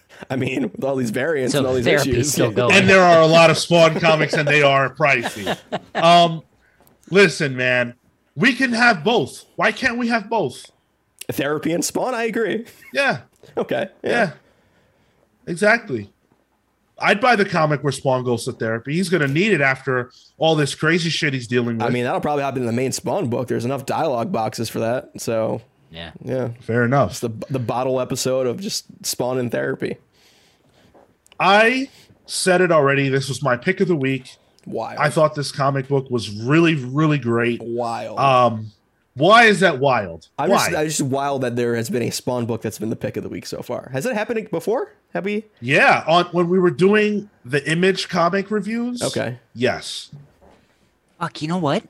I 0.30 0.36
mean, 0.36 0.64
with 0.72 0.84
all 0.84 0.96
these 0.96 1.10
variants 1.10 1.52
So 1.52 1.60
and 1.60 1.66
all 1.66 1.72
these 1.72 1.86
issues. 1.86 2.30
still 2.30 2.50
going. 2.52 2.74
And 2.74 2.86
there 2.86 3.00
are 3.02 3.22
a 3.22 3.26
lot 3.26 3.48
of 3.48 3.56
Spawn 3.56 3.98
comics, 4.00 4.34
and 4.34 4.46
they 4.46 4.62
are 4.62 4.94
pricey. 4.94 5.56
Um, 5.94 6.42
listen, 7.10 7.56
man, 7.56 7.94
we 8.36 8.54
can 8.54 8.72
have 8.72 9.02
both. 9.04 9.44
Why 9.56 9.72
can't 9.72 9.98
we 9.98 10.08
have 10.08 10.28
both? 10.28 10.70
Therapy 11.30 11.72
and 11.72 11.84
Spawn, 11.84 12.14
I 12.14 12.24
agree. 12.24 12.66
Yeah, 12.92 13.20
Okay. 13.56 13.88
Yeah, 14.02 14.32
exactly. 15.46 16.10
I'd 17.00 17.20
buy 17.20 17.36
the 17.36 17.44
comic 17.44 17.82
where 17.84 17.92
Spawn 17.92 18.24
goes 18.24 18.44
to 18.46 18.52
therapy. 18.52 18.94
He's 18.94 19.08
going 19.08 19.20
to 19.20 19.28
need 19.28 19.52
it 19.52 19.60
after 19.60 20.10
all 20.36 20.56
this 20.56 20.74
crazy 20.74 21.10
shit 21.10 21.32
he's 21.32 21.46
dealing 21.46 21.76
with. 21.78 21.82
I 21.86 21.90
mean, 21.90 22.02
that'll 22.04 22.20
probably 22.20 22.42
happen 22.42 22.62
in 22.62 22.66
the 22.66 22.72
main 22.72 22.90
Spawn 22.90 23.28
book. 23.30 23.46
There's 23.46 23.64
enough 23.64 23.86
dialogue 23.86 24.32
boxes 24.32 24.68
for 24.68 24.80
that. 24.80 25.10
So, 25.20 25.62
Yeah. 25.92 26.10
yeah. 26.24 26.48
fair 26.60 26.84
enough. 26.84 27.10
It's 27.12 27.20
the, 27.20 27.30
the 27.50 27.60
bottle 27.60 28.00
episode 28.00 28.48
of 28.48 28.60
just 28.60 28.86
Spawn 29.06 29.38
in 29.38 29.48
therapy. 29.48 29.98
I 31.38 31.88
said 32.26 32.60
it 32.60 32.72
already. 32.72 33.08
This 33.08 33.28
was 33.28 33.42
my 33.42 33.56
pick 33.56 33.80
of 33.80 33.86
the 33.88 33.96
week. 33.96 34.36
Wild. 34.68 34.98
I 34.98 35.10
thought 35.10 35.34
this 35.34 35.50
comic 35.52 35.88
book 35.88 36.10
was 36.10 36.30
really, 36.30 36.74
really 36.74 37.18
great. 37.18 37.60
wild. 37.62 38.18
Um, 38.18 38.72
why 39.14 39.44
is 39.44 39.60
that 39.60 39.80
wild? 39.80 40.28
I'm 40.38 40.50
why? 40.50 40.56
just, 40.58 40.78
I'm 40.78 40.86
just 40.86 41.02
wild 41.02 41.42
that 41.42 41.56
there 41.56 41.74
has 41.74 41.90
been 41.90 42.02
a 42.02 42.10
Spawn 42.10 42.46
book 42.46 42.62
that's 42.62 42.78
been 42.78 42.90
the 42.90 42.96
pick 42.96 43.16
of 43.16 43.24
the 43.24 43.28
week 43.28 43.46
so 43.46 43.62
far. 43.62 43.88
Has 43.92 44.06
it 44.06 44.14
happened 44.14 44.48
before? 44.50 44.92
Have 45.14 45.24
we? 45.24 45.44
yeah, 45.60 46.04
on 46.06 46.26
when 46.26 46.48
we 46.48 46.58
were 46.58 46.70
doing 46.70 47.30
the 47.44 47.68
image 47.68 48.08
comic 48.08 48.50
reviews. 48.50 49.02
Okay. 49.02 49.38
Yes. 49.54 50.10
Fuck, 51.18 51.42
you 51.42 51.48
know 51.48 51.58
what? 51.58 51.82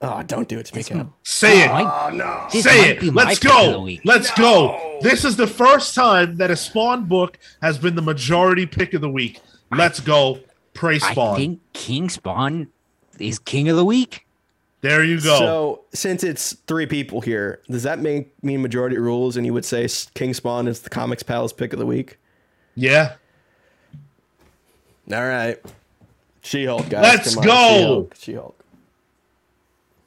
Oh, 0.00 0.22
don't 0.22 0.48
do 0.48 0.58
it 0.58 0.66
to 0.66 0.76
me, 0.76 0.84
Cal. 0.84 1.12
Say 1.24 1.64
it. 1.64 1.68
Might- 1.70 2.14
no. 2.14 2.46
Say 2.60 2.90
it. 2.90 3.02
Let's 3.02 3.38
pick 3.40 3.50
of 3.50 3.84
the 3.84 3.96
go. 3.96 4.00
Let's 4.04 4.30
go. 4.32 4.98
This 5.02 5.24
is 5.24 5.36
the 5.36 5.46
first 5.46 5.94
time 5.94 6.36
that 6.36 6.50
a 6.50 6.56
Spawn 6.56 7.06
book 7.06 7.38
has 7.62 7.78
been 7.78 7.94
the 7.96 8.02
majority 8.02 8.64
pick 8.64 8.94
of 8.94 9.00
the 9.00 9.10
week. 9.10 9.40
Let's 9.72 10.00
go. 10.00 10.38
Praise 10.78 11.02
I 11.02 11.12
think 11.34 11.60
King 11.72 12.08
Spawn 12.08 12.68
is 13.18 13.40
King 13.40 13.68
of 13.68 13.76
the 13.76 13.84
Week. 13.84 14.24
there 14.80 15.02
you 15.02 15.20
go. 15.20 15.36
So, 15.36 15.80
since 15.92 16.22
it's 16.22 16.52
three 16.68 16.86
people 16.86 17.20
here, 17.20 17.62
does 17.68 17.82
that 17.82 17.98
make 17.98 18.32
mean 18.44 18.62
majority 18.62 18.96
rules? 18.96 19.36
And 19.36 19.44
you 19.44 19.52
would 19.52 19.64
say 19.64 19.88
King 20.14 20.34
Spawn 20.34 20.68
is 20.68 20.82
the 20.82 20.88
Comics 20.88 21.24
Pals 21.24 21.52
pick 21.52 21.72
of 21.72 21.80
the 21.80 21.86
week? 21.86 22.20
yeah. 22.76 23.14
All 25.12 25.26
right. 25.26 25.58
She 26.42 26.64
Hulk, 26.64 26.88
guys. 26.88 27.02
Let's 27.02 27.34
Come 27.34 27.44
go. 27.44 27.78
She-Hulk. 27.78 28.14
She-Hulk. 28.16 28.64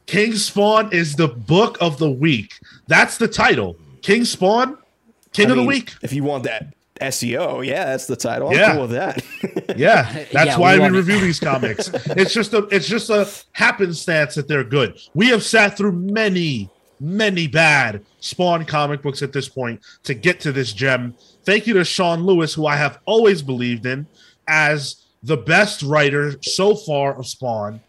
King 0.05 0.35
Spawn 0.35 0.93
is 0.93 1.17
the 1.17 1.27
book 1.27 1.77
of 1.81 1.97
the 1.97 2.09
week. 2.09 2.53
That's 2.87 3.17
the 3.17 3.27
title. 3.27 3.75
King 4.03 4.23
Spawn, 4.23 4.77
King 5.33 5.47
I 5.47 5.51
of 5.51 5.57
the 5.57 5.63
week. 5.63 5.95
If 6.01 6.13
you 6.13 6.23
want 6.23 6.45
that 6.45 6.73
SEO, 7.01 7.65
yeah, 7.65 7.85
that's 7.85 8.05
the 8.07 8.15
title. 8.15 8.49
I'm 8.49 8.55
Yeah. 8.55 8.71
cool 8.73 8.81
with 8.83 8.91
that. 8.91 9.23
Yeah, 9.77 10.03
that's 10.31 10.33
Yeah, 10.33 10.57
why 10.57 10.77
we 10.77 10.89
we, 10.91 10.97
review 10.97 11.19
these 11.27 11.39
comics. 11.39 11.89
it's 12.07 12.33
just 12.33 12.53
a 12.53 12.59
it's 12.71 12.87
just 12.87 13.09
a 13.09 13.27
happenstance 13.53 14.35
that 14.35 14.47
they're 14.47 14.63
good. 14.63 14.99
We 15.13 15.27
have 15.29 15.43
sat 15.43 15.77
through 15.77 15.93
many, 15.93 16.69
many 16.99 17.47
bad 17.47 18.03
Spawn 18.19 18.65
comic 18.65 19.01
books 19.01 19.21
at 19.21 19.31
this 19.33 19.47
point 19.49 19.81
to 20.03 20.13
get 20.13 20.39
to 20.41 20.51
this 20.51 20.73
gem. 20.73 21.15
Thank 21.45 21.67
you 21.67 21.73
to 21.75 21.83
Sean 21.85 22.23
Lewis, 22.23 22.53
who 22.53 22.65
I 22.67 22.75
have 22.75 22.99
always 23.05 23.41
believed 23.41 23.85
in 23.85 24.05
as 24.47 24.97
the 25.23 25.37
best 25.37 25.81
writer 25.83 26.35
so 26.43 26.75
far 26.75 27.17
of 27.17 27.25
Spawn 27.27 27.79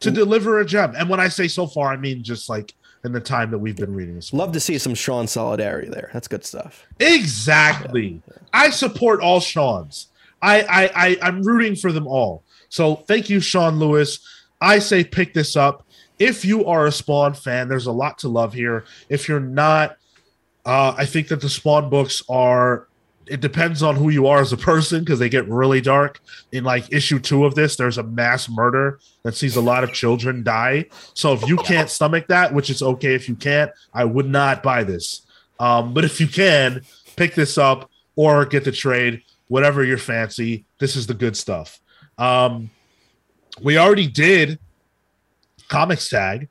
to 0.00 0.10
deliver 0.10 0.58
a 0.60 0.64
gem. 0.66 0.94
And 0.96 1.08
when 1.08 1.20
I 1.20 1.28
say 1.28 1.48
so 1.48 1.66
far, 1.66 1.92
I 1.92 1.96
mean 1.96 2.22
just 2.22 2.48
like 2.48 2.74
in 3.04 3.12
the 3.12 3.20
time 3.20 3.50
that 3.52 3.58
we've 3.58 3.76
been 3.76 3.94
reading 3.94 4.16
this. 4.16 4.32
Love 4.32 4.52
to 4.52 4.60
see 4.60 4.78
some 4.78 4.94
Sean 4.94 5.26
solidarity 5.28 5.88
there. 5.88 6.10
That's 6.12 6.26
good 6.28 6.44
stuff. 6.44 6.86
Exactly. 6.98 8.20
I 8.52 8.70
support 8.70 9.20
all 9.20 9.40
Sean's. 9.40 10.08
I, 10.42 10.62
I 10.62 11.06
I 11.06 11.18
I'm 11.22 11.42
rooting 11.42 11.76
for 11.76 11.92
them 11.92 12.06
all. 12.06 12.44
So 12.68 12.96
thank 12.96 13.30
you, 13.30 13.40
Sean 13.40 13.78
Lewis. 13.78 14.20
I 14.60 14.78
say 14.78 15.04
pick 15.04 15.34
this 15.34 15.56
up. 15.56 15.86
If 16.18 16.44
you 16.44 16.64
are 16.64 16.86
a 16.86 16.92
Spawn 16.92 17.34
fan, 17.34 17.68
there's 17.68 17.86
a 17.86 17.92
lot 17.92 18.18
to 18.18 18.28
love 18.28 18.54
here. 18.54 18.84
If 19.08 19.28
you're 19.28 19.40
not, 19.40 19.96
uh, 20.64 20.94
I 20.96 21.04
think 21.04 21.28
that 21.28 21.40
the 21.40 21.48
Spawn 21.48 21.90
books 21.90 22.22
are. 22.28 22.88
It 23.28 23.40
depends 23.40 23.82
on 23.82 23.96
who 23.96 24.10
you 24.10 24.28
are 24.28 24.40
as 24.40 24.52
a 24.52 24.56
person 24.56 25.00
because 25.00 25.18
they 25.18 25.28
get 25.28 25.48
really 25.48 25.80
dark. 25.80 26.20
In 26.52 26.62
like 26.62 26.92
issue 26.92 27.18
two 27.18 27.44
of 27.44 27.56
this, 27.56 27.74
there's 27.74 27.98
a 27.98 28.04
mass 28.04 28.48
murder 28.48 29.00
that 29.24 29.34
sees 29.34 29.56
a 29.56 29.60
lot 29.60 29.82
of 29.82 29.92
children 29.92 30.44
die. 30.44 30.86
So 31.14 31.32
if 31.32 31.44
you 31.48 31.56
can't 31.56 31.90
stomach 31.90 32.28
that, 32.28 32.54
which 32.54 32.70
is 32.70 32.84
okay 32.84 33.16
if 33.16 33.28
you 33.28 33.34
can't, 33.34 33.72
I 33.92 34.04
would 34.04 34.28
not 34.28 34.62
buy 34.62 34.84
this. 34.84 35.26
Um, 35.58 35.92
but 35.92 36.04
if 36.04 36.20
you 36.20 36.28
can, 36.28 36.82
pick 37.16 37.34
this 37.34 37.58
up 37.58 37.90
or 38.16 38.44
get 38.44 38.64
the 38.64 38.72
trade, 38.72 39.22
whatever 39.48 39.84
your 39.84 39.98
fancy. 39.98 40.64
This 40.80 40.96
is 40.96 41.06
the 41.06 41.14
good 41.14 41.36
stuff. 41.36 41.80
Um, 42.18 42.70
we 43.62 43.78
already 43.78 44.06
did 44.08 44.58
comics 45.68 46.08
tag. 46.08 46.48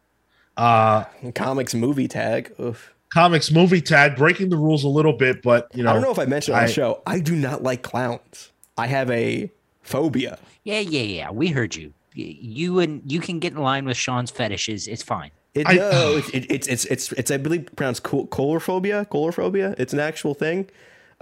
Uh, 0.57 1.03
Comics 1.34 1.74
movie 1.74 2.07
tag. 2.07 2.53
Oof. 2.59 2.93
comics 3.13 3.51
movie 3.51 3.82
tag, 3.82 4.16
breaking 4.16 4.49
the 4.49 4.57
rules 4.57 4.84
a 4.84 4.88
little 4.88 5.13
bit, 5.13 5.41
but 5.41 5.68
you 5.76 5.84
know, 5.84 5.89
I 5.89 5.93
don't 5.93 6.01
know 6.01 6.11
if 6.11 6.20
I 6.20 6.26
mentioned 6.26 6.55
on 6.55 6.63
I- 6.63 6.68
the 6.68 6.74
show. 6.74 7.01
I 7.05 7.20
do 7.20 7.36
not 7.36 7.61
like 7.63 7.82
clowns. 7.82 8.51
I 8.78 8.88
have 8.88 9.09
a 9.11 9.49
phobia. 9.84 10.38
Yeah, 10.63 10.80
yeah, 10.80 11.01
yeah. 11.01 11.32
We 11.32 11.47
heard 11.49 11.76
you. 11.76 11.93
You 12.13 12.80
and 12.80 13.01
you 13.09 13.20
can 13.20 13.39
get 13.39 13.53
in 13.53 13.59
line 13.59 13.86
with 13.86 13.97
Sean's 13.97 14.32
fetishes. 14.32 14.88
It's 14.88 15.03
fine. 15.03 15.32
It, 15.53 15.68
I- 15.68 15.74
no, 15.76 16.18
it, 16.18 16.34
it, 16.34 16.45
it's 16.51 16.68
it's 16.68 16.86
it's 16.86 17.11
it's 17.13 17.32
I 17.32 17.38
believe 17.38 17.68
pronounced 17.76 18.03
col- 18.03 18.28
colorophobia. 18.28 19.05
Colorophobia. 19.07 19.76
It's 19.78 19.91
an 19.93 19.99
actual 19.99 20.34
thing. 20.34 20.70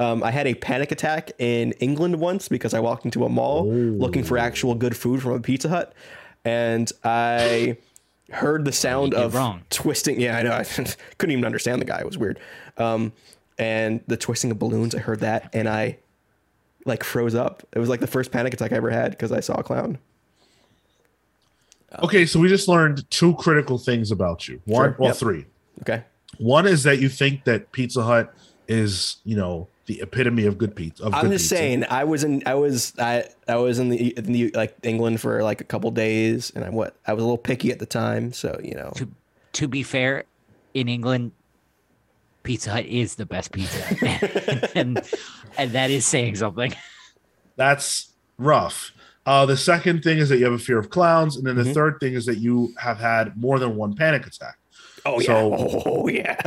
Um, 0.04 0.22
I 0.24 0.32
had 0.32 0.48
a 0.48 0.54
panic 0.56 0.92
attack 0.92 1.32
in 1.40 1.72
England 1.74 2.20
once 2.20 2.50
because 2.50 2.74
I 2.74 2.80
walked 2.80 3.06
into 3.06 3.24
a 3.26 3.30
mall 3.30 3.72
looking 3.72 4.24
for 4.24 4.38
actual 4.38 4.76
good 4.76 4.98
food 4.98 5.22
from 5.22 5.32
a 5.34 5.40
Pizza 5.40 5.70
Hut, 5.70 5.94
and 6.44 6.92
I 7.04 7.78
heard 8.32 8.66
the 8.66 8.72
sound 8.72 9.14
of 9.14 9.34
wrong. 9.34 9.62
twisting. 9.70 10.20
Yeah, 10.20 10.38
I 10.38 10.44
know. 10.44 10.52
I 10.54 10.64
couldn't 11.18 11.32
even 11.32 11.46
understand 11.46 11.82
the 11.82 11.86
guy. 11.86 12.00
It 12.00 12.06
was 12.06 12.18
weird. 12.18 12.40
Um, 12.78 13.14
and 13.58 14.02
the 14.08 14.18
twisting 14.18 14.52
of 14.52 14.60
balloons. 14.60 14.94
I 14.94 15.00
heard 15.00 15.22
that, 15.22 15.50
and 15.54 15.70
I 15.70 16.00
like 16.86 17.04
froze 17.04 17.36
up. 17.36 17.64
It 17.72 17.80
was 17.80 17.88
like 17.88 18.02
the 18.02 18.08
first 18.08 18.32
panic 18.32 18.54
attack 18.54 18.74
I 18.74 18.76
ever 18.76 18.90
had 18.90 19.12
because 19.12 19.32
I 19.32 19.40
saw 19.40 19.56
a 19.56 19.64
clown. 19.64 20.00
okay, 22.02 22.26
so 22.26 22.40
we 22.40 22.50
just 22.50 22.68
learned 22.68 23.10
two 23.10 23.36
critical 23.36 23.78
things 23.78 24.12
about 24.12 24.48
you. 24.48 24.60
One, 24.66 24.84
Sure, 24.90 24.96
well, 25.00 25.10
yep. 25.10 25.18
three. 25.18 25.46
Okay. 25.82 26.04
One 26.40 26.66
is 26.68 26.84
that 26.84 27.00
you 27.00 27.08
think 27.10 27.44
that 27.46 27.72
Pizza 27.72 28.04
Hut 28.04 28.34
is, 28.68 29.18
you 29.24 29.36
know, 29.38 29.68
the 29.86 30.00
epitome 30.02 30.46
of 30.46 30.58
good 30.58 30.76
pizza. 30.76 31.04
Of 31.04 31.14
I'm 31.14 31.24
good 31.24 31.32
just 31.34 31.44
pizza. 31.46 31.56
saying. 31.58 31.86
I 31.90 32.04
was 32.06 32.24
in. 32.24 32.44
I 32.46 32.54
was. 32.56 32.94
I. 33.00 33.26
I 33.48 33.56
was 33.58 33.80
in 33.80 33.90
the, 33.90 34.18
in 34.18 34.32
the 34.32 34.52
like 34.52 34.76
England 34.84 35.20
for 35.22 35.44
like 35.44 35.60
a 35.62 35.66
couple 35.66 35.92
days, 35.92 36.52
and 36.56 36.64
I 36.64 36.70
what. 36.70 36.96
I 37.06 37.14
was 37.14 37.22
a 37.22 37.26
little 37.26 37.38
picky 37.38 37.72
at 37.72 37.80
the 37.80 37.86
time, 37.86 38.32
so 38.34 38.60
you 38.64 38.76
know. 38.76 38.92
To 38.96 39.10
to 39.54 39.68
be 39.68 39.84
fair, 39.84 40.24
in 40.74 40.88
England, 40.90 41.32
Pizza 42.44 42.72
Hut 42.72 42.86
is 42.86 43.16
the 43.16 43.26
best 43.26 43.52
pizza, 43.52 44.72
and 44.76 45.02
and 45.58 45.72
that 45.72 45.92
is 45.92 46.06
saying 46.06 46.36
something. 46.38 46.74
That's 47.56 48.14
rough. 48.38 48.92
Uh, 49.26 49.46
the 49.46 49.56
second 49.56 50.04
thing 50.04 50.18
is 50.18 50.28
that 50.30 50.38
you 50.38 50.44
have 50.44 50.54
a 50.54 50.58
fear 50.60 50.78
of 50.78 50.90
clowns, 50.90 51.38
and 51.38 51.46
then 51.48 51.56
the 51.56 51.64
Mhm. 51.64 51.74
third 51.74 51.98
thing 52.02 52.14
is 52.14 52.26
that 52.26 52.40
you 52.40 52.74
have 52.78 52.98
had 53.00 53.38
more 53.38 53.58
than 53.60 53.76
one 53.78 53.94
panic 53.96 54.26
attack. 54.28 54.58
Oh 55.06 55.20
yeah. 55.22 55.34
Oh 55.86 56.08
yeah. 56.08 56.38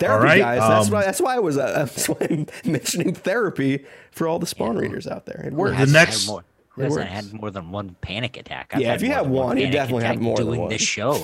Therapy, 0.00 0.14
All 0.16 0.24
right, 0.24 0.38
guys. 0.40 0.60
That's 0.60 0.86
um, 0.86 0.92
why. 0.92 1.04
That's 1.04 1.20
why 1.20 1.36
I 1.36 1.38
was. 1.38 1.58
Uh, 1.58 1.72
that's 1.84 2.08
why 2.08 2.16
I'm 2.30 2.46
mentioning 2.64 3.14
therapy 3.14 3.84
for 4.10 4.26
all 4.26 4.38
the 4.38 4.46
spawn 4.46 4.76
readers 4.76 5.06
out 5.06 5.26
there. 5.26 5.42
It 5.46 5.50
Who 5.52 5.56
works. 5.58 5.78
The 5.78 5.86
next- 5.86 6.24
had 6.24 6.30
more, 6.32 6.44
who 6.70 6.80
it 6.80 6.84
hasn't 6.84 7.08
had 7.08 7.32
more 7.34 7.50
than 7.50 7.70
one 7.70 7.94
panic 8.00 8.36
attack? 8.38 8.72
Yeah, 8.76 8.94
if 8.94 9.02
you 9.02 9.12
have 9.12 9.24
than 9.24 9.32
one, 9.34 9.58
you 9.58 9.70
definitely 9.70 10.04
have 10.04 10.12
attack 10.16 10.22
more 10.22 10.36
than 10.38 10.46
doing 10.46 10.60
one. 10.62 10.70
this 10.70 10.80
show. 10.96 11.20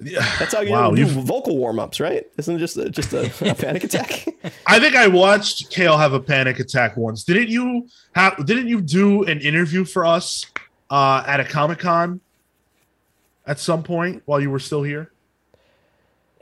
That's 0.00 0.52
how 0.52 0.62
you 0.62 0.72
Wow, 0.72 0.90
do 0.90 1.00
you've- 1.00 1.20
vocal 1.22 1.56
warm 1.56 1.78
ups, 1.78 2.00
right? 2.00 2.26
Isn't 2.36 2.56
it 2.56 2.58
just 2.58 2.76
a, 2.76 2.90
just 2.90 3.12
a, 3.12 3.26
a 3.48 3.54
panic 3.54 3.84
attack? 3.84 4.26
I 4.66 4.80
think 4.80 4.96
I 4.96 5.06
watched 5.06 5.70
Cale 5.70 5.96
have 5.96 6.12
a 6.12 6.18
panic 6.20 6.58
attack 6.58 6.96
once. 6.96 7.22
Didn't 7.22 7.48
you 7.48 7.86
have? 8.16 8.44
Didn't 8.44 8.66
you 8.66 8.80
do 8.80 9.22
an 9.24 9.40
interview 9.40 9.84
for 9.84 10.04
us 10.04 10.46
uh, 10.90 11.22
at 11.24 11.38
a 11.38 11.44
Comic 11.44 11.78
Con 11.78 12.20
at 13.46 13.60
some 13.60 13.84
point 13.84 14.22
while 14.24 14.40
you 14.40 14.50
were 14.50 14.58
still 14.58 14.82
here? 14.82 15.11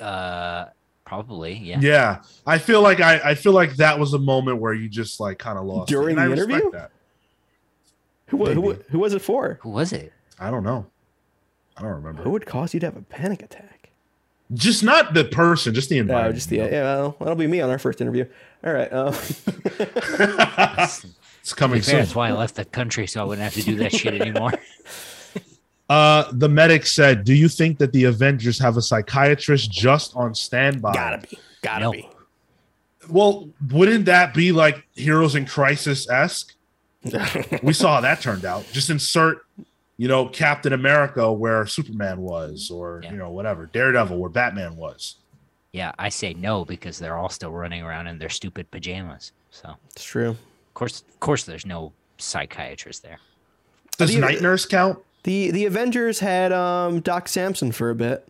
Uh, 0.01 0.69
probably, 1.05 1.55
yeah. 1.55 1.79
Yeah, 1.81 2.23
I 2.47 2.59
feel 2.59 2.83
like 2.83 3.01
I, 3.01 3.19
I 3.31 3.35
feel 3.35 3.53
like 3.53 3.77
that 3.77 3.99
was 3.99 4.15
a 4.15 4.19
moment 4.19 4.59
where 4.59 4.73
you 4.75 4.89
just 4.89 5.21
like 5.21 5.39
kind 5.39 5.59
of 5.59 5.65
lost 5.65 5.89
During 5.89 6.19
and 6.19 6.27
the 6.27 6.31
respect 6.37 6.51
interview? 6.51 6.71
That. 6.73 6.91
who, 8.27 8.47
who, 8.47 8.73
who 8.91 8.99
was 8.99 9.13
it 9.15 9.21
for? 9.23 9.59
Who 9.63 9.71
was 9.71 9.93
it? 9.93 10.13
I 10.39 10.51
don't 10.51 10.63
know. 10.65 10.87
I 11.77 11.83
don't 11.83 11.93
remember. 11.93 12.23
Who 12.23 12.31
would 12.31 12.47
cause 12.47 12.75
you 12.75 12.81
to 12.81 12.87
have 12.87 12.97
a 12.97 13.03
panic 13.03 13.43
attack? 13.43 13.91
Just 14.53 14.83
not 14.83 15.15
the 15.15 15.25
person, 15.25 15.75
just 15.75 15.89
the 15.91 15.97
No, 15.97 16.01
environment. 16.03 16.35
just 16.35 16.49
the 16.51 16.57
yeah. 16.57 16.71
Well, 16.83 17.17
that'll 17.21 17.37
be 17.37 17.47
me 17.47 17.61
on 17.61 17.71
our 17.71 17.79
first 17.79 18.01
interview. 18.01 18.25
All 18.65 18.73
right. 18.73 18.93
Uh, 18.93 19.13
it's 21.41 21.53
coming 21.55 21.81
To 21.81 21.85
fair, 21.87 21.93
soon. 21.93 21.99
that's 22.01 22.15
why 22.15 22.29
I 22.29 22.33
left 22.33 22.57
the 22.57 22.65
country 22.65 23.07
so 23.07 23.21
I 23.21 23.25
wouldn't 23.25 23.45
have 23.45 23.55
to 23.55 23.63
do 23.63 23.77
that 23.77 23.93
shit 23.93 24.21
anymore. 24.21 24.53
Uh, 25.91 26.25
the 26.33 26.49
medic 26.49 26.87
said, 26.87 27.25
"Do 27.25 27.35
you 27.35 27.49
think 27.49 27.79
that 27.79 27.93
the 27.93 28.05
Avengers 28.05 28.59
have 28.61 28.77
a 28.77 28.83
psychiatrist 28.83 29.71
just 29.73 30.15
on 30.17 30.35
standby?" 30.35 30.93
gotta 30.95 31.19
be. 31.19 31.39
Gotta 31.63 31.85
No. 31.87 31.93
be. 31.93 32.09
Well, 33.09 33.49
wouldn't 33.73 34.05
that 34.05 34.33
be 34.33 34.53
like 34.53 34.87
Heroes 34.95 35.35
in 35.35 35.47
Crisis 35.47 36.09
esque? 36.09 36.55
We 37.63 37.73
saw 37.73 37.97
how 37.97 38.01
that 38.03 38.21
turned 38.21 38.45
out. 38.45 38.67
Just 38.73 38.89
insert, 38.89 39.45
you 39.97 40.07
know, 40.07 40.29
Captain 40.29 40.73
America 40.73 41.33
where 41.33 41.67
Superman 41.67 42.21
was, 42.21 42.71
or 42.71 43.01
Yeah. 43.03 43.11
you 43.13 43.17
know, 43.19 43.31
whatever, 43.31 43.67
Daredevil 43.67 44.17
where 44.17 44.31
Batman 44.31 44.77
was. 44.77 45.17
Yeah, 45.73 45.93
I 45.99 46.09
say 46.09 46.35
no 46.35 46.65
because 46.65 46.99
they're 46.99 47.17
all 47.17 47.29
still 47.31 47.51
running 47.53 47.83
around 47.83 48.07
in 48.07 48.19
their 48.19 48.29
stupid 48.29 48.71
pajamas. 48.71 49.33
So, 49.51 49.69
of 49.71 49.77
It's 49.97 50.05
true. 50.05 50.37
course, 50.75 51.03
of 51.09 51.19
course, 51.21 51.43
there's 51.45 51.67
no 51.67 51.93
psychiatrist 52.19 53.03
there. 53.03 53.19
Does 53.99 54.13
do 54.13 54.21
Night 54.21 54.41
Nurse 54.41 54.67
count? 54.67 54.99
The 55.25 55.51
the 55.51 55.67
Avengers 55.67 56.21
had 56.21 56.53
um, 56.53 57.01
Doc 57.01 57.29
Samson 57.29 57.73
for 57.73 57.91
a 57.91 57.95
bit. 57.95 58.27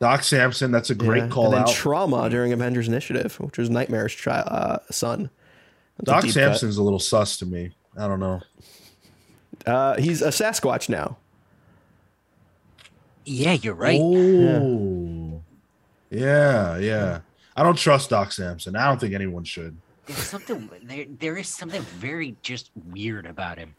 Doc 0.00 0.24
Samson, 0.24 0.72
that's 0.72 0.90
a 0.90 0.96
great 0.96 1.22
Yeah. 1.24 1.28
call 1.28 1.44
and 1.46 1.54
then 1.54 1.60
out. 1.62 1.68
Trauma 1.68 2.28
during 2.28 2.52
Avengers 2.52 2.88
Initiative, 2.88 3.36
which 3.38 3.56
was 3.56 3.70
Nightmare's 3.70 4.12
tri- 4.12 4.38
uh, 4.40 4.78
son. 4.90 5.30
That's 5.98 6.08
a 6.08 6.12
Doc 6.12 6.22
deep 6.24 6.32
Samson's 6.32 6.76
a 6.76 6.82
little 6.82 6.98
sus 6.98 7.36
to 7.38 7.46
me. 7.46 7.70
I 7.96 8.08
don't 8.08 8.18
know. 8.18 8.40
Uh, 9.64 9.96
he's 10.00 10.20
a 10.22 10.28
Sasquatch 10.28 10.88
now. 10.88 11.18
Yeah, 13.24 13.52
you're 13.52 13.74
right. 13.74 14.00
Oh, 14.02 15.40
yeah, 16.10 16.78
yeah. 16.78 17.20
I 17.56 17.62
don't 17.62 17.78
trust 17.78 18.10
Doc 18.10 18.32
Samson. 18.32 18.74
I 18.74 18.86
don't 18.88 18.98
think 19.00 19.14
anyone 19.14 19.44
should. 19.44 19.76
There's 20.06 20.18
something 20.18 20.68
there. 20.82 21.04
There 21.20 21.36
is 21.36 21.46
something 21.48 21.82
very 21.82 22.34
just 22.42 22.70
weird 22.90 23.24
about 23.26 23.58
him. 23.58 23.74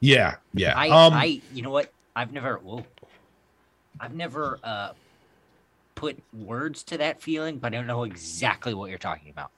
Yeah, 0.00 0.36
yeah. 0.54 0.72
I, 0.76 0.88
um, 0.88 1.12
I, 1.12 1.40
you 1.52 1.62
know 1.62 1.70
what? 1.70 1.92
I've 2.16 2.32
never, 2.32 2.56
whoa, 2.56 2.84
I've 4.00 4.14
never 4.14 4.58
uh, 4.64 4.92
put 5.94 6.18
words 6.32 6.82
to 6.84 6.98
that 6.98 7.20
feeling, 7.22 7.58
but 7.58 7.74
I 7.74 7.76
don't 7.76 7.86
know 7.86 8.04
exactly 8.04 8.74
what 8.74 8.88
you're 8.90 8.98
talking 8.98 9.30
about. 9.30 9.50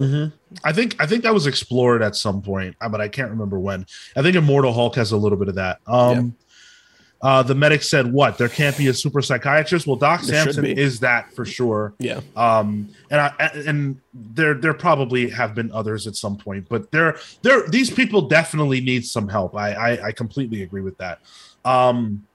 mhm. 0.00 0.32
I 0.64 0.72
think 0.72 0.96
I 1.00 1.06
think 1.06 1.22
that 1.24 1.34
was 1.34 1.46
explored 1.46 2.02
at 2.02 2.14
some 2.16 2.40
point, 2.42 2.76
uh, 2.80 2.88
but 2.88 3.00
I 3.00 3.08
can't 3.08 3.30
remember 3.30 3.58
when. 3.58 3.86
I 4.16 4.22
think 4.22 4.36
Immortal 4.36 4.72
Hulk 4.72 4.94
has 4.96 5.12
a 5.12 5.16
little 5.16 5.38
bit 5.38 5.48
of 5.48 5.56
that. 5.56 5.80
Um, 5.86 6.36
uh, 7.22 7.42
the 7.42 7.54
medic 7.54 7.82
said, 7.82 8.12
"What? 8.12 8.36
There 8.38 8.48
can't 8.48 8.76
be 8.76 8.88
a 8.88 8.94
super 8.94 9.22
psychiatrist." 9.22 9.86
Well, 9.86 9.96
Doc 9.96 10.22
There 10.22 10.44
Samson 10.44 10.66
is 10.66 11.00
that 11.00 11.32
for 11.34 11.44
sure. 11.44 11.94
Yeah. 11.98 12.20
um 12.36 12.88
and 13.10 13.20
i 13.20 13.28
and 13.66 14.00
there 14.12 14.54
there 14.54 14.74
probably 14.74 15.30
have 15.30 15.54
been 15.54 15.70
others 15.72 16.06
at 16.06 16.16
some 16.16 16.36
point 16.36 16.66
but 16.68 16.90
there 16.90 17.18
there 17.42 17.66
these 17.68 17.90
people 17.90 18.22
definitely 18.22 18.80
need 18.80 19.04
some 19.04 19.28
help 19.28 19.54
i 19.56 19.72
i, 19.72 20.06
I 20.08 20.12
completely 20.12 20.62
agree 20.62 20.82
with 20.82 20.98
that 20.98 21.20
um 21.64 22.26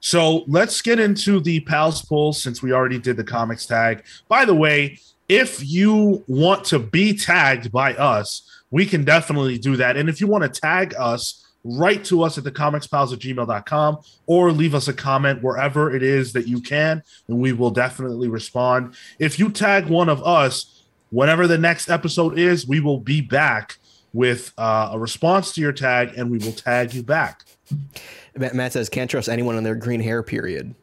so 0.00 0.44
let's 0.46 0.80
get 0.80 0.98
into 0.98 1.40
the 1.40 1.60
Pals 1.60 2.02
Pulls 2.02 2.42
since 2.42 2.62
we 2.62 2.72
already 2.72 2.98
did 2.98 3.16
the 3.16 3.24
comics 3.24 3.66
tag 3.66 4.04
by 4.28 4.44
the 4.44 4.54
way 4.54 4.98
if 5.28 5.64
you 5.64 6.24
want 6.26 6.64
to 6.66 6.78
be 6.78 7.16
tagged 7.16 7.70
by 7.70 7.94
us 7.94 8.62
we 8.70 8.86
can 8.86 9.04
definitely 9.04 9.58
do 9.58 9.76
that 9.76 9.96
and 9.96 10.08
if 10.08 10.20
you 10.20 10.26
want 10.26 10.42
to 10.42 10.60
tag 10.60 10.94
us 10.98 11.46
write 11.64 12.04
to 12.04 12.22
us 12.22 12.38
at 12.38 12.44
the 12.44 12.50
comicspals 12.50 13.12
at 13.12 13.18
gmail.com 13.18 13.98
or 14.26 14.52
leave 14.52 14.74
us 14.74 14.88
a 14.88 14.92
comment 14.92 15.42
wherever 15.42 15.94
it 15.94 16.02
is 16.02 16.32
that 16.32 16.48
you 16.48 16.60
can 16.60 17.02
and 17.28 17.38
we 17.38 17.52
will 17.52 17.70
definitely 17.70 18.28
respond 18.28 18.94
if 19.18 19.38
you 19.38 19.50
tag 19.50 19.86
one 19.86 20.08
of 20.08 20.22
us, 20.24 20.82
whenever 21.10 21.46
the 21.46 21.58
next 21.58 21.90
episode 21.90 22.38
is, 22.38 22.66
we 22.66 22.80
will 22.80 22.98
be 22.98 23.20
back 23.20 23.76
with 24.12 24.52
uh, 24.58 24.90
a 24.92 24.98
response 24.98 25.52
to 25.54 25.60
your 25.60 25.72
tag 25.72 26.12
and 26.16 26.30
we 26.30 26.38
will 26.38 26.52
tag 26.52 26.94
you 26.94 27.02
back. 27.02 27.44
Matt, 28.36 28.54
Matt 28.54 28.72
says 28.72 28.88
can't 28.88 29.10
trust 29.10 29.28
anyone 29.28 29.56
on 29.56 29.62
their 29.62 29.74
green 29.74 30.00
hair 30.00 30.22
period. 30.22 30.74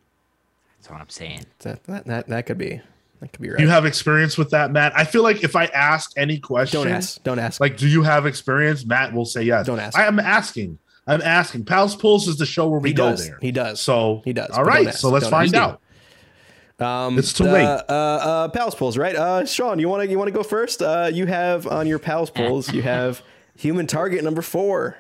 That's 0.78 0.90
what 0.90 1.02
I'm 1.02 1.10
saying. 1.10 1.46
That 1.60 1.84
that 1.86 2.06
that, 2.06 2.28
that 2.28 2.46
could 2.46 2.58
be 2.58 2.82
that 3.20 3.34
could 3.34 3.42
be 3.42 3.50
right. 3.50 3.60
You 3.60 3.68
have 3.70 3.86
experience 3.86 4.38
with 4.38 4.50
that, 4.52 4.72
Matt? 4.72 4.94
I 4.96 5.04
feel 5.04 5.24
like 5.24 5.44
if 5.44 5.56
I 5.56 5.66
ask 5.66 6.12
any 6.18 6.40
question, 6.40 6.84
Don't 6.84 6.92
ask. 6.92 7.24
Don't 7.24 7.40
ask. 7.40 7.60
like, 7.60 7.78
do 7.78 7.88
you 7.88 8.04
have 8.04 8.26
experience? 8.26 8.86
Matt 8.86 9.14
will 9.14 9.26
say 9.26 9.44
yes. 9.44 9.66
Don't 9.66 9.80
ask. 9.80 9.98
I 9.98 10.06
am 10.06 10.20
asking. 10.20 10.78
I'm 11.08 11.22
asking. 11.22 11.66
Pals 11.66 11.96
Pulls 11.96 12.28
is 12.28 12.38
the 12.38 12.46
show 12.46 12.68
where 12.68 12.80
we 12.80 12.90
he 12.90 12.94
go 12.94 13.12
does. 13.12 13.26
there. 13.28 13.38
He 13.42 13.52
does. 13.52 13.80
So 13.82 14.22
He 14.26 14.34
does, 14.34 14.50
All 14.52 14.58
but 14.58 14.64
don't 14.66 14.68
right. 14.68 14.88
ask. 14.88 15.00
So 15.00 15.10
let's 15.10 15.24
Don't 15.26 15.32
find 15.32 15.56
ask. 15.56 15.80
out. 16.80 17.06
Um, 17.06 17.18
It's 17.18 17.34
too 17.34 17.46
uh, 17.48 17.52
late. 17.52 17.66
Uh, 17.66 17.94
uh, 17.94 18.48
Pals 18.50 18.76
Pulls, 18.76 18.98
right? 18.98 19.16
Uh, 19.16 19.46
Sean, 19.46 19.80
you 19.80 19.90
want 19.90 20.04
to 20.04 20.10
you 20.10 20.18
want 20.18 20.28
to 20.28 20.34
go 20.34 20.44
first? 20.44 20.82
Uh, 20.82 21.10
you 21.12 21.26
have 21.26 21.66
on 21.66 21.88
your 21.88 21.98
Pals 21.98 22.30
Pulls, 22.30 22.72
you 22.72 22.82
have 22.84 23.22
human 23.56 23.88
target 23.88 24.24
number 24.24 24.42
four. 24.44 24.96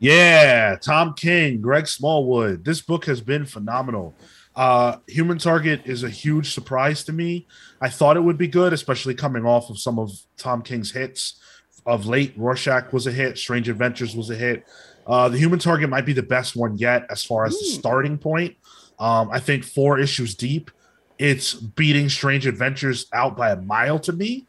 Yeah, 0.00 0.76
Tom 0.82 1.14
King, 1.14 1.60
Greg 1.60 1.86
Smallwood. 1.86 2.64
This 2.64 2.80
book 2.80 3.04
has 3.06 3.20
been 3.20 3.46
phenomenal. 3.46 4.14
Uh, 4.54 4.96
Human 5.08 5.38
Target 5.38 5.82
is 5.84 6.02
a 6.02 6.10
huge 6.10 6.52
surprise 6.52 7.04
to 7.04 7.12
me. 7.12 7.46
I 7.80 7.88
thought 7.88 8.16
it 8.16 8.20
would 8.20 8.38
be 8.38 8.48
good, 8.48 8.72
especially 8.72 9.14
coming 9.14 9.46
off 9.46 9.70
of 9.70 9.78
some 9.78 9.98
of 9.98 10.12
Tom 10.36 10.62
King's 10.62 10.92
hits 10.92 11.40
of 11.86 12.06
late, 12.06 12.32
Rorschach 12.36 12.92
was 12.92 13.06
a 13.06 13.12
hit. 13.12 13.38
Strange 13.38 13.68
Adventures 13.68 14.14
was 14.14 14.30
a 14.30 14.36
hit. 14.36 14.66
Uh, 15.06 15.28
the 15.28 15.38
Human 15.38 15.58
Target 15.58 15.90
might 15.90 16.06
be 16.06 16.12
the 16.12 16.22
best 16.22 16.54
one 16.54 16.76
yet 16.78 17.06
as 17.10 17.24
far 17.24 17.44
as 17.44 17.58
the 17.58 17.64
starting 17.64 18.18
point. 18.18 18.56
Um, 18.98 19.30
I 19.32 19.40
think 19.40 19.64
four 19.64 19.98
issues 19.98 20.34
deep, 20.34 20.70
it's 21.18 21.54
beating 21.54 22.08
Strange 22.08 22.46
Adventures 22.46 23.06
out 23.12 23.36
by 23.36 23.50
a 23.50 23.56
mile 23.56 23.98
to 24.00 24.12
me, 24.12 24.46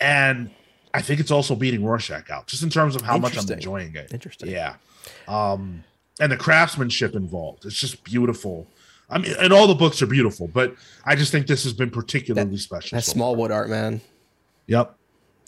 and 0.00 0.50
I 0.92 1.02
think 1.02 1.20
it's 1.20 1.30
also 1.30 1.54
beating 1.54 1.84
Rorschach 1.84 2.30
out 2.30 2.48
just 2.48 2.62
in 2.62 2.70
terms 2.70 2.96
of 2.96 3.02
how 3.02 3.16
much 3.16 3.38
I'm 3.38 3.48
enjoying 3.50 3.94
it. 3.94 4.12
Interesting. 4.12 4.50
Yeah. 4.50 4.76
Um, 5.28 5.84
and 6.18 6.32
the 6.32 6.36
craftsmanship 6.36 7.14
involved. 7.14 7.64
It's 7.64 7.76
just 7.76 8.02
beautiful. 8.02 8.66
I 9.08 9.18
mean, 9.18 9.34
and 9.38 9.52
all 9.52 9.66
the 9.66 9.74
books 9.74 10.02
are 10.02 10.06
beautiful, 10.06 10.48
but 10.48 10.74
I 11.04 11.14
just 11.14 11.30
think 11.30 11.46
this 11.46 11.62
has 11.64 11.72
been 11.72 11.90
particularly 11.90 12.56
special. 12.56 12.96
That 12.96 13.04
so 13.04 13.12
Smallwood 13.12 13.50
art, 13.50 13.68
man. 13.70 14.00
Yep. 14.66 14.96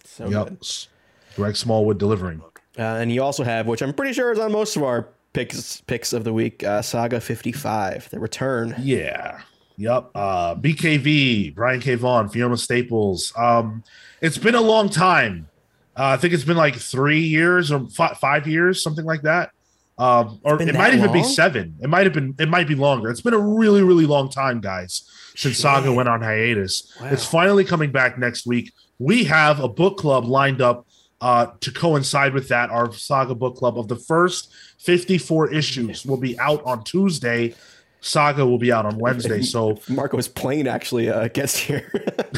So 0.05 0.29
yep. 0.29 0.49
good. 0.49 0.59
S- 0.61 0.89
Greg 1.35 1.57
Smallwood 1.57 1.99
delivering. 1.99 2.41
Uh, 2.79 2.83
and 2.83 3.11
you 3.11 3.23
also 3.23 3.43
have, 3.43 3.67
which 3.67 3.83
I'm 3.83 3.93
pretty 3.93 4.13
sure 4.13 4.33
is 4.33 4.39
on 4.39 4.53
most 4.53 4.77
of 4.77 4.85
our 4.85 5.09
picks 5.33 5.81
picks 5.83 6.13
of 6.13 6.25
the 6.25 6.33
week, 6.33 6.63
uh, 6.63 6.83
Saga 6.83 7.21
55, 7.21 8.11
The 8.11 8.21
Return. 8.21 8.75
Yeah. 8.79 9.41
Yep. 9.77 10.11
Uh, 10.15 10.55
BKV, 10.57 11.55
Brian 11.55 11.81
K. 11.81 11.95
Vaughan, 11.95 12.29
Fiona 12.29 12.57
Staples. 12.57 13.33
Um, 13.37 13.85
it's 14.21 14.39
been 14.39 14.57
a 14.57 14.61
long 14.61 14.89
time. 14.89 15.49
Uh, 15.97 16.15
I 16.15 16.17
think 16.17 16.35
it's 16.35 16.45
been 16.45 16.57
like 16.57 16.77
three 16.77 17.21
years 17.21 17.71
or 17.73 17.89
fi- 17.89 18.15
five 18.15 18.47
years, 18.47 18.83
something 18.83 19.05
like 19.05 19.23
that. 19.23 19.51
Um, 19.99 20.39
or 20.45 20.63
it 20.63 20.75
might 20.75 20.95
even 20.95 21.13
be 21.13 21.25
seven. 21.25 21.77
It 21.83 21.89
might 21.89 22.07
have 22.07 22.13
been. 22.13 22.35
It 22.39 22.49
might 22.49 22.69
be 22.69 22.77
longer. 22.77 23.11
It's 23.11 23.21
been 23.21 23.35
a 23.35 23.39
really, 23.39 23.83
really 23.83 24.07
long 24.07 24.31
time, 24.31 24.61
guys, 24.61 25.03
since 25.35 25.57
Shit. 25.57 25.63
Saga 25.63 25.93
went 25.93 26.09
on 26.09 26.23
hiatus. 26.23 26.97
Wow. 27.01 27.09
It's 27.09 27.25
finally 27.25 27.65
coming 27.65 27.91
back 27.91 28.17
next 28.17 28.47
week. 28.47 28.73
We 29.01 29.25
have 29.25 29.59
a 29.59 29.69
book 29.69 29.99
club 29.99 30.25
lined 30.25 30.61
up 30.61 30.87
uh, 31.21 31.47
to 31.61 31.73
coincide 31.73 32.33
with 32.33 32.49
that. 32.49 32.71
Our 32.71 32.93
Saga 32.93 33.35
book 33.35 33.57
club 33.57 33.77
of 33.77 33.89
the 33.89 33.97
first 33.97 34.53
54 34.79 35.53
issues 35.53 36.07
will 36.07 36.17
be 36.17 36.39
out 36.39 36.63
on 36.65 36.85
Tuesday. 36.85 37.55
Saga 38.01 38.47
will 38.47 38.59
be 38.59 38.73
out 38.73 38.87
on 38.87 38.99
Wednesday. 38.99 39.43
So 39.43 39.79
Marco's 39.89 40.29
plane 40.29 40.67
actually 40.67 41.11
uh, 41.11 41.29
gets 41.29 41.57
here. 41.57 41.91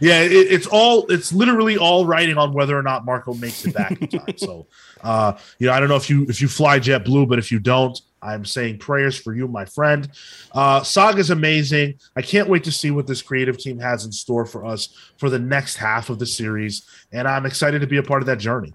yeah, 0.00 0.22
it, 0.22 0.32
it's 0.32 0.66
all 0.66 1.06
it's 1.10 1.32
literally 1.32 1.76
all 1.78 2.06
writing 2.06 2.36
on 2.36 2.52
whether 2.52 2.78
or 2.78 2.82
not 2.82 3.04
Marco 3.04 3.34
makes 3.34 3.64
it 3.64 3.74
back 3.74 4.00
in 4.00 4.08
time. 4.20 4.36
So 4.36 4.66
uh, 5.02 5.38
you 5.58 5.66
know, 5.66 5.72
I 5.72 5.80
don't 5.80 5.88
know 5.88 5.96
if 5.96 6.10
you 6.10 6.26
if 6.28 6.40
you 6.40 6.48
fly 6.48 6.78
JetBlue, 6.78 7.28
but 7.28 7.38
if 7.38 7.50
you 7.50 7.58
don't, 7.58 7.98
I'm 8.22 8.44
saying 8.44 8.78
prayers 8.78 9.18
for 9.18 9.34
you, 9.34 9.48
my 9.48 9.64
friend. 9.64 10.08
Uh, 10.52 10.82
Saga's 10.82 11.30
amazing. 11.30 11.98
I 12.14 12.22
can't 12.22 12.48
wait 12.48 12.64
to 12.64 12.72
see 12.72 12.90
what 12.90 13.06
this 13.06 13.22
creative 13.22 13.56
team 13.58 13.78
has 13.78 14.04
in 14.04 14.12
store 14.12 14.44
for 14.44 14.66
us 14.66 14.94
for 15.16 15.30
the 15.30 15.38
next 15.38 15.76
half 15.76 16.10
of 16.10 16.18
the 16.18 16.26
series, 16.26 16.84
and 17.12 17.26
I'm 17.26 17.46
excited 17.46 17.80
to 17.80 17.86
be 17.86 17.96
a 17.96 18.02
part 18.02 18.20
of 18.20 18.26
that 18.26 18.38
journey. 18.38 18.74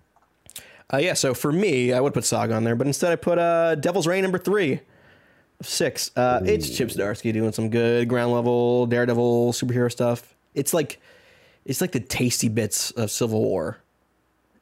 Uh, 0.94 0.98
yeah, 0.98 1.14
so 1.14 1.34
for 1.34 1.52
me, 1.52 1.94
I 1.94 2.00
would 2.00 2.14
put 2.14 2.26
Saga 2.26 2.54
on 2.54 2.64
there, 2.64 2.76
but 2.76 2.86
instead 2.86 3.12
I 3.12 3.16
put 3.16 3.40
uh, 3.40 3.74
Devil's 3.76 4.06
Reign 4.06 4.22
number 4.22 4.38
three 4.38 4.82
six. 5.62 6.12
Uh, 6.16 6.42
it's 6.46 6.70
Chip 6.70 6.90
Zdarsky 6.90 7.32
doing 7.34 7.52
some 7.52 7.70
good 7.70 8.08
ground 8.08 8.32
level 8.34 8.86
Daredevil 8.88 9.54
superhero 9.54 9.92
stuff. 9.92 10.34
It's 10.54 10.74
like 10.74 11.00
it's 11.66 11.82
like 11.82 11.92
the 11.92 12.00
tasty 12.00 12.50
bits 12.50 12.92
of 12.92 13.10
Civil 13.12 13.42
War 13.42 13.80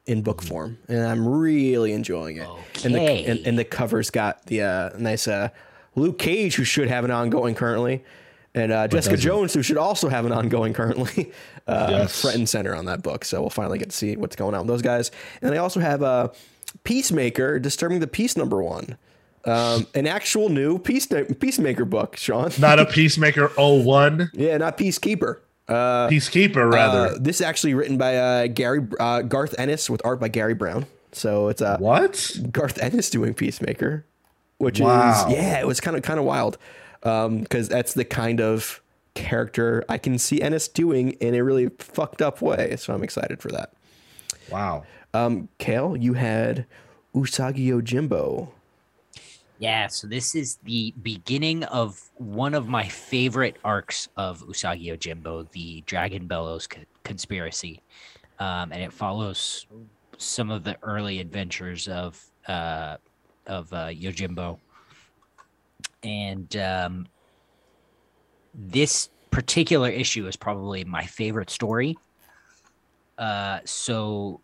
in 0.06 0.22
book 0.22 0.42
form, 0.42 0.78
and 0.88 1.00
I'm 1.06 1.26
really 1.26 1.92
enjoying 1.92 2.36
it. 2.38 2.48
And 2.84 2.94
the 2.94 3.00
and, 3.00 3.46
and 3.46 3.58
the 3.58 3.64
cover's 3.64 4.10
got 4.10 4.44
the 4.46 4.62
uh, 4.62 4.90
nice 4.98 5.26
uh, 5.28 5.48
Luke 5.94 6.18
Cage, 6.18 6.56
who 6.56 6.64
should 6.64 6.88
have 6.88 7.04
an 7.04 7.10
ongoing 7.10 7.54
currently, 7.54 8.04
and 8.54 8.70
uh, 8.72 8.88
Jessica 8.88 9.16
doesn't. 9.16 9.26
Jones, 9.28 9.54
who 9.54 9.62
should 9.62 9.76
also 9.78 10.08
have 10.08 10.26
an 10.26 10.32
ongoing 10.32 10.72
currently, 10.74 11.32
uh, 11.66 11.86
Yes. 11.90 12.20
front 12.20 12.36
and 12.36 12.48
center 12.48 12.74
on 12.74 12.84
that 12.86 13.02
book. 13.02 13.24
So 13.24 13.40
we'll 13.40 13.50
finally 13.50 13.78
get 13.78 13.90
to 13.90 13.96
see 13.96 14.16
what's 14.16 14.36
going 14.36 14.54
on 14.54 14.60
with 14.62 14.68
those 14.68 14.82
guys. 14.82 15.10
And 15.40 15.54
I 15.54 15.58
also 15.58 15.80
have 15.80 16.02
uh, 16.02 16.28
Peacemaker, 16.82 17.58
Disturbing 17.58 18.00
the 18.00 18.06
Peace 18.06 18.36
number 18.36 18.62
one, 18.62 18.98
um, 19.46 19.86
an 19.94 20.06
actual 20.06 20.48
new 20.48 20.78
Peace 20.78 21.06
Peacemaker 21.06 21.84
book, 21.84 22.16
Sean. 22.16 22.50
Not 22.58 22.78
a 22.78 22.86
Peacemaker 22.86 23.48
01, 23.56 24.30
yeah, 24.34 24.56
not 24.56 24.76
Peacekeeper. 24.78 25.40
Uh, 25.68 26.08
Peacekeeper 26.08 26.70
rather. 26.72 27.14
uh, 27.14 27.18
this 27.18 27.36
is 27.36 27.42
actually 27.42 27.74
written 27.74 27.96
by 27.96 28.16
uh, 28.16 28.46
Gary 28.48 28.86
uh, 29.00 29.22
Garth 29.22 29.54
Ennis 29.58 29.88
with 29.88 30.00
art 30.04 30.20
by 30.20 30.28
Gary 30.28 30.54
Brown. 30.54 30.86
So 31.12 31.48
it's 31.48 31.62
uh, 31.62 31.78
what? 31.78 32.36
Garth 32.50 32.78
Ennis 32.82 33.08
doing 33.08 33.32
Peacemaker, 33.34 34.04
which 34.58 34.80
Wow. 34.80 35.26
is 35.28 35.32
yeah, 35.34 35.60
it 35.60 35.66
was 35.66 35.80
kind 35.80 35.96
of 35.96 36.02
kind 36.02 36.18
of 36.18 36.24
wild 36.26 36.58
because 37.02 37.68
that's 37.68 37.94
the 37.94 38.04
kind 38.04 38.40
of 38.40 38.80
character 39.14 39.84
I 39.88 39.96
can 39.98 40.18
see 40.18 40.42
Ennis 40.42 40.68
doing 40.68 41.12
in 41.12 41.34
a 41.34 41.42
really 41.44 41.68
fucked 41.78 42.20
up 42.20 42.42
way. 42.42 42.76
So 42.76 42.92
I'm 42.92 43.02
excited 43.02 43.40
for 43.40 43.48
that. 43.52 43.72
Wow. 44.50 44.84
Um, 45.14 45.48
Cale, 45.58 45.96
you 45.96 46.14
had 46.14 46.66
Usagi 47.14 47.68
Yojimbo. 47.68 48.48
Yeah, 49.58 49.86
so 49.86 50.06
this 50.06 50.34
is 50.34 50.58
the 50.64 50.92
beginning 51.02 51.62
of 51.64 52.00
one 52.16 52.54
of 52.54 52.68
my 52.68 52.88
favorite 52.88 53.56
arcs 53.64 54.08
of 54.16 54.40
Usagi 54.42 54.86
Yojimbo, 54.86 55.50
the 55.52 55.82
Dragon 55.86 56.26
Bellows 56.26 56.66
co- 56.66 56.82
conspiracy. 57.04 57.80
Um, 58.40 58.72
and 58.72 58.82
it 58.82 58.92
follows 58.92 59.66
some 60.18 60.50
of 60.50 60.64
the 60.64 60.76
early 60.82 61.20
adventures 61.20 61.86
of 61.86 62.20
uh, 62.48 62.96
of 63.46 63.72
uh, 63.72 63.86
Yojimbo. 63.86 64.58
And 66.02 66.56
um, 66.56 67.06
this 68.54 69.08
particular 69.30 69.88
issue 69.88 70.26
is 70.26 70.36
probably 70.36 70.84
my 70.84 71.04
favorite 71.04 71.50
story. 71.50 71.96
Uh, 73.16 73.60
so 73.64 74.40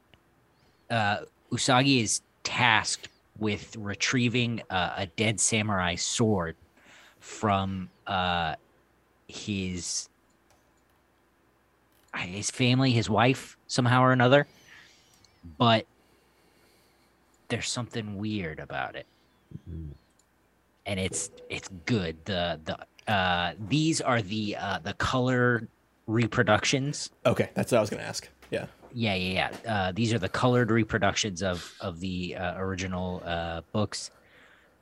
uh, 0.89 1.19
Usagi 1.53 2.03
is 2.03 2.21
tasked 2.45 3.09
with 3.41 3.75
retrieving 3.77 4.63
uh, 4.71 4.95
a 4.99 5.07
dead 5.07 5.41
samurai 5.41 5.97
sword 5.97 6.55
from 7.19 7.89
uh, 8.07 8.55
his 9.27 10.09
his 12.17 12.51
family, 12.51 12.91
his 12.91 13.09
wife, 13.09 13.57
somehow 13.67 14.03
or 14.03 14.13
another. 14.13 14.47
But 15.59 15.87
there's 17.49 17.69
something 17.69 18.19
weird 18.19 18.61
about 18.61 18.95
it, 18.95 19.07
and 20.87 21.01
it's 21.01 21.31
it's 21.49 21.69
good. 21.87 22.17
The 22.25 22.61
the 22.65 23.13
uh, 23.13 23.55
these 23.69 24.01
are 24.01 24.23
the 24.23 24.57
uh, 24.57 24.79
the 24.81 24.93
color 24.95 25.67
reproductions 26.07 27.11
Okay, 27.25 27.51
that's 27.55 27.73
what 27.73 27.79
I 27.79 27.81
was 27.81 27.91
gonna 27.91 28.03
ask. 28.03 28.29
Yeah. 28.51 28.67
Yeah, 28.93 29.15
yeah, 29.15 29.51
yeah. 29.65 29.73
Uh, 29.73 29.93
these 29.93 30.13
are 30.13 30.19
the 30.19 30.29
colored 30.29 30.71
reproductions 30.71 31.43
of 31.43 31.73
of 31.81 32.01
the 32.01 32.37
uh, 32.37 32.59
original 32.59 33.23
uh, 33.25 33.63
books. 33.73 34.11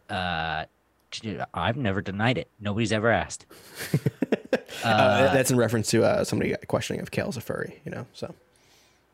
Uh, 0.08 0.64
t- 1.10 1.38
I've 1.52 1.76
never 1.76 2.00
denied 2.00 2.38
it. 2.38 2.48
Nobody's 2.60 2.92
ever 2.92 3.10
asked. 3.10 3.46
Uh, 4.84 5.32
that's 5.34 5.50
in 5.50 5.56
reference 5.56 5.90
to 5.90 6.04
uh, 6.04 6.22
somebody 6.24 6.54
questioning 6.68 7.02
if 7.02 7.10
Cale's 7.10 7.36
a 7.36 7.40
furry, 7.40 7.80
you 7.84 7.90
know. 7.90 8.06
So 8.12 8.32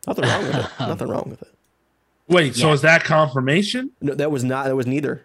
nothing 0.07 0.25
wrong 0.25 0.43
with 0.45 0.55
it. 0.57 0.67
Nothing 0.81 1.09
wrong 1.09 1.27
with 1.31 1.43
it. 1.43 1.49
Wait, 2.29 2.55
so 2.55 2.73
is 2.73 2.83
that 2.83 3.03
confirmation? 3.05 3.91
No, 4.01 4.15
that 4.15 4.31
was 4.31 4.45
not. 4.45 4.67
That 4.67 4.77
was 4.77 4.87
neither. 4.87 5.23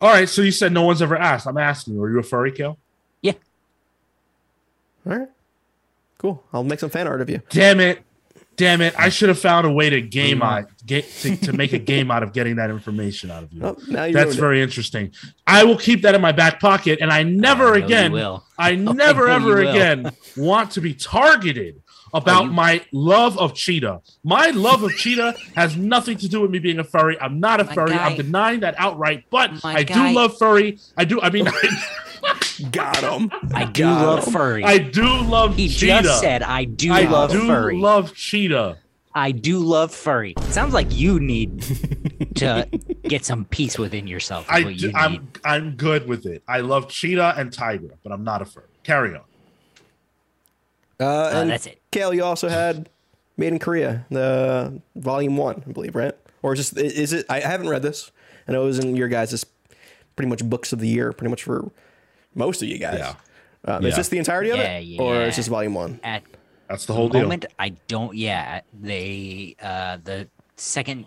All 0.00 0.12
right, 0.12 0.28
so 0.28 0.42
you 0.42 0.50
said 0.50 0.72
no 0.72 0.82
one's 0.82 1.00
ever 1.00 1.16
asked. 1.16 1.46
I'm 1.46 1.56
asking 1.56 1.94
you, 1.94 2.02
are 2.02 2.10
you 2.10 2.18
a 2.18 2.22
furry 2.22 2.52
Cale? 2.52 2.78
All 5.06 5.16
right. 5.18 5.28
Cool. 6.24 6.42
I'll 6.54 6.64
make 6.64 6.80
some 6.80 6.88
fan 6.88 7.06
art 7.06 7.20
of 7.20 7.28
you. 7.28 7.42
Damn 7.50 7.80
it. 7.80 7.98
Damn 8.56 8.80
it. 8.80 8.98
I 8.98 9.10
should 9.10 9.28
have 9.28 9.38
found 9.38 9.66
a 9.66 9.70
way 9.70 9.90
to 9.90 10.00
game 10.00 10.40
out 10.40 10.70
get 10.86 11.06
to, 11.20 11.36
to 11.36 11.52
make 11.52 11.74
a 11.74 11.78
game 11.78 12.10
out 12.10 12.22
of 12.22 12.32
getting 12.32 12.56
that 12.56 12.70
information 12.70 13.30
out 13.30 13.42
of 13.42 13.52
you. 13.52 13.62
Oh, 13.62 13.76
now 13.88 14.04
you 14.04 14.14
That's 14.14 14.28
ruined 14.28 14.38
it. 14.38 14.40
very 14.40 14.62
interesting. 14.62 15.12
I 15.46 15.64
will 15.64 15.76
keep 15.76 16.00
that 16.00 16.14
in 16.14 16.22
my 16.22 16.32
back 16.32 16.60
pocket 16.60 17.00
and 17.02 17.12
I 17.12 17.24
never 17.24 17.74
I 17.74 17.78
again 17.80 18.12
will. 18.12 18.42
I 18.56 18.74
never 18.74 19.26
you 19.26 19.32
ever 19.34 19.60
again 19.60 20.12
want 20.34 20.70
to 20.70 20.80
be 20.80 20.94
targeted 20.94 21.82
about 22.14 22.44
oh, 22.44 22.46
you- 22.46 22.52
my 22.52 22.82
love 22.90 23.36
of 23.38 23.52
cheetah. 23.52 24.00
My 24.22 24.48
love 24.48 24.82
of 24.82 24.96
cheetah 24.96 25.34
has 25.56 25.76
nothing 25.76 26.16
to 26.16 26.28
do 26.28 26.40
with 26.40 26.50
me 26.50 26.58
being 26.58 26.78
a 26.78 26.84
furry. 26.84 27.20
I'm 27.20 27.38
not 27.38 27.60
a 27.60 27.64
My 27.64 27.74
furry. 27.74 27.92
I'm 27.92 28.16
denying 28.16 28.60
that 28.60 28.76
outright. 28.78 29.24
But 29.28 29.62
My 29.62 29.74
I 29.74 29.82
guy- 29.82 30.08
do 30.08 30.14
love 30.14 30.38
furry. 30.38 30.78
I 30.96 31.04
do. 31.04 31.20
I 31.20 31.28
mean, 31.28 31.48
I, 31.48 31.84
Got 32.70 32.96
him. 32.98 33.30
I 33.52 33.64
do 33.64 33.82
Got 33.82 34.06
love 34.06 34.26
him. 34.26 34.32
furry. 34.32 34.64
I 34.64 34.78
do 34.78 35.02
love 35.22 35.56
Cheetah. 35.56 35.62
he 35.62 35.68
cheetah. 35.68 36.02
just 36.02 36.20
said 36.20 36.42
I 36.42 36.64
do 36.64 36.88
love 36.90 36.98
furry. 37.00 37.06
I 37.06 37.10
love 37.10 37.30
do 37.30 37.46
furry. 37.46 37.78
love 37.78 38.14
cheetah. 38.14 38.78
I 39.16 39.30
do 39.32 39.58
love 39.60 39.94
furry. 39.94 40.34
Sounds 40.50 40.74
like 40.74 40.88
you 40.92 41.20
need 41.20 41.62
to 42.36 42.68
get 43.04 43.24
some 43.24 43.44
peace 43.44 43.78
within 43.78 44.06
yourself. 44.06 44.46
I 44.48 44.62
what 44.64 44.76
do, 44.76 44.86
you 44.86 44.86
need. 44.88 44.96
I'm 44.96 45.28
I'm 45.44 45.70
good 45.76 46.06
with 46.08 46.26
it. 46.26 46.42
I 46.48 46.60
love 46.60 46.88
cheetah 46.88 47.34
and 47.36 47.52
tiger, 47.52 47.94
but 48.02 48.12
I'm 48.12 48.24
not 48.24 48.42
a 48.42 48.44
furry. 48.44 48.66
Carry 48.82 49.14
on. 49.14 49.22
Uh, 51.00 51.04
Uh, 51.04 51.30
and 51.34 51.50
that's 51.50 51.66
it. 51.66 51.80
Cale, 51.90 52.14
you 52.14 52.24
also 52.24 52.48
had 52.48 52.88
Made 53.36 53.52
in 53.52 53.58
Korea, 53.58 54.06
the 54.10 54.80
volume 54.94 55.36
one, 55.36 55.64
I 55.66 55.72
believe, 55.72 55.96
right? 55.96 56.14
Or 56.42 56.52
is 56.52 56.70
just 56.70 56.76
is 56.78 57.12
it? 57.12 57.26
I 57.28 57.40
haven't 57.40 57.68
read 57.68 57.82
this. 57.82 58.12
I 58.46 58.52
know 58.52 58.62
it 58.62 58.66
was 58.66 58.78
in 58.78 58.94
your 58.94 59.08
guys' 59.08 59.44
pretty 60.14 60.28
much 60.28 60.44
books 60.44 60.72
of 60.72 60.78
the 60.78 60.86
year, 60.86 61.12
pretty 61.12 61.30
much 61.30 61.42
for 61.42 61.70
most 62.34 62.62
of 62.62 62.68
you 62.68 62.78
guys. 62.78 62.98
Yeah. 62.98 63.14
Um, 63.66 63.82
Yeah. 63.82 63.88
Is 63.90 63.96
this 63.96 64.08
the 64.08 64.18
entirety 64.18 64.50
of 64.50 64.58
Yeah, 64.58 64.78
it, 64.78 65.00
or 65.00 65.22
is 65.22 65.36
this 65.36 65.48
volume 65.48 65.74
one? 65.74 66.00
At 66.02 66.22
That's 66.68 66.86
the 66.86 66.92
whole 66.94 67.08
deal. 67.08 67.22
moment 67.22 67.44
i 67.58 67.68
don't 67.88 68.14
yeah 68.16 68.60
they 68.72 69.54
uh 69.62 69.98
the 70.02 70.28
second 70.56 71.06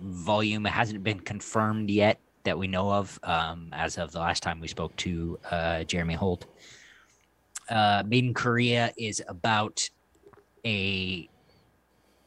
volume 0.00 0.64
hasn't 0.64 1.02
been 1.02 1.20
confirmed 1.20 1.88
yet 1.90 2.18
that 2.44 2.58
we 2.58 2.66
know 2.68 2.90
of 2.92 3.18
um 3.22 3.68
as 3.72 3.96
of 3.98 4.12
the 4.12 4.18
last 4.18 4.42
time 4.42 4.60
we 4.60 4.68
spoke 4.68 4.94
to 4.96 5.38
uh 5.50 5.84
jeremy 5.84 6.14
holt 6.14 6.44
uh 7.70 8.02
made 8.06 8.24
in 8.24 8.34
korea 8.34 8.92
is 8.98 9.22
about 9.28 9.88
a 10.66 11.28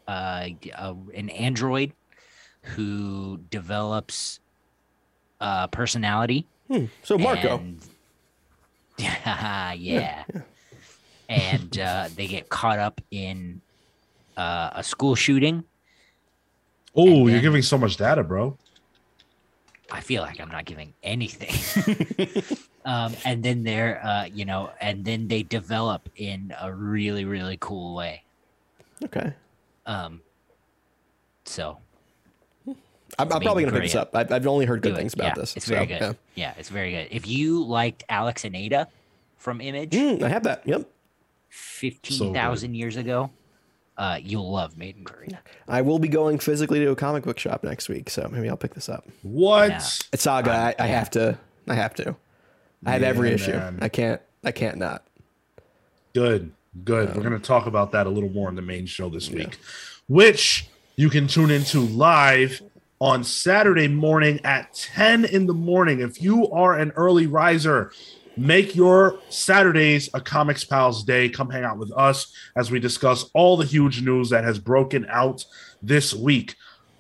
uh 0.08 0.48
a, 0.78 0.96
an 1.16 1.30
android 1.30 1.94
who 2.74 3.38
develops 3.50 4.40
uh 5.42 5.68
personality 5.68 6.46
So 7.04 7.18
Marco. 7.18 7.58
and- 7.60 7.82
yeah. 9.00 9.74
yeah. 9.74 10.24
And 11.30 11.78
uh, 11.78 12.10
they 12.16 12.28
get 12.28 12.50
caught 12.50 12.80
up 12.80 13.02
in 13.12 13.62
uh, 14.36 14.72
a 14.74 14.84
school 14.84 15.16
shooting. 15.16 15.64
Oh, 16.96 17.28
you're 17.28 17.42
giving 17.42 17.62
so 17.62 17.78
much 17.78 17.98
data, 17.98 18.24
bro. 18.24 18.58
I 19.92 20.02
feel 20.02 20.22
like 20.22 20.40
I'm 20.40 20.50
not 20.50 20.66
giving 20.66 20.94
anything. 21.04 22.44
um, 22.86 23.14
and 23.24 23.44
then 23.44 23.64
they're, 23.64 24.04
uh, 24.04 24.26
you 24.26 24.46
know, 24.46 24.72
and 24.82 25.06
then 25.06 25.28
they 25.28 25.44
develop 25.44 26.10
in 26.16 26.54
a 26.60 26.74
really, 26.74 27.24
really 27.24 27.58
cool 27.60 27.96
way. 27.96 28.24
Okay. 29.06 29.34
Um, 29.86 30.22
so 31.46 31.78
I'm, 33.20 33.32
I'm 33.32 33.42
probably 33.42 33.64
gonna 33.64 33.74
pick 33.74 33.84
this 33.84 33.96
up. 33.96 34.16
I've, 34.16 34.32
I've 34.32 34.48
only 34.48 34.66
heard 34.66 34.82
good 34.82 34.96
things 34.96 35.14
about 35.14 35.28
yeah, 35.28 35.34
this. 35.36 35.58
It's 35.58 35.66
so, 35.66 35.74
very 35.74 35.86
good. 35.88 36.02
yeah. 36.02 36.14
Yeah. 36.36 36.54
it's 36.58 36.70
very 36.70 36.92
good. 36.92 37.08
If 37.12 37.28
you 37.28 37.64
liked 37.64 38.04
Alex 38.10 38.46
and 38.46 38.56
Ada 38.56 38.88
from 39.38 39.62
Image 39.62 39.92
Mm, 39.92 40.22
I 40.24 40.30
have 40.30 40.44
that. 40.44 40.62
Yep. 40.66 40.88
15,000 41.50 42.76
years 42.76 42.98
ago, 42.98 43.32
uh, 43.98 44.20
you'll 44.22 44.52
love 44.52 44.78
Made 44.78 44.98
in 44.98 45.04
Korea. 45.04 45.40
I 45.68 45.82
will 45.82 45.98
be 46.00 46.08
going 46.08 46.38
physically 46.38 46.80
to 46.80 46.92
a 46.92 46.96
comic 46.96 47.24
book 47.24 47.40
shop 47.40 47.64
next 47.64 47.90
week, 47.90 48.10
so 48.10 48.28
maybe 48.32 48.50
I'll 48.50 48.58
pick 48.58 48.76
this 48.76 48.90
up. 48.90 49.08
What? 49.24 49.70
Yeah. 49.70 49.78
It's 50.14 50.24
Saga. 50.24 50.52
I, 50.52 50.76
I 50.78 50.88
have 50.88 51.10
to. 51.12 51.38
I 51.68 51.74
have 51.74 51.96
to. 51.96 52.16
I 52.86 52.92
have 52.92 53.04
every 53.04 53.32
issue. 53.32 53.54
man. 53.54 53.80
I 53.82 53.90
can't. 53.90 54.22
I 54.44 54.52
can't 54.52 54.78
not. 54.78 55.04
Good, 56.14 56.52
good. 56.84 57.16
We're 57.16 57.24
going 57.24 57.34
to 57.34 57.40
talk 57.40 57.66
about 57.66 57.92
that 57.92 58.08
a 58.08 58.10
little 58.10 58.30
more 58.30 58.50
in 58.50 58.56
the 58.56 58.62
main 58.62 58.86
show 58.86 59.10
this 59.10 59.30
week, 59.30 59.58
which 60.08 60.68
you 60.96 61.10
can 61.10 61.28
tune 61.28 61.52
into 61.52 61.80
live 61.82 62.62
on 63.00 63.24
Saturday 63.24 63.88
morning 63.88 64.40
at 64.44 64.74
10 64.74 65.26
in 65.26 65.46
the 65.46 65.54
morning. 65.54 66.00
If 66.00 66.22
you 66.22 66.50
are 66.52 66.78
an 66.78 66.92
early 66.96 67.28
riser, 67.28 67.92
make 68.36 68.76
your 68.76 69.20
Saturdays 69.30 70.10
a 70.14 70.22
Comics 70.22 70.64
Pals 70.64 71.04
day. 71.04 71.30
Come 71.30 71.50
hang 71.50 71.64
out 71.64 71.78
with 71.78 71.92
us 71.96 72.34
as 72.56 72.72
we 72.72 72.80
discuss 72.80 73.30
all 73.34 73.58
the 73.58 73.66
huge 73.66 74.02
news 74.02 74.30
that 74.30 74.44
has 74.44 74.60
broken 74.60 75.06
out 75.10 75.46
this 75.82 76.14
week. 76.14 76.56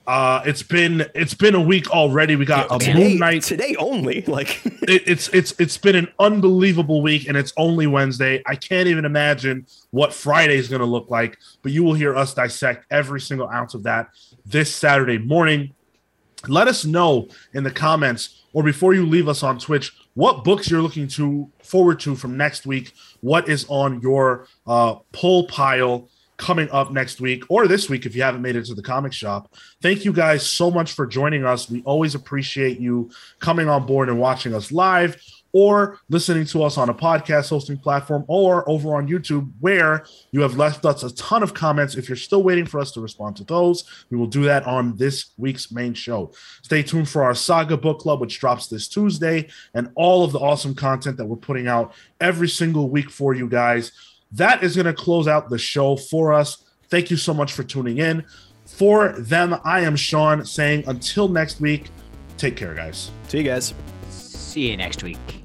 Uh, 0.05 0.41
it's 0.45 0.63
been 0.63 1.05
it's 1.13 1.33
been 1.33 1.53
a 1.53 1.61
week 1.61 1.91
already. 1.91 2.37
We 2.37 2.45
got 2.45 2.73
a 2.73 2.79
Today, 2.79 2.93
Moon 2.93 3.19
Knight 3.19 3.43
today 3.43 3.75
only. 3.77 4.23
Like 4.27 4.65
it, 4.65 5.03
it's 5.05 5.27
it's 5.29 5.53
it's 5.59 5.77
been 5.77 5.97
an 5.97 6.07
unbelievable 6.17 7.01
week 7.01 7.27
and 7.27 7.35
it's 7.35 7.51
only 7.57 7.87
Wednesday. 7.87 8.41
I 8.45 8.55
can't 8.55 8.87
even 8.87 9.03
imagine 9.03 9.65
what 9.91 10.13
Friday 10.13 10.55
is 10.55 10.69
going 10.69 10.79
to 10.79 10.85
look 10.85 11.09
like, 11.09 11.37
but 11.61 11.73
you 11.73 11.83
will 11.83 11.93
hear 11.93 12.15
us 12.15 12.33
dissect 12.33 12.85
every 12.89 13.19
single 13.19 13.49
ounce 13.49 13.73
of 13.73 13.83
that 13.83 14.07
this 14.45 14.73
Saturday 14.73 15.17
morning. 15.17 15.73
Let 16.47 16.67
us 16.67 16.85
know 16.85 17.29
in 17.53 17.63
the 17.63 17.71
comments 17.71 18.43
or 18.53 18.63
before 18.63 18.93
you 18.93 19.05
leave 19.05 19.27
us 19.27 19.43
on 19.43 19.57
Twitch 19.59 19.93
what 20.13 20.43
books 20.43 20.69
you're 20.69 20.81
looking 20.81 21.07
to 21.09 21.49
forward 21.63 21.99
to 22.01 22.15
from 22.15 22.37
next 22.37 22.65
week. 22.65 22.93
What 23.21 23.49
is 23.49 23.65
on 23.69 24.01
your 24.01 24.47
uh, 24.65 24.95
pull 25.11 25.47
pile 25.47 26.09
coming 26.37 26.69
up 26.69 26.91
next 26.91 27.19
week 27.19 27.43
or 27.49 27.67
this 27.67 27.89
week 27.89 28.05
if 28.05 28.15
you 28.15 28.21
haven't 28.21 28.41
made 28.41 28.55
it 28.55 28.65
to 28.65 28.75
the 28.75 28.81
comic 28.81 29.11
shop. 29.11 29.53
Thank 29.81 30.05
you 30.05 30.13
guys 30.13 30.47
so 30.47 30.69
much 30.69 30.93
for 30.93 31.07
joining 31.07 31.45
us. 31.45 31.69
We 31.69 31.81
always 31.81 32.15
appreciate 32.15 32.79
you 32.79 33.09
coming 33.39 33.67
on 33.67 33.85
board 33.85 34.07
and 34.07 34.19
watching 34.19 34.53
us 34.53 34.71
live 34.71 35.21
or 35.53 35.99
listening 36.09 36.45
to 36.45 36.63
us 36.63 36.77
on 36.77 36.89
a 36.89 36.93
podcast 36.93 37.49
hosting 37.49 37.77
platform 37.77 38.25
or 38.27 38.67
over 38.69 38.95
on 38.95 39.07
YouTube 39.07 39.49
where 39.59 40.05
you 40.31 40.41
have 40.41 40.55
left 40.55 40.85
us 40.85 41.03
a 41.03 41.13
ton 41.15 41.43
of 41.43 41.53
comments. 41.53 41.95
If 41.95 42.09
you're 42.09 42.15
still 42.15 42.43
waiting 42.43 42.65
for 42.65 42.79
us 42.79 42.91
to 42.93 43.01
respond 43.01 43.35
to 43.37 43.43
those, 43.43 43.83
we 44.09 44.17
will 44.17 44.27
do 44.27 44.43
that 44.43 44.65
on 44.65 44.95
this 44.97 45.31
week's 45.37 45.71
main 45.71 45.93
show. 45.93 46.31
Stay 46.61 46.83
tuned 46.83 47.09
for 47.09 47.23
our 47.23 47.35
Saga 47.35 47.77
Book 47.77 47.99
Club, 47.99 48.19
which 48.19 48.39
drops 48.39 48.67
this 48.67 48.87
Tuesday, 48.87 49.47
and 49.73 49.89
all 49.95 50.23
of 50.23 50.31
the 50.31 50.39
awesome 50.39 50.75
content 50.75 51.17
that 51.17 51.25
we're 51.25 51.35
putting 51.35 51.67
out 51.67 51.93
every 52.21 52.49
single 52.49 52.89
week 52.89 53.09
for 53.09 53.33
you 53.33 53.47
guys. 53.47 53.91
That 54.31 54.63
is 54.63 54.75
going 54.75 54.85
to 54.85 54.93
close 54.93 55.27
out 55.27 55.49
the 55.49 55.57
show 55.57 55.95
for 55.95 56.33
us. 56.33 56.63
Thank 56.89 57.09
you 57.11 57.17
so 57.17 57.33
much 57.33 57.53
for 57.53 57.63
tuning 57.63 57.97
in. 57.97 58.25
For 58.65 59.13
them, 59.19 59.55
I 59.63 59.81
am 59.81 59.95
Sean 59.95 60.45
saying 60.45 60.83
until 60.87 61.27
next 61.27 61.61
week, 61.61 61.89
take 62.37 62.55
care, 62.55 62.75
guys. 62.75 63.11
see 63.27 63.39
you 63.39 63.43
guys. 63.43 63.73
See 64.09 64.69
you 64.69 64.77
next 64.77 65.03
week. 65.03 65.36